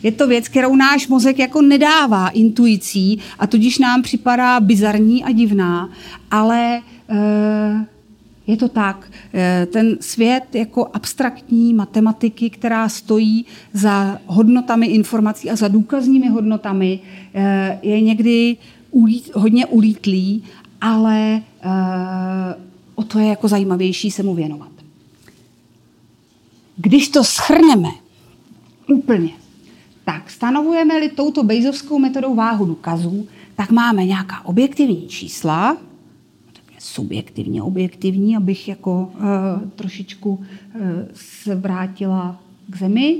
Je 0.03 0.11
to 0.11 0.27
věc, 0.27 0.47
kterou 0.47 0.75
náš 0.75 1.07
mozek 1.07 1.39
jako 1.39 1.61
nedává 1.61 2.29
intuicí 2.29 3.19
a 3.39 3.47
tudíž 3.47 3.79
nám 3.79 4.01
připadá 4.01 4.59
bizarní 4.59 5.23
a 5.23 5.31
divná, 5.31 5.89
ale 6.31 6.81
e, 7.09 7.85
je 8.47 8.57
to 8.57 8.69
tak. 8.69 9.11
Eh, 9.33 9.67
ten 9.71 9.97
svět 10.01 10.55
jako 10.55 10.89
abstraktní 10.93 11.73
matematiky, 11.73 12.49
která 12.49 12.89
stojí 12.89 13.45
za 13.73 14.19
hodnotami 14.25 14.87
informací 14.87 15.49
a 15.49 15.55
za 15.55 15.67
důkazními 15.67 16.27
hodnotami, 16.27 16.99
eh, 17.33 17.79
je 17.81 18.01
někdy 18.01 18.57
ulít, 18.91 19.35
hodně 19.35 19.65
ulítlý, 19.65 20.43
ale 20.81 21.41
o 22.95 23.03
to 23.03 23.19
je 23.19 23.27
jako 23.27 23.47
zajímavější 23.47 24.11
se 24.11 24.23
mu 24.23 24.35
věnovat. 24.35 24.69
Když 26.77 27.09
to 27.09 27.23
schrneme 27.23 27.89
úplně, 28.87 29.31
tak 30.05 30.29
stanovujeme-li 30.29 31.09
touto 31.09 31.43
Bejzovskou 31.43 31.99
metodou 31.99 32.35
váhu 32.35 32.65
důkazů, 32.65 33.27
tak 33.55 33.71
máme 33.71 34.05
nějaká 34.05 34.45
objektivní 34.45 35.07
čísla, 35.07 35.77
subjektivně 36.83 37.63
objektivní, 37.63 38.37
abych 38.37 38.67
jako 38.67 39.11
uh, 39.15 39.69
trošičku 39.75 40.33
uh, 40.33 40.81
se 41.13 41.55
vrátila 41.55 42.41
k 42.69 42.77
zemi. 42.77 43.17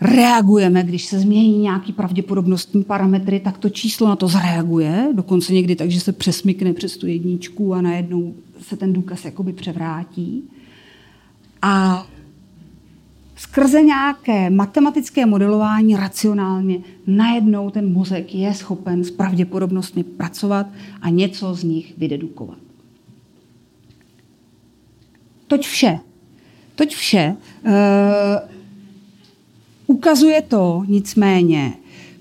Reagujeme, 0.00 0.82
když 0.82 1.04
se 1.04 1.20
změní 1.20 1.58
nějaký 1.58 1.92
pravděpodobnostní 1.92 2.84
parametry, 2.84 3.40
tak 3.40 3.58
to 3.58 3.68
číslo 3.68 4.08
na 4.08 4.16
to 4.16 4.28
zareaguje, 4.28 5.08
dokonce 5.14 5.52
někdy 5.52 5.76
tak, 5.76 5.90
že 5.90 6.00
se 6.00 6.12
přesmykne 6.12 6.72
přes 6.72 6.96
tu 6.96 7.06
jedničku 7.06 7.74
a 7.74 7.82
najednou 7.82 8.34
se 8.60 8.76
ten 8.76 8.92
důkaz 8.92 9.24
jakoby 9.24 9.52
převrátí. 9.52 10.42
A 11.62 12.06
skrze 13.38 13.82
nějaké 13.82 14.50
matematické 14.50 15.26
modelování 15.26 15.96
racionálně 15.96 16.78
najednou 17.06 17.70
ten 17.70 17.92
mozek 17.92 18.34
je 18.34 18.54
schopen 18.54 19.04
s 19.04 19.10
pravděpodobnostmi 19.10 20.04
pracovat 20.04 20.66
a 21.02 21.08
něco 21.08 21.54
z 21.54 21.62
nich 21.62 21.98
vydedukovat. 21.98 22.58
Toť 25.46 25.66
vše. 25.66 25.98
Toť 26.74 26.94
vše. 26.94 27.36
Uh, 27.64 27.72
ukazuje 29.86 30.42
to 30.42 30.84
nicméně, 30.86 31.72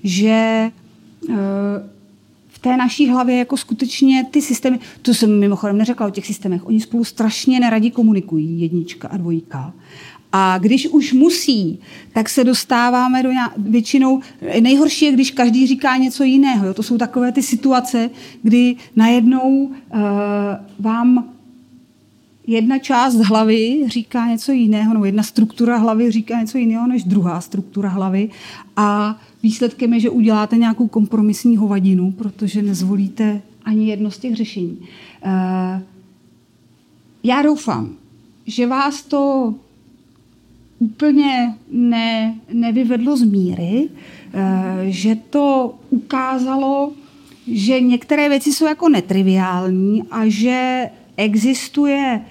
že 0.04 0.72
uh, 1.30 1.36
v 2.48 2.60
té 2.60 2.78
naší 2.78 3.10
hlavě 3.10 3.38
jako 3.38 3.58
skutečně 3.58 4.26
ty 4.32 4.42
systémy, 4.42 4.80
to 5.02 5.14
jsem 5.14 5.40
mimochodem 5.40 5.78
neřekla 5.78 6.08
o 6.08 6.10
těch 6.10 6.26
systémech, 6.26 6.68
oni 6.68 6.82
spolu 6.82 7.04
strašně 7.04 7.60
neradí 7.60 7.92
komunikují, 7.92 8.62
jednička 8.62 9.08
a 9.08 9.18
dvojka. 9.18 9.74
A 10.40 10.58
když 10.58 10.88
už 10.88 11.14
musí, 11.14 11.80
tak 12.14 12.30
se 12.30 12.44
dostáváme 12.44 13.24
do 13.24 13.32
nějak, 13.32 13.54
většinou, 13.58 14.22
nejhorší 14.62 15.06
je, 15.06 15.12
když 15.12 15.32
každý 15.32 15.68
říká 15.68 15.98
něco 15.98 16.24
jiného. 16.24 16.66
Jo? 16.66 16.74
To 16.74 16.84
jsou 16.84 16.98
takové 16.98 17.32
ty 17.32 17.44
situace, 17.44 18.10
kdy 18.44 18.76
najednou 18.96 19.50
uh, 19.50 19.72
vám 20.80 21.30
jedna 22.48 22.80
část 22.80 23.16
hlavy 23.16 23.84
říká 23.88 24.28
něco 24.28 24.52
jiného, 24.52 24.94
nebo 24.94 25.06
jedna 25.06 25.24
struktura 25.24 25.78
hlavy 25.78 26.12
říká 26.12 26.40
něco 26.40 26.58
jiného 26.58 26.88
než 26.88 27.04
druhá 27.04 27.42
struktura 27.42 27.90
hlavy 27.90 28.30
a 28.76 29.20
výsledkem 29.44 29.94
je, 29.94 30.00
že 30.00 30.10
uděláte 30.10 30.58
nějakou 30.58 30.88
kompromisní 30.88 31.58
hovadinu, 31.58 32.12
protože 32.12 32.62
nezvolíte 32.62 33.42
ani 33.66 33.90
jedno 33.90 34.12
z 34.12 34.18
těch 34.18 34.36
řešení. 34.36 34.78
Uh, 35.26 35.82
já 37.24 37.42
doufám, 37.42 37.90
že 38.46 38.68
vás 38.68 39.04
to 39.04 39.54
úplně 40.80 41.56
ne, 41.72 42.36
nevyvedlo 42.54 43.18
z 43.18 43.24
míry, 43.24 43.90
eh, 44.34 44.86
že 44.86 45.16
to 45.30 45.76
ukázalo, 45.90 46.94
že 47.48 47.82
některé 47.82 48.30
věci 48.30 48.54
jsou 48.54 48.66
jako 48.66 48.90
netriviální 48.90 50.04
a 50.12 50.28
že 50.28 50.90
existuje 51.18 52.22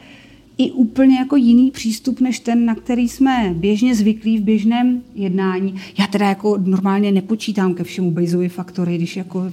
i 0.58 0.70
úplně 0.70 1.18
jako 1.18 1.36
jiný 1.36 1.70
přístup, 1.70 2.20
než 2.20 2.40
ten, 2.40 2.64
na 2.64 2.74
který 2.74 3.08
jsme 3.08 3.54
běžně 3.56 3.94
zvyklí 3.94 4.38
v 4.38 4.42
běžném 4.42 5.02
jednání. 5.14 5.74
Já 5.98 6.06
teda 6.06 6.28
jako 6.28 6.58
normálně 6.64 7.12
nepočítám 7.12 7.74
ke 7.74 7.84
všemu 7.84 8.10
Bayesovy 8.10 8.48
faktory, 8.48 8.96
když 8.96 9.16
jako 9.16 9.52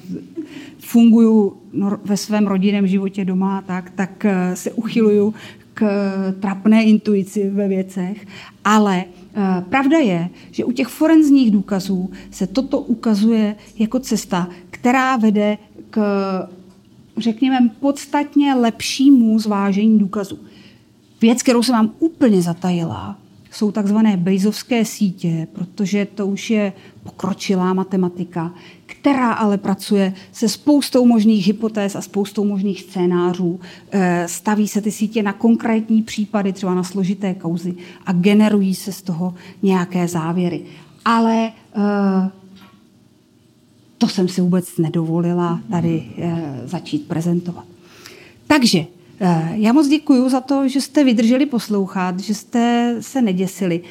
funguju 0.79 1.53
ve 2.05 2.17
svém 2.17 2.47
rodinném 2.47 2.87
životě 2.87 3.25
doma, 3.25 3.61
tak, 3.61 3.89
tak 3.89 4.25
eh, 4.25 4.55
se 4.55 4.71
uchyluju 4.71 5.33
k 5.73 5.85
trapné 6.39 6.83
intuici 6.83 7.49
ve 7.49 7.67
věcech, 7.67 8.27
ale 8.65 9.05
eh, 9.35 9.63
Pravda 9.69 9.97
je, 9.97 10.29
že 10.51 10.65
u 10.65 10.71
těch 10.71 10.87
forenzních 10.87 11.51
důkazů 11.51 12.09
se 12.31 12.47
toto 12.47 12.79
ukazuje 12.79 13.55
jako 13.79 13.99
cesta, 13.99 14.49
která 14.69 15.17
vede 15.17 15.57
k, 15.89 16.01
řekněme, 17.17 17.69
podstatně 17.79 18.53
lepšímu 18.53 19.39
zvážení 19.39 19.99
důkazů. 19.99 20.39
Věc, 21.21 21.43
kterou 21.43 21.63
jsem 21.63 21.75
vám 21.75 21.91
úplně 21.99 22.41
zatajila, 22.41 23.17
jsou 23.51 23.71
takzvané 23.71 24.17
Bayesovské 24.17 24.85
sítě, 24.85 25.47
protože 25.53 26.07
to 26.15 26.27
už 26.27 26.49
je 26.49 26.73
pokročilá 27.03 27.73
matematika, 27.73 28.53
která 29.03 29.31
ale 29.31 29.57
pracuje 29.57 30.13
se 30.31 30.49
spoustou 30.49 31.05
možných 31.05 31.47
hypotéz 31.47 31.95
a 31.95 32.01
spoustou 32.01 32.45
možných 32.45 32.81
scénářů. 32.81 33.59
Eh, 33.91 34.27
staví 34.27 34.67
se 34.67 34.81
ty 34.81 34.91
sítě 34.91 35.23
na 35.23 35.33
konkrétní 35.33 36.03
případy, 36.03 36.53
třeba 36.53 36.73
na 36.73 36.83
složité 36.83 37.33
kauzy 37.33 37.75
a 38.05 38.13
generují 38.13 38.75
se 38.75 38.91
z 38.91 39.01
toho 39.01 39.35
nějaké 39.63 40.07
závěry. 40.07 40.61
Ale 41.05 41.51
eh, 41.51 42.29
to 43.97 44.07
jsem 44.07 44.27
si 44.27 44.41
vůbec 44.41 44.77
nedovolila 44.77 45.59
tady 45.71 46.03
eh, 46.17 46.61
začít 46.65 47.07
prezentovat. 47.07 47.65
Takže 48.47 48.85
já 49.53 49.73
moc 49.73 49.87
děkuji 49.87 50.29
za 50.29 50.41
to, 50.41 50.67
že 50.67 50.81
jste 50.81 51.03
vydrželi 51.03 51.45
poslouchat, 51.45 52.19
že 52.19 52.33
jste 52.33 52.95
se 52.99 53.21
neděsili. 53.21 53.81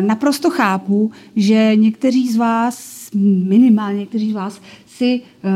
Naprosto 0.00 0.50
chápu, 0.50 1.10
že 1.36 1.76
někteří 1.76 2.32
z 2.32 2.36
vás 2.36 3.03
minimálně 3.14 3.98
někteří 3.98 4.30
z 4.30 4.34
vás 4.34 4.60
si 4.86 5.20
uh, 5.20 5.50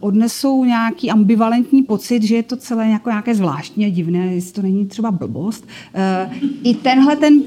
odnesou 0.00 0.64
nějaký 0.64 1.10
ambivalentní 1.10 1.82
pocit, 1.82 2.22
že 2.22 2.36
je 2.36 2.42
to 2.42 2.56
celé 2.56 2.88
jako 2.88 3.10
nějaké 3.10 3.34
zvláštní 3.34 3.84
a 3.84 3.90
divné, 3.90 4.34
jestli 4.34 4.52
to 4.52 4.62
není 4.62 4.86
třeba 4.86 5.10
blbost. 5.10 5.66
Uh, 5.94 6.48
I 6.62 6.74
tenhle 6.74 7.16
ten 7.16 7.42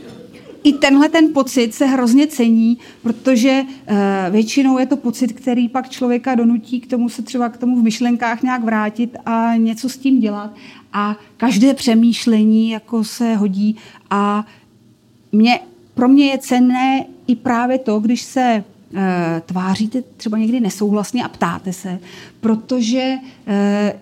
i 0.64 0.74
tenhle 0.74 1.10
ten 1.10 1.34
pocit 1.34 1.74
se 1.74 1.86
hrozně 1.86 2.28
cení, 2.28 2.78
protože 3.04 3.62
uh, 3.64 3.98
většinou 4.32 4.78
je 4.78 4.86
to 4.86 4.98
pocit, 4.98 5.34
který 5.34 5.70
pak 5.70 5.90
člověka 5.90 6.36
donutí 6.36 6.80
k 6.80 6.88
tomu 6.88 7.10
se 7.10 7.22
třeba 7.22 7.50
k 7.50 7.58
tomu 7.58 7.80
v 7.80 7.84
myšlenkách 7.84 8.44
nějak 8.44 8.64
vrátit 8.64 9.18
a 9.26 9.56
něco 9.56 9.90
s 9.90 9.98
tím 9.98 10.20
dělat. 10.20 10.56
A 10.94 11.16
každé 11.38 11.74
přemýšlení 11.74 12.70
jako 12.70 13.04
se 13.04 13.36
hodí 13.36 13.76
a 14.10 14.46
mě, 15.32 15.60
pro 15.94 16.08
mě 16.08 16.26
je 16.26 16.38
cenné 16.38 17.06
i 17.28 17.36
právě 17.36 17.78
to, 17.78 18.00
když 18.00 18.22
se 18.22 18.64
tváříte 19.46 20.04
třeba 20.18 20.38
někdy 20.38 20.60
nesouhlasně 20.60 21.24
a 21.24 21.28
ptáte 21.28 21.74
se, 21.74 22.00
protože 22.42 23.14
eh, 23.48 24.00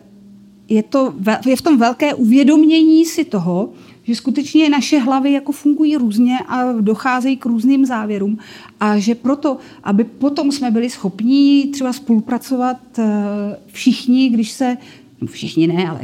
je, 0.70 0.84
to, 0.84 1.14
je 1.46 1.56
v 1.56 1.62
tom 1.62 1.78
velké 1.78 2.14
uvědomění 2.14 3.06
si 3.06 3.26
toho, 3.26 3.70
že 4.04 4.16
skutečně 4.16 4.70
naše 4.70 5.00
hlavy 5.00 5.32
jako 5.32 5.52
fungují 5.52 5.96
různě 5.96 6.40
a 6.48 6.72
docházejí 6.82 7.38
k 7.38 7.46
různým 7.46 7.86
závěrům 7.86 8.38
a 8.80 8.98
že 8.98 9.16
proto, 9.16 9.58
aby 9.84 10.04
potom 10.04 10.52
jsme 10.52 10.72
byli 10.72 10.90
schopní 10.90 11.68
třeba 11.68 11.94
spolupracovat 11.94 12.78
eh, 13.00 13.06
všichni, 13.68 14.30
když 14.30 14.52
se 14.52 14.78
no 15.22 15.28
všichni 15.28 15.68
ne, 15.68 15.90
ale 15.90 16.00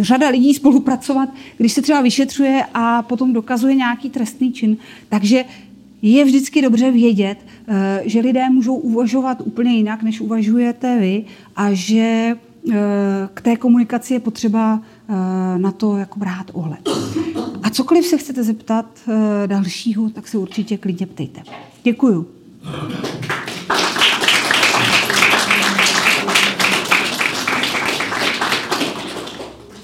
řada 0.00 0.28
lidí 0.28 0.54
spolupracovat, 0.54 1.28
když 1.56 1.72
se 1.72 1.82
třeba 1.82 2.00
vyšetřuje 2.00 2.62
a 2.74 3.02
potom 3.02 3.32
dokazuje 3.32 3.74
nějaký 3.74 4.10
trestný 4.10 4.52
čin. 4.52 4.76
Takže 5.08 5.44
je 6.02 6.24
vždycky 6.24 6.62
dobře 6.62 6.90
vědět, 6.90 7.38
eh, 7.46 7.57
že 8.04 8.20
lidé 8.20 8.50
můžou 8.50 8.74
uvažovat 8.74 9.38
úplně 9.44 9.76
jinak, 9.76 10.02
než 10.02 10.20
uvažujete 10.20 10.98
vy 10.98 11.24
a 11.56 11.72
že 11.72 12.36
eh, 12.70 12.74
k 13.34 13.40
té 13.40 13.56
komunikaci 13.56 14.14
je 14.14 14.20
potřeba 14.20 14.80
eh, 15.08 15.58
na 15.58 15.72
to 15.72 15.96
jako 15.96 16.18
brát 16.18 16.50
ohled. 16.52 16.88
A 17.62 17.70
cokoliv 17.70 18.06
se 18.06 18.18
chcete 18.18 18.44
zeptat 18.44 18.86
dalšího, 19.46 20.10
tak 20.10 20.28
se 20.28 20.38
určitě 20.38 20.76
klidně 20.78 21.06
ptejte. 21.06 21.42
Děkuju. 21.82 22.26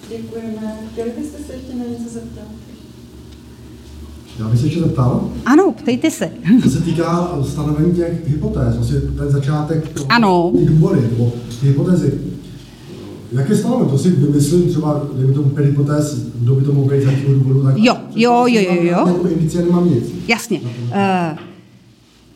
Děkujeme. 0.09 0.79
Chtěli 0.93 1.11
byste 1.19 1.39
se 1.39 1.53
ještě 1.53 1.75
na 1.75 1.85
něco 1.85 2.09
zeptat? 2.09 2.45
Já 4.39 4.49
bych 4.49 4.61
se 4.61 4.67
ještě 4.67 4.81
zeptal. 4.81 5.31
Ano, 5.47 5.73
ptejte 5.73 6.11
se. 6.11 6.31
Co 6.63 6.71
se 6.71 6.81
týká 6.81 7.39
stanovení 7.49 7.95
těch 7.95 8.29
hypotéz, 8.29 8.77
vlastně 8.77 9.01
ten 9.01 9.31
začátek, 9.31 9.89
toho, 9.89 10.07
ano. 10.09 10.53
ty 10.59 10.65
důvody, 10.65 11.01
nebo 11.11 11.33
ty 11.61 11.67
hypotézy. 11.67 12.21
Jak 13.33 13.49
je 13.49 13.57
stanoveno? 13.57 13.91
To 13.91 13.99
si 13.99 14.11
vymyslím 14.11 14.69
třeba, 14.69 15.07
dejme 15.17 15.33
tomu 15.33 15.49
pět 15.49 15.67
hypotéz, 15.67 16.27
kdo 16.35 16.55
by 16.55 16.65
to 16.65 16.73
mohl 16.73 16.91
být 16.91 17.03
z 17.03 17.05
jakého 17.05 17.35
důvodu. 17.35 17.63
Tak 17.63 17.75
jo, 17.77 17.97
jo, 18.15 18.47
jo, 18.47 18.61
jo, 18.61 18.83
jo. 18.83 19.07
Nebo 19.07 19.29
indicie 19.29 19.65
nemám 19.65 19.91
nic. 19.91 20.05
Jasně. 20.29 20.61
Uh, 20.61 21.39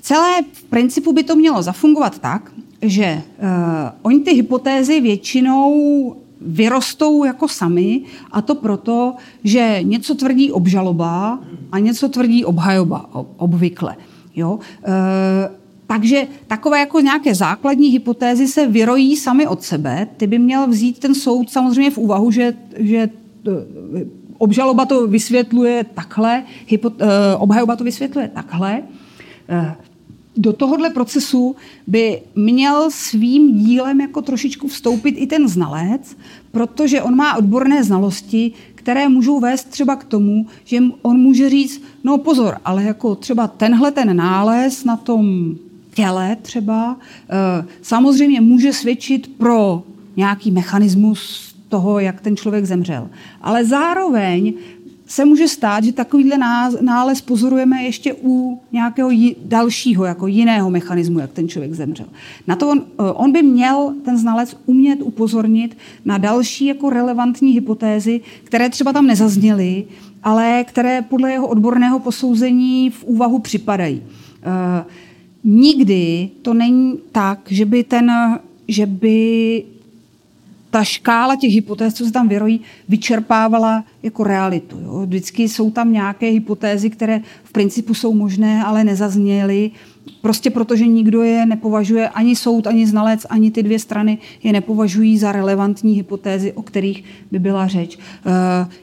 celé 0.00 0.42
v 0.52 0.62
principu 0.64 1.12
by 1.12 1.22
to 1.22 1.36
mělo 1.36 1.62
zafungovat 1.62 2.18
tak, 2.18 2.52
že 2.82 3.22
uh, 3.42 3.48
oni 4.02 4.20
ty 4.20 4.34
hypotézy 4.34 5.00
většinou 5.00 5.72
vyrostou 6.40 7.24
jako 7.24 7.48
sami 7.48 8.02
a 8.30 8.42
to 8.42 8.54
proto, 8.54 9.14
že 9.44 9.78
něco 9.82 10.14
tvrdí 10.14 10.52
obžaloba 10.52 11.38
a 11.72 11.78
něco 11.78 12.08
tvrdí 12.08 12.44
obhajoba 12.44 13.10
obvykle. 13.36 13.96
Jo? 14.36 14.58
E, 14.84 14.90
takže 15.86 16.26
takové 16.46 16.78
jako 16.80 17.00
nějaké 17.00 17.34
základní 17.34 17.88
hypotézy 17.88 18.48
se 18.48 18.66
vyrojí 18.66 19.16
sami 19.16 19.46
od 19.46 19.62
sebe. 19.62 20.08
Ty 20.16 20.26
by 20.26 20.38
měl 20.38 20.66
vzít 20.66 20.98
ten 20.98 21.14
soud 21.14 21.50
samozřejmě 21.50 21.90
v 21.90 21.98
úvahu, 21.98 22.30
že, 22.30 22.54
že 22.76 22.98
e, 22.98 23.10
obžaloba 24.38 24.84
to 24.84 25.06
vysvětluje 25.06 25.84
takhle, 25.94 26.42
hypo, 26.66 26.90
e, 26.98 27.36
obhajoba 27.36 27.76
to 27.76 27.84
vysvětluje 27.84 28.28
takhle. 28.28 28.82
Do 30.40 30.52
tohohle 30.52 30.90
procesu 30.90 31.56
by 31.86 32.22
měl 32.34 32.90
svým 32.90 33.58
dílem 33.58 34.00
jako 34.00 34.22
trošičku 34.22 34.68
vstoupit 34.68 35.10
i 35.10 35.26
ten 35.26 35.48
znalec, 35.48 36.16
protože 36.52 37.02
on 37.02 37.16
má 37.16 37.36
odborné 37.36 37.84
znalosti, 37.84 38.52
které 38.74 39.08
můžou 39.08 39.40
vést 39.40 39.64
třeba 39.64 39.96
k 39.96 40.04
tomu, 40.04 40.46
že 40.64 40.78
on 41.02 41.20
může 41.20 41.50
říct, 41.50 41.82
no 42.04 42.18
pozor, 42.18 42.58
ale 42.64 42.84
jako 42.84 43.14
třeba 43.14 43.48
tenhle 43.48 43.90
ten 43.90 44.16
nález 44.16 44.84
na 44.84 44.96
tom 44.96 45.54
těle 45.94 46.36
třeba 46.42 46.96
eh, 47.30 47.64
samozřejmě 47.82 48.40
může 48.40 48.72
svědčit 48.72 49.30
pro 49.38 49.82
nějaký 50.16 50.50
mechanismus 50.50 51.54
toho, 51.68 51.98
jak 51.98 52.20
ten 52.20 52.36
člověk 52.36 52.64
zemřel. 52.64 53.08
Ale 53.42 53.64
zároveň 53.64 54.54
se 55.08 55.24
může 55.24 55.48
stát, 55.48 55.84
že 55.84 55.92
takovýhle 55.92 56.38
nález 56.80 57.20
pozorujeme 57.20 57.82
ještě 57.82 58.14
u 58.22 58.60
nějakého 58.72 59.10
dalšího, 59.44 60.04
jako 60.04 60.26
jiného 60.26 60.70
mechanismu, 60.70 61.18
jak 61.18 61.32
ten 61.32 61.48
člověk 61.48 61.74
zemřel. 61.74 62.06
Na 62.46 62.56
to 62.56 62.68
on, 62.68 62.78
eh, 62.80 63.02
on 63.12 63.32
by 63.32 63.42
měl, 63.42 63.94
ten 64.04 64.18
znalec, 64.18 64.56
umět 64.66 64.98
upozornit 65.02 65.76
na 66.04 66.18
další 66.18 66.66
jako 66.66 66.90
relevantní 66.90 67.52
hypotézy, 67.52 68.20
které 68.44 68.70
třeba 68.70 68.92
tam 68.92 69.06
nezazněly, 69.06 69.84
ale 70.22 70.64
které 70.68 71.02
podle 71.02 71.32
jeho 71.32 71.48
odborného 71.48 71.98
posouzení 71.98 72.90
v 72.90 73.04
úvahu 73.04 73.38
připadají. 73.38 74.02
Uh, 74.02 74.90
nikdy 75.44 76.30
to 76.42 76.54
není 76.54 76.98
tak, 77.12 77.40
že 77.50 77.64
by 77.64 77.84
ten, 77.84 78.12
že 78.68 78.86
by 78.86 79.64
ta 80.70 80.84
škála 80.84 81.36
těch 81.36 81.52
hypotéz, 81.52 81.94
co 81.94 82.04
se 82.04 82.12
tam 82.12 82.28
vyrojí, 82.28 82.60
vyčerpávala 82.88 83.84
jako 84.02 84.24
realitu. 84.24 84.80
Jo. 84.80 85.00
Vždycky 85.06 85.48
jsou 85.48 85.70
tam 85.70 85.92
nějaké 85.92 86.26
hypotézy, 86.26 86.90
které 86.90 87.20
v 87.44 87.52
principu 87.52 87.94
jsou 87.94 88.14
možné, 88.14 88.64
ale 88.64 88.84
nezazněly, 88.84 89.70
prostě 90.20 90.50
protože 90.50 90.86
nikdo 90.86 91.22
je 91.22 91.46
nepovažuje, 91.46 92.08
ani 92.08 92.36
soud, 92.36 92.66
ani 92.66 92.86
znalec, 92.86 93.26
ani 93.30 93.50
ty 93.50 93.62
dvě 93.62 93.78
strany 93.78 94.18
je 94.42 94.52
nepovažují 94.52 95.18
za 95.18 95.32
relevantní 95.32 95.94
hypotézy, 95.94 96.52
o 96.52 96.62
kterých 96.62 97.04
by 97.30 97.38
byla 97.38 97.66
řeč. 97.66 97.98
E, 97.98 98.00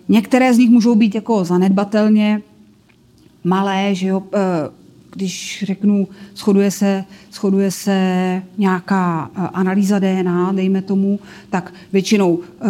některé 0.10 0.54
z 0.54 0.58
nich 0.58 0.70
můžou 0.70 0.96
být 0.96 1.16
jako 1.16 1.44
zanedbatelně 1.44 2.42
malé, 3.44 3.96
že 3.96 4.08
jo, 4.08 4.24
e, 4.34 4.85
když 5.16 5.64
řeknu, 5.68 6.08
shoduje 6.36 6.72
se, 6.72 7.04
shoduje 7.34 7.72
se 7.72 8.42
nějaká 8.58 9.32
eh, 9.36 9.48
analýza 9.54 10.00
DNA, 10.00 10.52
dejme 10.52 10.82
tomu, 10.82 11.20
tak 11.50 11.74
většinou 11.94 12.40
e, 12.40 12.66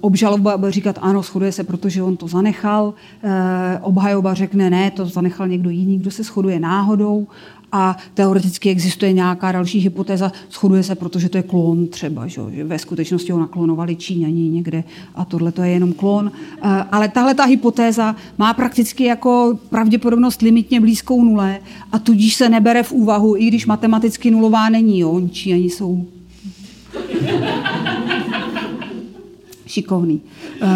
obžaloba 0.00 0.56
bude 0.56 0.72
říkat 0.72 0.98
ano, 1.00 1.22
shoduje 1.22 1.52
se, 1.52 1.64
protože 1.64 2.02
on 2.02 2.16
to 2.16 2.28
zanechal, 2.28 2.94
e, 3.22 3.78
obhajoba 3.82 4.34
řekne 4.34 4.70
ne, 4.70 4.90
to 4.90 5.06
zanechal 5.06 5.48
někdo 5.48 5.70
jiný, 5.70 5.98
kdo 5.98 6.10
se 6.10 6.22
shoduje 6.22 6.60
náhodou 6.60 7.26
a 7.72 7.96
teoreticky 8.14 8.70
existuje 8.70 9.12
nějaká 9.12 9.52
další 9.52 9.78
hypotéza, 9.78 10.32
shoduje 10.50 10.82
se, 10.82 10.94
protože 10.94 11.28
to 11.28 11.36
je 11.36 11.42
klon 11.42 11.86
třeba, 11.86 12.26
že, 12.26 12.40
že 12.50 12.64
ve 12.64 12.78
skutečnosti 12.78 13.32
ho 13.32 13.40
naklonovali 13.40 13.96
Číňani 13.96 14.48
někde 14.48 14.84
a 15.14 15.24
tohle 15.24 15.52
to 15.52 15.62
je 15.62 15.70
jenom 15.70 15.92
klon. 15.92 16.32
Eh, 16.34 16.84
ale 16.92 17.08
tahle 17.08 17.34
ta 17.34 17.44
hypotéza 17.44 18.16
má 18.38 18.54
prakticky 18.54 19.04
jako 19.04 19.58
pravděpodobnost 19.70 20.42
limitně 20.42 20.80
blízkou 20.80 21.24
nule 21.24 21.60
a 21.92 21.98
tudíž 21.98 22.34
se 22.34 22.48
nebere 22.48 22.82
v 22.82 22.92
úvahu, 22.92 23.36
i 23.36 23.46
když 23.46 23.66
matematicky 23.66 24.30
nulová 24.30 24.68
není. 24.68 24.98
Jo. 24.98 25.20
Číňani 25.32 25.70
jsou 25.70 26.06
šikovný. 29.66 30.20
Uh, 30.62 30.68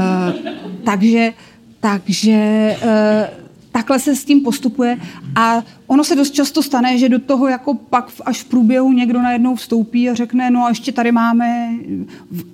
takže 0.85 1.33
takže 1.81 2.77
uh, 2.83 3.44
takhle 3.75 3.99
se 3.99 4.17
s 4.17 4.25
tím 4.25 4.41
postupuje 4.41 4.99
a 5.37 5.63
ono 5.87 6.05
se 6.05 6.17
dost 6.17 6.31
často 6.31 6.63
stane, 6.63 6.99
že 6.99 7.09
do 7.09 7.19
toho 7.19 7.49
jako 7.49 7.75
pak 7.75 8.13
až 8.25 8.43
v 8.43 8.45
průběhu 8.45 8.93
někdo 8.93 9.23
najednou 9.23 9.55
vstoupí 9.55 10.11
a 10.11 10.15
řekne, 10.15 10.51
no 10.51 10.65
a 10.65 10.69
ještě 10.69 10.93
tady 10.93 11.13
máme, 11.13 11.75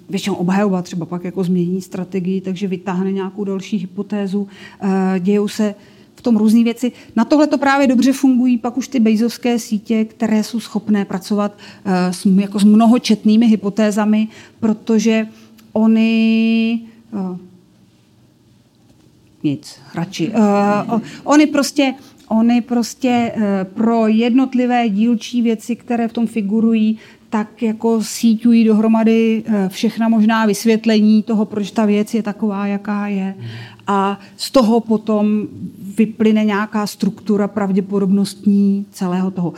většinou 0.09 0.36
obhajoba 0.36 0.82
třeba 0.82 1.06
pak 1.06 1.24
jako 1.24 1.44
změní 1.44 1.82
strategii, 1.82 2.40
takže 2.40 2.66
vytáhne 2.66 3.12
nějakou 3.12 3.44
další 3.44 3.76
hypotézu, 3.76 4.48
eh, 4.80 5.20
dějou 5.20 5.48
se 5.48 5.74
v 6.14 6.22
tom 6.22 6.36
různé 6.36 6.64
věci. 6.64 6.92
Na 7.16 7.24
tohle 7.24 7.47
to 7.47 7.59
právě 7.59 7.86
dobře 7.86 8.12
fungují 8.12 8.59
pak 8.59 8.76
už 8.76 8.88
ty 8.88 9.01
bejzovské 9.01 9.59
sítě, 9.59 10.05
které 10.05 10.44
jsou 10.44 10.60
schopné 10.60 11.05
pracovat 11.05 11.52
eh, 11.84 12.12
s, 12.12 12.26
jako 12.26 12.59
s 12.59 12.64
mnohočetnými 12.64 13.47
hypotézami, 13.47 14.28
protože 14.60 15.28
oni 15.72 16.80
eh, 17.12 17.49
nic, 19.43 19.81
radši. 19.95 20.29
Uh, 20.29 21.01
oni 21.25 21.47
prostě, 21.47 21.95
oni 22.29 22.61
prostě 22.61 23.33
uh, 23.37 23.43
pro 23.75 24.07
jednotlivé 24.07 24.89
dílčí 24.89 25.43
věci, 25.43 25.77
které 25.77 26.09
v 26.09 26.12
tom 26.12 26.27
figurují, 26.27 26.99
tak 27.31 27.62
jako 27.62 28.03
síťují 28.03 28.65
dohromady 28.65 29.45
uh, 29.49 29.55
všechna 29.69 30.09
možná 30.09 30.47
vysvětlení 30.47 31.23
toho, 31.23 31.45
proč 31.45 31.71
ta 31.71 31.85
věc 31.85 32.15
je 32.15 32.23
taková, 32.23 32.67
jaká 32.67 33.07
je. 33.07 33.35
A 33.87 34.21
z 34.37 34.51
toho 34.51 34.81
potom 34.81 35.47
vyplyne 35.97 36.45
nějaká 36.45 36.87
struktura 36.87 37.49
pravděpodobnostní 37.49 38.87
celého 38.91 39.31
toho. 39.31 39.53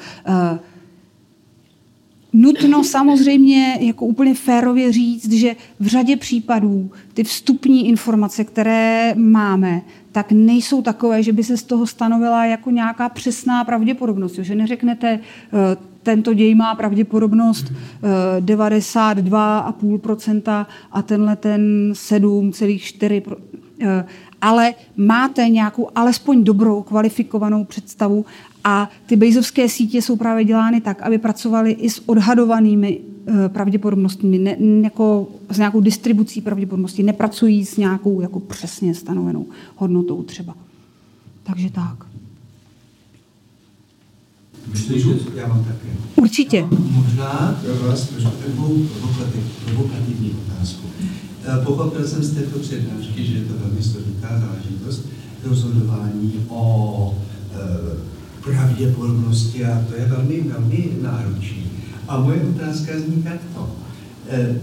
Nutno 2.33 2.85
samozřejmě 2.85 3.79
jako 3.81 4.07
úplně 4.07 4.35
férově 4.35 4.93
říct, 4.93 5.33
že 5.33 5.57
v 5.81 5.87
řadě 5.87 6.17
případů 6.17 6.91
ty 7.15 7.25
vstupní 7.25 7.89
informace, 7.89 8.45
které 8.45 9.15
máme, 9.17 9.83
tak 10.13 10.33
nejsou 10.33 10.83
takové, 10.83 11.23
že 11.23 11.33
by 11.33 11.45
se 11.45 11.57
z 11.57 11.63
toho 11.63 11.87
stanovila 11.87 12.45
jako 12.45 12.71
nějaká 12.71 13.09
přesná 13.09 13.65
pravděpodobnost. 13.65 14.35
Že 14.35 14.55
neřeknete, 14.55 15.09
eh, 15.09 15.21
tento 16.03 16.35
děj 16.35 16.55
má 16.55 16.75
pravděpodobnost 16.75 17.73
92,5% 18.41 20.61
eh, 20.61 20.67
a 20.93 21.03
tenhle 21.03 21.37
ten 21.37 21.93
7,4%. 21.93 23.37
Eh, 23.81 24.05
ale 24.41 24.75
máte 24.97 25.49
nějakou 25.49 25.89
alespoň 25.95 26.45
dobrou 26.45 26.83
kvalifikovanou 26.83 27.65
představu 27.65 28.25
a 28.65 28.91
ty 29.07 29.17
Bejzovské 29.17 29.69
sítě 29.69 30.03
jsou 30.03 30.17
právě 30.17 30.45
dělány 30.45 30.81
tak, 30.81 31.03
aby 31.03 31.19
pracovaly 31.19 31.71
i 31.71 31.91
s 31.91 32.09
odhadovanými 32.09 33.01
eh, 33.27 33.49
pravděpodobnostmi, 33.49 34.39
ne, 34.39 34.57
jako 34.83 35.29
s 35.51 35.59
nějakou 35.59 35.81
distribucí 35.81 36.41
pravděpodobností, 36.41 37.03
nepracují 37.03 37.65
s 37.65 37.77
nějakou 37.77 38.21
jako 38.21 38.41
přesně 38.41 38.95
stanovenou 38.95 39.47
hodnotou 39.77 40.23
třeba. 40.23 40.55
Takže 41.43 41.71
tak. 41.71 42.07
Myslím, 44.71 44.99
že 44.99 45.11
já 45.35 45.49
mám 45.49 45.65
také. 45.65 45.89
Určitě. 46.17 46.57
Já 46.57 46.67
mám 46.67 46.93
možná 46.93 47.61
pro 47.63 47.89
vás 47.89 48.09
takovou 48.09 48.79
provokativní 49.65 50.37
otázku. 50.47 50.87
Eh, 51.45 51.65
pochopil 51.65 52.09
jsem 52.09 52.23
z 52.23 52.35
této 52.35 52.59
přednášky, 52.59 53.25
že 53.25 53.39
je 53.39 53.45
to 53.45 53.55
velmi 53.55 53.83
složitá 53.83 54.29
záležitost 54.41 55.07
rozhodování 55.45 56.33
o 56.49 57.15
e, 57.55 58.13
pravděpodobnosti 58.45 59.65
a 59.65 59.85
to 59.89 59.95
je 59.95 60.07
velmi, 60.07 60.41
velmi 60.41 60.89
náročné. 61.03 61.63
A 62.09 62.21
moje 62.21 62.41
otázka 62.41 62.93
zní 62.99 63.23
takto. 63.23 63.71
E, 64.29 64.61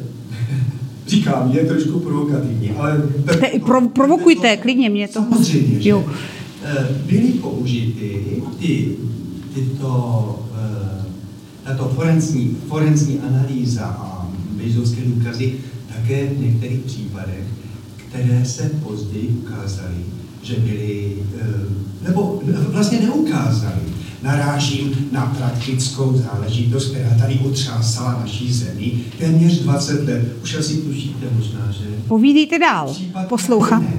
říkám, 1.08 1.52
je 1.52 1.66
trošku 1.66 2.00
provokativní, 2.00 2.72
ale... 2.72 3.04
Te, 3.26 3.60
pro, 3.60 3.88
provokujte, 3.88 4.58
to, 4.58 4.62
klidně 4.62 4.90
mě 4.90 5.08
to. 5.08 5.14
Samozřejmě, 5.14 5.82
že 5.82 5.90
jo. 5.90 6.06
E, 6.64 6.88
byly 7.06 7.28
použity 7.28 8.24
ty, 8.60 8.96
tyto, 9.54 10.46
e, 10.56 11.06
tato 11.64 11.90
forenzní, 11.96 12.58
forenzní 12.68 13.20
analýza 13.20 13.86
a 13.86 14.32
bejzovské 14.52 15.02
důkazy 15.02 15.54
také 15.96 16.26
v 16.26 16.40
některých 16.40 16.80
případech, 16.80 17.44
které 18.10 18.46
se 18.46 18.72
později 18.84 19.28
ukázaly, 19.28 19.96
že 20.44 20.56
byli, 20.56 21.16
eh, 21.42 22.08
nebo 22.08 22.42
vlastně 22.70 23.00
neukázali. 23.00 23.80
Narážím 24.24 25.10
na 25.12 25.36
praktickou 25.38 26.18
záležitost, 26.18 26.92
která 26.92 27.10
tady 27.20 27.40
otřásala 27.40 28.20
naší 28.20 28.54
zemi 28.54 28.92
téměř 29.20 29.60
20 29.60 30.08
let. 30.08 30.22
Už 30.44 30.56
asi 30.56 30.78
tušíte 30.78 31.26
možná, 31.36 31.72
že... 31.72 31.86
Povídejte 32.08 32.60
dál, 32.60 32.96
poslouchám. 33.30 33.94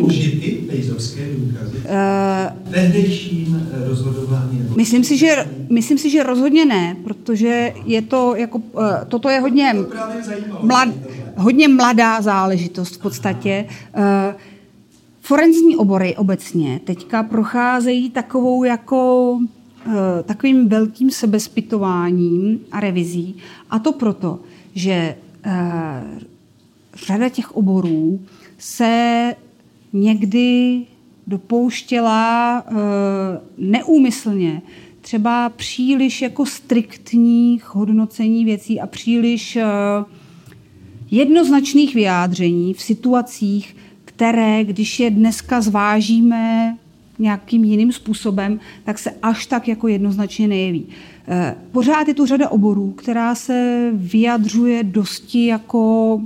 Použity 0.00 0.64
bejzovské 0.68 1.26
důkazy? 1.36 1.76
Uh, 1.76 2.72
Tehdejším 2.72 3.68
rozhodování? 3.86 4.66
Myslím, 4.76 5.04
si, 5.04 5.16
že, 5.16 5.46
myslím 5.70 5.98
si, 5.98 6.10
že 6.10 6.22
rozhodně 6.22 6.64
ne, 6.64 6.96
protože 7.04 7.72
je 7.86 8.02
to 8.02 8.34
jako, 8.36 8.58
uh, 8.58 8.82
toto 9.08 9.28
je 9.28 9.40
hodně, 9.40 9.74
To 9.74 10.66
mlad, 10.66 10.88
hodně 11.36 11.68
mladá 11.68 12.22
záležitost 12.22 12.94
v 12.94 12.98
podstatě. 12.98 13.64
Uh, 13.96 14.34
forenzní 15.28 15.76
obory 15.76 16.16
obecně 16.16 16.80
teďka 16.84 17.22
procházejí 17.22 18.10
takovou 18.10 18.64
jako 18.64 19.32
uh, 19.32 19.92
takovým 20.24 20.68
velkým 20.68 21.10
sebespitováním 21.10 22.60
a 22.72 22.80
revizí. 22.80 23.36
A 23.70 23.78
to 23.78 23.92
proto, 23.92 24.40
že 24.74 25.16
uh, 25.46 25.52
řada 27.06 27.28
těch 27.28 27.56
oborů 27.56 28.20
se 28.58 29.34
někdy 29.92 30.82
dopouštěla 31.26 32.62
uh, 32.70 32.76
neúmyslně 33.58 34.62
třeba 35.00 35.48
příliš 35.48 36.22
jako 36.22 36.46
striktních 36.46 37.74
hodnocení 37.74 38.44
věcí 38.44 38.80
a 38.80 38.86
příliš 38.86 39.58
jednoznačných 41.10 41.94
vyjádření 41.94 42.74
v 42.74 42.82
situacích, 42.82 43.76
které, 44.18 44.64
když 44.64 45.00
je 45.00 45.10
dneska 45.10 45.60
zvážíme 45.60 46.76
nějakým 47.18 47.64
jiným 47.64 47.92
způsobem, 47.92 48.60
tak 48.84 48.98
se 48.98 49.10
až 49.22 49.46
tak 49.46 49.68
jako 49.68 49.88
jednoznačně 49.88 50.48
nejeví. 50.48 50.86
Eh, 51.28 51.54
Pořád 51.72 52.08
je 52.08 52.14
tu 52.14 52.26
řada 52.26 52.48
oborů, 52.48 52.90
která 52.90 53.34
se 53.34 53.90
vyjadřuje 53.94 54.82
dosti 54.82 55.46
jako 55.46 56.20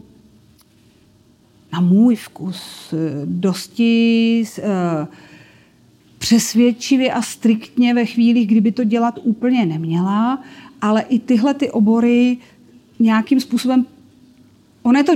na 1.72 1.80
můj 1.80 2.16
vkus, 2.16 2.92
eh, 2.92 2.96
dosti 3.24 4.44
eh, 4.58 4.62
přesvědčivě 6.18 7.12
a 7.12 7.22
striktně 7.22 7.94
ve 7.94 8.06
chvíli, 8.06 8.44
kdyby 8.44 8.72
to 8.72 8.84
dělat 8.84 9.18
úplně 9.22 9.66
neměla, 9.66 10.42
ale 10.80 11.02
i 11.02 11.18
tyhle 11.18 11.54
ty 11.54 11.70
obory 11.70 12.36
nějakým 12.98 13.40
způsobem 13.40 13.86
On 14.82 14.96
je 14.96 15.04
to, 15.04 15.12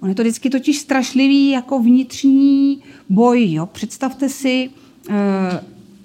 on 0.00 0.08
je 0.08 0.14
to 0.14 0.22
vždycky 0.22 0.50
totiž 0.50 0.78
strašlivý 0.78 1.50
jako 1.50 1.78
vnitřní 1.78 2.82
boj. 3.08 3.52
Jo? 3.52 3.66
Představte 3.66 4.28
si 4.28 4.70
e, 5.10 5.60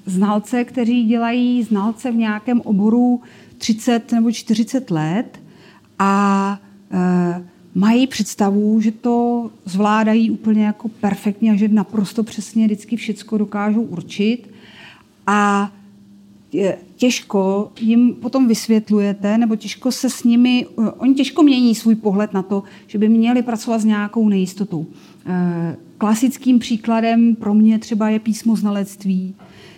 znalce, 0.05 0.63
kteří 0.63 1.03
dělají 1.03 1.63
znalce 1.63 2.11
v 2.11 2.15
nějakém 2.15 2.61
oboru 2.61 3.22
30 3.57 4.11
nebo 4.11 4.31
40 4.31 4.91
let 4.91 5.39
a 5.99 6.59
e, 6.91 7.45
mají 7.76 8.07
představu, 8.07 8.81
že 8.81 8.91
to 8.91 9.49
zvládají 9.65 10.31
úplně 10.31 10.65
jako 10.65 10.88
perfektně 10.88 11.51
a 11.51 11.55
že 11.55 11.67
naprosto 11.67 12.23
přesně 12.23 12.65
vždycky 12.65 12.95
všecko 12.95 13.38
dokážou 13.38 13.81
určit. 13.81 14.49
A 15.27 15.72
těžko 16.95 17.72
jim 17.80 18.13
potom 18.13 18.47
vysvětlujete, 18.47 19.38
nebo 19.38 19.55
těžko 19.55 19.91
se 19.91 20.09
s 20.09 20.23
nimi, 20.23 20.65
oni 20.97 21.13
těžko 21.13 21.43
mění 21.43 21.76
svůj 21.76 21.95
pohled 21.95 22.34
na 22.34 22.41
to, 22.41 22.63
že 22.88 22.97
by 22.97 23.09
měli 23.09 23.41
pracovat 23.41 23.80
s 23.81 23.85
nějakou 23.85 24.30
nejistotou. 24.30 24.85
Klasickým 25.97 26.59
příkladem 26.59 27.35
pro 27.35 27.53
mě 27.53 27.80
třeba 27.80 28.09
je 28.09 28.19
písmo 28.19 28.55
znalectví, 28.55 29.35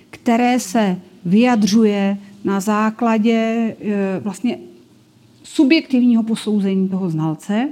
které 0.10 0.60
se 0.60 0.98
vyjadřuje 1.26 2.18
na 2.44 2.60
základě 2.60 3.76
vlastně 4.24 4.58
subjektivního 5.44 6.24
posouzení 6.24 6.90
toho 6.90 7.10
znalce, 7.10 7.70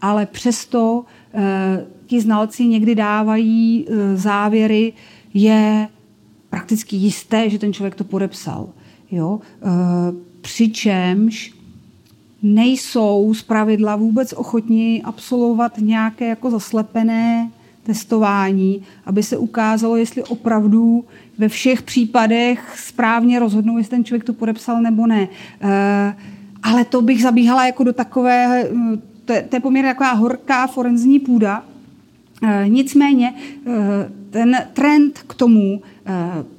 ale 0.00 0.26
přesto 0.26 1.04
ti 2.06 2.20
znalci 2.20 2.66
někdy 2.66 2.94
dávají 2.94 3.86
závěry, 4.14 4.92
je 5.34 5.88
prakticky 6.52 6.96
jisté, 6.96 7.50
že 7.50 7.58
ten 7.58 7.72
člověk 7.72 7.94
to 7.94 8.04
podepsal. 8.04 8.68
Jo? 9.10 9.40
E, 9.40 9.68
přičemž 10.40 11.52
nejsou 12.42 13.34
z 13.34 13.42
pravidla 13.42 13.96
vůbec 13.96 14.32
ochotní 14.32 15.02
absolvovat 15.02 15.78
nějaké 15.78 16.28
jako 16.28 16.50
zaslepené 16.50 17.50
testování, 17.82 18.82
aby 19.06 19.22
se 19.22 19.36
ukázalo, 19.36 19.96
jestli 19.96 20.24
opravdu 20.24 21.04
ve 21.38 21.48
všech 21.48 21.82
případech 21.82 22.74
správně 22.78 23.38
rozhodnou, 23.38 23.78
jestli 23.78 23.90
ten 23.90 24.04
člověk 24.04 24.24
to 24.24 24.32
podepsal 24.32 24.82
nebo 24.82 25.06
ne. 25.06 25.28
E, 25.60 26.16
ale 26.62 26.84
to 26.84 27.02
bych 27.02 27.22
zabíhala 27.22 27.66
jako 27.66 27.84
do 27.84 27.92
takové, 27.92 28.68
to 29.24 29.32
je, 29.32 29.42
to 29.42 29.56
je 29.56 29.60
poměrně 29.60 29.90
taková 29.90 30.12
horká 30.12 30.66
forenzní 30.66 31.18
půda. 31.20 31.64
Nicméně 32.66 33.34
ten 34.30 34.56
trend 34.72 35.18
k 35.26 35.34
tomu 35.34 35.82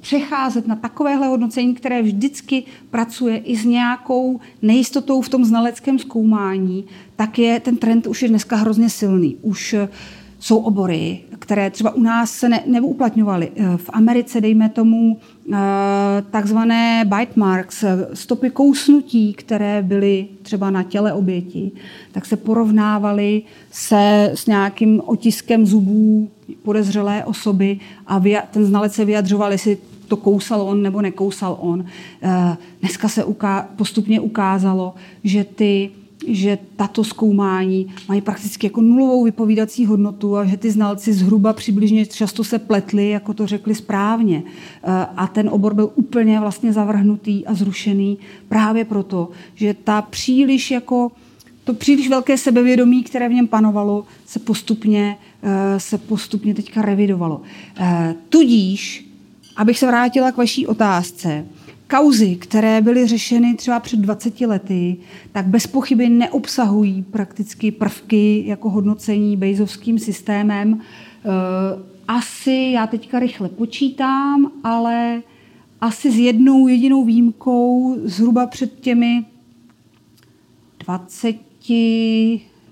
přecházet 0.00 0.66
na 0.66 0.76
takovéhle 0.76 1.26
hodnocení, 1.26 1.74
které 1.74 2.02
vždycky 2.02 2.62
pracuje 2.90 3.36
i 3.36 3.56
s 3.56 3.64
nějakou 3.64 4.40
nejistotou 4.62 5.20
v 5.20 5.28
tom 5.28 5.44
znaleckém 5.44 5.98
zkoumání, 5.98 6.84
tak 7.16 7.38
je 7.38 7.60
ten 7.60 7.76
trend 7.76 8.06
už 8.06 8.22
je 8.22 8.28
dneska 8.28 8.56
hrozně 8.56 8.90
silný. 8.90 9.36
Už 9.42 9.74
jsou 10.44 10.58
obory, 10.58 11.20
které 11.38 11.70
třeba 11.70 11.94
u 11.94 12.00
nás 12.00 12.30
se 12.30 12.48
ne, 12.48 12.62
neuplatňovaly. 12.66 13.50
V 13.76 13.90
Americe, 13.92 14.40
dejme 14.40 14.68
tomu, 14.68 15.18
takzvané 16.30 17.04
bite 17.04 17.32
marks, 17.36 17.84
stopy 18.14 18.50
kousnutí, 18.50 19.34
které 19.34 19.82
byly 19.82 20.26
třeba 20.42 20.70
na 20.70 20.82
těle 20.82 21.12
oběti, 21.12 21.72
tak 22.12 22.26
se 22.26 22.36
porovnávaly 22.36 23.42
se 23.70 24.30
s 24.34 24.46
nějakým 24.46 25.02
otiskem 25.06 25.66
zubů 25.66 26.30
podezřelé 26.62 27.24
osoby 27.24 27.80
a 28.06 28.22
ten 28.50 28.64
znalec 28.64 28.92
se 28.92 29.04
vyjadřoval, 29.04 29.52
jestli 29.52 29.78
to 30.08 30.16
kousal 30.16 30.62
on 30.62 30.82
nebo 30.82 31.02
nekousal 31.02 31.56
on. 31.60 31.84
Dneska 32.80 33.08
se 33.08 33.24
postupně 33.76 34.20
ukázalo, 34.20 34.94
že 35.24 35.44
ty 35.44 35.90
že 36.26 36.58
tato 36.76 37.04
zkoumání 37.04 37.86
mají 38.08 38.20
prakticky 38.20 38.66
jako 38.66 38.80
nulovou 38.80 39.24
vypovídací 39.24 39.86
hodnotu 39.86 40.36
a 40.36 40.44
že 40.44 40.56
ty 40.56 40.70
znalci 40.70 41.12
zhruba 41.12 41.52
přibližně 41.52 42.06
často 42.06 42.44
se 42.44 42.58
pletli, 42.58 43.08
jako 43.10 43.34
to 43.34 43.46
řekli 43.46 43.74
správně. 43.74 44.42
Eh, 44.46 45.06
a 45.16 45.26
ten 45.26 45.48
obor 45.48 45.74
byl 45.74 45.90
úplně 45.94 46.40
vlastně 46.40 46.72
zavrhnutý 46.72 47.46
a 47.46 47.54
zrušený 47.54 48.18
právě 48.48 48.84
proto, 48.84 49.28
že 49.54 49.74
ta 49.84 50.02
příliš 50.02 50.70
jako 50.70 51.12
to 51.64 51.74
příliš 51.74 52.08
velké 52.08 52.38
sebevědomí, 52.38 53.02
které 53.02 53.28
v 53.28 53.32
něm 53.32 53.46
panovalo, 53.46 54.04
se 54.26 54.38
postupně, 54.38 55.18
eh, 55.42 55.80
se 55.80 55.98
postupně 55.98 56.54
teďka 56.54 56.82
revidovalo. 56.82 57.42
Eh, 57.76 58.14
tudíž, 58.28 59.08
abych 59.56 59.78
se 59.78 59.86
vrátila 59.86 60.32
k 60.32 60.36
vaší 60.36 60.66
otázce, 60.66 61.46
kauzy, 61.88 62.36
které 62.36 62.80
byly 62.80 63.06
řešeny 63.06 63.54
třeba 63.54 63.80
před 63.80 64.00
20 64.00 64.40
lety, 64.40 64.96
tak 65.32 65.46
bez 65.46 65.66
pochyby 65.66 66.08
neobsahují 66.08 67.02
prakticky 67.02 67.70
prvky 67.70 68.42
jako 68.46 68.70
hodnocení 68.70 69.36
bejzovským 69.36 69.98
systémem. 69.98 70.80
Eh, 70.80 71.28
asi, 72.08 72.70
já 72.74 72.86
teďka 72.86 73.18
rychle 73.18 73.48
počítám, 73.48 74.52
ale 74.64 75.22
asi 75.80 76.10
s 76.10 76.18
jednou 76.18 76.68
jedinou 76.68 77.04
výjimkou 77.04 77.96
zhruba 78.04 78.46
před 78.46 78.80
těmi 78.80 79.24
20, 80.84 81.36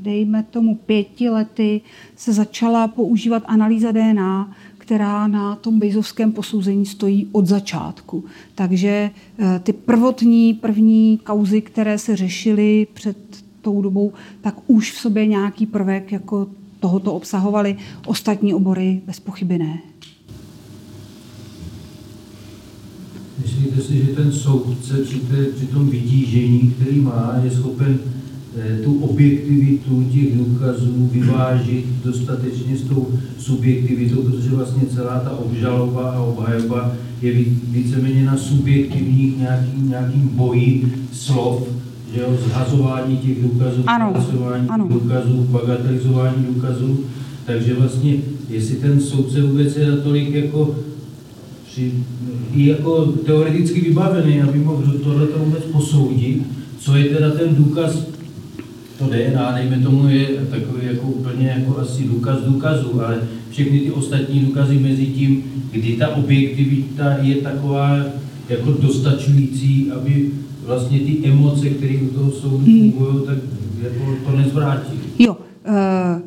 dejme 0.00 0.42
tomu 0.42 0.74
pěti 0.74 1.30
lety, 1.30 1.80
se 2.16 2.32
začala 2.32 2.88
používat 2.88 3.42
analýza 3.46 3.92
DNA, 3.92 4.54
která 4.82 5.28
na 5.28 5.56
tom 5.56 5.78
bejzovském 5.78 6.32
posouzení 6.32 6.86
stojí 6.86 7.28
od 7.32 7.46
začátku. 7.46 8.24
Takže 8.54 9.10
eh, 9.38 9.60
ty 9.62 9.72
prvotní, 9.72 10.54
první 10.54 11.18
kauzy, 11.18 11.60
které 11.60 11.98
se 11.98 12.16
řešily 12.16 12.86
před 12.94 13.16
tou 13.60 13.82
dobou, 13.82 14.12
tak 14.40 14.54
už 14.66 14.92
v 14.92 14.98
sobě 14.98 15.26
nějaký 15.26 15.66
prvek 15.66 16.12
jako 16.12 16.46
tohoto 16.80 17.12
obsahovaly. 17.12 17.76
Ostatní 18.06 18.54
obory 18.54 19.00
bez 19.06 19.20
pochyby 19.20 19.58
ne. 19.58 19.78
Myslíte 23.42 23.80
si, 23.80 23.96
že 23.96 24.12
ten 24.12 24.32
soudce 24.32 25.04
při, 25.04 25.18
té, 25.18 25.44
při 25.44 25.66
tom 25.66 25.90
vytížení, 25.90 26.74
který 26.76 27.00
má, 27.00 27.34
je 27.44 27.50
schopen 27.50 27.98
tu 28.84 28.98
objektivitu 28.98 30.04
těch 30.12 30.36
důkazů 30.36 31.08
vyvážit 31.12 31.84
dostatečně 32.04 32.76
s 32.76 32.82
tou 32.82 33.08
subjektivitou, 33.38 34.22
protože 34.22 34.50
vlastně 34.50 34.82
celá 34.94 35.20
ta 35.20 35.30
obžaloba 35.30 36.10
a 36.10 36.20
obhajoba 36.20 36.92
je 37.22 37.32
víceméně 37.70 38.24
na 38.24 38.36
subjektivních 38.36 39.38
nějaký, 39.38 39.82
nějakým 39.82 40.28
boji 40.28 40.92
slov, 41.12 41.68
že 42.14 42.20
jo, 42.20 42.36
zhazování 42.48 43.16
těch 43.16 43.42
důkazů, 43.42 43.82
ano, 43.86 44.14
ano. 44.68 44.88
důkazů, 44.88 45.46
bagatelizování 45.50 46.46
důkazů. 46.54 47.04
Takže 47.46 47.74
vlastně, 47.74 48.16
jestli 48.48 48.76
ten 48.76 49.00
soudce 49.00 49.42
vůbec 49.42 49.76
je 49.76 49.90
natolik 49.90 50.34
jako 50.34 50.74
při, 51.70 51.92
i 52.54 52.66
jako 52.66 53.06
teoreticky 53.06 53.80
vybavený, 53.80 54.42
aby 54.42 54.58
mohl 54.58 54.92
tohle 55.04 55.26
vůbec 55.44 55.62
posoudit, 55.62 56.42
co 56.78 56.96
je 56.96 57.04
teda 57.04 57.30
ten 57.30 57.54
důkaz 57.54 58.06
to 59.02 59.10
DNA, 59.10 59.52
dejme 59.52 59.78
tomu, 59.78 60.08
je 60.08 60.26
takový 60.50 60.86
jako 60.86 61.06
úplně 61.06 61.54
jako 61.58 61.78
asi 61.78 62.04
důkaz 62.04 62.38
důkazů, 62.40 63.02
ale 63.04 63.20
všechny 63.50 63.80
ty 63.80 63.90
ostatní 63.90 64.40
důkazy 64.40 64.78
mezi 64.78 65.06
tím, 65.06 65.44
kdy 65.70 65.92
ta 65.96 66.08
objektivita 66.08 67.16
je 67.20 67.34
taková 67.34 67.96
jako 68.48 68.72
dostačující, 68.72 69.90
aby 69.90 70.30
vlastně 70.66 70.98
ty 71.00 71.20
emoce, 71.24 71.68
které 71.68 71.94
u 72.02 72.08
toho 72.08 72.30
soudu 72.30 72.56
Hmm. 72.56 72.92
fungují, 72.92 73.26
tak 73.26 73.38
jako 73.82 74.16
to 74.30 74.36
nezvrátí. 74.36 74.92
Jo, 75.18 75.36
uh, 75.68 76.22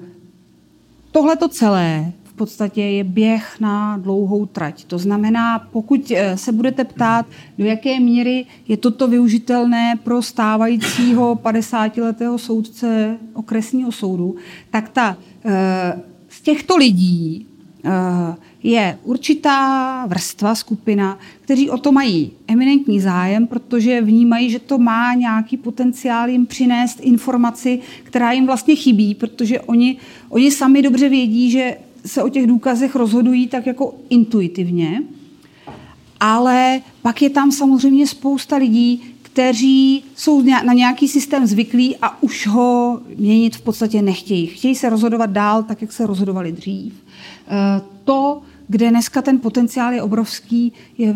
tohle 1.11 1.35
to 1.35 1.47
celé 1.47 2.11
podstatě 2.35 2.81
je 2.81 3.03
běh 3.03 3.59
na 3.59 3.97
dlouhou 3.97 4.45
trať. 4.45 4.83
To 4.85 4.97
znamená, 4.97 5.59
pokud 5.59 6.11
eh, 6.11 6.37
se 6.37 6.51
budete 6.51 6.83
ptát, 6.83 7.25
do 7.57 7.65
jaké 7.65 7.99
míry 7.99 8.45
je 8.67 8.77
toto 8.77 9.07
využitelné 9.07 9.99
pro 10.03 10.21
stávajícího 10.21 11.35
50-letého 11.35 12.37
soudce 12.37 13.17
okresního 13.33 13.91
soudu, 13.91 14.35
tak 14.71 14.89
ta, 14.89 15.17
eh, 15.45 16.01
z 16.29 16.41
těchto 16.41 16.77
lidí 16.77 17.47
eh, 17.85 18.35
je 18.63 18.97
určitá 19.03 20.05
vrstva, 20.05 20.55
skupina, 20.55 21.19
kteří 21.41 21.69
o 21.69 21.77
to 21.77 21.91
mají 21.91 22.31
eminentní 22.47 22.99
zájem, 22.99 23.47
protože 23.47 24.01
vnímají, 24.01 24.49
že 24.49 24.59
to 24.59 24.77
má 24.77 25.13
nějaký 25.13 25.57
potenciál 25.57 26.29
jim 26.29 26.45
přinést 26.45 26.99
informaci, 26.99 27.79
která 28.03 28.31
jim 28.31 28.45
vlastně 28.45 28.75
chybí, 28.75 29.15
protože 29.15 29.61
oni, 29.61 29.97
oni 30.29 30.51
sami 30.51 30.81
dobře 30.81 31.09
vědí, 31.09 31.51
že 31.51 31.77
se 32.05 32.23
o 32.23 32.29
těch 32.29 32.47
důkazech 32.47 32.95
rozhodují 32.95 33.47
tak 33.47 33.65
jako 33.65 33.93
intuitivně, 34.09 35.03
ale 36.19 36.81
pak 37.01 37.21
je 37.21 37.29
tam 37.29 37.51
samozřejmě 37.51 38.07
spousta 38.07 38.55
lidí, 38.57 39.03
kteří 39.21 40.03
jsou 40.15 40.41
na 40.41 40.73
nějaký 40.73 41.07
systém 41.07 41.47
zvyklí 41.47 41.97
a 42.01 42.23
už 42.23 42.47
ho 42.47 42.99
měnit 43.15 43.55
v 43.55 43.61
podstatě 43.61 44.01
nechtějí. 44.01 44.47
Chtějí 44.47 44.75
se 44.75 44.89
rozhodovat 44.89 45.29
dál, 45.29 45.63
tak 45.63 45.81
jak 45.81 45.91
se 45.91 46.05
rozhodovali 46.05 46.51
dřív. 46.51 46.93
Eh, 47.47 47.81
To, 48.03 48.41
kde 48.67 48.89
dneska 48.89 49.21
ten 49.21 49.39
potenciál 49.39 49.93
je 49.93 50.01
obrovský, 50.01 50.73
je 50.97 51.15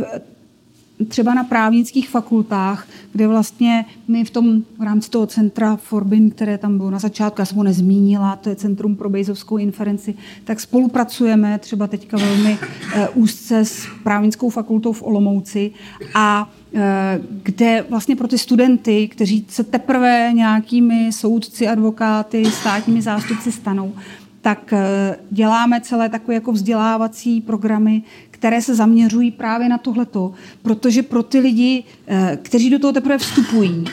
třeba 1.08 1.34
na 1.34 1.44
právnických 1.44 2.10
fakultách, 2.10 2.88
kde 3.12 3.28
vlastně 3.28 3.86
my 4.08 4.24
v 4.24 4.30
tom 4.30 4.62
v 4.78 4.82
rámci 4.82 5.10
toho 5.10 5.28
centra 5.28 5.76
Forbin, 5.76 6.30
které 6.32 6.58
tam 6.58 6.78
bylo 6.78 6.92
na 6.92 7.00
začátku, 7.00 7.42
já 7.42 7.46
jsem 7.46 7.58
ho 7.58 7.64
nezmínila, 7.64 8.36
to 8.36 8.50
je 8.50 8.56
Centrum 8.56 8.96
pro 8.96 9.10
Bejzovskou 9.10 9.58
inferenci, 9.58 10.14
tak 10.44 10.60
spolupracujeme 10.60 11.60
třeba 11.60 11.88
teďka 11.88 12.18
velmi 12.18 12.58
eh, 12.94 13.10
úzce 13.10 13.66
s 13.66 13.88
právnickou 14.04 14.50
fakultou 14.50 14.94
v 14.94 15.04
Olomouci 15.04 15.72
a 16.16 16.50
eh, 16.74 17.22
kde 17.44 17.86
vlastně 17.90 18.16
pro 18.16 18.28
ty 18.28 18.38
studenty, 18.38 19.08
kteří 19.08 19.46
se 19.50 19.64
teprve 19.64 20.32
nějakými 20.34 21.12
soudci, 21.12 21.68
advokáty, 21.68 22.46
státními 22.46 23.02
zástupci 23.02 23.52
stanou, 23.52 23.94
tak 24.42 24.74
eh, 24.74 25.16
děláme 25.30 25.82
celé 25.82 26.10
takové 26.10 26.34
jako 26.34 26.52
vzdělávací 26.52 27.42
programy, 27.42 28.04
které 28.40 28.62
se 28.62 28.76
zaměřují 28.76 29.32
právě 29.32 29.70
na 29.70 29.78
tohleto, 29.78 30.34
protože 30.62 31.04
pro 31.04 31.24
ty 31.24 31.40
lidi, 31.40 31.84
eh, 32.08 32.40
kteří 32.42 32.70
do 32.70 32.80
toho 32.80 32.94
teprve 32.94 33.18
vstupují, 33.18 33.86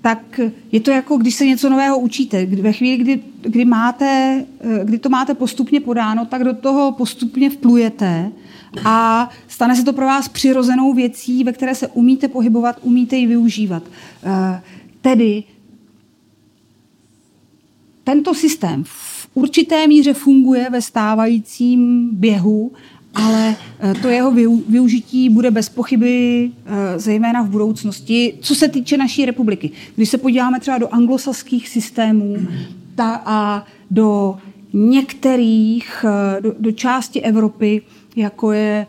tak 0.00 0.40
je 0.72 0.80
to 0.80 0.90
jako, 0.90 1.16
když 1.16 1.34
se 1.34 1.46
něco 1.46 1.70
nového 1.70 1.98
učíte. 1.98 2.46
Ve 2.46 2.72
chvíli, 2.72 2.96
kdy, 2.96 3.20
kdy, 3.42 3.64
máte, 3.64 4.44
eh, 4.60 4.84
kdy 4.84 4.98
to 4.98 5.08
máte 5.08 5.34
postupně 5.34 5.80
podáno, 5.80 6.26
tak 6.26 6.44
do 6.44 6.54
toho 6.54 6.92
postupně 6.92 7.50
vplujete 7.50 8.32
a 8.84 9.28
stane 9.48 9.76
se 9.76 9.84
to 9.84 9.92
pro 9.92 10.06
vás 10.06 10.28
přirozenou 10.28 10.94
věcí, 10.94 11.44
ve 11.44 11.52
které 11.52 11.74
se 11.74 11.88
umíte 11.88 12.28
pohybovat, 12.28 12.78
umíte 12.82 13.16
ji 13.16 13.26
využívat. 13.26 13.82
Eh, 14.24 14.62
Tedy 15.00 15.44
tento 18.04 18.34
systém 18.34 18.84
v 18.86 19.28
určité 19.34 19.86
míře 19.86 20.14
funguje 20.14 20.70
ve 20.70 20.82
stávajícím 20.82 22.10
běhu, 22.12 22.72
ale 23.16 23.56
eh, 23.80 23.94
to 23.94 24.08
jeho 24.08 24.32
vyu- 24.32 24.62
využití 24.68 25.30
bude 25.30 25.50
bez 25.50 25.68
pochyby 25.68 26.50
eh, 26.66 26.98
zejména 26.98 27.42
v 27.42 27.48
budoucnosti, 27.48 28.34
co 28.40 28.54
se 28.54 28.68
týče 28.68 28.96
naší 28.96 29.24
republiky. 29.24 29.70
Když 29.96 30.08
se 30.08 30.18
podíváme 30.18 30.60
třeba 30.60 30.78
do 30.78 30.94
anglosaských 30.94 31.68
systémů 31.68 32.36
ta, 32.94 33.22
a 33.24 33.66
do 33.90 34.36
některých, 34.72 36.04
eh, 36.08 36.40
do, 36.40 36.54
do 36.58 36.72
části 36.72 37.20
Evropy, 37.20 37.82
jako 38.16 38.52
je 38.52 38.86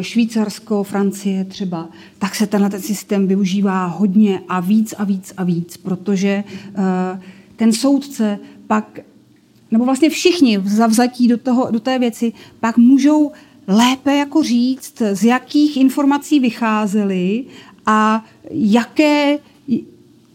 Švýcarsko, 0.00 0.82
Francie 0.82 1.44
třeba, 1.44 1.88
tak 2.18 2.34
se 2.34 2.46
tenhle 2.46 2.70
ten 2.70 2.80
systém 2.80 3.26
využívá 3.26 3.86
hodně 3.86 4.40
a 4.48 4.60
víc 4.60 4.94
a 4.98 5.04
víc 5.04 5.32
a 5.36 5.44
víc, 5.44 5.76
protože 5.76 6.44
ten 7.56 7.72
soudce 7.72 8.38
pak, 8.66 9.00
nebo 9.70 9.84
vlastně 9.84 10.10
všichni 10.10 10.60
zavzatí 10.64 11.28
do, 11.28 11.38
toho, 11.38 11.68
do 11.70 11.80
té 11.80 11.98
věci, 11.98 12.32
pak 12.60 12.76
můžou 12.76 13.32
lépe 13.68 14.16
jako 14.16 14.42
říct, 14.42 15.02
z 15.12 15.24
jakých 15.24 15.76
informací 15.76 16.40
vycházeli 16.40 17.44
a 17.86 18.24
jaké, 18.50 19.38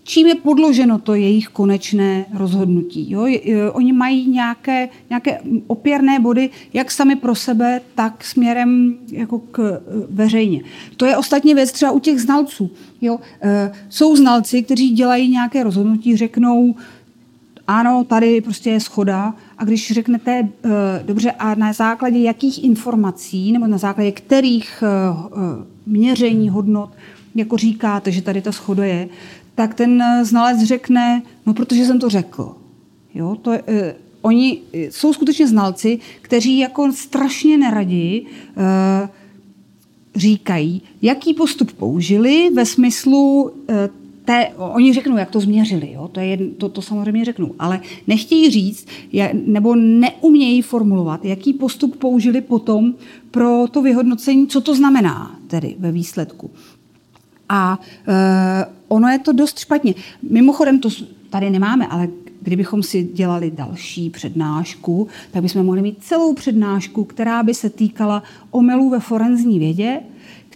čím 0.03 0.27
je 0.27 0.35
podloženo 0.35 0.99
to 0.99 1.13
jejich 1.15 1.47
konečné 1.47 2.25
rozhodnutí. 2.33 3.11
Jo? 3.11 3.27
Oni 3.73 3.93
mají 3.93 4.29
nějaké, 4.29 4.89
nějaké 5.09 5.39
opěrné 5.67 6.19
body, 6.19 6.49
jak 6.73 6.91
sami 6.91 7.15
pro 7.15 7.35
sebe, 7.35 7.81
tak 7.95 8.23
směrem 8.23 8.97
jako 9.11 9.39
k 9.39 9.59
eh, 9.59 9.91
veřejně. 10.09 10.61
To 10.97 11.05
je 11.05 11.17
ostatně 11.17 11.55
věc 11.55 11.71
třeba 11.71 11.91
u 11.91 11.99
těch 11.99 12.19
znalců. 12.19 12.71
Jo? 13.01 13.19
Eh, 13.41 13.71
Jsou 13.89 14.15
znalci, 14.15 14.63
kteří 14.63 14.89
dělají 14.89 15.31
nějaké 15.31 15.63
rozhodnutí, 15.63 16.15
řeknou, 16.15 16.75
ano, 17.79 18.03
tady 18.03 18.41
prostě 18.41 18.69
je 18.69 18.79
schoda. 18.79 19.33
A 19.57 19.65
když 19.65 19.91
řeknete, 19.91 20.49
eh, 20.65 20.69
dobře, 21.05 21.31
a 21.31 21.55
na 21.55 21.73
základě 21.73 22.19
jakých 22.19 22.63
informací, 22.63 23.51
nebo 23.51 23.67
na 23.67 23.77
základě 23.77 24.11
kterých 24.11 24.83
eh, 24.83 24.87
eh, 24.87 25.65
měření 25.85 26.49
hodnot, 26.49 26.89
jako 27.35 27.57
říkáte, 27.57 28.11
že 28.11 28.21
tady 28.21 28.41
ta 28.41 28.51
schoda 28.51 28.85
je, 28.85 29.09
tak 29.55 29.73
ten 29.73 30.03
znalec 30.23 30.63
řekne, 30.63 31.21
no 31.45 31.53
protože 31.53 31.85
jsem 31.85 31.99
to 31.99 32.09
řekl. 32.09 32.55
Jo, 33.13 33.35
to, 33.41 33.51
je, 33.51 33.95
oni 34.21 34.61
jsou 34.73 35.13
skutečně 35.13 35.47
znalci, 35.47 35.99
kteří 36.21 36.59
jako 36.59 36.91
strašně 36.91 37.57
neradi 37.57 38.25
eh, 38.57 39.09
říkají, 40.15 40.81
jaký 41.01 41.33
postup 41.33 41.71
použili 41.71 42.49
ve 42.53 42.65
smyslu 42.65 43.51
té, 44.25 44.47
oni 44.57 44.93
řeknou, 44.93 45.17
jak 45.17 45.29
to 45.29 45.39
změřili, 45.39 45.91
jo? 45.91 46.07
To, 46.07 46.19
je, 46.19 46.37
to, 46.37 46.69
to 46.69 46.81
samozřejmě 46.81 47.25
řeknou, 47.25 47.55
ale 47.59 47.81
nechtějí 48.07 48.49
říct, 48.49 48.87
nebo 49.33 49.75
neumějí 49.75 50.61
formulovat, 50.61 51.25
jaký 51.25 51.53
postup 51.53 51.95
použili 51.95 52.41
potom 52.41 52.93
pro 53.31 53.67
to 53.71 53.81
vyhodnocení, 53.81 54.47
co 54.47 54.61
to 54.61 54.75
znamená 54.75 55.39
tedy 55.47 55.75
ve 55.79 55.91
výsledku. 55.91 56.51
A 57.49 57.79
e, 58.07 58.65
ono 58.87 59.07
je 59.07 59.19
to 59.19 59.31
dost 59.31 59.59
špatně. 59.59 59.93
Mimochodem, 60.29 60.79
to 60.79 60.89
tady 61.29 61.49
nemáme, 61.49 61.87
ale 61.87 62.07
kdybychom 62.41 62.83
si 62.83 63.03
dělali 63.03 63.51
další 63.51 64.09
přednášku, 64.09 65.07
tak 65.31 65.41
bychom 65.41 65.65
mohli 65.65 65.81
mít 65.81 65.97
celou 66.03 66.33
přednášku, 66.33 67.03
která 67.03 67.43
by 67.43 67.53
se 67.53 67.69
týkala 67.69 68.23
omylů 68.51 68.89
ve 68.89 68.99
forenzní 68.99 69.59
vědě, 69.59 69.99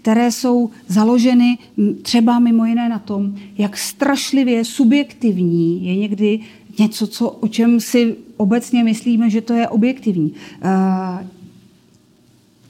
které 0.05 0.31
jsou 0.31 0.69
založeny 0.87 1.57
třeba 2.01 2.39
mimo 2.39 2.65
jiné 2.65 2.89
na 2.89 2.99
tom, 2.99 3.35
jak 3.57 3.77
strašlivě 3.77 4.65
subjektivní 4.65 5.85
je 5.85 5.95
někdy 5.95 6.39
něco, 6.79 7.07
co, 7.07 7.29
o 7.29 7.47
čem 7.47 7.79
si 7.79 8.15
obecně 8.37 8.83
myslíme, 8.83 9.29
že 9.29 9.41
to 9.41 9.53
je 9.53 9.67
objektivní. 9.67 10.33
E, 10.61 11.27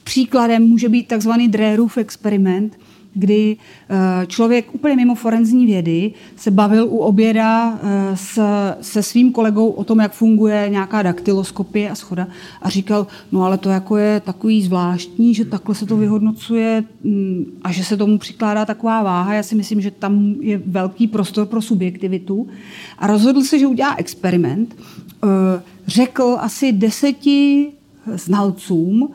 Příkladem 0.04 0.62
může 0.62 0.88
být 0.88 1.08
takzvaný 1.08 1.48
Drérův 1.48 1.98
experiment, 1.98 2.78
kdy 3.16 3.56
eh, 3.88 4.26
člověk 4.26 4.74
úplně 4.74 4.96
mimo 4.96 5.14
forenzní 5.14 5.66
vědy 5.66 6.12
se 6.36 6.50
bavil 6.50 6.84
u 6.84 6.98
oběda 6.98 7.78
eh, 7.82 8.16
s, 8.16 8.40
se 8.80 9.02
svým 9.02 9.32
kolegou 9.32 9.68
o 9.68 9.84
tom, 9.84 10.00
jak 10.00 10.12
funguje 10.12 10.66
nějaká 10.70 11.02
daktyloskopie 11.02 11.90
a 11.90 11.94
schoda 11.94 12.28
a 12.62 12.68
říkal, 12.70 13.06
no 13.32 13.42
ale 13.42 13.58
to 13.58 13.70
jako 13.70 13.96
je 13.96 14.20
takový 14.20 14.62
zvláštní, 14.62 15.34
že 15.34 15.44
takhle 15.44 15.74
se 15.74 15.86
to 15.86 15.96
vyhodnocuje 15.96 16.84
mm, 17.04 17.58
a 17.62 17.72
že 17.72 17.84
se 17.84 17.96
tomu 17.96 18.18
přikládá 18.18 18.64
taková 18.64 19.02
váha. 19.02 19.34
Já 19.34 19.42
si 19.42 19.54
myslím, 19.54 19.80
že 19.80 19.90
tam 19.90 20.34
je 20.40 20.62
velký 20.66 21.06
prostor 21.06 21.46
pro 21.46 21.62
subjektivitu 21.62 22.48
a 22.98 23.06
rozhodl 23.06 23.42
se, 23.42 23.58
že 23.58 23.66
udělá 23.66 23.94
experiment. 23.98 24.76
Eh, 25.24 25.62
Řekl 25.86 26.36
asi 26.40 26.72
deseti 26.72 27.72
znalcům, 28.14 29.08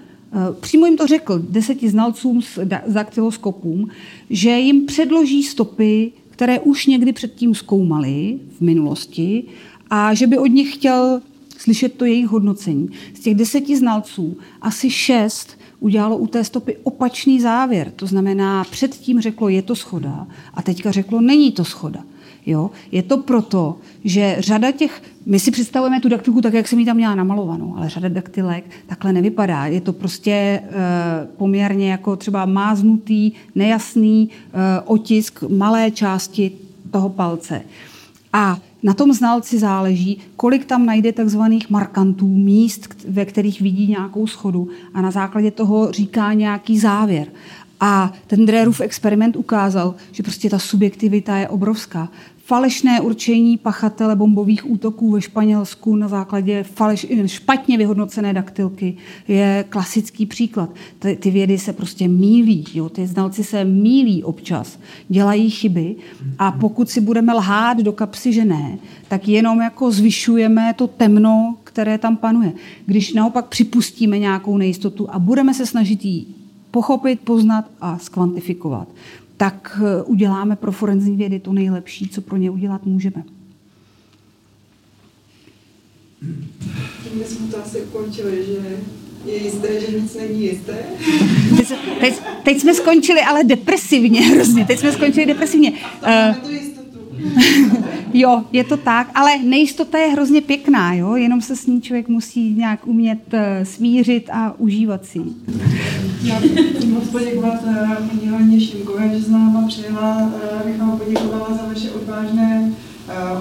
Přímo 0.60 0.86
jim 0.86 0.98
to 0.98 1.08
řekl 1.08 1.42
deseti 1.50 1.90
znalcům 1.90 2.42
s 2.42 2.60
daktyloskopům, 2.88 3.90
že 4.30 4.50
jim 4.50 4.86
předloží 4.86 5.44
stopy, 5.44 6.12
které 6.30 6.60
už 6.60 6.86
někdy 6.86 7.14
předtím 7.14 7.56
zkoumali 7.56 8.40
v 8.58 8.62
minulosti 8.62 9.44
a 9.90 10.14
že 10.14 10.28
by 10.28 10.38
od 10.38 10.48
nich 10.48 10.74
chtěl 10.74 11.22
slyšet 11.58 11.94
to 11.94 12.06
jejich 12.06 12.28
hodnocení. 12.28 12.90
Z 13.14 13.20
těch 13.20 13.36
deseti 13.36 13.78
znalců 13.78 14.38
asi 14.62 14.90
šest 14.90 15.58
udělalo 15.80 16.18
u 16.18 16.28
té 16.28 16.44
stopy 16.44 16.78
opačný 16.84 17.42
závěr. 17.42 17.92
To 17.96 18.08
znamená, 18.08 18.64
předtím 18.64 19.22
řeklo, 19.22 19.50
je 19.50 19.62
to 19.62 19.76
schoda 19.76 20.28
a 20.54 20.62
teďka 20.62 20.92
řeklo, 20.92 21.22
není 21.22 21.52
to 21.52 21.66
schoda. 21.66 22.04
Jo? 22.46 22.72
Je 22.92 23.04
to 23.04 23.18
proto, 23.18 23.78
že 24.04 24.36
řada 24.40 24.72
těch, 24.72 25.04
my 25.26 25.40
si 25.40 25.52
představujeme 25.52 26.00
tu 26.00 26.10
daktilku 26.10 26.42
tak, 26.42 26.54
jak 26.54 26.68
jsem 26.68 26.80
ji 26.80 26.86
tam 26.86 26.96
měla 26.96 27.16
namalovanou, 27.16 27.74
ale 27.78 27.90
řada 27.90 28.10
daktilek 28.10 28.64
takhle 28.88 29.14
nevypadá. 29.14 29.66
Je 29.66 29.82
to 29.82 29.94
prostě 29.94 30.32
e, 30.32 30.62
poměrně 31.38 31.92
jako 31.92 32.16
třeba 32.16 32.46
máznutý, 32.46 33.32
nejasný 33.56 34.30
e, 34.30 34.82
otisk 34.82 35.44
malé 35.50 35.92
části 35.92 36.52
toho 36.92 37.10
palce. 37.10 37.62
A 38.34 38.58
na 38.84 38.94
tom 38.94 39.14
znalci 39.14 39.60
záleží, 39.60 40.18
kolik 40.36 40.66
tam 40.66 40.86
najde 40.86 41.12
takzvaných 41.12 41.70
markantů, 41.70 42.28
míst, 42.28 43.06
ve 43.08 43.26
kterých 43.26 43.62
vidí 43.62 43.88
nějakou 43.88 44.28
schodu 44.28 44.70
a 44.94 45.02
na 45.02 45.12
základě 45.12 45.52
toho 45.52 45.92
říká 45.92 46.34
nějaký 46.34 46.80
závěr. 46.80 47.28
A 47.82 48.14
ten 48.28 48.46
Drérův 48.46 48.82
experiment 48.82 49.36
ukázal, 49.36 49.96
že 50.12 50.24
prostě 50.24 50.50
ta 50.50 50.60
subjektivita 50.60 51.38
je 51.38 51.48
obrovská 51.48 52.10
falešné 52.52 53.02
určení 53.02 53.58
pachatele 53.58 54.16
bombových 54.16 54.72
útoků 54.72 55.12
ve 55.12 55.22
Španělsku 55.22 55.96
na 55.96 56.08
základě 56.08 56.64
faleš, 56.64 57.08
špatně 57.26 57.78
vyhodnocené 57.78 58.34
daktilky 58.34 58.98
je 59.28 59.66
klasický 59.70 60.26
příklad. 60.26 60.70
Ty, 61.00 61.16
ty 61.16 61.32
vědy 61.32 61.58
se 61.58 61.74
prostě 61.74 62.08
mílí, 62.08 62.66
jo? 62.74 62.90
ty 62.90 63.08
znalci 63.08 63.44
se 63.44 63.64
mílí 63.64 64.24
občas, 64.24 64.80
dělají 65.10 65.50
chyby 65.50 65.96
a 66.40 66.52
pokud 66.52 66.90
si 66.90 67.02
budeme 67.02 67.34
lhát 67.34 67.78
do 67.78 67.92
kapsy, 67.92 68.34
že 68.34 68.46
ne, 68.46 68.78
tak 69.08 69.28
jenom 69.28 69.62
jako 69.62 69.92
zvyšujeme 69.92 70.74
to 70.74 70.88
temno, 70.88 71.56
které 71.64 71.98
tam 71.98 72.18
panuje. 72.18 72.52
Když 72.86 73.14
naopak 73.14 73.46
připustíme 73.46 74.20
nějakou 74.20 74.58
nejistotu 74.58 75.08
a 75.12 75.20
budeme 75.20 75.54
se 75.54 75.66
snažit 75.66 76.06
ji 76.06 76.41
pochopit, 76.72 77.20
poznat 77.20 77.72
a 77.82 77.98
skvantifikovat, 77.98 78.88
tak 79.38 79.82
eh, 79.84 80.04
uděláme 80.04 80.56
pro 80.56 80.72
forenzní 80.72 81.18
vědy 81.18 81.40
to 81.40 81.54
nejlepší, 81.54 82.10
co 82.10 82.22
pro 82.22 82.38
ně 82.38 82.52
udělat 82.52 82.86
můžeme. 82.86 83.24
My 87.18 87.24
jsme 87.26 87.48
to 87.48 87.64
asi 87.64 87.82
ukončili, 87.82 88.46
že 88.46 88.78
je 89.26 89.44
jisté, 89.44 89.82
že 89.82 90.00
nic 90.00 90.16
není 90.16 90.44
jisté. 90.44 90.86
Teď, 91.58 91.74
teď, 92.00 92.22
teď 92.44 92.60
jsme 92.60 92.74
skončili 92.74 93.22
ale 93.22 93.44
depresivně 93.44 94.22
hrozně. 94.28 94.66
Teď 94.66 94.80
jsme 94.80 94.92
skončili 94.92 95.26
depresivně. 95.26 95.72
Uh. 95.72 96.71
Jo, 98.14 98.44
je 98.52 98.64
to 98.64 98.78
tak, 98.78 99.12
ale 99.16 99.38
nejistota 99.44 99.98
je 99.98 100.08
hrozně 100.08 100.42
pěkná, 100.42 100.94
jo? 100.94 101.16
jenom 101.16 101.42
se 101.42 101.56
s 101.56 101.68
ní 101.68 101.82
člověk 101.82 102.08
musí 102.08 102.54
nějak 102.54 102.88
umět 102.88 103.34
uh, 103.34 103.40
smířit 103.64 104.30
a 104.34 104.56
užívat 104.58 105.06
si 105.06 105.20
Já 106.24 106.36
chci 106.36 106.88
moc 106.88 107.10
poděkovat 107.10 107.64
uh, 107.64 107.94
paní 107.94 108.32
Haně 108.32 108.60
Šimkové, 108.60 109.10
že 109.10 109.20
z 109.20 109.30
náma 109.30 109.68
přijela. 109.68 110.18
Uh, 110.18 110.68
bych 110.68 110.80
vám 110.80 110.98
poděkovala 110.98 111.54
za 111.54 111.66
vaše 111.68 111.92
odvážné 111.92 112.72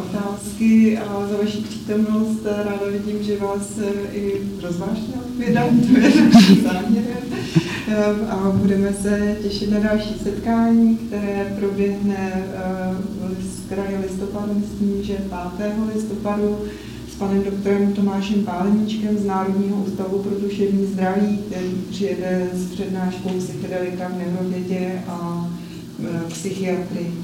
otázky 0.02 0.98
a 0.98 1.26
za 1.30 1.36
vaši 1.36 1.58
přítomnost. 1.58 2.40
Ráda 2.44 2.86
vidím, 2.92 3.22
že 3.22 3.36
vás 3.38 3.78
i 4.12 4.32
rozvážně 4.62 5.14
odpovědám, 5.14 5.80
to 5.80 5.98
je 5.98 6.12
záměrem. 6.62 7.20
A 8.30 8.50
budeme 8.54 8.92
se 8.92 9.36
těšit 9.42 9.70
na 9.70 9.78
další 9.78 10.14
setkání, 10.24 10.96
které 10.96 11.56
proběhne 11.58 12.44
v 13.38 13.68
kraji 13.68 13.98
listopadu, 14.02 14.54
myslím, 14.54 15.02
že 15.02 15.16
5. 15.56 15.72
listopadu 15.94 16.58
s 17.12 17.14
panem 17.14 17.42
doktorem 17.42 17.92
Tomášem 17.92 18.44
Páleníčkem 18.44 19.18
z 19.18 19.24
Národního 19.24 19.76
ústavu 19.76 20.18
pro 20.18 20.40
duševní 20.40 20.86
zdraví, 20.86 21.38
který 21.46 21.82
přijede 21.90 22.48
s 22.52 22.70
přednáškou 22.70 23.28
psychedelika 23.28 24.08
v 24.08 24.18
neurovědě 24.18 25.02
a 25.08 25.50
psychiatrii. 26.28 27.14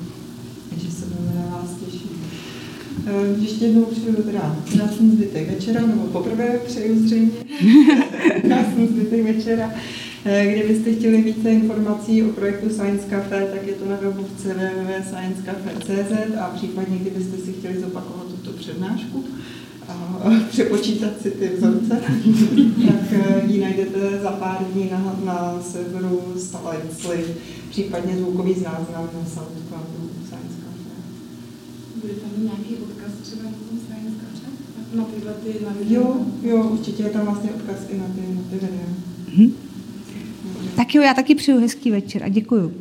Takže 0.71 0.91
se 0.91 1.07
budeme 1.07 1.35
na 1.35 1.57
vás 1.57 1.71
těšit. 1.85 2.06
Ještě 3.41 3.65
jednou 3.65 3.85
přeju 3.85 4.23
teda 4.23 4.57
krásný 4.73 5.11
zbytek 5.11 5.51
večera, 5.51 5.81
nebo 5.81 6.03
poprvé 6.03 6.61
přeju 6.67 6.99
zřejmě 6.99 7.31
krásný 8.43 8.87
zbytek 8.87 9.25
večera. 9.25 9.71
Kdybyste 10.25 10.93
chtěli 10.93 11.23
více 11.23 11.51
informací 11.51 12.23
o 12.23 12.29
projektu 12.29 12.71
Science 12.71 13.07
Cafe, 13.11 13.49
tak 13.55 13.67
je 13.67 13.73
to 13.73 13.89
na 13.89 13.97
webu 13.97 14.23
www.sciencecafe.cz 14.23 16.37
a 16.41 16.51
případně, 16.55 16.99
kdybyste 16.99 17.37
si 17.37 17.53
chtěli 17.53 17.81
zopakovat 17.81 18.27
tuto 18.27 18.51
přednášku 18.51 19.25
a 19.89 20.21
přepočítat 20.51 21.13
si 21.23 21.31
ty 21.31 21.51
vzorce, 21.57 21.89
tak 22.89 23.13
ji 23.47 23.61
najdete 23.61 24.19
za 24.23 24.31
pár 24.31 24.65
dní 24.73 24.91
na, 24.91 25.17
na 25.25 25.63
serveru 25.63 26.35
Science 26.39 27.33
případně 27.71 28.17
zvukový 28.17 28.55
záznam 28.55 29.09
na 29.15 29.29
SoundCloudu. 29.29 30.11
Bude 32.01 32.15
tam 32.15 32.31
nějaký 32.45 32.77
odkaz 32.77 33.13
třeba 33.23 33.43
na 33.43 33.51
tom 33.51 33.79
Science? 33.87 34.27
Na 34.95 35.05
tyhle 35.05 35.33
ty 35.33 35.65
na 35.65 35.75
Jo, 35.89 36.27
jo, 36.43 36.69
určitě 36.73 37.03
je 37.03 37.11
tam 37.11 37.25
vlastně 37.25 37.51
odkaz 37.51 37.77
i 37.89 37.99
na 37.99 38.05
ty, 38.05 38.21
na 38.35 38.43
ty 38.51 38.55
videa. 38.55 38.87
Hmm. 39.37 39.53
Tak 40.77 40.95
jo, 40.95 41.03
já 41.03 41.15
taky 41.15 41.35
přeju 41.35 41.61
hezký 41.61 41.91
večer 41.91 42.25
a 42.25 42.29
děkuju. 42.29 42.73